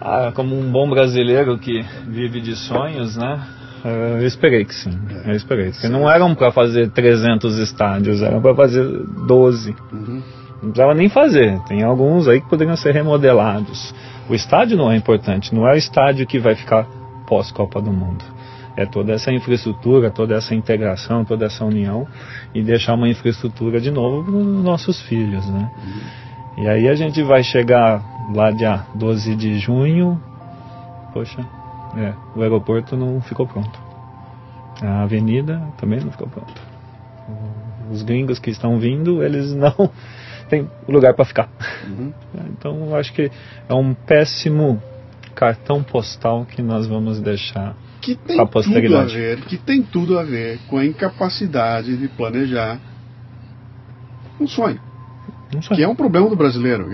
Ah, 0.00 0.32
como 0.34 0.58
um 0.58 0.70
bom 0.70 0.88
brasileiro 0.90 1.58
que 1.58 1.82
vive 2.06 2.40
de 2.40 2.54
sonhos, 2.56 3.16
né? 3.16 3.40
Eh, 3.84 4.18
Eu 4.20 4.26
esperei 4.26 4.64
que 4.64 4.74
sim. 4.74 4.98
É. 5.24 5.30
Eu 5.30 5.34
esperei. 5.34 5.70
Porque 5.70 5.88
não 5.88 6.10
eram 6.10 6.34
para 6.34 6.50
fazer 6.52 6.90
300 6.90 7.58
estádios, 7.58 8.22
eram 8.22 8.40
para 8.40 8.54
fazer 8.54 8.84
12. 9.26 9.74
Uhum. 9.92 10.22
Não 10.62 10.70
precisava 10.70 10.94
nem 10.94 11.08
fazer. 11.08 11.58
Tem 11.68 11.82
alguns 11.82 12.28
aí 12.28 12.40
que 12.40 12.48
poderiam 12.48 12.76
ser 12.76 12.92
remodelados. 12.92 13.94
O 14.28 14.34
estádio 14.34 14.76
não 14.76 14.90
é 14.90 14.96
importante. 14.96 15.54
Não 15.54 15.68
é 15.68 15.74
o 15.74 15.76
estádio 15.76 16.26
que 16.26 16.38
vai 16.38 16.54
ficar 16.54 16.86
pós-Copa 17.26 17.80
do 17.80 17.92
Mundo. 17.92 18.24
É 18.76 18.84
toda 18.84 19.12
essa 19.12 19.32
infraestrutura, 19.32 20.10
toda 20.10 20.34
essa 20.34 20.54
integração, 20.54 21.24
toda 21.24 21.46
essa 21.46 21.64
união 21.64 22.06
e 22.54 22.62
deixar 22.62 22.94
uma 22.94 23.08
infraestrutura 23.08 23.80
de 23.80 23.90
novo 23.90 24.24
para 24.24 24.34
os 24.34 24.64
nossos 24.64 25.00
filhos, 25.00 25.46
né? 25.48 25.70
E 26.58 26.68
aí 26.68 26.88
a 26.88 26.94
gente 26.94 27.22
vai 27.22 27.42
chegar 27.42 28.02
lá 28.34 28.50
dia 28.50 28.84
12 28.94 29.34
de 29.34 29.58
junho. 29.58 30.20
Poxa, 31.12 31.46
é, 31.96 32.14
o 32.34 32.42
aeroporto 32.42 32.96
não 32.96 33.20
ficou 33.20 33.46
pronto. 33.46 33.78
A 34.82 35.02
avenida 35.02 35.60
também 35.78 36.00
não 36.00 36.10
ficou 36.10 36.28
pronta. 36.28 36.60
Os 37.90 38.02
gringos 38.02 38.38
que 38.38 38.50
estão 38.50 38.78
vindo, 38.78 39.22
eles 39.22 39.54
não 39.56 39.90
têm 40.48 40.68
lugar 40.86 41.14
para 41.14 41.24
ficar. 41.24 41.48
Uhum. 41.86 42.12
Então 42.50 42.86
eu 42.86 42.96
acho 42.96 43.12
que 43.12 43.30
é 43.68 43.74
um 43.74 43.94
péssimo 43.94 44.82
cartão 45.34 45.82
postal 45.82 46.44
que 46.44 46.62
nós 46.62 46.86
vamos 46.86 47.20
deixar. 47.20 47.74
Que 48.00 48.14
tem 48.14 48.36
Pra 48.36 48.46
tudo 48.46 48.96
a 48.96 49.04
ver, 49.04 49.40
que 49.42 49.56
tem 49.56 49.82
tudo 49.82 50.18
a 50.18 50.22
ver 50.22 50.60
com 50.68 50.78
a 50.78 50.84
incapacidade 50.84 51.96
de 51.96 52.08
planejar 52.08 52.78
um 54.38 54.46
sonho. 54.46 54.80
Não 55.52 55.62
sei. 55.62 55.76
Que 55.76 55.82
é 55.82 55.88
um 55.88 55.94
problema 55.94 56.28
do 56.28 56.36
brasileiro. 56.36 56.88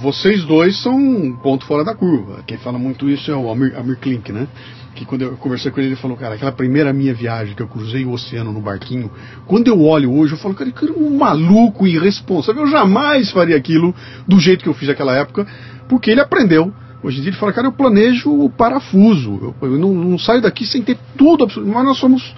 Vocês 0.00 0.44
dois 0.44 0.82
são 0.82 0.96
um 0.96 1.32
ponto 1.32 1.64
fora 1.64 1.84
da 1.84 1.94
curva. 1.94 2.42
Quem 2.44 2.58
fala 2.58 2.78
muito 2.78 3.08
isso 3.08 3.30
é 3.30 3.36
o 3.36 3.50
Amir, 3.50 3.76
Amir 3.78 3.96
Klink, 3.98 4.32
né? 4.32 4.48
Que 4.96 5.04
quando 5.04 5.22
eu 5.22 5.36
conversei 5.36 5.70
com 5.70 5.78
ele, 5.78 5.90
ele 5.90 5.96
falou, 5.96 6.16
cara, 6.16 6.34
aquela 6.34 6.50
primeira 6.50 6.92
minha 6.92 7.14
viagem 7.14 7.54
que 7.54 7.62
eu 7.62 7.68
cruzei 7.68 8.04
o 8.04 8.10
oceano 8.10 8.52
no 8.52 8.60
barquinho, 8.60 9.10
quando 9.46 9.68
eu 9.68 9.80
olho 9.80 10.12
hoje, 10.12 10.34
eu 10.34 10.38
falo, 10.38 10.54
cara, 10.54 10.70
que 10.72 10.86
um 10.86 11.16
maluco 11.16 11.86
irresponsável. 11.86 12.62
Eu 12.62 12.68
jamais 12.68 13.30
faria 13.30 13.56
aquilo 13.56 13.94
do 14.26 14.40
jeito 14.40 14.64
que 14.64 14.68
eu 14.68 14.74
fiz 14.74 14.88
naquela 14.88 15.14
época, 15.14 15.46
porque 15.88 16.10
ele 16.10 16.20
aprendeu. 16.20 16.72
Hoje 17.02 17.18
em 17.18 17.22
dia 17.22 17.30
ele 17.30 17.38
fala, 17.38 17.52
cara, 17.52 17.68
eu 17.68 17.72
planejo 17.72 18.28
o 18.28 18.50
parafuso. 18.50 19.54
Eu, 19.62 19.68
eu 19.68 19.78
não, 19.78 19.94
não 19.94 20.18
saio 20.18 20.42
daqui 20.42 20.66
sem 20.66 20.82
ter 20.82 20.98
tudo. 21.16 21.46
Mas 21.64 21.84
nós 21.84 21.98
somos 21.98 22.34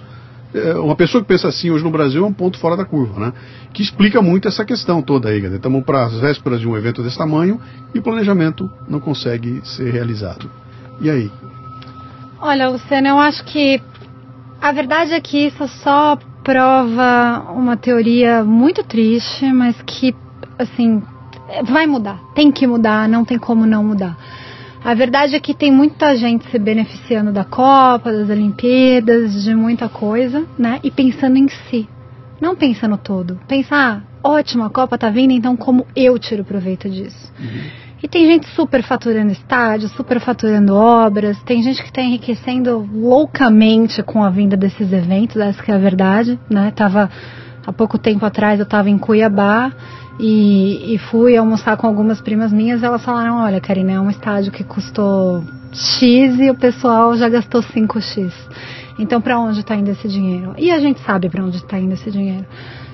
uma 0.83 0.95
pessoa 0.95 1.21
que 1.21 1.27
pensa 1.27 1.47
assim 1.47 1.71
hoje 1.71 1.83
no 1.83 1.89
Brasil 1.89 2.23
é 2.23 2.27
um 2.27 2.33
ponto 2.33 2.59
fora 2.59 2.77
da 2.77 2.85
curva, 2.85 3.19
né? 3.19 3.33
Que 3.73 3.81
explica 3.81 4.21
muito 4.21 4.47
essa 4.47 4.63
questão 4.63 5.01
toda 5.01 5.29
aí. 5.29 5.43
Estamos 5.43 5.83
para 5.83 6.05
as 6.05 6.19
vésperas 6.19 6.59
de 6.59 6.67
um 6.67 6.77
evento 6.77 7.01
desse 7.01 7.17
tamanho 7.17 7.59
e 7.93 7.99
o 7.99 8.01
planejamento 8.01 8.69
não 8.87 8.99
consegue 8.99 9.61
ser 9.63 9.91
realizado. 9.91 10.49
E 11.01 11.09
aí? 11.09 11.31
Olha, 12.39 12.69
Luciano, 12.69 13.07
eu 13.07 13.17
acho 13.17 13.43
que 13.45 13.81
a 14.61 14.71
verdade 14.71 15.13
é 15.13 15.21
que 15.21 15.47
isso 15.47 15.67
só 15.67 16.17
prova 16.43 17.51
uma 17.51 17.77
teoria 17.77 18.43
muito 18.43 18.83
triste, 18.83 19.51
mas 19.51 19.81
que, 19.81 20.15
assim, 20.59 21.01
vai 21.63 21.87
mudar. 21.87 22.19
Tem 22.35 22.51
que 22.51 22.67
mudar, 22.67 23.07
não 23.07 23.25
tem 23.25 23.39
como 23.39 23.65
não 23.65 23.83
mudar. 23.83 24.17
A 24.83 24.93
verdade 24.93 25.35
é 25.35 25.39
que 25.39 25.53
tem 25.53 25.71
muita 25.71 26.15
gente 26.17 26.49
se 26.51 26.59
beneficiando 26.59 27.31
da 27.31 27.45
Copa, 27.45 28.11
das 28.11 28.29
Olimpíadas, 28.29 29.43
de 29.43 29.55
muita 29.55 29.87
coisa, 29.87 30.45
né? 30.59 30.79
E 30.83 30.91
pensando 30.91 31.37
em 31.37 31.47
si. 31.47 31.87
Não 32.41 32.53
pensa 32.53 32.85
no 32.85 32.97
todo. 32.97 33.39
Pensar, 33.47 34.03
ah, 34.03 34.27
ótimo, 34.27 34.65
a 34.65 34.69
Copa 34.69 34.97
tá 34.97 35.09
vindo, 35.09 35.31
então 35.31 35.55
como 35.55 35.87
eu 35.95 36.19
tiro 36.19 36.43
proveito 36.43 36.89
disso? 36.89 37.31
Uhum. 37.39 37.83
E 38.03 38.07
tem 38.09 38.25
gente 38.25 38.45
super 38.47 38.83
faturando 38.83 39.31
estádios, 39.31 39.93
super 39.93 40.19
faturando 40.19 40.75
obras, 40.75 41.41
tem 41.43 41.63
gente 41.63 41.81
que 41.81 41.87
está 41.87 42.01
enriquecendo 42.01 42.85
loucamente 42.93 44.03
com 44.03 44.21
a 44.21 44.29
vinda 44.29 44.57
desses 44.57 44.91
eventos, 44.91 45.37
essa 45.37 45.63
é 45.71 45.73
a 45.73 45.77
verdade, 45.77 46.37
né? 46.49 46.73
Tava 46.75 47.09
há 47.65 47.71
pouco 47.71 47.97
tempo 47.97 48.25
atrás 48.25 48.59
eu 48.59 48.65
estava 48.65 48.89
em 48.89 48.97
Cuiabá 48.97 49.71
e, 50.19 50.93
e, 50.93 50.97
fui 50.97 51.35
almoçar 51.35 51.75
com 51.75 51.87
algumas 51.87 52.21
primas 52.21 52.53
minhas, 52.53 52.83
elas 52.83 53.03
falaram, 53.03 53.37
olha, 53.37 53.59
Karina, 53.59 53.93
é 53.93 53.99
um 53.99 54.09
estádio 54.09 54.51
que 54.51 54.63
custou 54.63 55.43
X 55.71 56.39
e 56.39 56.51
o 56.51 56.55
pessoal 56.55 57.15
já 57.17 57.27
gastou 57.27 57.61
5X. 57.63 58.31
Então, 58.99 59.19
para 59.19 59.39
onde 59.39 59.61
está 59.61 59.75
indo 59.75 59.89
esse 59.89 60.07
dinheiro? 60.07 60.53
E 60.57 60.71
a 60.71 60.79
gente 60.79 60.99
sabe 61.01 61.29
para 61.29 61.43
onde 61.43 61.57
está 61.57 61.79
indo 61.79 61.93
esse 61.93 62.11
dinheiro. 62.11 62.45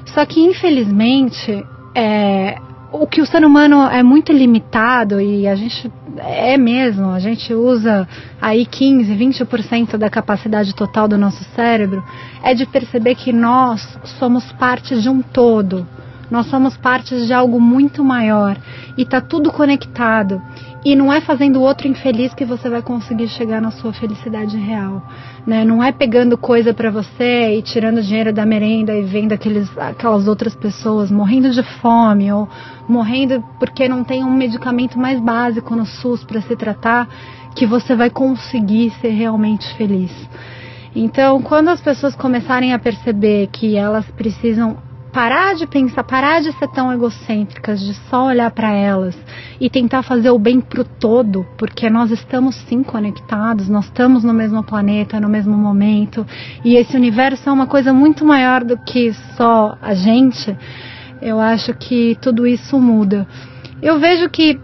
Só 0.05 0.25
que, 0.25 0.39
infelizmente, 0.39 1.65
é, 1.93 2.57
o 2.91 3.05
que 3.05 3.21
o 3.21 3.25
ser 3.25 3.43
humano 3.45 3.83
é 3.87 4.01
muito 4.01 4.31
limitado 4.31 5.19
e 5.19 5.47
a 5.47 5.55
gente 5.55 5.91
é 6.17 6.57
mesmo, 6.57 7.11
a 7.11 7.19
gente 7.19 7.53
usa 7.53 8.07
aí 8.41 8.65
15, 8.65 9.13
20% 9.13 9.97
da 9.97 10.09
capacidade 10.09 10.73
total 10.73 11.07
do 11.07 11.17
nosso 11.17 11.43
cérebro, 11.55 12.03
é 12.43 12.53
de 12.53 12.65
perceber 12.65 13.15
que 13.15 13.31
nós 13.31 13.97
somos 14.19 14.51
parte 14.53 14.99
de 14.99 15.09
um 15.09 15.21
todo. 15.21 15.85
Nós 16.29 16.45
somos 16.47 16.77
parte 16.77 17.25
de 17.25 17.33
algo 17.33 17.59
muito 17.59 18.03
maior 18.03 18.57
e 18.97 19.01
está 19.01 19.19
tudo 19.19 19.51
conectado. 19.51 20.41
E 20.85 20.95
não 20.95 21.11
é 21.11 21.19
fazendo 21.19 21.59
o 21.59 21.61
outro 21.61 21.87
infeliz 21.87 22.33
que 22.33 22.45
você 22.45 22.69
vai 22.69 22.81
conseguir 22.81 23.27
chegar 23.27 23.59
na 23.61 23.71
sua 23.71 23.91
felicidade 23.91 24.55
real. 24.57 25.01
Né? 25.45 25.65
Não 25.65 25.83
é 25.83 25.91
pegando 25.91 26.37
coisa 26.37 26.73
para 26.73 26.91
você 26.91 27.57
e 27.57 27.61
tirando 27.61 28.01
dinheiro 28.01 28.31
da 28.31 28.45
merenda 28.45 28.93
e 28.93 29.03
vendo 29.03 29.33
aqueles, 29.33 29.69
aquelas 29.77 30.27
outras 30.27 30.55
pessoas 30.55 31.11
morrendo 31.11 31.49
de 31.49 31.63
fome 31.81 32.31
ou 32.31 32.47
morrendo 32.87 33.43
porque 33.59 33.89
não 33.89 34.03
tem 34.03 34.23
um 34.23 34.33
medicamento 34.33 34.97
mais 34.97 35.19
básico 35.19 35.75
no 35.75 35.85
SUS 35.85 36.23
para 36.23 36.41
se 36.41 36.55
tratar 36.55 37.07
que 37.55 37.65
você 37.65 37.95
vai 37.95 38.09
conseguir 38.09 38.91
ser 39.01 39.09
realmente 39.09 39.73
feliz. 39.75 40.11
Então, 40.95 41.41
quando 41.41 41.69
as 41.69 41.81
pessoas 41.81 42.15
começarem 42.15 42.73
a 42.73 42.79
perceber 42.79 43.47
que 43.51 43.75
elas 43.75 44.05
precisam 44.11 44.77
parar 45.11 45.55
de 45.55 45.65
pensar, 45.65 46.03
parar 46.03 46.41
de 46.41 46.51
ser 46.53 46.67
tão 46.69 46.91
egocêntricas, 46.93 47.79
de 47.79 47.93
só 48.09 48.27
olhar 48.27 48.51
para 48.51 48.71
elas 48.71 49.17
e 49.59 49.69
tentar 49.69 50.03
fazer 50.03 50.29
o 50.29 50.39
bem 50.39 50.61
pro 50.61 50.83
todo, 50.83 51.45
porque 51.57 51.89
nós 51.89 52.11
estamos 52.11 52.55
sim 52.67 52.83
conectados, 52.83 53.67
nós 53.67 53.85
estamos 53.85 54.23
no 54.23 54.33
mesmo 54.33 54.63
planeta, 54.63 55.19
no 55.19 55.29
mesmo 55.29 55.57
momento, 55.57 56.25
e 56.63 56.75
esse 56.75 56.95
universo 56.95 57.49
é 57.49 57.51
uma 57.51 57.67
coisa 57.67 57.93
muito 57.93 58.23
maior 58.23 58.63
do 58.63 58.77
que 58.77 59.13
só 59.35 59.77
a 59.81 59.93
gente. 59.93 60.55
Eu 61.21 61.39
acho 61.39 61.73
que 61.73 62.17
tudo 62.21 62.47
isso 62.47 62.79
muda. 62.79 63.27
Eu 63.81 63.99
vejo 63.99 64.29
que 64.29 64.59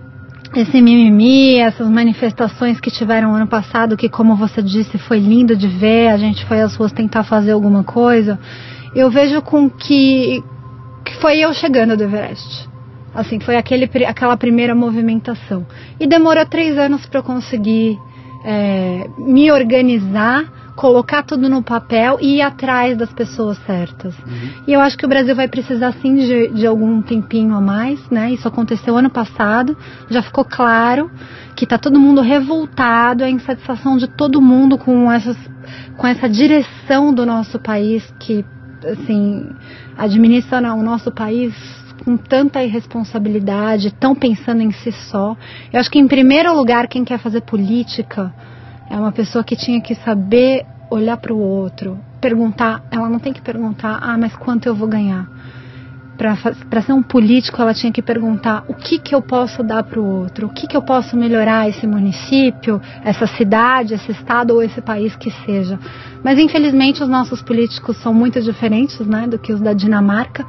esse 0.56 0.82
mimimi, 0.82 1.56
essas 1.58 1.90
manifestações 1.90 2.80
que 2.80 2.90
tiveram 2.90 3.36
ano 3.36 3.48
passado, 3.48 3.98
que 3.98 4.08
como 4.08 4.36
você 4.36 4.62
disse, 4.62 4.98
foi 4.98 5.20
lindo 5.20 5.56
de 5.56 5.68
ver, 5.68 6.10
a 6.10 6.18
gente 6.18 6.46
foi 6.46 6.62
às 6.62 6.76
ruas 6.76 6.94
tentar 6.94 7.24
fazer 7.24 7.52
alguma 7.52 7.84
coisa 7.84 8.40
eu 8.96 9.10
vejo 9.12 9.42
com 9.42 9.70
que, 9.70 10.44
que 11.04 11.16
foi 11.16 11.40
eu 11.40 11.54
chegando 11.54 11.98
do 11.98 12.04
Everest. 12.04 12.70
Assim, 13.14 13.40
foi 13.40 13.56
aquele, 13.56 13.90
aquela 14.06 14.36
primeira 14.36 14.76
movimentação. 14.76 15.66
E 16.00 16.08
demorou 16.08 16.46
três 16.46 16.78
anos 16.78 17.06
para 17.06 17.20
eu 17.20 17.24
conseguir 17.24 17.98
é, 18.44 19.10
me 19.18 19.52
organizar, 19.52 20.46
colocar 20.76 21.24
tudo 21.24 21.50
no 21.50 21.64
papel 21.64 22.18
e 22.22 22.36
ir 22.36 22.42
atrás 22.42 22.98
das 22.98 23.12
pessoas 23.12 23.58
certas. 23.66 24.14
Uhum. 24.20 24.64
E 24.68 24.74
eu 24.74 24.82
acho 24.82 24.98
que 24.98 25.06
o 25.06 25.10
Brasil 25.10 25.36
vai 25.36 25.48
precisar 25.48 25.94
sim 25.94 26.16
de, 26.16 26.50
de, 26.50 26.68
algum 26.68 27.02
tempinho 27.02 27.56
a 27.56 27.62
mais, 27.62 28.00
né? 28.10 28.32
Isso 28.32 28.48
aconteceu 28.48 28.98
ano 28.98 29.10
passado, 29.10 29.78
já 30.10 30.22
ficou 30.22 30.46
claro 30.46 31.10
que 31.56 31.64
está 31.64 31.78
todo 31.78 32.00
mundo 32.00 32.22
revoltado, 32.22 33.24
a 33.24 33.30
insatisfação 33.30 33.98
de 33.98 34.08
todo 34.08 34.42
mundo 34.42 34.78
com 34.78 35.12
essas 35.12 35.38
com 35.98 36.06
essa 36.06 36.28
direção 36.28 37.14
do 37.14 37.26
nosso 37.26 37.58
país 37.58 38.04
que 38.20 38.46
assim, 38.92 39.50
administram 39.98 40.80
o 40.80 40.84
nosso 40.84 41.12
país 41.12 41.54
com 42.04 42.18
tanta 42.18 42.64
irresponsabilidade, 42.64 43.94
tão 43.94 44.14
pensando 44.14 44.62
em 44.62 44.72
si 44.72 44.92
só. 44.92 45.36
Eu 45.72 45.80
acho 45.80 45.90
que, 45.90 46.00
em 46.00 46.08
primeiro 46.08 46.54
lugar, 46.56 46.88
quem 46.88 47.04
quer 47.04 47.20
fazer 47.20 47.42
política 47.42 48.34
é 48.90 48.96
uma 48.96 49.12
pessoa 49.12 49.44
que 49.44 49.56
tinha 49.56 49.82
que 49.82 49.96
saber 49.96 50.66
olhar 50.90 51.18
para 51.18 51.34
o 51.34 51.40
outro, 51.40 51.98
perguntar. 52.22 52.84
Ela 52.92 53.10
não 53.10 53.20
tem 53.20 53.34
que 53.34 53.42
perguntar, 53.42 54.00
ah, 54.02 54.18
mas 54.18 54.36
quanto 54.36 54.68
eu 54.68 54.76
vou 54.76 54.88
ganhar? 54.88 55.28
Para 56.18 56.82
ser 56.82 56.94
um 56.94 57.04
político, 57.04 57.62
ela 57.62 57.74
tinha 57.74 57.92
que 57.92 58.02
perguntar 58.02 58.64
o 58.68 58.74
que, 58.74 58.98
que 58.98 59.14
eu 59.14 59.22
posso 59.22 59.62
dar 59.62 59.84
para 59.84 60.00
o 60.00 60.22
outro, 60.22 60.48
o 60.48 60.50
que, 60.50 60.68
que 60.68 60.76
eu 60.76 60.82
posso 60.82 61.16
melhorar 61.18 61.68
esse 61.68 61.86
município, 61.86 62.82
essa 63.04 63.28
cidade, 63.28 63.94
esse 63.94 64.12
estado 64.12 64.54
ou 64.54 64.64
esse 64.64 64.82
país 64.82 65.16
que 65.16 65.30
seja. 65.46 65.78
Mas 66.24 66.40
infelizmente 66.40 67.04
os 67.04 67.10
nossos 67.10 67.42
políticos 67.42 67.98
são 67.98 68.14
muito 68.14 68.42
diferentes 68.42 69.00
né, 69.06 69.28
do 69.28 69.38
que 69.38 69.52
os 69.52 69.60
da 69.60 69.74
Dinamarca, 69.74 70.46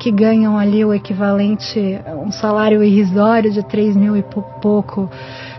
que 0.00 0.10
ganham 0.10 0.58
ali 0.58 0.82
o 0.82 0.94
equivalente, 0.94 1.78
um 2.24 2.32
salário 2.32 2.82
irrisório 2.82 3.52
de 3.52 3.62
3 3.62 3.94
mil 3.94 4.16
e 4.16 4.22
pouco 4.22 5.10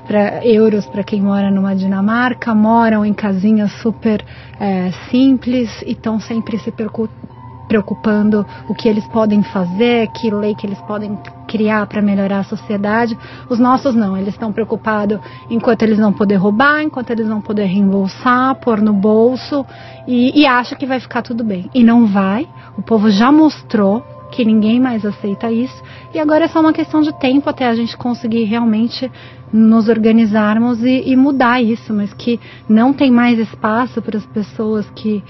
pra, 0.07 0.43
euros 0.45 0.85
para 0.87 1.03
quem 1.03 1.21
mora 1.21 1.51
numa 1.51 1.75
Dinamarca, 1.75 2.55
moram 2.55 3.05
em 3.05 3.13
casinhas 3.13 3.71
super 3.81 4.25
é, 4.59 4.91
simples 5.11 5.69
e 5.83 5.91
estão 5.91 6.19
sempre 6.19 6.57
se 6.57 6.71
preocupando 6.71 7.40
preocupando 7.71 8.45
o 8.67 8.75
que 8.75 8.89
eles 8.89 9.07
podem 9.07 9.41
fazer, 9.41 10.09
que 10.09 10.29
lei 10.29 10.53
que 10.53 10.67
eles 10.67 10.79
podem 10.81 11.17
criar 11.47 11.87
para 11.87 12.01
melhorar 12.01 12.39
a 12.39 12.43
sociedade. 12.43 13.17
Os 13.49 13.59
nossos 13.59 13.95
não, 13.95 14.17
eles 14.17 14.33
estão 14.33 14.51
preocupados 14.51 15.21
enquanto 15.49 15.83
eles 15.83 15.97
não 15.97 16.11
poder 16.11 16.35
roubar, 16.35 16.83
enquanto 16.83 17.11
eles 17.11 17.27
não 17.27 17.39
poder 17.39 17.67
reembolsar, 17.67 18.55
pôr 18.55 18.81
no 18.81 18.91
bolso 18.91 19.65
e, 20.05 20.37
e 20.37 20.45
acha 20.45 20.75
que 20.75 20.85
vai 20.85 20.99
ficar 20.99 21.21
tudo 21.21 21.45
bem. 21.45 21.69
E 21.73 21.81
não 21.81 22.07
vai. 22.07 22.45
O 22.77 22.81
povo 22.81 23.09
já 23.09 23.31
mostrou 23.31 24.03
que 24.33 24.43
ninguém 24.43 24.77
mais 24.77 25.05
aceita 25.05 25.49
isso 25.49 25.81
e 26.13 26.19
agora 26.19 26.45
é 26.45 26.47
só 26.49 26.59
uma 26.59 26.73
questão 26.73 27.01
de 27.01 27.17
tempo 27.19 27.49
até 27.49 27.67
a 27.67 27.75
gente 27.75 27.95
conseguir 27.95 28.43
realmente 28.43 29.09
nos 29.51 29.87
organizarmos 29.87 30.83
e, 30.83 31.03
e 31.05 31.15
mudar 31.15 31.61
isso, 31.61 31.93
mas 31.93 32.13
que 32.13 32.37
não 32.67 32.91
tem 32.91 33.11
mais 33.11 33.39
espaço 33.39 34.01
para 34.01 34.17
as 34.17 34.25
pessoas 34.25 34.89
que 34.89 35.23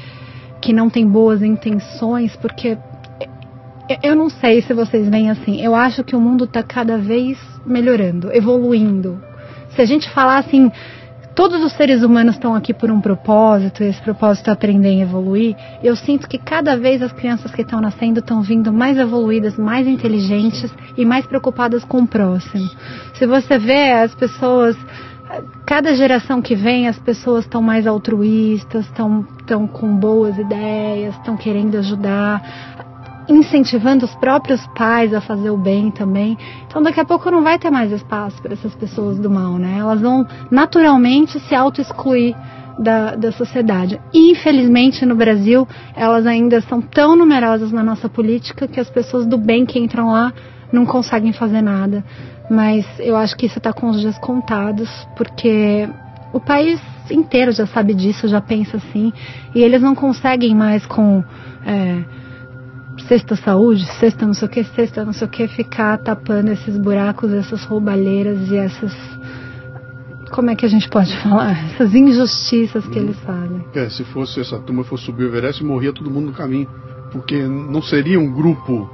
que 0.61 0.71
não 0.71 0.89
tem 0.89 1.07
boas 1.07 1.41
intenções, 1.41 2.35
porque 2.35 2.77
eu 4.03 4.15
não 4.15 4.29
sei 4.29 4.61
se 4.61 4.73
vocês 4.73 5.09
veem 5.09 5.29
assim. 5.29 5.61
Eu 5.61 5.75
acho 5.75 6.03
que 6.03 6.15
o 6.15 6.21
mundo 6.21 6.45
está 6.45 6.63
cada 6.63 6.97
vez 6.97 7.37
melhorando, 7.65 8.31
evoluindo. 8.31 9.21
Se 9.75 9.81
a 9.81 9.85
gente 9.85 10.09
falar 10.09 10.37
assim, 10.37 10.71
todos 11.35 11.63
os 11.63 11.73
seres 11.73 12.03
humanos 12.03 12.35
estão 12.35 12.53
aqui 12.53 12.73
por 12.73 12.91
um 12.91 13.01
propósito, 13.01 13.83
e 13.83 13.87
esse 13.87 14.01
propósito 14.01 14.49
é 14.49 14.53
aprender 14.53 14.93
e 14.93 15.01
evoluir, 15.01 15.55
eu 15.83 15.95
sinto 15.95 16.27
que 16.27 16.37
cada 16.37 16.77
vez 16.77 17.01
as 17.01 17.11
crianças 17.11 17.51
que 17.51 17.61
estão 17.61 17.81
nascendo 17.81 18.19
estão 18.19 18.41
vindo 18.41 18.71
mais 18.71 18.97
evoluídas, 18.97 19.57
mais 19.57 19.87
inteligentes 19.87 20.73
e 20.97 21.05
mais 21.05 21.25
preocupadas 21.25 21.83
com 21.83 21.99
o 21.99 22.07
próximo. 22.07 22.69
Se 23.15 23.25
você 23.25 23.57
vê 23.57 23.91
as 23.91 24.13
pessoas 24.13 24.77
cada 25.65 25.95
geração 25.95 26.41
que 26.41 26.55
vem 26.55 26.87
as 26.87 26.99
pessoas 26.99 27.45
estão 27.45 27.61
mais 27.61 27.87
altruístas, 27.87 28.85
estão 28.85 29.25
tão 29.45 29.67
com 29.67 29.95
boas 29.95 30.37
ideias, 30.37 31.15
estão 31.15 31.37
querendo 31.37 31.77
ajudar, 31.77 32.41
incentivando 33.29 34.05
os 34.05 34.13
próprios 34.15 34.65
pais 34.75 35.13
a 35.13 35.21
fazer 35.21 35.49
o 35.49 35.57
bem 35.57 35.91
também. 35.91 36.37
Então 36.67 36.81
daqui 36.81 36.99
a 36.99 37.05
pouco 37.05 37.31
não 37.31 37.41
vai 37.41 37.57
ter 37.57 37.69
mais 37.69 37.91
espaço 37.91 38.41
para 38.41 38.53
essas 38.53 38.75
pessoas 38.75 39.19
do 39.19 39.29
mal, 39.29 39.57
né? 39.57 39.77
Elas 39.79 40.01
vão 40.01 40.25
naturalmente 40.49 41.39
se 41.39 41.55
auto-excluir 41.55 42.35
da, 42.77 43.15
da 43.15 43.31
sociedade. 43.31 43.99
Infelizmente 44.13 45.05
no 45.05 45.15
Brasil 45.15 45.67
elas 45.95 46.25
ainda 46.25 46.61
são 46.61 46.81
tão 46.81 47.15
numerosas 47.15 47.71
na 47.71 47.83
nossa 47.83 48.09
política 48.09 48.67
que 48.67 48.79
as 48.79 48.89
pessoas 48.89 49.25
do 49.25 49.37
bem 49.37 49.65
que 49.65 49.79
entram 49.79 50.11
lá 50.11 50.33
não 50.71 50.85
conseguem 50.85 51.33
fazer 51.33 51.61
nada 51.61 52.03
mas 52.51 52.85
eu 52.99 53.15
acho 53.15 53.37
que 53.37 53.45
isso 53.45 53.59
está 53.59 53.71
com 53.71 53.89
os 53.89 54.01
dias 54.01 54.17
contados, 54.17 54.89
porque 55.15 55.87
o 56.33 56.39
país 56.39 56.81
inteiro 57.09 57.53
já 57.53 57.65
sabe 57.65 57.93
disso, 57.93 58.27
já 58.27 58.41
pensa 58.41 58.75
assim, 58.75 59.13
e 59.55 59.61
eles 59.63 59.81
não 59.81 59.95
conseguem 59.95 60.53
mais 60.53 60.85
com 60.85 61.23
é, 61.65 62.03
sexta 63.07 63.37
saúde, 63.37 63.85
sexta 63.99 64.25
não 64.25 64.33
sei 64.33 64.47
o 64.49 64.51
que, 64.51 64.63
sexta 64.65 65.05
não 65.05 65.13
sei 65.13 65.27
o 65.27 65.29
que, 65.29 65.47
ficar 65.47 65.97
tapando 65.99 66.51
esses 66.51 66.77
buracos, 66.77 67.31
essas 67.31 67.63
roubalheiras 67.63 68.51
e 68.51 68.57
essas 68.57 68.93
como 70.29 70.49
é 70.49 70.55
que 70.55 70.65
a 70.65 70.69
gente 70.69 70.89
pode 70.89 71.15
falar? 71.23 71.57
Essas 71.73 71.95
injustiças 71.95 72.85
que 72.87 72.99
eles 72.99 73.17
fazem. 73.21 73.65
É, 73.73 73.89
se 73.89 74.03
fosse 74.03 74.41
essa 74.41 74.59
turma 74.59 74.83
fosse 74.83 75.05
subir 75.05 75.23
o 75.23 75.27
Everest, 75.27 75.63
morria 75.63 75.93
todo 75.93 76.11
mundo 76.11 76.27
no 76.27 76.33
caminho. 76.33 76.67
Porque 77.11 77.35
não 77.45 77.81
seria 77.81 78.17
um 78.17 78.31
grupo 78.31 78.89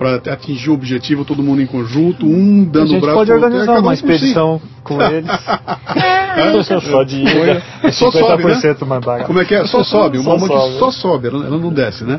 para 0.00 0.14
atingir 0.32 0.70
o 0.70 0.72
objetivo, 0.72 1.26
todo 1.26 1.42
mundo 1.42 1.60
em 1.60 1.66
conjunto, 1.66 2.24
um 2.24 2.64
dando 2.64 2.64
o 2.64 2.70
braço. 2.70 2.80
A 2.80 2.88
gente 2.88 3.00
braço 3.00 3.16
pode 3.18 3.32
organizar 3.32 3.78
uma 3.80 3.92
expedição 3.92 4.58
com 4.82 5.02
eles. 5.02 5.30
é, 6.36 6.80
só 6.80 7.02
de 7.02 7.20
ida, 7.20 7.62
só 7.92 8.10
sobe, 8.10 8.44
né? 8.44 8.76
mandar. 8.86 9.24
Como 9.24 9.38
é 9.40 9.44
que 9.44 9.54
é? 9.54 9.66
Só 9.66 9.84
sobe, 9.84 10.16
uma 10.16 10.38
só 10.38 10.46
sobe, 10.46 10.78
só 10.78 10.90
sobe 10.90 11.28
ela, 11.28 11.50
não 11.50 11.70
desce, 11.70 12.04
né? 12.04 12.18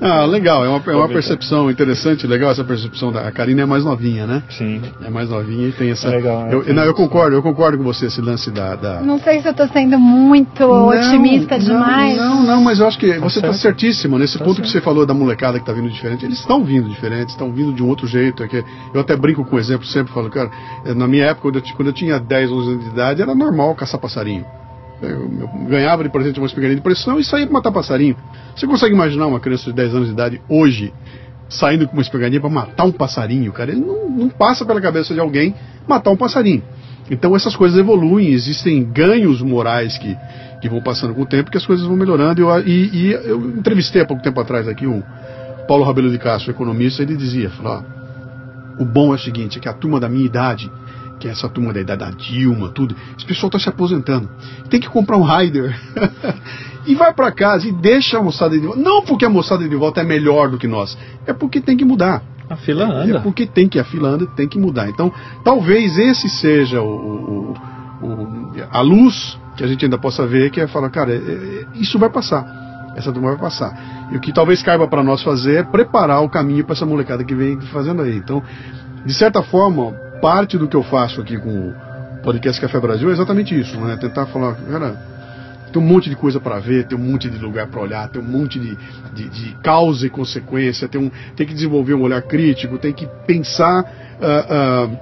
Ah, 0.00 0.24
legal, 0.24 0.64
é 0.64 0.68
uma, 0.70 0.82
é 0.84 0.96
uma 0.96 1.08
percepção 1.08 1.70
interessante, 1.70 2.26
legal 2.26 2.50
essa 2.50 2.64
percepção 2.64 3.12
da 3.12 3.28
a 3.28 3.30
Karina 3.30 3.62
é 3.62 3.66
mais 3.66 3.84
novinha, 3.84 4.26
né? 4.26 4.42
Sim. 4.48 4.80
É 5.04 5.10
mais 5.10 5.28
novinha 5.28 5.68
e 5.68 5.72
tem 5.72 5.90
essa. 5.90 6.08
É 6.08 6.16
legal, 6.16 6.48
eu, 6.48 6.64
é 6.66 6.72
não, 6.72 6.82
eu 6.82 6.94
concordo, 6.94 7.36
eu 7.36 7.42
concordo 7.42 7.76
com 7.76 7.84
você 7.84 8.06
esse 8.06 8.22
lance 8.22 8.50
da. 8.50 8.74
da... 8.74 9.00
Não 9.00 9.18
sei 9.18 9.42
se 9.42 9.48
eu 9.48 9.52
estou 9.52 9.68
sendo 9.68 9.98
muito 9.98 10.62
não, 10.62 10.88
otimista 10.88 11.58
não, 11.58 11.64
demais. 11.64 12.16
Não, 12.16 12.42
não, 12.42 12.62
mas 12.62 12.80
eu 12.80 12.86
acho 12.86 12.98
que 12.98 13.18
você 13.18 13.38
está 13.38 13.52
certíssimo 13.52 14.18
nesse 14.18 14.38
tá 14.38 14.44
ponto 14.44 14.56
certo. 14.56 14.66
que 14.66 14.72
você 14.72 14.80
falou 14.80 15.04
da 15.04 15.12
molecada 15.12 15.58
que 15.58 15.62
está 15.62 15.72
vindo 15.74 15.90
diferente. 15.90 16.24
Eles 16.24 16.38
estão 16.38 16.64
vindo 16.64 16.88
diferentes, 17.02 17.34
estão 17.34 17.50
vindo 17.52 17.72
de 17.72 17.82
um 17.82 17.88
outro 17.88 18.06
jeito. 18.06 18.42
É 18.42 18.48
que 18.48 18.64
eu 18.94 19.00
até 19.00 19.16
brinco 19.16 19.44
com 19.44 19.56
o 19.56 19.58
exemplo, 19.58 19.84
sempre 19.86 20.12
falo, 20.12 20.30
cara, 20.30 20.50
na 20.94 21.08
minha 21.08 21.26
época, 21.26 21.42
quando 21.42 21.56
eu, 21.56 21.62
quando 21.76 21.88
eu 21.88 21.92
tinha 21.92 22.18
10, 22.18 22.50
11 22.50 22.70
anos 22.70 22.84
de 22.84 22.90
idade, 22.90 23.22
era 23.22 23.34
normal 23.34 23.74
caçar 23.74 24.00
passarinho. 24.00 24.44
Eu, 25.02 25.08
eu 25.10 25.48
ganhava 25.68 26.04
de 26.04 26.10
presente 26.10 26.38
uma 26.38 26.46
espingarda 26.46 26.76
de 26.76 26.80
pressão 26.80 27.18
e 27.18 27.24
saía 27.24 27.46
para 27.46 27.52
matar 27.52 27.72
passarinho. 27.72 28.16
Você 28.54 28.66
consegue 28.66 28.94
imaginar 28.94 29.26
uma 29.26 29.40
criança 29.40 29.64
de 29.64 29.72
10 29.72 29.94
anos 29.94 30.06
de 30.06 30.12
idade 30.12 30.40
hoje 30.48 30.92
saindo 31.48 31.86
com 31.86 31.92
uma 31.92 32.02
espingardinha 32.02 32.40
para 32.40 32.48
matar 32.48 32.84
um 32.84 32.92
passarinho, 32.92 33.52
cara? 33.52 33.72
Ele 33.72 33.80
não, 33.80 34.08
não 34.08 34.28
passa 34.28 34.64
pela 34.64 34.80
cabeça 34.80 35.12
de 35.12 35.20
alguém 35.20 35.54
matar 35.86 36.10
um 36.10 36.16
passarinho. 36.16 36.62
Então 37.10 37.34
essas 37.36 37.54
coisas 37.56 37.78
evoluem, 37.78 38.28
existem 38.28 38.84
ganhos 38.84 39.42
morais 39.42 39.98
que, 39.98 40.16
que 40.62 40.68
vão 40.68 40.80
passando 40.80 41.14
com 41.14 41.22
o 41.22 41.26
tempo, 41.26 41.50
que 41.50 41.58
as 41.58 41.66
coisas 41.66 41.84
vão 41.84 41.96
melhorando. 41.96 42.40
Eu, 42.40 42.66
e, 42.66 42.90
e 42.92 43.12
eu 43.12 43.50
entrevistei 43.50 44.00
há 44.00 44.06
pouco 44.06 44.22
tempo 44.22 44.40
atrás 44.40 44.66
aqui 44.68 44.86
o 44.86 45.02
Paulo 45.72 45.86
Rabelo 45.86 46.10
de 46.10 46.18
Castro, 46.18 46.50
economista, 46.50 47.02
ele 47.02 47.16
dizia, 47.16 47.48
falou, 47.48 47.82
o 48.78 48.84
bom 48.84 49.12
é 49.12 49.14
o 49.14 49.18
seguinte, 49.18 49.56
é 49.56 49.60
que 49.62 49.66
a 49.66 49.72
turma 49.72 49.98
da 49.98 50.06
minha 50.06 50.26
idade 50.26 50.70
que 51.18 51.26
é 51.26 51.30
essa 51.30 51.48
turma 51.48 51.72
da 51.72 51.80
idade 51.80 52.00
da 52.00 52.10
Dilma, 52.10 52.68
tudo, 52.68 52.94
esse 53.16 53.24
pessoal 53.24 53.46
está 53.48 53.58
se 53.58 53.70
aposentando. 53.70 54.28
Tem 54.68 54.78
que 54.78 54.88
comprar 54.88 55.16
um 55.16 55.22
rider. 55.22 55.74
e 56.84 56.94
vai 56.94 57.14
para 57.14 57.32
casa 57.32 57.66
e 57.66 57.72
deixa 57.72 58.18
a 58.18 58.22
moçada 58.22 58.58
de 58.58 58.66
volta. 58.66 58.82
Não 58.82 59.02
porque 59.02 59.24
a 59.24 59.30
moçada 59.30 59.66
de 59.66 59.74
volta 59.74 60.02
é 60.02 60.04
melhor 60.04 60.50
do 60.50 60.58
que 60.58 60.66
nós, 60.66 60.98
é 61.26 61.32
porque 61.32 61.58
tem 61.58 61.74
que 61.74 61.86
mudar. 61.86 62.22
A 62.50 62.56
fila 62.56 62.84
anda. 62.84 63.18
É 63.18 63.20
porque 63.20 63.46
tem 63.46 63.66
que, 63.66 63.78
a 63.78 63.84
fila 63.84 64.10
anda 64.10 64.26
tem 64.26 64.46
que 64.46 64.58
mudar. 64.58 64.90
Então, 64.90 65.10
talvez 65.42 65.96
esse 65.96 66.28
seja 66.28 66.82
o, 66.82 67.54
o, 68.02 68.06
o, 68.06 68.28
a 68.70 68.82
luz 68.82 69.38
que 69.56 69.64
a 69.64 69.66
gente 69.66 69.86
ainda 69.86 69.96
possa 69.96 70.26
ver, 70.26 70.50
que 70.50 70.60
é 70.60 70.66
falar, 70.66 70.90
cara, 70.90 71.12
é, 71.12 71.16
é, 71.16 71.66
isso 71.76 71.98
vai 71.98 72.10
passar. 72.10 72.71
Essa 72.96 73.12
turma 73.12 73.30
vai 73.30 73.38
passar. 73.38 74.08
E 74.10 74.16
o 74.16 74.20
que 74.20 74.32
talvez 74.32 74.62
caiba 74.62 74.86
para 74.86 75.02
nós 75.02 75.22
fazer 75.22 75.60
é 75.60 75.62
preparar 75.62 76.22
o 76.22 76.28
caminho 76.28 76.64
para 76.64 76.74
essa 76.74 76.86
molecada 76.86 77.24
que 77.24 77.34
vem 77.34 77.60
fazendo 77.72 78.02
aí. 78.02 78.16
Então, 78.16 78.42
de 79.04 79.14
certa 79.14 79.42
forma, 79.42 79.92
parte 80.20 80.56
do 80.58 80.68
que 80.68 80.76
eu 80.76 80.82
faço 80.82 81.20
aqui 81.20 81.38
com 81.38 81.70
o 81.70 81.74
podcast 82.22 82.60
Café 82.60 82.78
Brasil 82.78 83.08
é 83.10 83.12
exatamente 83.12 83.58
isso, 83.58 83.80
né? 83.80 83.96
Tentar 83.96 84.26
falar, 84.26 84.54
cara, 84.54 84.96
tem 85.72 85.82
um 85.82 85.84
monte 85.84 86.10
de 86.10 86.16
coisa 86.16 86.38
para 86.38 86.58
ver, 86.60 86.86
tem 86.86 86.96
um 86.96 87.00
monte 87.00 87.28
de 87.28 87.38
lugar 87.38 87.66
para 87.66 87.80
olhar, 87.80 88.08
tem 88.08 88.20
um 88.20 88.24
monte 88.24 88.60
de, 88.60 88.76
de, 89.14 89.28
de, 89.28 89.54
causa 89.62 90.06
e 90.06 90.10
consequência, 90.10 90.86
tem, 90.86 91.00
um, 91.00 91.10
tem 91.34 91.46
que 91.46 91.54
desenvolver 91.54 91.94
um 91.94 92.02
olhar 92.02 92.22
crítico, 92.22 92.78
tem 92.78 92.92
que 92.92 93.08
pensar 93.26 93.82
uh, 94.20 94.92
uh, 94.92 94.98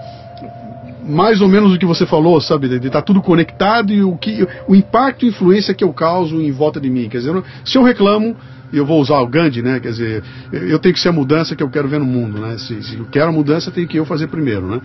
mais 1.10 1.40
ou 1.40 1.48
menos 1.48 1.74
o 1.74 1.78
que 1.78 1.86
você 1.86 2.06
falou, 2.06 2.40
sabe, 2.40 2.68
de 2.68 2.76
estar 2.76 3.00
tá 3.00 3.02
tudo 3.02 3.20
conectado 3.20 3.92
e 3.92 4.02
o, 4.02 4.16
que, 4.16 4.46
o 4.66 4.74
impacto 4.74 5.24
e 5.24 5.28
influência 5.28 5.74
que 5.74 5.84
eu 5.84 5.92
causo 5.92 6.40
em 6.40 6.52
volta 6.52 6.80
de 6.80 6.88
mim. 6.88 7.08
Quer 7.08 7.18
dizer, 7.18 7.42
se 7.64 7.76
eu 7.76 7.82
reclamo, 7.82 8.36
e 8.72 8.76
eu 8.76 8.86
vou 8.86 9.00
usar 9.00 9.18
o 9.18 9.26
Gandhi, 9.26 9.62
né? 9.62 9.80
Quer 9.80 9.90
dizer, 9.90 10.24
eu 10.52 10.78
tenho 10.78 10.94
que 10.94 11.00
ser 11.00 11.08
a 11.08 11.12
mudança 11.12 11.56
que 11.56 11.62
eu 11.62 11.68
quero 11.68 11.88
ver 11.88 11.98
no 11.98 12.06
mundo, 12.06 12.38
né? 12.38 12.56
Se, 12.58 12.82
se 12.82 12.96
eu 12.96 13.06
quero 13.06 13.30
a 13.30 13.32
mudança, 13.32 13.70
tem 13.70 13.86
que 13.86 13.98
eu 13.98 14.04
fazer 14.04 14.28
primeiro, 14.28 14.66
né? 14.68 14.80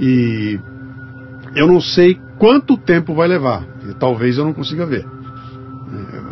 E 0.00 0.58
eu 1.54 1.66
não 1.66 1.80
sei 1.80 2.18
quanto 2.38 2.76
tempo 2.76 3.14
vai 3.14 3.28
levar. 3.28 3.62
Talvez 3.98 4.38
eu 4.38 4.44
não 4.44 4.54
consiga 4.54 4.86
ver. 4.86 5.04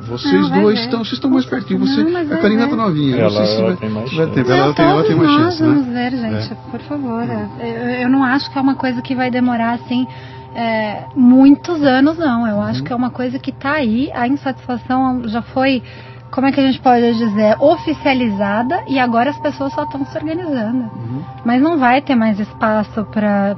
É, 0.04 0.10
vocês 0.10 0.50
não, 0.50 0.62
dois 0.62 0.80
estão, 0.80 0.98
vocês 1.00 1.14
estão 1.14 1.30
mais 1.30 1.46
pertinho. 1.46 1.80
Você, 1.80 2.02
não, 2.02 2.20
a 2.20 2.38
Karina 2.38 2.64
está 2.64 2.76
novinha. 2.76 3.16
Ela, 3.16 3.30
não 3.30 3.46
sei 3.46 3.56
se 3.56 3.62
vai, 3.62 3.76
tem 3.76 3.90
mais 3.90 4.12
vai 4.12 4.26
tempo. 4.26 4.50
Ela, 4.50 4.74
tem, 4.74 4.84
ela 4.84 5.04
tem 5.04 5.16
mais 5.16 5.30
chance. 5.30 5.62
Vamos 5.62 5.86
né? 5.86 6.10
ver, 6.10 6.16
gente, 6.16 6.52
é. 6.52 6.56
por 6.70 6.80
favor. 6.80 7.24
Eu, 7.60 7.66
eu 8.02 8.08
não 8.08 8.22
acho 8.22 8.50
que 8.50 8.58
é 8.58 8.60
uma 8.60 8.74
coisa 8.74 9.02
que 9.02 9.14
vai 9.14 9.30
demorar 9.30 9.74
assim. 9.74 10.06
É, 10.54 11.06
muitos 11.16 11.82
anos 11.82 12.16
não, 12.16 12.46
eu 12.46 12.60
acho 12.60 12.78
uhum. 12.78 12.84
que 12.86 12.92
é 12.92 12.96
uma 12.96 13.10
coisa 13.10 13.40
que 13.40 13.50
está 13.50 13.72
aí, 13.72 14.08
a 14.14 14.28
insatisfação 14.28 15.26
já 15.26 15.42
foi 15.42 15.82
como 16.30 16.48
é 16.48 16.52
que 16.52 16.60
a 16.60 16.66
gente 16.66 16.80
pode 16.80 17.14
dizer, 17.14 17.56
oficializada 17.60 18.82
e 18.88 18.98
agora 18.98 19.30
as 19.30 19.38
pessoas 19.38 19.72
só 19.72 19.84
estão 19.84 20.04
se 20.04 20.18
organizando. 20.18 20.90
Uhum. 20.94 21.22
Mas 21.44 21.62
não 21.62 21.78
vai 21.78 22.02
ter 22.02 22.16
mais 22.16 22.40
espaço 22.40 23.04
para 23.04 23.56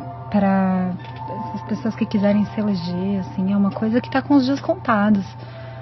as 1.55 1.63
pessoas 1.63 1.97
que 1.97 2.05
quiserem 2.05 2.45
se 2.45 2.61
eleger, 2.61 3.21
assim, 3.21 3.51
é 3.51 3.57
uma 3.57 3.71
coisa 3.71 3.99
que 4.01 4.09
está 4.09 4.21
com 4.21 4.35
os 4.35 4.45
dias 4.45 4.61
contados. 4.61 5.25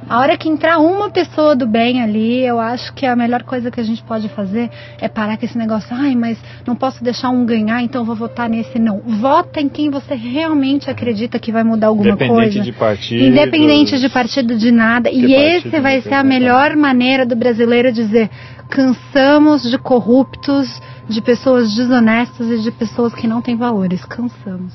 A 0.08 0.18
hora 0.18 0.36
que 0.36 0.48
entrar 0.48 0.78
uma 0.78 1.08
pessoa 1.08 1.56
do 1.56 1.66
bem 1.66 2.02
ali, 2.02 2.44
eu 2.44 2.60
acho 2.60 2.92
que 2.92 3.06
a 3.06 3.16
melhor 3.16 3.42
coisa 3.42 3.70
que 3.70 3.80
a 3.80 3.82
gente 3.82 4.02
pode 4.02 4.28
fazer 4.28 4.70
é 5.00 5.08
parar 5.08 5.38
com 5.38 5.46
esse 5.46 5.56
negócio. 5.56 5.88
Ai, 5.92 6.14
mas 6.14 6.38
não 6.66 6.76
posso 6.76 7.02
deixar 7.02 7.30
um 7.30 7.46
ganhar, 7.46 7.82
então 7.82 8.04
vou 8.04 8.14
votar 8.14 8.48
nesse. 8.48 8.78
Não. 8.78 9.00
Vota 9.00 9.60
em 9.60 9.68
quem 9.68 9.90
você 9.90 10.14
realmente 10.14 10.90
acredita 10.90 11.38
que 11.38 11.50
vai 11.50 11.64
mudar 11.64 11.86
alguma 11.86 12.10
Independente 12.10 12.34
coisa. 12.34 12.60
De 12.60 12.72
partido, 12.72 13.24
Independente 13.24 13.98
de 13.98 14.08
partido 14.10 14.56
de 14.56 14.70
nada. 14.70 15.10
E 15.10 15.32
esse 15.34 15.80
vai 15.80 16.02
ser 16.02 16.14
a 16.14 16.24
melhor 16.24 16.76
maneira 16.76 17.24
do 17.24 17.34
brasileiro 17.34 17.90
dizer: 17.90 18.28
cansamos 18.68 19.62
de 19.62 19.78
corruptos, 19.78 20.82
de 21.08 21.22
pessoas 21.22 21.74
desonestas 21.74 22.50
e 22.50 22.62
de 22.62 22.70
pessoas 22.70 23.14
que 23.14 23.26
não 23.26 23.40
têm 23.40 23.56
valores. 23.56 24.04
Cansamos. 24.04 24.74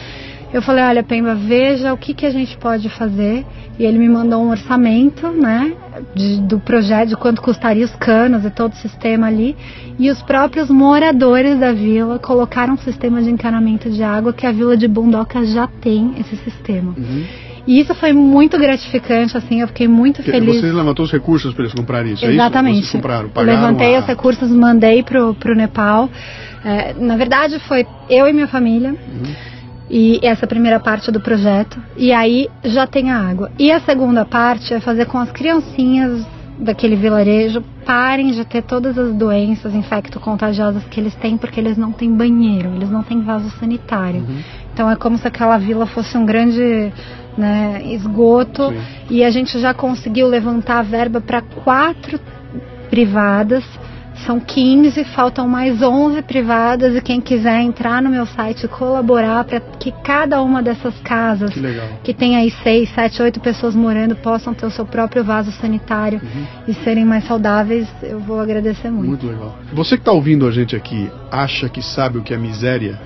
Eu 0.51 0.63
falei, 0.63 0.83
olha, 0.83 1.03
Pemba, 1.03 1.35
veja 1.35 1.93
o 1.93 1.97
que, 1.97 2.13
que 2.13 2.25
a 2.25 2.31
gente 2.31 2.57
pode 2.57 2.89
fazer. 2.89 3.45
E 3.77 3.85
ele 3.85 3.97
me 3.97 4.09
mandou 4.09 4.43
um 4.43 4.49
orçamento, 4.49 5.27
né, 5.29 5.73
de, 6.13 6.41
do 6.41 6.59
projeto, 6.59 7.09
de 7.09 7.15
quanto 7.15 7.41
custaria 7.41 7.85
os 7.85 7.95
canos 7.95 8.43
e 8.43 8.49
todo 8.49 8.73
o 8.73 8.75
sistema 8.75 9.27
ali. 9.27 9.55
E 9.97 10.09
os 10.09 10.21
próprios 10.21 10.69
moradores 10.69 11.59
da 11.59 11.71
vila 11.71 12.19
colocaram 12.19 12.73
um 12.73 12.77
sistema 12.77 13.21
de 13.21 13.29
encanamento 13.29 13.89
de 13.89 14.01
água 14.03 14.33
que 14.33 14.45
a 14.45 14.51
vila 14.51 14.75
de 14.75 14.87
Bundoca 14.87 15.45
já 15.45 15.67
tem 15.67 16.15
esse 16.19 16.35
sistema. 16.37 16.93
Uhum. 16.97 17.23
E 17.67 17.79
isso 17.79 17.93
foi 17.93 18.11
muito 18.11 18.57
gratificante, 18.57 19.37
assim, 19.37 19.61
eu 19.61 19.67
fiquei 19.67 19.87
muito 19.87 20.23
feliz. 20.23 20.59
Você 20.59 20.71
levantou 20.71 21.05
os 21.05 21.11
recursos 21.11 21.53
para 21.53 21.65
eles 21.65 21.73
comprarem 21.73 22.13
isso, 22.13 22.25
Exatamente. 22.25 22.77
é 22.77 22.81
isso? 22.81 22.93
Compraram, 22.93 23.29
pagaram 23.29 23.61
Levantei 23.61 23.95
a... 23.95 23.99
os 23.99 24.05
recursos, 24.07 24.49
mandei 24.49 25.03
pro, 25.03 25.35
pro 25.35 25.55
Nepal. 25.55 26.09
É, 26.65 26.93
na 26.93 27.15
verdade, 27.15 27.59
foi 27.59 27.85
eu 28.09 28.27
e 28.27 28.33
minha 28.33 28.47
família. 28.47 28.89
Uhum 28.89 29.58
e 29.89 30.19
essa 30.21 30.45
primeira 30.45 30.79
parte 30.79 31.11
do 31.11 31.19
projeto. 31.19 31.81
E 31.97 32.11
aí 32.11 32.47
já 32.63 32.85
tem 32.85 33.09
a 33.09 33.17
água. 33.17 33.51
E 33.57 33.71
a 33.71 33.79
segunda 33.79 34.23
parte 34.23 34.73
é 34.73 34.79
fazer 34.79 35.05
com 35.05 35.17
as 35.17 35.31
criancinhas 35.31 36.25
daquele 36.59 36.95
vilarejo 36.95 37.63
parem 37.85 38.31
de 38.31 38.45
ter 38.45 38.61
todas 38.61 38.97
as 38.97 39.15
doenças 39.15 39.73
infecto-contagiosas 39.73 40.83
que 40.85 40.99
eles 40.99 41.15
têm, 41.15 41.37
porque 41.37 41.59
eles 41.59 41.77
não 41.77 41.91
têm 41.91 42.13
banheiro, 42.13 42.69
eles 42.75 42.89
não 42.89 43.01
têm 43.01 43.21
vaso 43.21 43.49
sanitário. 43.57 44.19
Uhum. 44.21 44.41
Então 44.73 44.91
é 44.91 44.95
como 44.95 45.17
se 45.17 45.27
aquela 45.27 45.57
vila 45.57 45.87
fosse 45.87 46.17
um 46.17 46.25
grande 46.25 46.91
né, 47.37 47.81
esgoto. 47.85 48.69
Sim. 48.69 48.77
E 49.09 49.23
a 49.23 49.29
gente 49.29 49.57
já 49.59 49.73
conseguiu 49.73 50.27
levantar 50.27 50.79
a 50.79 50.83
verba 50.83 51.21
para 51.21 51.41
quatro 51.41 52.19
privadas 52.89 53.63
são 54.25 54.39
15, 54.39 55.03
faltam 55.05 55.47
mais 55.47 55.81
11 55.81 56.21
privadas 56.23 56.95
e 56.95 57.01
quem 57.01 57.21
quiser 57.21 57.61
entrar 57.61 58.01
no 58.01 58.09
meu 58.09 58.25
site 58.25 58.63
e 58.63 58.67
colaborar 58.67 59.43
para 59.43 59.59
que 59.59 59.91
cada 60.03 60.41
uma 60.41 60.61
dessas 60.61 60.97
casas, 60.99 61.53
que, 61.53 61.61
que 62.03 62.13
tem 62.13 62.35
aí 62.35 62.51
6, 62.51 62.89
7, 62.89 63.21
8 63.21 63.39
pessoas 63.39 63.75
morando, 63.75 64.15
possam 64.15 64.53
ter 64.53 64.65
o 64.65 64.71
seu 64.71 64.85
próprio 64.85 65.23
vaso 65.23 65.51
sanitário 65.51 66.21
uhum. 66.21 66.45
e 66.67 66.73
serem 66.83 67.05
mais 67.05 67.25
saudáveis, 67.25 67.87
eu 68.03 68.19
vou 68.19 68.39
agradecer 68.39 68.89
muito. 68.89 69.09
Muito 69.09 69.27
legal. 69.27 69.57
Você 69.73 69.95
que 69.95 70.01
está 70.01 70.11
ouvindo 70.11 70.47
a 70.47 70.51
gente 70.51 70.75
aqui, 70.75 71.09
acha 71.31 71.69
que 71.69 71.81
sabe 71.81 72.17
o 72.17 72.21
que 72.21 72.33
é 72.33 72.37
miséria? 72.37 72.99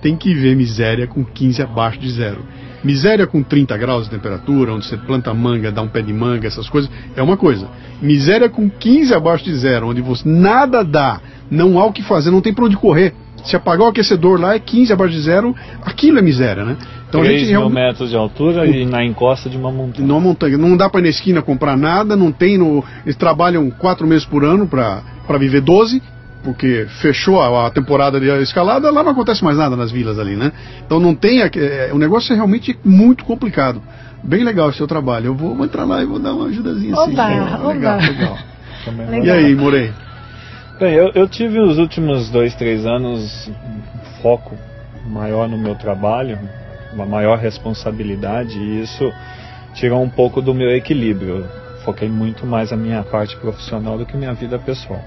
Tem 0.00 0.16
que 0.16 0.34
ver 0.34 0.56
miséria 0.56 1.06
com 1.06 1.24
15 1.24 1.62
abaixo 1.62 1.98
de 1.98 2.10
zero. 2.10 2.44
Miséria 2.82 3.26
com 3.26 3.42
30 3.42 3.76
graus 3.76 4.04
de 4.04 4.10
temperatura, 4.10 4.72
onde 4.72 4.86
você 4.86 4.96
planta 4.96 5.32
manga, 5.34 5.70
dá 5.70 5.82
um 5.82 5.88
pé 5.88 6.00
de 6.00 6.12
manga, 6.12 6.46
essas 6.46 6.68
coisas, 6.68 6.90
é 7.14 7.22
uma 7.22 7.36
coisa. 7.36 7.68
Miséria 8.00 8.48
com 8.48 8.70
15 8.70 9.12
abaixo 9.14 9.44
de 9.44 9.54
zero, 9.54 9.88
onde 9.88 10.00
você 10.00 10.26
nada 10.26 10.82
dá, 10.82 11.20
não 11.50 11.78
há 11.78 11.84
o 11.84 11.92
que 11.92 12.02
fazer, 12.02 12.30
não 12.30 12.40
tem 12.40 12.54
para 12.54 12.64
onde 12.64 12.76
correr. 12.76 13.14
Se 13.44 13.56
apagar 13.56 13.86
o 13.86 13.90
aquecedor 13.90 14.38
lá 14.38 14.54
é 14.54 14.58
15 14.58 14.92
abaixo 14.92 15.14
de 15.14 15.20
zero, 15.20 15.54
aquilo 15.82 16.18
é 16.18 16.22
miséria, 16.22 16.64
né? 16.64 16.76
Então 17.08 17.22
3 17.22 17.34
a 17.34 17.38
gente, 17.44 17.58
mil 17.58 17.68
metros 17.68 18.10
de 18.10 18.16
altura 18.16 18.66
e 18.66 18.84
na 18.84 19.04
encosta 19.04 19.50
de 19.50 19.56
uma 19.56 19.72
montanha. 19.72 20.06
Numa 20.06 20.20
montanha. 20.20 20.56
Não 20.56 20.76
dá 20.76 20.88
para 20.88 21.00
ir 21.00 21.04
na 21.04 21.08
esquina 21.08 21.42
comprar 21.42 21.76
nada, 21.76 22.14
não 22.16 22.30
tem 22.30 22.56
no. 22.56 22.84
Eles 23.04 23.16
trabalham 23.16 23.68
quatro 23.70 24.06
meses 24.06 24.24
por 24.24 24.44
ano 24.44 24.66
para 24.66 25.02
viver 25.38 25.60
12, 25.60 26.00
porque 26.42 26.86
fechou 27.00 27.40
a, 27.40 27.66
a, 27.66 27.70
temporada 27.70 28.18
de 28.18 28.26
escalada, 28.42 28.90
lá 28.90 29.02
não 29.02 29.12
acontece 29.12 29.44
mais 29.44 29.56
nada 29.56 29.76
nas 29.76 29.90
vilas 29.90 30.18
ali, 30.18 30.36
né? 30.36 30.52
Então 30.84 30.98
não 30.98 31.14
tem. 31.14 31.40
É, 31.40 31.90
o 31.92 31.98
negócio 31.98 32.32
é 32.32 32.36
realmente 32.36 32.78
muito 32.84 33.24
complicado. 33.24 33.82
Bem 34.22 34.44
legal 34.44 34.68
o 34.68 34.72
seu 34.72 34.86
trabalho. 34.86 35.26
Eu 35.26 35.34
vou, 35.34 35.54
vou 35.54 35.64
entrar 35.64 35.84
lá 35.84 36.02
e 36.02 36.06
vou 36.06 36.18
dar 36.18 36.34
uma 36.34 36.46
ajudazinha 36.46 36.94
assim. 36.94 37.12
Oba, 37.12 37.26
legal, 37.26 37.66
legal. 37.66 37.98
legal. 37.98 39.24
E 39.24 39.30
aí, 39.30 39.54
Morei? 39.54 39.92
Bem, 40.78 40.94
eu, 40.94 41.10
eu 41.14 41.28
tive 41.28 41.60
os 41.60 41.78
últimos 41.78 42.30
dois, 42.30 42.54
três 42.54 42.86
anos 42.86 43.48
um 43.48 44.22
foco 44.22 44.54
maior 45.06 45.48
no 45.48 45.58
meu 45.58 45.74
trabalho, 45.74 46.38
uma 46.92 47.04
maior 47.04 47.38
responsabilidade, 47.38 48.58
e 48.58 48.82
isso 48.82 49.12
tirou 49.74 50.02
um 50.02 50.08
pouco 50.08 50.40
do 50.40 50.54
meu 50.54 50.70
equilíbrio. 50.70 51.38
Eu 51.38 51.46
foquei 51.84 52.08
muito 52.08 52.46
mais 52.46 52.72
a 52.72 52.76
minha 52.76 53.02
parte 53.02 53.36
profissional 53.36 53.98
do 53.98 54.06
que 54.06 54.16
minha 54.16 54.32
vida 54.32 54.58
pessoal. 54.58 55.02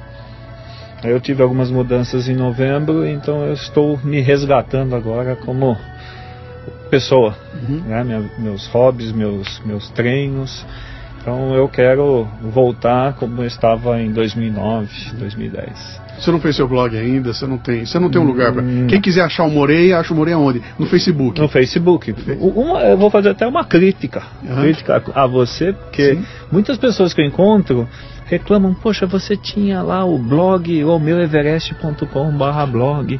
Eu 1.04 1.20
tive 1.20 1.44
algumas 1.44 1.70
mudanças 1.70 2.28
em 2.30 2.36
novembro, 2.36 3.06
então 3.06 3.46
eu 3.46 3.54
estou 3.54 4.00
me 4.04 4.22
resgatando 4.22 4.96
agora 4.96 5.36
como 5.36 5.78
pessoa, 6.90 7.36
uhum. 7.68 7.82
né? 7.88 8.30
Meus 8.38 8.68
hobbies, 8.68 9.12
meus, 9.12 9.62
meus 9.66 9.90
treinos. 9.90 10.66
Então 11.20 11.56
eu 11.56 11.68
quero 11.70 12.28
voltar 12.42 13.14
como 13.14 13.42
eu 13.42 13.48
estava 13.48 14.02
em 14.02 14.12
2009, 14.12 14.90
2010. 15.18 16.02
Você 16.20 16.32
não 16.32 16.40
fez 16.40 16.56
seu 16.56 16.68
blog 16.68 16.96
ainda? 16.96 17.34
Você 17.34 17.48
não 17.48 17.58
tem, 17.58 17.86
você 17.86 17.98
não 17.98 18.10
tem 18.10 18.22
um 18.22 18.26
lugar 18.26 18.54
para. 18.54 18.62
Hum. 18.62 18.88
Quem 18.88 19.02
quiser 19.02 19.22
achar 19.22 19.46
o 19.46 19.50
Morei, 19.50 19.94
acha 19.94 20.14
o 20.14 20.18
Morei 20.18 20.34
aonde? 20.34 20.62
No 20.78 20.86
Facebook. 20.86 21.40
No 21.40 21.48
Facebook. 21.48 22.14
Uma, 22.40 22.82
eu 22.82 22.98
vou 22.98 23.10
fazer 23.10 23.30
até 23.30 23.48
uma 23.48 23.64
crítica, 23.66 24.22
uhum. 24.44 24.62
crítica 24.62 25.02
a 25.16 25.26
você, 25.26 25.74
porque 25.74 26.16
Sim. 26.16 26.26
muitas 26.52 26.78
pessoas 26.78 27.14
que 27.14 27.22
eu 27.22 27.26
encontro 27.26 27.88
reclamam, 28.34 28.74
poxa, 28.74 29.06
você 29.06 29.38
tinha 29.38 29.82
lá 29.82 30.04
o 30.04 30.18
blog, 30.18 30.84
o 30.84 30.90
barra 32.38 32.66
blog, 32.66 33.20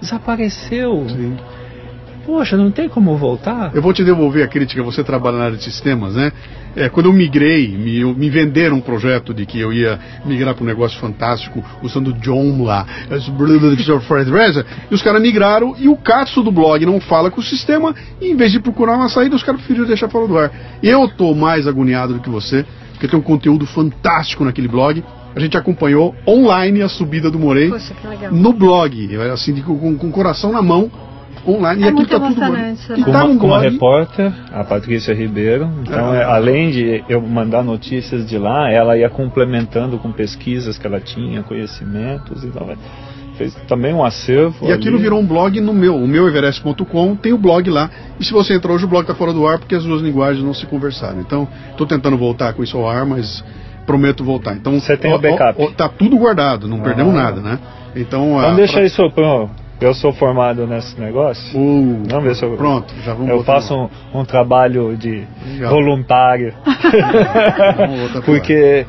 desapareceu. 0.00 1.06
Sim. 1.08 1.36
Poxa, 2.24 2.56
não 2.56 2.70
tem 2.70 2.88
como 2.88 3.16
voltar? 3.16 3.70
Eu 3.74 3.82
vou 3.82 3.92
te 3.92 4.04
devolver 4.04 4.44
a 4.44 4.48
crítica, 4.48 4.82
você 4.82 5.02
trabalha 5.02 5.38
na 5.38 5.44
área 5.44 5.56
de 5.56 5.64
sistemas, 5.64 6.14
né? 6.14 6.32
É, 6.76 6.88
quando 6.88 7.06
eu 7.06 7.12
migrei, 7.12 7.68
me, 7.76 8.04
me 8.14 8.30
venderam 8.30 8.76
um 8.76 8.80
projeto 8.80 9.34
de 9.34 9.44
que 9.44 9.58
eu 9.58 9.72
ia 9.72 9.98
migrar 10.24 10.54
para 10.54 10.62
um 10.62 10.66
negócio 10.66 11.00
fantástico, 11.00 11.64
usando 11.82 12.08
o 12.08 12.12
John 12.12 12.62
lá, 12.62 12.86
e 14.90 14.94
os 14.94 15.02
caras 15.02 15.20
migraram 15.20 15.74
e 15.78 15.88
o 15.88 15.96
Katsu 15.96 16.42
do 16.42 16.52
blog 16.52 16.86
não 16.86 17.00
fala 17.00 17.30
com 17.30 17.40
o 17.40 17.44
sistema, 17.44 17.94
e 18.20 18.30
em 18.30 18.36
vez 18.36 18.52
de 18.52 18.60
procurar 18.60 18.94
uma 18.94 19.08
saída, 19.08 19.34
os 19.34 19.42
caras 19.42 19.60
preferiram 19.60 19.88
deixar 19.88 20.08
fora 20.08 20.28
do 20.28 20.38
ar. 20.38 20.52
Eu 20.82 21.08
tô 21.08 21.34
mais 21.34 21.66
agoniado 21.66 22.14
do 22.14 22.20
que 22.20 22.30
você, 22.30 22.64
porque 22.92 23.08
tem 23.08 23.18
um 23.18 23.22
conteúdo 23.22 23.66
fantástico 23.66 24.44
naquele 24.44 24.68
blog. 24.68 25.02
A 25.34 25.40
gente 25.40 25.56
acompanhou 25.56 26.14
online 26.26 26.82
a 26.82 26.88
subida 26.88 27.30
do 27.30 27.38
Morei 27.38 27.70
Poxa, 27.70 27.94
no 28.30 28.52
blog, 28.52 29.16
assim, 29.32 29.60
com, 29.62 29.96
com 29.96 30.08
o 30.08 30.10
coração 30.10 30.52
na 30.52 30.60
mão, 30.60 30.90
online. 31.46 31.82
É 31.82 31.86
e 31.86 31.88
aquilo 31.88 32.06
tá 32.06 32.20
tudo 32.20 32.52
né? 32.52 32.76
E 32.96 33.04
tá 33.04 33.24
uma, 33.24 33.38
com 33.38 33.54
a 33.54 33.60
repórter, 33.60 34.32
a 34.52 34.64
Patrícia 34.64 35.14
Ribeiro. 35.14 35.70
Então, 35.82 36.14
é. 36.14 36.24
além 36.24 36.70
de 36.70 37.04
eu 37.08 37.20
mandar 37.20 37.62
notícias 37.62 38.28
de 38.28 38.38
lá, 38.38 38.70
ela 38.70 38.96
ia 38.96 39.08
complementando 39.08 39.98
com 39.98 40.12
pesquisas 40.12 40.78
que 40.78 40.86
ela 40.86 41.00
tinha, 41.00 41.42
conhecimentos. 41.42 42.44
Então, 42.44 42.68
fez 43.40 43.54
também 43.66 43.94
um 43.94 44.04
acervo. 44.04 44.56
E 44.62 44.66
ali. 44.66 44.74
aquilo 44.74 44.98
virou 44.98 45.18
um 45.18 45.26
blog 45.26 45.58
no 45.60 45.72
meu, 45.72 45.96
o 45.96 46.06
meu 46.06 46.28
everest.com, 46.28 47.16
tem 47.16 47.32
o 47.32 47.38
blog 47.38 47.70
lá. 47.70 47.90
E 48.18 48.24
se 48.24 48.32
você 48.32 48.54
entrar 48.54 48.72
hoje, 48.72 48.84
o 48.84 48.88
blog 48.88 49.02
está 49.02 49.14
fora 49.14 49.32
do 49.32 49.46
ar 49.46 49.58
porque 49.58 49.74
as 49.74 49.84
duas 49.84 50.02
linguagens 50.02 50.44
não 50.44 50.52
se 50.52 50.66
conversaram. 50.66 51.20
Então, 51.20 51.48
estou 51.70 51.86
tentando 51.86 52.18
voltar 52.18 52.52
com 52.52 52.62
isso 52.62 52.76
ao 52.76 52.88
ar, 52.88 53.06
mas 53.06 53.42
prometo 53.86 54.22
voltar. 54.22 54.54
Então, 54.54 54.78
você 54.78 54.96
tem 54.96 55.12
o 55.12 55.18
backup? 55.18 55.54
Ó, 55.58 55.66
ó, 55.66 55.70
tá 55.70 55.88
tudo 55.88 56.18
guardado, 56.18 56.68
não 56.68 56.78
ah. 56.78 56.82
perdemos 56.82 57.14
nada, 57.14 57.40
né? 57.40 57.58
Então, 57.96 58.38
então 58.38 58.54
deixa 58.54 58.74
pra... 58.74 58.84
isso 58.84 59.10
pro, 59.10 59.50
eu 59.80 59.94
sou 59.94 60.12
formado 60.12 60.66
nesse 60.66 61.00
negócio. 61.00 61.58
Uh, 61.58 62.02
vamos 62.08 62.24
ver 62.24 62.34
se 62.36 62.44
eu. 62.44 62.56
Pronto, 62.56 62.92
já 63.02 63.14
vamos 63.14 63.30
Eu 63.30 63.42
faço 63.42 63.74
um, 63.74 64.20
um, 64.20 64.24
trabalho 64.24 64.96
de 64.96 65.24
Legal. 65.46 65.70
voluntário. 65.70 66.54
Porque 68.24 68.86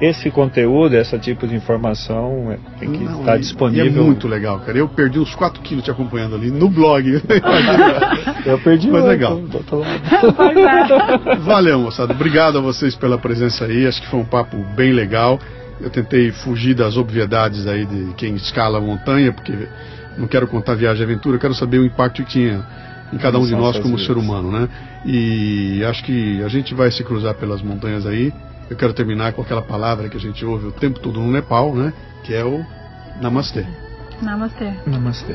esse 0.00 0.30
conteúdo, 0.30 0.94
esse 0.94 1.18
tipo 1.18 1.46
de 1.46 1.54
informação 1.54 2.50
é, 2.50 2.58
tem 2.78 2.90
que 2.90 3.04
Não, 3.04 3.20
estar 3.20 3.36
disponível. 3.36 4.02
é 4.02 4.06
muito 4.06 4.26
legal, 4.26 4.58
cara. 4.60 4.78
Eu 4.78 4.88
perdi 4.88 5.18
uns 5.18 5.34
4 5.34 5.60
quilos 5.62 5.84
te 5.84 5.90
acompanhando 5.90 6.36
ali 6.36 6.50
no 6.50 6.70
blog. 6.70 7.20
eu 8.46 8.58
perdi 8.60 8.90
Mas 8.90 9.04
legal. 9.04 9.38
Valeu, 11.40 11.80
moçada. 11.80 12.14
Obrigado 12.14 12.56
a 12.56 12.60
vocês 12.62 12.94
pela 12.96 13.18
presença 13.18 13.66
aí. 13.66 13.86
Acho 13.86 14.00
que 14.00 14.08
foi 14.08 14.20
um 14.20 14.24
papo 14.24 14.56
bem 14.74 14.92
legal. 14.92 15.38
Eu 15.78 15.90
tentei 15.90 16.30
fugir 16.30 16.74
das 16.74 16.96
obviedades 16.96 17.66
aí 17.66 17.84
de 17.84 18.14
quem 18.14 18.34
escala 18.34 18.78
a 18.78 18.80
montanha, 18.80 19.32
porque 19.32 19.52
não 20.20 20.28
quero 20.28 20.46
contar 20.46 20.74
viagem 20.74 21.00
e 21.00 21.04
aventura, 21.04 21.38
quero 21.38 21.54
saber 21.54 21.78
o 21.78 21.84
impacto 21.84 22.22
que 22.22 22.30
tinha 22.30 22.64
em 23.12 23.18
cada 23.18 23.38
um 23.38 23.46
de 23.46 23.56
nós 23.56 23.76
como 23.80 23.98
ser 23.98 24.16
humano, 24.16 24.52
né? 24.52 24.68
E 25.04 25.82
acho 25.84 26.04
que 26.04 26.40
a 26.44 26.48
gente 26.48 26.74
vai 26.74 26.90
se 26.92 27.02
cruzar 27.02 27.34
pelas 27.34 27.60
montanhas 27.60 28.06
aí 28.06 28.32
eu 28.70 28.76
quero 28.76 28.92
terminar 28.92 29.32
com 29.32 29.42
aquela 29.42 29.60
palavra 29.60 30.08
que 30.08 30.16
a 30.16 30.20
gente 30.20 30.46
ouve 30.46 30.68
o 30.68 30.72
tempo 30.72 31.00
todo 31.00 31.18
no 31.18 31.28
Nepal, 31.32 31.74
né? 31.74 31.92
Que 32.22 32.32
é 32.32 32.44
o 32.44 32.64
Namastê. 33.20 33.66
Namastê. 34.22 34.72
Namastê. 34.86 35.34